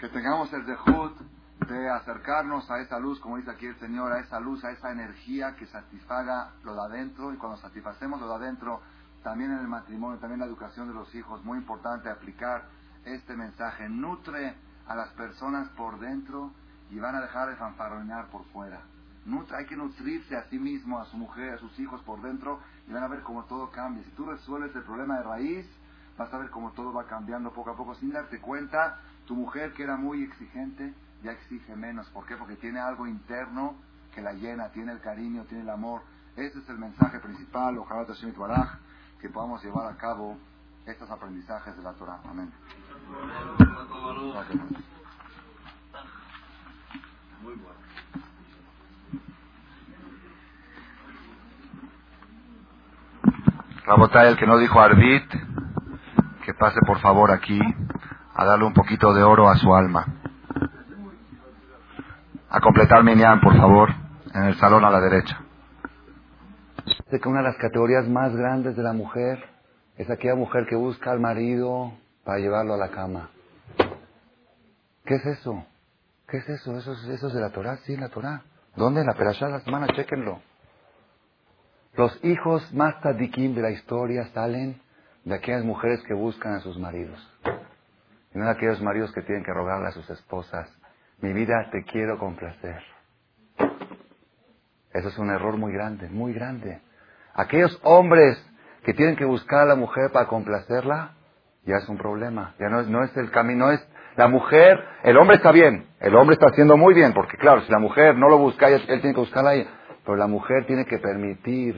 que 0.00 0.08
tengamos 0.08 0.52
el 0.52 0.66
dejud 0.66 1.12
de 1.60 1.88
acercarnos 1.88 2.70
a 2.70 2.80
esa 2.80 2.98
luz, 2.98 3.18
como 3.20 3.38
dice 3.38 3.50
aquí 3.50 3.66
el 3.66 3.78
Señor, 3.80 4.12
a 4.12 4.20
esa 4.20 4.38
luz, 4.38 4.62
a 4.64 4.70
esa 4.70 4.92
energía 4.92 5.56
que 5.56 5.66
satisfaga 5.66 6.52
lo 6.62 6.74
de 6.74 6.80
adentro 6.82 7.32
y 7.32 7.36
cuando 7.38 7.56
satisfacemos 7.58 8.20
lo 8.20 8.28
de 8.28 8.34
adentro, 8.34 8.82
también 9.22 9.52
en 9.52 9.58
el 9.58 9.68
matrimonio, 9.68 10.18
también 10.18 10.40
en 10.40 10.46
la 10.46 10.52
educación 10.52 10.86
de 10.88 10.94
los 10.94 11.12
hijos, 11.14 11.44
muy 11.44 11.58
importante 11.58 12.10
aplicar 12.10 12.68
este 13.04 13.34
mensaje, 13.34 13.88
nutre 13.88 14.54
a 14.86 14.94
las 14.94 15.08
personas 15.14 15.68
por 15.70 15.98
dentro 15.98 16.52
y 16.90 16.98
van 16.98 17.16
a 17.16 17.20
dejar 17.20 17.48
de 17.48 17.56
fanfarronear 17.56 18.26
por 18.28 18.44
fuera. 18.46 18.82
Nutre, 19.24 19.56
hay 19.56 19.66
que 19.66 19.76
nutrirse 19.76 20.36
a 20.36 20.44
sí 20.44 20.58
mismo, 20.58 21.00
a 21.00 21.06
su 21.06 21.16
mujer, 21.16 21.54
a 21.54 21.58
sus 21.58 21.76
hijos 21.80 22.00
por 22.02 22.22
dentro 22.22 22.60
y 22.86 22.92
van 22.92 23.02
a 23.02 23.08
ver 23.08 23.22
cómo 23.22 23.44
todo 23.44 23.70
cambia. 23.70 24.04
Si 24.04 24.10
tú 24.10 24.26
resuelves 24.26 24.76
el 24.76 24.82
problema 24.82 25.16
de 25.16 25.24
raíz, 25.24 25.66
vas 26.16 26.32
a 26.32 26.38
ver 26.38 26.50
cómo 26.50 26.70
todo 26.72 26.92
va 26.92 27.06
cambiando 27.06 27.52
poco 27.52 27.70
a 27.70 27.76
poco 27.76 27.94
sin 27.96 28.12
darte 28.12 28.40
cuenta. 28.40 29.00
Tu 29.26 29.34
mujer 29.34 29.72
que 29.72 29.82
era 29.82 29.96
muy 29.96 30.22
exigente, 30.22 30.94
ya 31.22 31.32
exige 31.32 31.74
menos. 31.76 32.08
¿Por 32.10 32.26
qué? 32.26 32.36
Porque 32.36 32.56
tiene 32.56 32.80
algo 32.80 33.06
interno 33.06 33.76
que 34.14 34.22
la 34.22 34.32
llena, 34.32 34.70
tiene 34.70 34.92
el 34.92 35.00
cariño, 35.00 35.44
tiene 35.44 35.62
el 35.62 35.70
amor. 35.70 36.02
Ese 36.36 36.58
es 36.58 36.68
el 36.68 36.78
mensaje 36.78 37.18
principal, 37.20 37.78
ojalá 37.78 38.06
que 39.20 39.28
podamos 39.30 39.62
llevar 39.64 39.92
a 39.92 39.96
cabo 39.96 40.36
estos 40.86 41.10
aprendizajes 41.10 41.76
de 41.76 41.82
la 41.82 41.92
Torah. 41.94 42.20
Amén. 42.28 42.52
Muy 47.42 47.54
bueno. 47.54 47.76
el 54.28 54.36
que 54.36 54.46
no 54.46 54.58
dijo 54.58 54.80
Arbit, 54.80 55.28
que 56.44 56.54
pase 56.54 56.80
por 56.86 57.00
favor 57.00 57.30
aquí 57.30 57.60
a 58.34 58.44
darle 58.44 58.66
un 58.66 58.74
poquito 58.74 59.14
de 59.14 59.22
oro 59.22 59.48
a 59.48 59.56
su 59.56 59.74
alma. 59.74 60.15
Completar 62.76 63.04
Minyan, 63.04 63.40
por 63.40 63.56
favor, 63.56 63.88
en 64.34 64.42
el 64.42 64.54
salón 64.58 64.84
a 64.84 64.90
la 64.90 65.00
derecha. 65.00 65.40
Sé 67.10 67.18
que 67.18 67.26
una 67.26 67.38
de 67.38 67.44
las 67.44 67.56
categorías 67.56 68.06
más 68.06 68.36
grandes 68.36 68.76
de 68.76 68.82
la 68.82 68.92
mujer 68.92 69.42
es 69.96 70.10
aquella 70.10 70.34
mujer 70.34 70.66
que 70.68 70.76
busca 70.76 71.10
al 71.10 71.18
marido 71.18 71.94
para 72.22 72.38
llevarlo 72.38 72.74
a 72.74 72.76
la 72.76 72.90
cama. 72.90 73.30
¿Qué 75.06 75.14
es 75.14 75.24
eso? 75.24 75.64
¿Qué 76.28 76.36
es 76.36 76.48
eso? 76.50 76.76
¿Eso 76.76 76.92
es, 76.92 77.08
eso 77.08 77.30
de 77.30 77.40
la 77.40 77.48
Torah? 77.48 77.78
Sí, 77.86 77.96
la 77.96 78.10
Torah. 78.10 78.42
¿Dónde? 78.76 79.00
En 79.00 79.06
la 79.06 79.14
Perashá 79.14 79.48
la 79.48 79.60
semana, 79.60 79.86
chequenlo. 79.96 80.42
Los 81.94 82.22
hijos 82.22 82.74
más 82.74 83.00
tadikim 83.00 83.54
de 83.54 83.62
la 83.62 83.70
historia 83.70 84.26
salen 84.34 84.82
de 85.24 85.34
aquellas 85.34 85.64
mujeres 85.64 86.02
que 86.06 86.12
buscan 86.12 86.52
a 86.52 86.60
sus 86.60 86.78
maridos. 86.78 87.18
Y 88.34 88.38
no 88.38 88.44
de 88.44 88.50
aquellos 88.50 88.82
maridos 88.82 89.10
que 89.14 89.22
tienen 89.22 89.44
que 89.44 89.54
rogarle 89.54 89.88
a 89.88 89.92
sus 89.92 90.10
esposas, 90.10 90.68
mi 91.20 91.32
vida 91.32 91.68
te 91.70 91.84
quiero 91.84 92.18
complacer. 92.18 92.82
Eso 94.92 95.08
es 95.08 95.18
un 95.18 95.30
error 95.30 95.56
muy 95.56 95.72
grande, 95.72 96.08
muy 96.08 96.32
grande. 96.32 96.80
Aquellos 97.34 97.78
hombres 97.82 98.42
que 98.84 98.94
tienen 98.94 99.16
que 99.16 99.24
buscar 99.24 99.60
a 99.60 99.66
la 99.66 99.74
mujer 99.74 100.10
para 100.12 100.26
complacerla, 100.26 101.12
ya 101.64 101.76
es 101.76 101.88
un 101.88 101.98
problema. 101.98 102.54
Ya 102.58 102.68
no 102.68 102.80
es, 102.80 102.88
no 102.88 103.02
es 103.02 103.14
el 103.16 103.30
camino, 103.30 103.70
es 103.70 103.86
la 104.16 104.28
mujer, 104.28 104.82
el 105.02 105.18
hombre 105.18 105.36
está 105.36 105.52
bien, 105.52 105.86
el 106.00 106.14
hombre 106.14 106.34
está 106.34 106.46
haciendo 106.46 106.76
muy 106.76 106.94
bien, 106.94 107.12
porque 107.12 107.36
claro, 107.36 107.60
si 107.62 107.70
la 107.70 107.78
mujer 107.78 108.16
no 108.16 108.28
lo 108.30 108.38
busca, 108.38 108.68
él 108.68 108.82
tiene 108.86 109.12
que 109.12 109.20
buscarla. 109.20 109.52
Pero 110.04 110.16
la 110.16 110.26
mujer 110.26 110.64
tiene 110.66 110.86
que 110.86 110.98
permitir, 110.98 111.76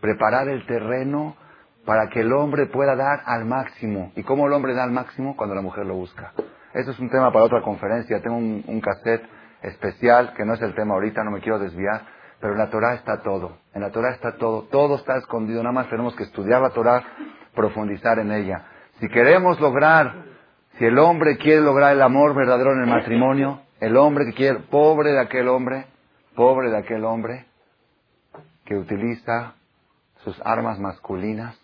preparar 0.00 0.48
el 0.48 0.66
terreno 0.66 1.36
para 1.84 2.08
que 2.08 2.20
el 2.20 2.32
hombre 2.32 2.66
pueda 2.66 2.96
dar 2.96 3.22
al 3.26 3.44
máximo. 3.44 4.12
¿Y 4.16 4.24
cómo 4.24 4.46
el 4.46 4.52
hombre 4.52 4.74
da 4.74 4.82
al 4.82 4.90
máximo? 4.90 5.36
Cuando 5.36 5.54
la 5.54 5.62
mujer 5.62 5.86
lo 5.86 5.94
busca. 5.94 6.32
Eso 6.74 6.90
es 6.90 6.98
un 6.98 7.10
tema 7.10 7.32
para 7.32 7.44
otra 7.44 7.62
conferencia. 7.62 8.20
Tengo 8.20 8.36
un, 8.36 8.80
cassette 8.80 9.24
especial, 9.62 10.34
que 10.34 10.44
no 10.44 10.54
es 10.54 10.62
el 10.62 10.74
tema 10.74 10.94
ahorita, 10.94 11.24
no 11.24 11.30
me 11.30 11.40
quiero 11.40 11.58
desviar, 11.58 12.02
pero 12.40 12.52
en 12.52 12.58
la 12.58 12.70
Torah 12.70 12.94
está 12.94 13.22
todo. 13.22 13.58
En 13.74 13.82
la 13.82 13.90
Torah 13.90 14.12
está 14.12 14.36
todo. 14.36 14.64
Todo 14.64 14.96
está 14.96 15.16
escondido. 15.16 15.62
Nada 15.62 15.72
más 15.72 15.88
tenemos 15.88 16.14
que 16.14 16.24
estudiar 16.24 16.60
la 16.60 16.70
Torah, 16.70 17.02
profundizar 17.54 18.18
en 18.18 18.32
ella. 18.32 18.66
Si 19.00 19.08
queremos 19.08 19.60
lograr, 19.60 20.12
si 20.78 20.84
el 20.84 20.98
hombre 20.98 21.38
quiere 21.38 21.60
lograr 21.60 21.92
el 21.92 22.02
amor 22.02 22.34
verdadero 22.34 22.72
en 22.72 22.80
el 22.80 22.86
matrimonio, 22.86 23.62
el 23.80 23.96
hombre 23.96 24.26
que 24.26 24.34
quiere, 24.34 24.58
pobre 24.60 25.12
de 25.12 25.20
aquel 25.20 25.48
hombre, 25.48 25.86
pobre 26.34 26.70
de 26.70 26.78
aquel 26.78 27.04
hombre 27.04 27.46
que 28.64 28.76
utiliza 28.76 29.54
sus 30.24 30.38
armas 30.44 30.78
masculinas 30.78 31.58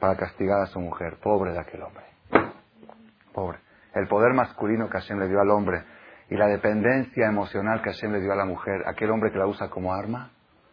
para 0.00 0.16
castigar 0.16 0.60
a 0.62 0.66
su 0.66 0.80
mujer. 0.80 1.18
Pobre 1.22 1.52
de 1.52 1.60
aquel 1.60 1.82
hombre. 1.82 2.13
Pobre. 3.34 3.58
El 3.94 4.08
poder 4.08 4.32
masculino 4.32 4.88
que 4.88 4.98
Hashem 4.98 5.18
le 5.18 5.28
dio 5.28 5.40
al 5.40 5.50
hombre 5.50 5.84
y 6.30 6.36
la 6.36 6.46
dependencia 6.46 7.26
emocional 7.26 7.82
que 7.82 7.90
Hashem 7.90 8.12
le 8.12 8.20
dio 8.20 8.32
a 8.32 8.36
la 8.36 8.44
mujer, 8.44 8.82
aquel 8.86 9.10
hombre 9.10 9.30
que 9.30 9.38
la 9.38 9.46
usa 9.46 9.68
como 9.68 9.92
arma, 9.92 10.30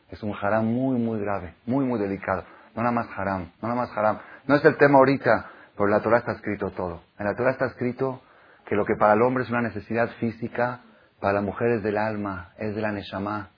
es 0.09 0.21
un 0.23 0.33
haram 0.39 0.65
muy, 0.65 0.99
muy 0.99 1.19
grave, 1.19 1.55
muy, 1.65 1.85
muy 1.85 1.99
delicado. 1.99 2.43
No 2.75 2.83
nada 2.83 2.93
más 2.93 3.07
haram, 3.17 3.51
no 3.61 3.67
nada 3.67 3.81
más 3.81 3.97
haram. 3.97 4.19
No 4.45 4.55
es 4.55 4.63
el 4.63 4.77
tema 4.77 4.99
ahorita, 4.99 5.49
pero 5.73 5.85
en 5.85 5.91
la 5.91 6.01
Torah 6.01 6.19
está 6.19 6.33
escrito 6.33 6.71
todo. 6.71 7.01
En 7.17 7.25
la 7.25 7.35
Torah 7.35 7.51
está 7.51 7.65
escrito 7.65 8.21
que 8.65 8.75
lo 8.75 8.85
que 8.85 8.95
para 8.95 9.13
el 9.13 9.21
hombre 9.21 9.43
es 9.43 9.49
una 9.49 9.61
necesidad 9.61 10.09
física, 10.19 10.81
para 11.19 11.33
la 11.33 11.41
mujer 11.41 11.69
es 11.71 11.83
del 11.83 11.97
alma, 11.97 12.53
es 12.57 12.75
de 12.75 12.81
la 12.81 12.91
neshama. 12.91 13.49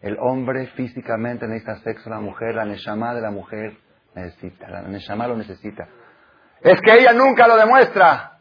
El 0.00 0.16
hombre 0.18 0.66
físicamente 0.68 1.46
necesita 1.46 1.76
sexo, 1.80 2.08
la 2.10 2.20
mujer, 2.20 2.54
la 2.54 2.64
neshama 2.64 3.14
de 3.14 3.20
la 3.20 3.30
mujer 3.30 3.76
necesita, 4.14 4.68
la 4.68 4.82
neshama 4.82 5.26
lo 5.28 5.36
necesita. 5.36 5.86
Es 6.62 6.80
que 6.80 6.92
ella 6.94 7.12
nunca 7.12 7.46
lo 7.46 7.56
demuestra. 7.56 8.39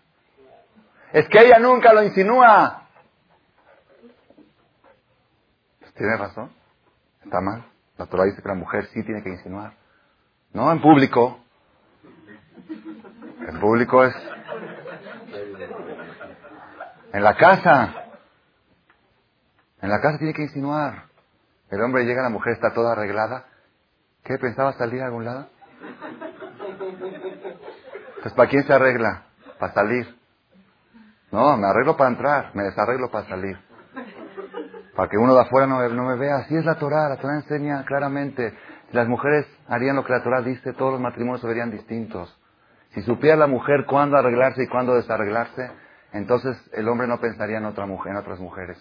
Es 1.13 1.27
que 1.29 1.39
ella 1.39 1.59
nunca 1.59 1.93
lo 1.93 2.03
insinúa. 2.03 2.87
Tiene 5.95 6.15
razón. 6.17 6.51
Está 7.23 7.41
mal. 7.41 7.65
La 7.97 8.25
dice 8.25 8.41
que 8.41 8.47
la 8.47 8.55
mujer 8.55 8.85
sí 8.93 9.03
tiene 9.03 9.21
que 9.21 9.29
insinuar. 9.29 9.73
No 10.53 10.71
en 10.71 10.81
público. 10.81 11.39
En 13.47 13.59
público 13.59 14.03
es. 14.05 14.15
En 17.11 17.23
la 17.23 17.35
casa. 17.35 18.05
En 19.81 19.89
la 19.89 19.99
casa 19.99 20.17
tiene 20.17 20.33
que 20.33 20.43
insinuar. 20.43 21.05
El 21.69 21.81
hombre 21.81 22.05
llega, 22.05 22.21
la 22.21 22.29
mujer 22.29 22.53
está 22.53 22.73
toda 22.73 22.93
arreglada. 22.93 23.45
¿Qué? 24.23 24.37
¿Pensaba 24.37 24.73
salir 24.73 25.01
a 25.01 25.07
algún 25.07 25.25
lado? 25.25 25.49
Entonces, 28.09 28.33
¿para 28.33 28.49
quién 28.49 28.63
se 28.63 28.73
arregla? 28.73 29.23
Para 29.59 29.73
salir. 29.73 30.18
No, 31.31 31.57
me 31.57 31.67
arreglo 31.67 31.95
para 31.95 32.09
entrar, 32.09 32.51
me 32.55 32.63
desarreglo 32.63 33.09
para 33.11 33.27
salir 33.27 33.57
para 34.99 35.09
que 35.09 35.17
uno 35.17 35.33
de 35.33 35.39
afuera 35.39 35.65
no, 35.65 35.79
me 35.79 36.17
vea. 36.17 36.39
Así 36.39 36.57
es 36.57 36.65
la 36.65 36.75
Torah, 36.75 37.07
la 37.07 37.15
Torah 37.15 37.35
enseña 37.35 37.85
claramente. 37.85 38.53
Las 38.91 39.07
mujeres 39.07 39.47
harían 39.69 39.95
lo 39.95 40.03
que 40.03 40.11
la 40.11 40.21
Torah 40.21 40.41
dice, 40.41 40.73
todos 40.73 40.91
los 40.91 40.99
matrimonios 40.99 41.39
serían 41.39 41.71
distintos. 41.71 42.37
Si 42.89 43.01
supiera 43.03 43.37
la 43.37 43.47
mujer 43.47 43.85
cuándo 43.85 44.17
arreglarse 44.17 44.63
y 44.63 44.67
cuándo 44.67 44.95
desarreglarse, 44.95 45.71
entonces 46.11 46.57
el 46.73 46.89
hombre 46.89 47.07
no 47.07 47.17
pensaría 47.21 47.59
en 47.59 47.65
otra 47.65 47.85
mujer, 47.85 48.11
en 48.11 48.17
otras 48.17 48.41
mujeres. 48.41 48.77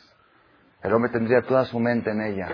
El 0.83 0.93
hombre 0.93 1.13
tendría 1.13 1.43
toda 1.43 1.67
su 1.67 1.79
mente 1.79 2.11
en 2.11 2.21
ella. 2.21 2.49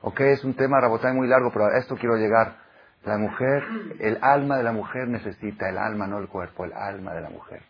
Ok, 0.00 0.18
es 0.22 0.42
un 0.42 0.54
tema 0.54 0.80
rabotay 0.80 1.14
muy 1.14 1.28
largo, 1.28 1.52
pero 1.52 1.66
a 1.66 1.78
esto 1.78 1.94
quiero 1.94 2.16
llegar. 2.16 2.56
La 3.04 3.18
mujer, 3.18 3.62
el 4.00 4.18
alma 4.20 4.56
de 4.56 4.64
la 4.64 4.72
mujer 4.72 5.06
necesita 5.06 5.68
el 5.68 5.78
alma, 5.78 6.08
no 6.08 6.18
el 6.18 6.26
cuerpo, 6.26 6.64
el 6.64 6.72
alma 6.72 7.14
de 7.14 7.20
la 7.20 7.30
mujer. 7.30 7.62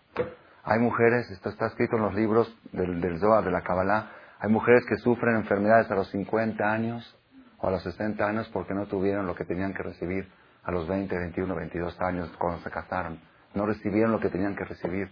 Hay 0.69 0.81
mujeres, 0.81 1.31
esto 1.31 1.49
está 1.49 1.67
escrito 1.67 1.95
en 1.95 2.03
los 2.03 2.15
libros 2.15 2.53
del, 2.73 3.21
Zohar, 3.21 3.45
de 3.45 3.53
la 3.53 3.63
Kabbalah, 3.63 4.11
hay 4.41 4.51
mujeres 4.51 4.85
que 4.89 4.97
sufren 4.97 5.37
enfermedades 5.37 5.89
a 5.93 5.95
los 5.95 6.11
50 6.11 6.65
años 6.65 7.17
o 7.59 7.69
a 7.69 7.71
los 7.71 7.85
60 7.85 8.27
años 8.27 8.51
porque 8.53 8.75
no 8.75 8.87
tuvieron 8.87 9.29
lo 9.29 9.37
que 9.37 9.45
tenían 9.45 9.73
que 9.73 9.85
recibir 9.85 10.29
a 10.65 10.73
los 10.73 10.89
20, 10.89 11.17
21, 11.17 11.55
22 11.55 12.01
años 12.01 12.35
cuando 12.41 12.59
se 12.65 12.71
casaron. 12.71 13.21
No 13.55 13.65
recibieron 13.65 14.11
lo 14.11 14.19
que 14.19 14.29
tenían 14.29 14.57
que 14.57 14.65
recibir. 14.65 15.09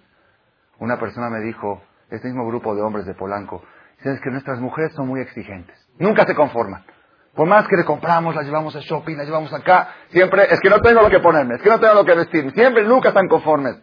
Una 0.80 0.98
persona 0.98 1.30
me 1.30 1.38
dijo, 1.38 1.80
este 2.10 2.26
mismo 2.26 2.48
grupo 2.48 2.74
de 2.74 2.82
hombres 2.82 3.06
de 3.06 3.14
Polanco, 3.14 3.62
es 4.02 4.20
que 4.20 4.30
nuestras 4.30 4.58
mujeres 4.58 4.92
son 4.94 5.06
muy 5.06 5.20
exigentes. 5.20 5.78
Nunca 6.00 6.26
se 6.26 6.34
conforman. 6.34 6.84
Por 7.32 7.46
más 7.46 7.68
que 7.68 7.76
le 7.76 7.84
compramos, 7.84 8.34
las 8.34 8.44
llevamos 8.44 8.74
a 8.74 8.80
shopping, 8.80 9.16
las 9.16 9.26
llevamos 9.26 9.52
acá, 9.54 9.88
siempre 10.08 10.52
es 10.52 10.58
que 10.60 10.68
no 10.68 10.80
tengo 10.80 11.00
lo 11.00 11.10
que 11.10 11.20
ponerme, 11.20 11.54
es 11.54 11.62
que 11.62 11.70
no 11.70 11.78
tengo 11.78 11.94
lo 11.94 12.04
que 12.04 12.16
vestir, 12.16 12.50
siempre, 12.52 12.82
nunca 12.82 13.10
están 13.10 13.28
conformes. 13.28 13.80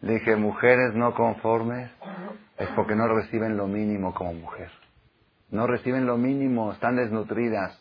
Dije, 0.00 0.36
mujeres 0.36 0.94
no 0.94 1.14
conformes 1.14 1.90
es 2.56 2.68
porque 2.70 2.94
no 2.94 3.06
reciben 3.08 3.56
lo 3.56 3.66
mínimo 3.66 4.14
como 4.14 4.32
mujer. 4.32 4.70
No 5.50 5.66
reciben 5.66 6.06
lo 6.06 6.16
mínimo, 6.16 6.72
están 6.72 6.96
desnutridas. 6.96 7.78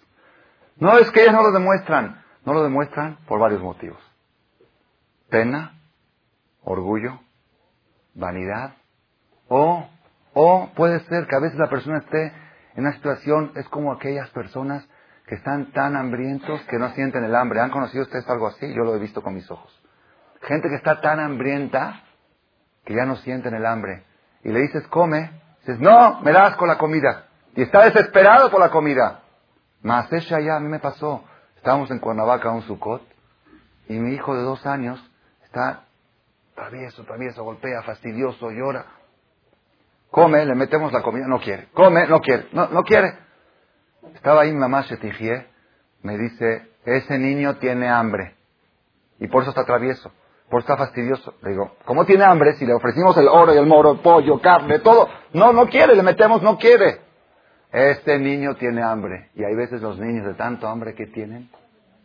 No 0.78 0.98
es 0.98 1.10
que 1.12 1.22
ellas 1.22 1.34
no 1.34 1.44
lo 1.44 1.52
demuestran, 1.52 2.22
no 2.46 2.54
lo 2.54 2.64
demuestran 2.64 3.18
por 3.28 3.40
varios 3.40 3.62
motivos. 3.62 4.00
Pena, 5.30 5.74
orgullo, 6.64 7.20
vanidad, 8.16 8.74
o, 9.48 9.88
o 10.34 10.70
puede 10.76 11.00
ser 11.02 11.28
que 11.28 11.36
a 11.36 11.40
veces 11.40 11.58
la 11.58 11.70
persona 11.70 12.00
esté 12.00 12.34
en 12.76 12.86
una 12.86 12.94
situación, 12.94 13.52
es 13.56 13.68
como 13.70 13.92
aquellas 13.92 14.30
personas 14.32 14.88
que 15.28 15.36
están 15.36 15.72
tan 15.72 15.96
hambrientos 15.96 16.62
que 16.64 16.80
no 16.80 16.90
sienten 16.92 17.24
el 17.24 17.36
hambre. 17.36 17.60
¿Han 17.60 17.72
conocido 17.72 18.04
ustedes 18.04 18.28
algo 18.28 18.48
así? 18.48 18.68
Yo 18.74 18.84
lo 18.84 18.96
he 18.96 19.00
visto 19.00 19.22
con 19.22 19.36
mis 19.36 19.50
ojos. 19.52 19.72
Gente 20.42 20.70
que 20.70 20.76
está 20.76 21.02
tan 21.02 21.20
hambrienta 21.20 22.02
que 22.90 22.96
ya 22.96 23.06
no 23.06 23.18
sienten 23.18 23.54
el 23.54 23.68
hambre. 23.68 24.04
y 24.44 24.50
le 24.50 24.62
dices, 24.62 24.88
come, 24.88 25.30
dices, 25.60 25.80
no, 25.80 26.22
me 26.22 26.32
das 26.32 26.56
con 26.56 26.68
la 26.68 26.80
comida. 26.80 27.28
Y 27.56 27.62
está 27.62 27.84
desesperado 27.84 28.50
por 28.50 28.60
la 28.60 28.72
comida. 28.72 29.20
Más 29.84 30.12
ella 30.12 30.40
ya, 30.40 30.56
a 30.56 30.60
mí 30.60 30.70
me 30.70 30.80
pasó. 30.80 31.24
Estábamos 31.56 31.92
en 31.92 32.00
Cuernavaca, 32.00 32.50
un 32.50 32.64
sucot, 32.64 33.04
y 33.88 33.94
mi 33.94 34.16
hijo 34.16 34.36
de 34.36 34.42
dos 34.42 34.66
años 34.66 35.00
está 35.44 35.84
travieso, 36.56 37.04
travieso, 37.04 37.44
golpea, 37.44 37.84
fastidioso, 37.84 38.50
llora. 38.50 38.88
Come, 40.10 40.44
le 40.44 40.56
metemos 40.56 40.92
la 40.92 41.04
comida, 41.04 41.28
no 41.28 41.40
quiere. 41.40 41.68
Come, 41.76 42.08
no 42.08 42.20
quiere, 42.22 42.48
no, 42.54 42.70
no 42.70 42.82
quiere. 42.82 43.20
Estaba 44.16 44.42
ahí 44.42 44.52
mi 44.52 44.58
mamá 44.58 44.82
Shetigie, 44.82 45.46
me 46.02 46.18
dice, 46.18 46.72
ese 46.86 47.20
niño 47.20 47.58
tiene 47.58 47.88
hambre. 47.88 48.36
Y 49.20 49.28
por 49.28 49.44
eso 49.44 49.52
está 49.52 49.64
travieso, 49.64 50.12
por 50.50 50.62
eso 50.62 50.72
está 50.72 50.78
fastidioso. 50.78 51.36
Le 51.42 51.52
digo, 51.52 51.76
¿cómo 51.86 52.06
tiene 52.06 52.24
hambre 52.24 52.54
si 52.54 52.66
le 52.66 52.74
ofrecimos 52.74 53.16
el 53.18 53.28
oro 53.28 53.54
y 53.54 53.58
el 53.58 53.66
moro, 53.66 54.02
pollo, 54.02 54.40
carne, 54.42 54.80
todo? 54.80 55.08
No, 55.34 55.54
no 55.54 55.68
quiere, 55.68 55.96
le 55.96 56.04
metemos, 56.04 56.42
no 56.42 56.58
quiere. 56.58 57.02
Este 57.72 58.18
niño 58.18 58.56
tiene 58.56 58.82
hambre. 58.82 59.30
Y 59.36 59.44
hay 59.44 59.56
veces 59.56 59.82
los 59.82 60.00
niños 60.00 60.26
de 60.26 60.34
tanto 60.34 60.68
hambre 60.68 60.96
que 60.96 61.06
tienen, 61.08 61.50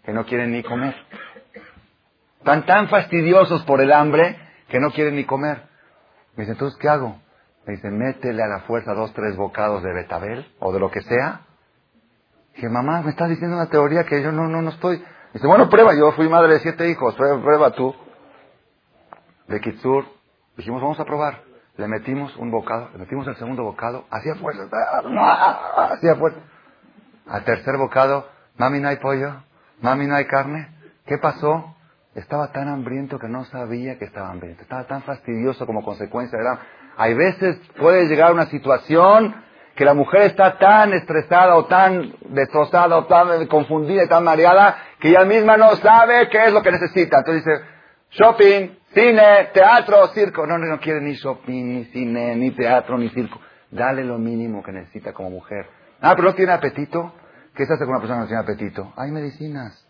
que 0.05 0.13
no 0.13 0.27
quieren 0.27 0.53
ni 0.53 0.63
comer. 0.63 0.95
Están 2.39 2.67
tan 2.67 2.89
fastidiosos 2.89 3.63
por 3.65 3.81
el 3.81 3.91
hambre 3.93 4.39
que 4.69 4.79
no 4.79 4.91
quieren 4.91 5.17
ni 5.17 5.25
comer. 5.25 5.63
Me 6.37 6.43
dice, 6.43 6.53
entonces, 6.53 6.79
¿qué 6.79 6.89
hago? 6.89 7.17
Me 7.67 7.75
dice, 7.75 7.89
métele 7.89 8.43
a 8.43 8.47
la 8.47 8.61
fuerza 8.61 8.93
dos, 8.93 9.15
tres 9.15 9.37
bocados 9.37 9.83
de 9.83 9.95
betabel 9.95 10.47
o 10.59 10.71
de 10.73 10.81
lo 10.81 10.91
que 10.91 11.01
sea. 11.01 11.41
Dije, 12.55 12.69
mamá, 12.69 13.01
me 13.01 13.11
estás 13.11 13.31
diciendo 13.31 13.57
una 13.57 13.71
teoría 13.71 14.05
que 14.05 14.23
yo 14.23 14.31
no, 14.31 14.47
no, 14.49 14.61
no 14.61 14.71
estoy. 14.71 15.03
Dice, 15.33 15.47
bueno, 15.47 15.71
prueba, 15.71 15.95
yo 15.95 16.13
fui 16.13 16.29
madre 16.29 16.55
de 16.55 16.61
siete 16.61 16.91
hijos, 16.91 17.15
prueba, 17.15 17.71
tú. 17.71 17.95
De 19.49 19.61
Kitsur, 19.61 20.05
dijimos, 20.57 20.81
vamos 20.81 20.99
a 21.01 21.05
probar. 21.05 21.43
Le 21.77 21.89
metimos 21.89 22.37
un 22.37 22.51
bocado, 22.51 22.91
le 22.93 22.99
metimos 22.99 23.27
el 23.27 23.37
segundo 23.37 23.65
bocado, 23.65 24.05
hacía 24.11 24.37
fuerza, 24.37 24.63
hacía 25.91 26.15
fuerza. 26.15 26.39
Al 27.27 27.45
tercer 27.45 27.77
bocado, 27.77 28.29
mami, 28.57 28.79
no 28.79 28.89
hay 28.89 28.97
pollo, 28.97 29.43
mami, 29.81 30.07
no 30.07 30.15
hay 30.15 30.27
carne. 30.27 30.69
¿Qué 31.07 31.19
pasó? 31.19 31.75
Estaba 32.15 32.53
tan 32.53 32.69
hambriento 32.69 33.19
que 33.19 33.29
no 33.29 33.45
sabía 33.47 33.99
que 33.99 34.05
estaba 34.05 34.31
hambriento. 34.31 34.63
Estaba 34.63 34.85
tan 34.85 35.03
fastidioso 35.03 35.67
como 35.67 35.85
consecuencia 35.85 36.39
de 36.39 36.45
la... 36.45 36.59
Hay 36.97 37.15
veces 37.15 37.59
puede 37.77 38.07
llegar 38.07 38.33
una 38.33 38.47
situación 38.47 39.35
que 39.75 39.85
la 39.85 39.95
mujer 39.95 40.23
está 40.23 40.57
tan 40.59 40.93
estresada 40.93 41.57
o 41.57 41.65
tan 41.65 42.15
destrozada 42.29 42.97
o 42.97 43.07
tan 43.07 43.47
confundida 43.49 44.05
y 44.05 44.09
tan 44.09 44.23
mareada 44.23 44.77
que 45.01 45.09
ella 45.09 45.25
misma 45.25 45.57
no 45.57 45.75
sabe 45.77 46.29
qué 46.29 46.45
es 46.45 46.53
lo 46.53 46.63
que 46.63 46.71
necesita. 46.71 47.19
Entonces 47.19 47.45
dice, 47.45 47.65
shopping, 48.11 48.71
cine, 48.95 49.51
teatro, 49.53 50.09
circo. 50.09 50.47
No, 50.47 50.59
no, 50.59 50.67
no 50.67 50.81
quiere 50.81 51.01
ni 51.01 51.15
shopping, 51.15 51.65
ni 51.65 51.85
cine, 51.87 52.37
ni 52.37 52.51
teatro, 52.53 52.97
ni 52.97 53.09
circo. 53.11 53.41
Dale 53.71 54.05
lo 54.05 54.19
mínimo 54.19 54.63
que 54.63 54.73
necesita 54.73 55.13
como 55.13 55.31
mujer. 55.31 55.67
Ah, 56.01 56.15
pero 56.15 56.29
no 56.29 56.35
tiene 56.35 56.53
apetito. 56.53 57.13
¿Qué 57.55 57.67
se 57.67 57.75
hace 57.75 57.85
con 57.85 57.91
una 57.91 58.01
persona 58.01 58.21
que 58.21 58.23
no 58.23 58.29
tiene 58.29 58.43
apetito? 58.43 58.93
Hay 58.97 59.11
medicinas. 59.11 59.87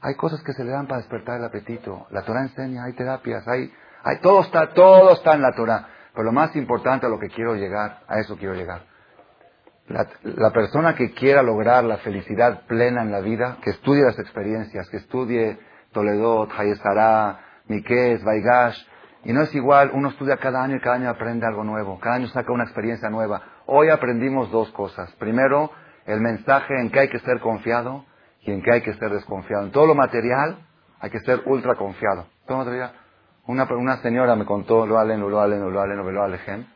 Hay 0.00 0.14
cosas 0.14 0.42
que 0.42 0.52
se 0.52 0.64
le 0.64 0.70
dan 0.70 0.86
para 0.86 1.00
despertar 1.00 1.38
el 1.38 1.44
apetito. 1.44 2.06
La 2.10 2.22
Torah 2.22 2.42
enseña, 2.42 2.84
hay 2.84 2.92
terapias, 2.92 3.46
hay, 3.48 3.72
hay, 4.04 4.18
todo 4.20 4.42
está, 4.42 4.72
todo 4.72 5.12
está 5.12 5.34
en 5.34 5.42
la 5.42 5.52
Torah. 5.52 5.88
Pero 6.12 6.24
lo 6.24 6.32
más 6.32 6.54
importante 6.56 7.06
a 7.06 7.08
lo 7.08 7.18
que 7.18 7.28
quiero 7.28 7.54
llegar, 7.54 8.00
a 8.06 8.20
eso 8.20 8.36
quiero 8.36 8.54
llegar. 8.54 8.82
La, 9.88 10.50
persona 10.50 10.96
que 10.96 11.12
quiera 11.12 11.42
lograr 11.42 11.84
la 11.84 11.98
felicidad 11.98 12.62
plena 12.66 13.02
en 13.02 13.12
la 13.12 13.20
vida, 13.20 13.58
que 13.62 13.70
estudie 13.70 14.02
las 14.02 14.18
experiencias, 14.18 14.88
que 14.88 14.96
estudie 14.96 15.58
Toledo, 15.92 16.48
Hayesara, 16.50 17.45
Miqués, 17.68 18.22
Baigash, 18.22 18.78
y 19.24 19.32
no 19.32 19.42
es 19.42 19.52
igual, 19.54 19.90
uno 19.92 20.10
estudia 20.10 20.36
cada 20.36 20.62
año 20.62 20.76
y 20.76 20.80
cada 20.80 20.96
año 20.96 21.10
aprende 21.10 21.46
algo 21.46 21.64
nuevo, 21.64 21.98
cada 21.98 22.14
año 22.14 22.28
saca 22.28 22.52
una 22.52 22.62
experiencia 22.62 23.10
nueva. 23.10 23.42
Hoy 23.66 23.88
aprendimos 23.88 24.52
dos 24.52 24.70
cosas. 24.70 25.12
Primero, 25.16 25.72
el 26.06 26.20
mensaje 26.20 26.80
en 26.80 26.90
que 26.90 27.00
hay 27.00 27.08
que 27.08 27.18
ser 27.18 27.40
confiado 27.40 28.04
y 28.42 28.52
en 28.52 28.62
que 28.62 28.72
hay 28.72 28.82
que 28.82 28.94
ser 28.94 29.10
desconfiado. 29.10 29.64
En 29.64 29.72
todo 29.72 29.86
lo 29.86 29.96
material 29.96 30.58
hay 31.00 31.10
que 31.10 31.18
ser 31.20 31.42
ultra 31.46 31.74
confiado. 31.74 32.26
Una, 33.46 33.64
una 33.64 33.96
señora 33.96 34.36
me 34.36 34.44
contó, 34.44 34.86
lo 34.86 34.98
aleno, 34.98 35.28
lo 35.28 35.40
aleno, 35.40 35.70
lo 35.70 35.80
aleno, 35.80 36.08
lo 36.08 36.22
aleno, 36.22 36.66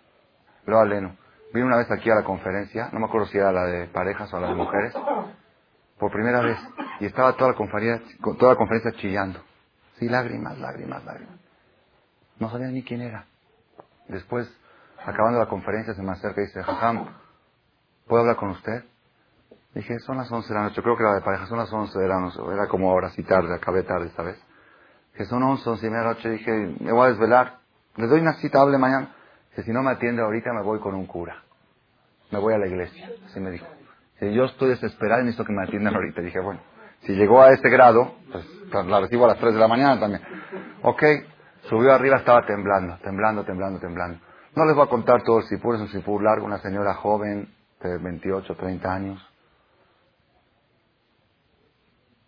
lo 0.67 0.79
aleno. 0.81 1.17
Vine 1.53 1.67
una 1.67 1.77
vez 1.77 1.91
aquí 1.91 2.11
a 2.11 2.17
la 2.17 2.25
conferencia, 2.25 2.91
no 2.93 3.01
me 3.01 3.07
acuerdo 3.07 3.27
si 3.27 3.39
era 3.39 3.53
la 3.53 3.65
de 3.67 3.87
parejas 3.89 4.33
o 4.33 4.41
la 4.41 4.49
de 4.49 4.55
mujeres, 4.55 4.95
por 5.99 6.11
primera 6.13 6.41
vez, 6.41 6.59
y 7.01 7.07
estaba 7.07 7.33
toda 7.37 7.51
la 7.51 7.57
conferencia, 7.57 8.17
toda 8.39 8.53
la 8.53 8.57
conferencia 8.57 8.93
chillando. 8.93 9.41
Sí, 10.01 10.09
lágrimas, 10.09 10.59
lágrimas, 10.59 11.05
lágrimas. 11.05 11.39
No 12.39 12.51
sabía 12.51 12.69
ni 12.69 12.83
quién 12.83 13.03
era. 13.03 13.27
Después, 14.09 14.51
acabando 15.05 15.39
la 15.39 15.47
conferencia, 15.47 15.95
se 15.95 16.03
me 16.03 16.11
acerca 16.11 16.41
y 16.41 16.47
dice, 16.47 16.63
Jajam, 16.63 17.07
¿puedo 18.09 18.23
hablar 18.23 18.37
con 18.37 18.51
usted? 18.51 18.85
Dije, 19.75 20.01
son 20.01 20.17
las 20.17 20.33
11 20.33 20.49
de 20.49 20.55
la 20.55 20.63
noche, 20.65 20.83
creo 20.83 20.97
que 20.97 21.03
era 21.05 21.15
de 21.15 21.21
pareja, 21.21 21.47
son 21.47 21.59
las 21.59 21.73
11 21.73 21.97
de 21.97 22.09
la 22.09 22.19
noche, 22.19 22.41
era 22.53 22.67
como 22.67 22.91
ahora 22.91 23.11
sí 23.11 23.23
tarde, 23.23 23.55
acabé 23.55 23.85
tarde 23.85 24.07
esta 24.07 24.23
vez. 24.23 24.43
Que 25.15 25.27
son 25.27 25.43
11, 25.43 25.69
11 25.69 25.87
y 25.87 25.91
media 25.91 26.01
de 26.01 26.09
la 26.09 26.15
noche, 26.15 26.31
dije, 26.31 26.77
me 26.81 26.93
voy 26.93 27.07
a 27.07 27.11
desvelar, 27.11 27.59
le 27.97 28.07
doy 28.07 28.21
una 28.21 28.33
cita, 28.35 28.61
hable 28.61 28.79
mañana 28.79 29.15
que 29.55 29.63
si 29.63 29.71
no 29.71 29.83
me 29.83 29.91
atiende 29.91 30.23
ahorita 30.23 30.53
me 30.53 30.63
voy 30.63 30.81
con 30.81 30.95
un 30.95 31.07
cura. 31.07 31.43
Me 32.31 32.39
voy 32.39 32.55
a 32.55 32.59
la 32.59 32.67
iglesia. 32.67 33.11
Así 33.27 33.41
me 33.41 33.51
dijo. 33.51 33.67
Si 34.19 34.33
yo 34.33 34.45
estoy 34.45 34.71
desesperado 34.71 35.21
y 35.21 35.25
necesito 35.25 35.45
que 35.45 35.53
me 35.53 35.65
atiendan 35.65 35.95
ahorita. 35.95 36.23
Dije, 36.23 36.41
bueno, 36.41 36.61
si 37.03 37.13
llegó 37.13 37.43
a 37.43 37.53
ese 37.53 37.69
grado, 37.69 38.15
pues, 38.31 38.45
pues 38.71 38.87
la 38.87 39.01
recibo 39.01 39.25
a 39.25 39.29
las 39.29 39.39
3 39.39 39.55
de 39.55 39.61
la 39.61 39.69
mañana 39.69 39.99
también. 39.99 40.23
Ok, 40.83 41.03
subió 41.69 41.93
arriba, 41.93 42.19
estaba 42.19 42.45
temblando, 42.47 42.99
temblando, 43.03 43.45
temblando, 43.45 43.81
temblando. 43.81 44.19
No 44.55 44.65
les 44.65 44.75
voy 44.75 44.85
a 44.85 44.91
contar 44.91 45.23
todo 45.23 45.39
el 45.39 45.45
sipur, 45.45 45.77
es 45.77 45.81
un 45.81 45.89
sipur 45.89 46.23
largo, 46.23 46.45
una 46.45 46.59
señora 46.59 46.95
joven 46.95 47.49
de 47.81 47.99
28, 47.99 48.55
30 48.55 48.93
años. 48.93 49.31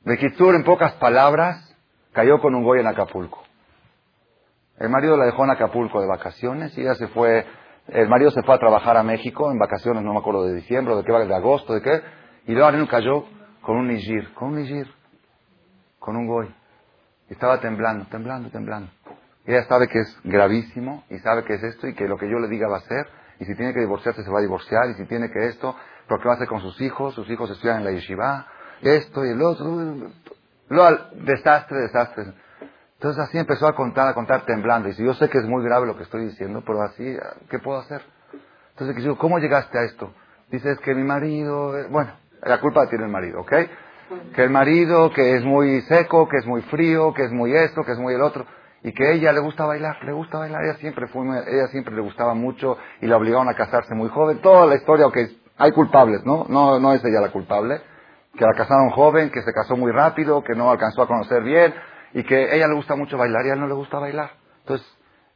De 0.04 0.16
Kitsur, 0.16 0.54
en 0.54 0.64
pocas 0.64 0.92
palabras, 0.94 1.76
cayó 2.12 2.40
con 2.40 2.54
un 2.54 2.64
goy 2.64 2.80
en 2.80 2.86
Acapulco. 2.86 3.42
El 4.78 4.88
marido 4.88 5.16
la 5.16 5.26
dejó 5.26 5.44
en 5.44 5.50
Acapulco 5.50 6.00
de 6.00 6.08
vacaciones 6.08 6.76
y 6.76 6.80
ella 6.80 6.94
se 6.94 7.08
fue, 7.08 7.46
el 7.88 8.08
marido 8.08 8.30
se 8.30 8.42
fue 8.42 8.54
a 8.54 8.58
trabajar 8.58 8.96
a 8.96 9.02
México 9.02 9.50
en 9.50 9.58
vacaciones, 9.58 10.02
no 10.02 10.12
me 10.12 10.18
acuerdo 10.18 10.44
de 10.44 10.54
diciembre, 10.54 10.96
de 10.96 11.04
qué 11.04 11.12
va, 11.12 11.24
de 11.24 11.34
agosto, 11.34 11.74
de 11.74 11.82
qué, 11.82 12.02
y 12.46 12.52
luego 12.52 12.88
cayó 12.88 13.24
con 13.62 13.76
un 13.76 13.88
nijir, 13.88 14.32
con 14.34 14.48
un 14.48 14.56
nijir, 14.56 14.86
con 15.98 16.16
un 16.16 16.26
goy. 16.26 16.54
Estaba 17.28 17.60
temblando, 17.60 18.06
temblando, 18.06 18.50
temblando. 18.50 18.90
ella 19.46 19.64
sabe 19.64 19.88
que 19.88 20.00
es 20.00 20.18
gravísimo 20.24 21.04
y 21.08 21.18
sabe 21.18 21.44
que 21.44 21.54
es 21.54 21.62
esto 21.62 21.88
y 21.88 21.94
que 21.94 22.06
lo 22.06 22.18
que 22.18 22.28
yo 22.28 22.38
le 22.38 22.48
diga 22.48 22.68
va 22.68 22.78
a 22.78 22.80
ser. 22.80 23.06
Y 23.38 23.44
si 23.44 23.54
tiene 23.54 23.72
que 23.72 23.80
divorciarse, 23.80 24.22
se 24.22 24.30
va 24.30 24.38
a 24.38 24.42
divorciar. 24.42 24.90
Y 24.90 24.94
si 24.94 25.06
tiene 25.06 25.30
que 25.30 25.46
esto, 25.46 25.74
lo 26.08 26.18
que 26.18 26.24
va 26.24 26.32
a 26.32 26.36
hacer 26.36 26.48
con 26.48 26.60
sus 26.60 26.80
hijos, 26.80 27.14
sus 27.14 27.28
hijos 27.30 27.50
estudian 27.50 27.78
en 27.78 27.84
la 27.84 27.90
yeshiva, 27.92 28.46
esto 28.82 29.24
y 29.24 29.30
el 29.30 29.42
otro. 29.42 30.10
Lo, 30.68 30.98
desastre, 31.24 31.80
desastre. 31.80 32.34
Entonces 32.94 33.20
así 33.24 33.38
empezó 33.38 33.66
a 33.66 33.74
contar, 33.74 34.08
a 34.08 34.14
contar 34.14 34.44
temblando. 34.44 34.88
Y 34.88 34.94
si 34.94 35.04
yo 35.04 35.14
sé 35.14 35.28
que 35.28 35.38
es 35.38 35.44
muy 35.44 35.64
grave 35.64 35.86
lo 35.86 35.96
que 35.96 36.04
estoy 36.04 36.26
diciendo, 36.26 36.62
pero 36.64 36.82
así, 36.82 37.16
¿qué 37.50 37.58
puedo 37.58 37.80
hacer? 37.80 38.02
Entonces 38.76 39.16
¿cómo 39.18 39.38
llegaste 39.38 39.78
a 39.78 39.82
esto? 39.82 40.14
Dices 40.50 40.78
que 40.80 40.94
mi 40.94 41.02
marido, 41.02 41.76
eh, 41.78 41.86
bueno, 41.90 42.12
la 42.42 42.60
culpa 42.60 42.84
la 42.84 42.90
tiene 42.90 43.04
el 43.04 43.10
marido, 43.10 43.40
¿ok? 43.40 43.52
Que 44.34 44.44
el 44.44 44.50
marido, 44.50 45.10
que 45.12 45.36
es 45.36 45.44
muy 45.44 45.80
seco, 45.82 46.28
que 46.28 46.38
es 46.38 46.46
muy 46.46 46.62
frío, 46.62 47.14
que 47.14 47.24
es 47.24 47.32
muy 47.32 47.54
esto, 47.54 47.82
que 47.84 47.92
es 47.92 47.98
muy 47.98 48.14
el 48.14 48.20
otro. 48.20 48.44
Y 48.82 48.92
que 48.92 49.12
ella 49.12 49.32
le 49.32 49.40
gusta 49.40 49.64
bailar, 49.64 50.02
le 50.04 50.12
gusta 50.12 50.38
bailar, 50.38 50.64
ella 50.64 50.74
siempre 50.74 51.06
fue, 51.06 51.22
ella 51.24 51.68
siempre 51.68 51.94
le 51.94 52.02
gustaba 52.02 52.34
mucho 52.34 52.76
y 53.00 53.06
la 53.06 53.16
obligaron 53.16 53.48
a 53.48 53.54
casarse 53.54 53.94
muy 53.94 54.08
joven. 54.08 54.40
Toda 54.40 54.66
la 54.66 54.74
historia, 54.74 55.06
ok, 55.06 55.16
hay 55.56 55.70
culpables, 55.70 56.24
¿no? 56.24 56.46
No, 56.48 56.80
no 56.80 56.92
es 56.92 57.04
ella 57.04 57.20
la 57.20 57.30
culpable. 57.30 57.80
Que 58.36 58.44
la 58.44 58.54
casaron 58.54 58.90
joven, 58.90 59.30
que 59.30 59.42
se 59.42 59.52
casó 59.52 59.76
muy 59.76 59.92
rápido, 59.92 60.42
que 60.42 60.54
no 60.54 60.70
alcanzó 60.70 61.02
a 61.02 61.06
conocer 61.06 61.42
bien, 61.42 61.72
y 62.12 62.24
que 62.24 62.54
ella 62.54 62.66
le 62.66 62.74
gusta 62.74 62.96
mucho 62.96 63.16
bailar 63.16 63.46
y 63.46 63.50
a 63.50 63.52
él 63.54 63.60
no 63.60 63.68
le 63.68 63.74
gusta 63.74 63.98
bailar. 63.98 64.30
Entonces, 64.60 64.86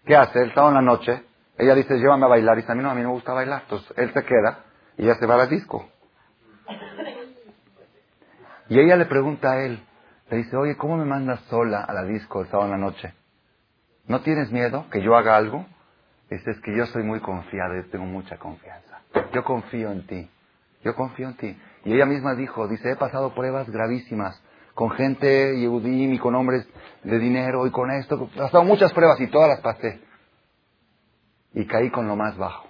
¿qué 0.05 0.17
hace? 0.17 0.41
Él 0.41 0.49
estaba 0.49 0.69
en 0.69 0.75
la 0.75 0.83
noche, 0.83 1.23
ella 1.59 1.75
dice, 1.75 1.99
llévame 1.99 2.25
a 2.25 2.29
bailar, 2.29 2.59
y 2.59 2.63
dice, 2.63 2.73
a 2.73 2.75
mí 2.75 2.83
no, 2.83 2.91
a 2.91 2.95
mí 2.95 3.03
no 3.03 3.09
me 3.09 3.15
gusta 3.15 3.33
bailar. 3.33 3.63
Entonces, 3.63 3.93
él 3.97 4.13
se 4.13 4.25
queda 4.25 4.65
y 4.97 5.05
ella 5.05 5.15
se 5.15 5.27
va 5.27 5.35
a 5.35 5.39
la 5.39 5.47
disco. 5.47 5.87
Y 8.69 8.79
ella 8.79 8.97
le 8.97 9.07
pregunta 9.07 9.53
a 9.53 9.65
él, 9.65 9.81
le 10.31 10.37
dice, 10.39 10.57
oye, 10.57 10.77
¿cómo 10.77 10.97
me 10.97 11.05
mandas 11.05 11.41
sola 11.49 11.83
a 11.83 11.93
la 11.93 12.05
disco 12.05 12.41
el 12.41 12.49
sábado 12.49 12.67
en 12.67 12.81
la 12.81 12.87
noche? 12.87 13.15
¿No 14.09 14.21
tienes 14.23 14.51
miedo 14.51 14.87
que 14.91 15.03
yo 15.03 15.17
haga 15.17 15.37
algo? 15.37 15.67
Dice, 16.31 16.51
es 16.51 16.61
que 16.61 16.77
yo 16.77 16.87
soy 16.87 17.05
muy 17.05 17.21
confiado, 17.21 17.75
yo 17.75 17.89
tengo 17.91 18.05
mucha 18.05 18.37
confianza. 18.37 19.01
Yo 19.33 19.45
confío 19.45 19.93
en 19.93 20.07
ti. 20.07 20.31
Yo 20.83 20.95
confío 20.95 21.29
en 21.29 21.37
ti. 21.37 21.59
Y 21.85 21.95
ella 21.95 22.07
misma 22.07 22.35
dijo, 22.35 22.67
dice, 22.67 22.91
he 22.91 22.97
pasado 22.97 23.35
pruebas 23.35 23.69
gravísimas 23.71 24.43
con 24.75 24.91
gente 24.91 25.59
Yehudim 25.59 26.13
y 26.13 26.19
con 26.19 26.35
hombres 26.35 26.69
de 27.03 27.19
dinero 27.19 27.67
y 27.67 27.71
con 27.71 27.91
esto. 27.91 28.29
He 28.35 28.39
pasado 28.39 28.65
muchas 28.65 28.93
pruebas 28.93 29.21
y 29.21 29.29
todas 29.29 29.49
las 29.49 29.61
pasé. 29.61 30.01
Y 31.55 31.67
caí 31.67 31.91
con 31.91 32.07
lo 32.07 32.17
más 32.17 32.37
bajo. 32.37 32.66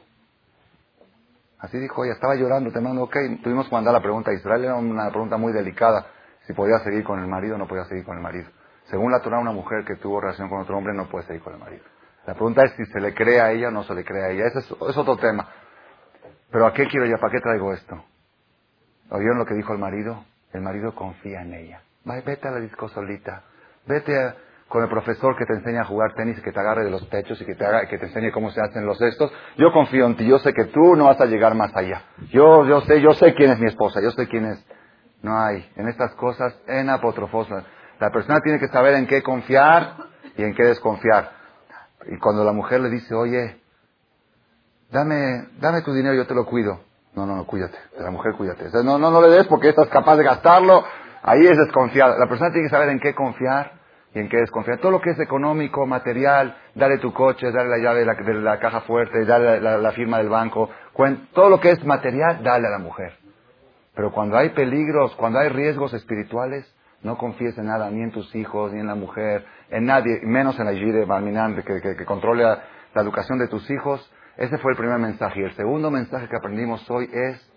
Así 1.59 1.79
dijo 1.79 2.05
ella, 2.05 2.15
estaba 2.15 2.35
llorando, 2.35 2.71
temblando, 2.71 3.05
ok, 3.05 3.17
tuvimos 3.43 3.69
que 3.69 3.75
mandar 3.75 3.95
la 3.95 4.01
pregunta 4.01 4.31
a 4.31 4.35
Israel, 4.35 4.65
era 4.65 4.75
una 4.75 5.09
pregunta 5.09 5.37
muy 5.37 5.53
delicada, 5.53 6.07
si 6.47 6.53
podía 6.53 6.79
seguir 6.81 7.03
con 7.03 7.19
el 7.19 7.27
marido 7.27 7.55
o 7.55 7.59
no 7.59 7.67
podía 7.67 7.85
seguir 7.85 8.05
con 8.05 8.17
el 8.17 8.23
marido. 8.23 8.49
Según 8.91 9.11
la 9.11 9.21
Torah, 9.21 9.39
una 9.39 9.53
mujer 9.53 9.85
que 9.85 9.97
tuvo 9.97 10.21
relación 10.21 10.49
con 10.49 10.61
otro 10.61 10.77
hombre 10.77 10.95
no 10.95 11.09
puede 11.09 11.27
seguir 11.27 11.43
con 11.43 11.55
el 11.55 11.59
marido. 11.59 11.83
La 12.27 12.35
pregunta 12.35 12.63
es 12.65 12.73
si 12.73 12.85
se 12.87 13.01
le 13.01 13.15
cree 13.15 13.41
a 13.41 13.53
ella 13.53 13.69
o 13.69 13.71
no 13.71 13.85
se 13.85 13.95
le 13.95 14.05
cree 14.05 14.25
a 14.25 14.31
ella. 14.31 14.47
Ese 14.47 14.59
es, 14.61 14.71
es 14.71 14.97
otro 14.97 15.17
tema. 15.17 15.49
Pero 16.51 16.67
¿a 16.67 16.73
qué 16.73 16.87
quiero 16.87 17.07
yo? 17.07 17.19
¿Para 17.19 17.33
qué 17.33 17.41
traigo 17.41 17.73
esto? 17.73 18.05
¿Oyeron 19.11 19.39
lo 19.39 19.47
que 19.47 19.55
dijo 19.55 19.73
el 19.73 19.79
marido? 19.79 20.25
El 20.53 20.61
marido 20.61 20.95
confía 20.95 21.43
en 21.43 21.55
ella. 21.55 21.83
vete 22.05 22.49
a 22.49 22.53
la 22.53 22.61
disco 22.61 22.89
solita. 22.89 23.43
Vete 23.87 24.35
con 24.69 24.83
el 24.83 24.89
profesor 24.89 25.37
que 25.37 25.47
te 25.47 25.53
enseña 25.53 25.83
a 25.83 25.85
jugar 25.85 26.15
tenis 26.15 26.41
que 26.41 26.51
te 26.51 26.59
agarre 26.59 26.85
de 26.85 26.91
los 26.91 27.05
pechos 27.07 27.41
y 27.41 27.45
que 27.45 27.55
te, 27.55 27.65
haga, 27.65 27.87
que 27.87 27.99
te 27.99 28.07
enseñe 28.07 28.33
cómo 28.33 28.51
se 28.51 28.61
hacen 28.61 28.85
los 28.85 29.01
estos. 29.01 29.33
Yo 29.57 29.73
confío 29.73 30.07
en 30.07 30.17
ti. 30.17 30.27
Yo 30.27 30.39
sé 30.41 30.53
que 30.53 30.65
tú 30.65 30.97
no 30.97 31.05
vas 31.05 31.21
a 31.21 31.27
llegar 31.27 31.55
más 31.55 31.75
allá. 31.77 32.03
Yo, 32.31 32.65
yo 32.67 32.81
sé, 32.83 33.01
yo 33.01 33.13
sé 33.13 33.35
quién 33.35 33.53
es 33.53 33.61
mi 33.61 33.67
esposa. 33.67 34.01
Yo 34.03 34.11
sé 34.11 34.27
quién 34.27 34.45
es. 34.47 34.67
No 35.23 35.39
hay. 35.39 35.71
En 35.77 35.89
estas 35.89 36.15
cosas, 36.15 36.59
en 36.67 36.91
apotrofosa. 36.91 37.65
La 38.01 38.11
persona 38.11 38.41
tiene 38.41 38.59
que 38.59 38.67
saber 38.69 38.95
en 38.95 39.07
qué 39.07 39.23
confiar 39.23 39.95
y 40.37 40.43
en 40.43 40.55
qué 40.55 40.65
desconfiar. 40.65 41.31
Y 42.09 42.19
cuando 42.19 42.45
la 42.45 42.53
mujer 42.53 42.81
le 42.81 42.91
dice, 42.91 43.15
oye, 43.15 43.61
dame, 44.91 45.49
dame 45.61 45.83
tu 45.83 45.93
dinero, 45.93 46.15
yo 46.15 46.27
te 46.27 46.35
lo 46.35 46.45
cuido. 46.45 46.81
No, 47.15 47.25
no, 47.25 47.37
no, 47.37 47.47
cuídate. 47.47 47.79
De 47.97 48.03
la 48.03 48.11
mujer, 48.11 48.35
cuídate. 48.35 48.67
no, 48.85 48.99
no, 48.99 49.11
no 49.11 49.23
le 49.23 49.29
des 49.29 49.47
porque 49.47 49.69
estás 49.69 49.89
capaz 49.89 50.17
de 50.17 50.25
gastarlo. 50.25 50.85
Ahí 51.23 51.47
es 51.47 51.57
desconfiada. 51.57 52.19
La 52.19 52.29
persona 52.29 52.51
tiene 52.51 52.67
que 52.67 52.75
saber 52.75 52.91
en 52.91 53.01
qué 53.01 53.15
confiar 53.15 53.76
y 54.15 54.19
en 54.19 54.29
qué 54.29 54.39
desconfiar. 54.39 54.79
Todo 54.79 54.93
lo 54.93 55.01
que 55.01 55.11
es 55.11 55.21
económico, 55.21 55.87
material, 55.87 56.57
dale 56.75 56.99
tu 56.99 57.13
coche, 57.13 57.51
dale 57.51 57.69
la 57.69 57.79
llave 57.79 58.01
de 58.01 58.35
la, 58.35 58.59
caja 58.59 58.81
fuerte, 58.83 59.25
dale 59.25 59.61
la, 59.61 59.93
firma 59.93 60.19
del 60.19 60.29
banco. 60.29 60.71
todo 61.33 61.51
lo 61.51 61.61
que 61.61 61.71
es 61.71 61.85
material, 61.85 62.43
dale 62.43 62.67
a 62.67 62.71
la 62.71 62.79
mujer. 62.79 63.15
Pero 63.95 64.13
cuando 64.13 64.37
hay 64.37 64.51
peligros, 64.51 65.15
cuando 65.17 65.39
hay 65.39 65.49
riesgos 65.49 65.93
espirituales, 65.95 66.71
no 67.03 67.19
confíes 67.19 67.57
en 67.59 67.67
nada, 67.67 67.91
ni 67.91 68.03
en 68.03 68.11
tus 68.11 68.35
hijos, 68.35 68.73
ni 68.73 68.81
en 68.81 68.87
la 68.87 68.95
mujer, 68.95 69.45
en 69.71 69.85
nadie, 69.85 70.21
menos 70.23 70.59
en 70.59 70.67
la 70.67 70.73
Yire 70.73 71.05
Balminan, 71.05 71.55
que, 71.57 71.81
que, 71.81 71.97
que 71.97 72.05
controle 72.05 72.43
la 72.43 73.03
educación 73.03 73.39
de 73.39 73.49
tus 73.49 73.71
hijos. 73.71 74.11
Ese 74.37 74.59
fue 74.59 74.73
el 74.73 74.79
primer 74.79 74.99
mensaje. 74.99 75.41
Y 75.41 75.45
el 75.45 75.53
segundo 75.53 75.91
mensaje 75.91 76.29
que 76.29 76.37
aprendimos 76.37 76.89
hoy 76.91 77.09
es 77.13 77.53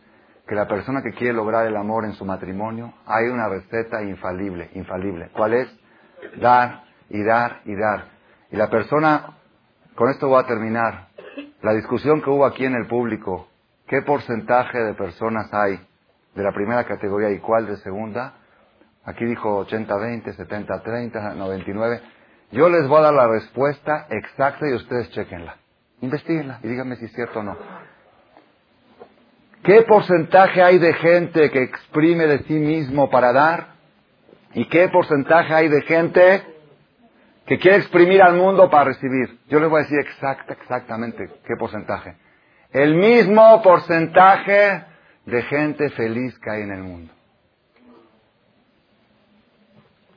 que 0.50 0.56
la 0.56 0.68
persona 0.68 1.02
que 1.04 1.12
quiere 1.12 1.34
lograr 1.34 1.68
el 1.68 1.78
amor 1.78 2.06
en 2.06 2.14
su 2.14 2.26
matrimonio, 2.26 2.94
hay 3.06 3.28
una 3.28 3.48
receta 3.48 4.02
infalible, 4.02 4.72
infalible. 4.74 5.30
¿Cuál 5.32 5.54
es? 5.54 5.80
Dar 6.40 6.84
y 7.10 7.24
dar 7.24 7.62
y 7.66 7.76
dar. 7.76 8.06
Y 8.52 8.56
la 8.56 8.70
persona, 8.70 9.38
con 9.96 10.10
esto 10.10 10.28
voy 10.28 10.44
a 10.44 10.48
terminar, 10.48 11.10
la 11.62 11.74
discusión 11.74 12.22
que 12.22 12.30
hubo 12.30 12.46
aquí 12.46 12.66
en 12.66 12.76
el 12.76 12.88
público, 12.88 13.48
¿qué 13.88 14.02
porcentaje 14.02 14.78
de 14.80 14.94
personas 14.94 15.54
hay 15.54 15.80
de 16.36 16.44
la 16.44 16.52
primera 16.52 16.86
categoría 16.86 17.30
y 17.32 17.40
cuál 17.40 17.68
de 17.68 17.78
segunda? 17.78 18.34
Aquí 19.06 19.26
dijo 19.26 19.66
80-20, 19.66 20.36
70-30, 20.36 21.36
99. 21.36 22.02
Yo 22.52 22.70
les 22.70 22.88
voy 22.88 23.00
a 23.00 23.04
dar 23.04 23.14
la 23.14 23.28
respuesta 23.28 24.08
exacta 24.10 24.68
y 24.70 24.74
ustedes 24.74 25.10
chequenla. 25.12 25.58
Investíguenla 26.02 26.60
y 26.64 26.68
díganme 26.68 26.96
si 26.96 27.06
es 27.06 27.14
cierto 27.14 27.40
o 27.40 27.44
no. 27.44 27.58
¿Qué 29.64 29.82
porcentaje 29.82 30.64
hay 30.64 30.80
de 30.80 30.94
gente 30.94 31.52
que 31.52 31.64
exprime 31.64 32.26
de 32.28 32.40
sí 32.44 32.54
mismo 32.54 33.10
para 33.10 33.34
dar? 33.34 33.79
¿Y 34.54 34.66
qué 34.66 34.90
porcentaje 34.90 35.54
hay 35.54 35.68
de 35.68 35.82
gente 35.84 36.44
que 37.46 37.60
quiere 37.60 37.78
exprimir 37.78 38.22
al 38.22 38.36
mundo 38.36 38.70
para 38.70 38.86
recibir? 38.86 39.40
Yo 39.48 39.60
les 39.60 39.70
voy 39.70 39.82
a 39.82 39.84
decir 39.84 40.00
exacta, 40.00 40.54
exactamente 40.54 41.30
qué 41.46 41.56
porcentaje. 41.58 42.16
El 42.72 42.96
mismo 42.96 43.62
porcentaje 43.62 44.84
de 45.26 45.42
gente 45.44 45.90
feliz 45.92 46.38
que 46.40 46.50
hay 46.50 46.62
en 46.64 46.72
el 46.72 46.84
mundo. 46.84 47.14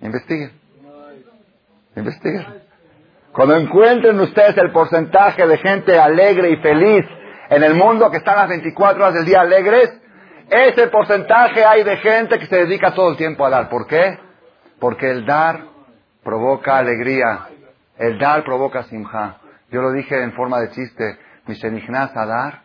Investiguen. 0.01 0.53
Investiguen. 1.95 2.47
Cuando 3.33 3.57
encuentren 3.57 4.19
ustedes 4.21 4.57
el 4.59 4.73
porcentaje 4.73 5.47
de 5.47 5.59
gente 5.59 5.99
alegre 5.99 6.51
y 6.51 6.57
feliz 6.57 7.05
en 7.49 7.63
el 7.63 7.75
mundo 7.75 8.11
que 8.11 8.19
están 8.19 8.37
las 8.37 8.49
24 8.49 9.03
horas 9.03 9.15
del 9.15 9.25
día 9.25 9.41
alegres, 9.41 9.91
ese 10.51 10.89
porcentaje 10.89 11.65
hay 11.65 11.83
de 11.83 11.97
gente 11.99 12.39
que 12.39 12.47
se 12.47 12.57
dedica 12.57 12.93
todo 12.95 13.11
el 13.11 13.17
tiempo 13.17 13.47
a 13.47 13.51
dar. 13.51 13.69
¿Por 13.71 13.87
qué? 13.87 14.19
Porque 14.83 15.09
el 15.09 15.25
dar 15.25 15.61
provoca 16.25 16.77
alegría. 16.77 17.47
El 17.97 18.19
dar 18.19 18.43
provoca 18.43 18.83
simja. 18.83 19.37
Yo 19.71 19.81
lo 19.81 19.93
dije 19.93 20.21
en 20.21 20.33
forma 20.33 20.59
de 20.59 20.71
chiste. 20.71 21.19
Mishenichnas 21.47 22.11
a 22.17 22.27
dar, 22.27 22.63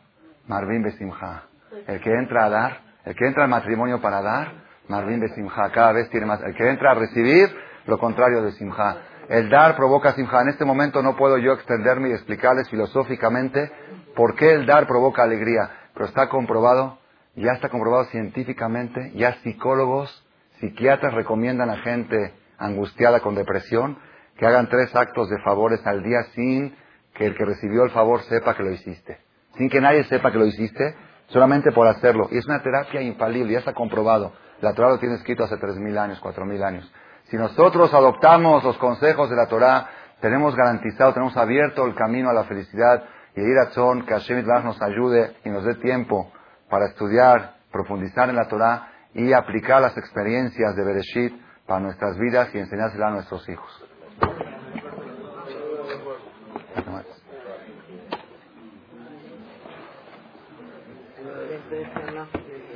Marvin 0.48 0.82
besimja. 0.82 1.44
El 1.86 2.02
que 2.02 2.12
entra 2.12 2.46
a 2.46 2.50
dar, 2.50 2.80
el 3.06 3.16
que 3.16 3.28
entra 3.28 3.44
al 3.44 3.52
matrimonio 3.52 4.02
para 4.02 4.24
dar, 4.24 4.52
Marvin 4.88 5.20
besimja. 5.20 5.70
Cada 5.70 5.92
vez 5.92 6.10
tiene 6.10 6.26
más. 6.26 6.42
El 6.42 6.56
que 6.56 6.68
entra 6.68 6.90
a 6.90 6.96
recibir, 6.96 7.56
lo 7.86 8.00
contrario 8.00 8.42
de 8.42 8.52
simja. 8.54 8.98
El 9.30 9.48
dar 9.52 9.76
provoca 9.76 10.14
simja. 10.14 10.42
En 10.42 10.50
este 10.50 10.66
momento 10.66 11.04
no 11.04 11.16
puedo 11.16 11.38
yo 11.38 11.54
extenderme 11.54 12.10
y 12.10 12.14
explicarles 12.14 12.68
filosóficamente 12.68 13.72
por 14.16 14.34
qué 14.34 14.54
el 14.54 14.66
dar 14.66 14.88
provoca 14.88 15.22
alegría. 15.22 15.70
Pero 15.94 16.08
está 16.08 16.30
comprobado, 16.30 16.98
ya 17.36 17.52
está 17.52 17.70
comprobado 17.70 18.06
científicamente, 18.06 19.12
ya 19.14 19.34
psicólogos, 19.44 20.27
psiquiatras 20.60 21.14
recomiendan 21.14 21.70
a 21.70 21.78
gente 21.78 22.34
angustiada 22.58 23.20
con 23.20 23.36
depresión 23.36 23.98
que 24.38 24.46
hagan 24.46 24.70
tres 24.70 24.96
actos 24.96 25.30
de 25.30 25.40
favores 25.42 25.86
al 25.86 26.04
día 26.04 26.24
sin 26.36 26.76
que 27.14 27.26
el 27.26 27.36
que 27.36 27.46
recibió 27.46 27.84
el 27.84 27.92
favor 27.92 28.22
sepa 28.24 28.56
que 28.56 28.64
lo 28.64 28.72
hiciste. 28.72 29.18
Sin 29.58 29.70
que 29.70 29.82
nadie 29.82 30.04
sepa 30.06 30.32
que 30.32 30.38
lo 30.38 30.46
hiciste, 30.46 30.96
solamente 31.28 31.72
por 31.72 31.88
hacerlo. 31.88 32.30
Y 32.32 32.38
es 32.38 32.46
una 32.46 32.62
terapia 32.62 33.02
infalible, 33.02 33.54
ya 33.54 33.60
está 33.60 33.74
comprobado. 33.74 34.34
La 34.62 34.74
Torah 34.74 34.90
lo 34.90 35.00
tiene 35.00 35.16
escrito 35.16 35.44
hace 35.44 35.58
tres 35.58 35.78
mil 35.78 35.98
años, 35.98 36.20
cuatro 36.20 36.46
mil 36.46 36.64
años. 36.64 36.92
Si 37.26 37.38
nosotros 37.38 37.94
adoptamos 37.94 38.64
los 38.64 38.78
consejos 38.78 39.30
de 39.30 39.36
la 39.36 39.48
Torah, 39.48 39.88
tenemos 40.22 40.56
garantizado, 40.56 41.14
tenemos 41.14 41.36
abierto 41.36 41.86
el 41.86 41.96
camino 41.96 42.30
a 42.30 42.34
la 42.34 42.46
felicidad 42.46 43.04
y 43.36 43.42
ir 43.42 43.58
a 43.60 43.70
Tzon, 43.70 44.06
que 44.06 44.14
Hashem 44.14 44.46
nos 44.64 44.82
ayude 44.82 45.36
y 45.44 45.50
nos 45.50 45.64
dé 45.64 45.76
tiempo 45.76 46.32
para 46.70 46.88
estudiar, 46.88 47.56
profundizar 47.72 48.30
en 48.30 48.36
la 48.36 48.48
Torah 48.48 48.92
y 49.18 49.34
aplicar 49.34 49.82
las 49.82 49.98
experiencias 49.98 50.76
de 50.76 50.84
Bereshit 50.84 51.34
para 51.66 51.80
nuestras 51.80 52.18
vidas 52.20 52.50
y 52.54 52.60
enseñárselas 52.60 53.08
a 53.08 53.12
nuestros 53.12 53.50
hijos. 53.50 53.84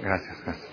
Gracias, 0.02 0.44
gracias. 0.44 0.72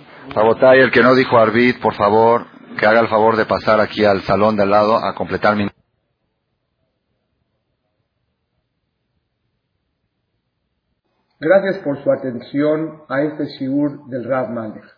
el 0.74 0.90
que 0.90 1.02
no 1.02 1.14
dijo 1.14 1.38
Arbit, 1.38 1.80
por 1.82 1.94
favor, 1.94 2.46
que 2.78 2.86
haga 2.86 3.00
el 3.00 3.08
favor 3.08 3.36
de 3.36 3.44
pasar 3.44 3.78
aquí 3.80 4.06
al 4.06 4.22
salón 4.22 4.56
de 4.56 4.62
al 4.62 4.70
lado 4.70 4.96
a 4.96 5.14
completar 5.14 5.54
mi... 5.54 5.68
Gracias 11.40 11.78
por 11.84 12.02
su 12.02 12.10
atención 12.10 13.02
a 13.08 13.20
este 13.20 13.44
shiur 13.58 14.06
del 14.08 14.24
Rav 14.24 14.48
Malek. 14.50 14.97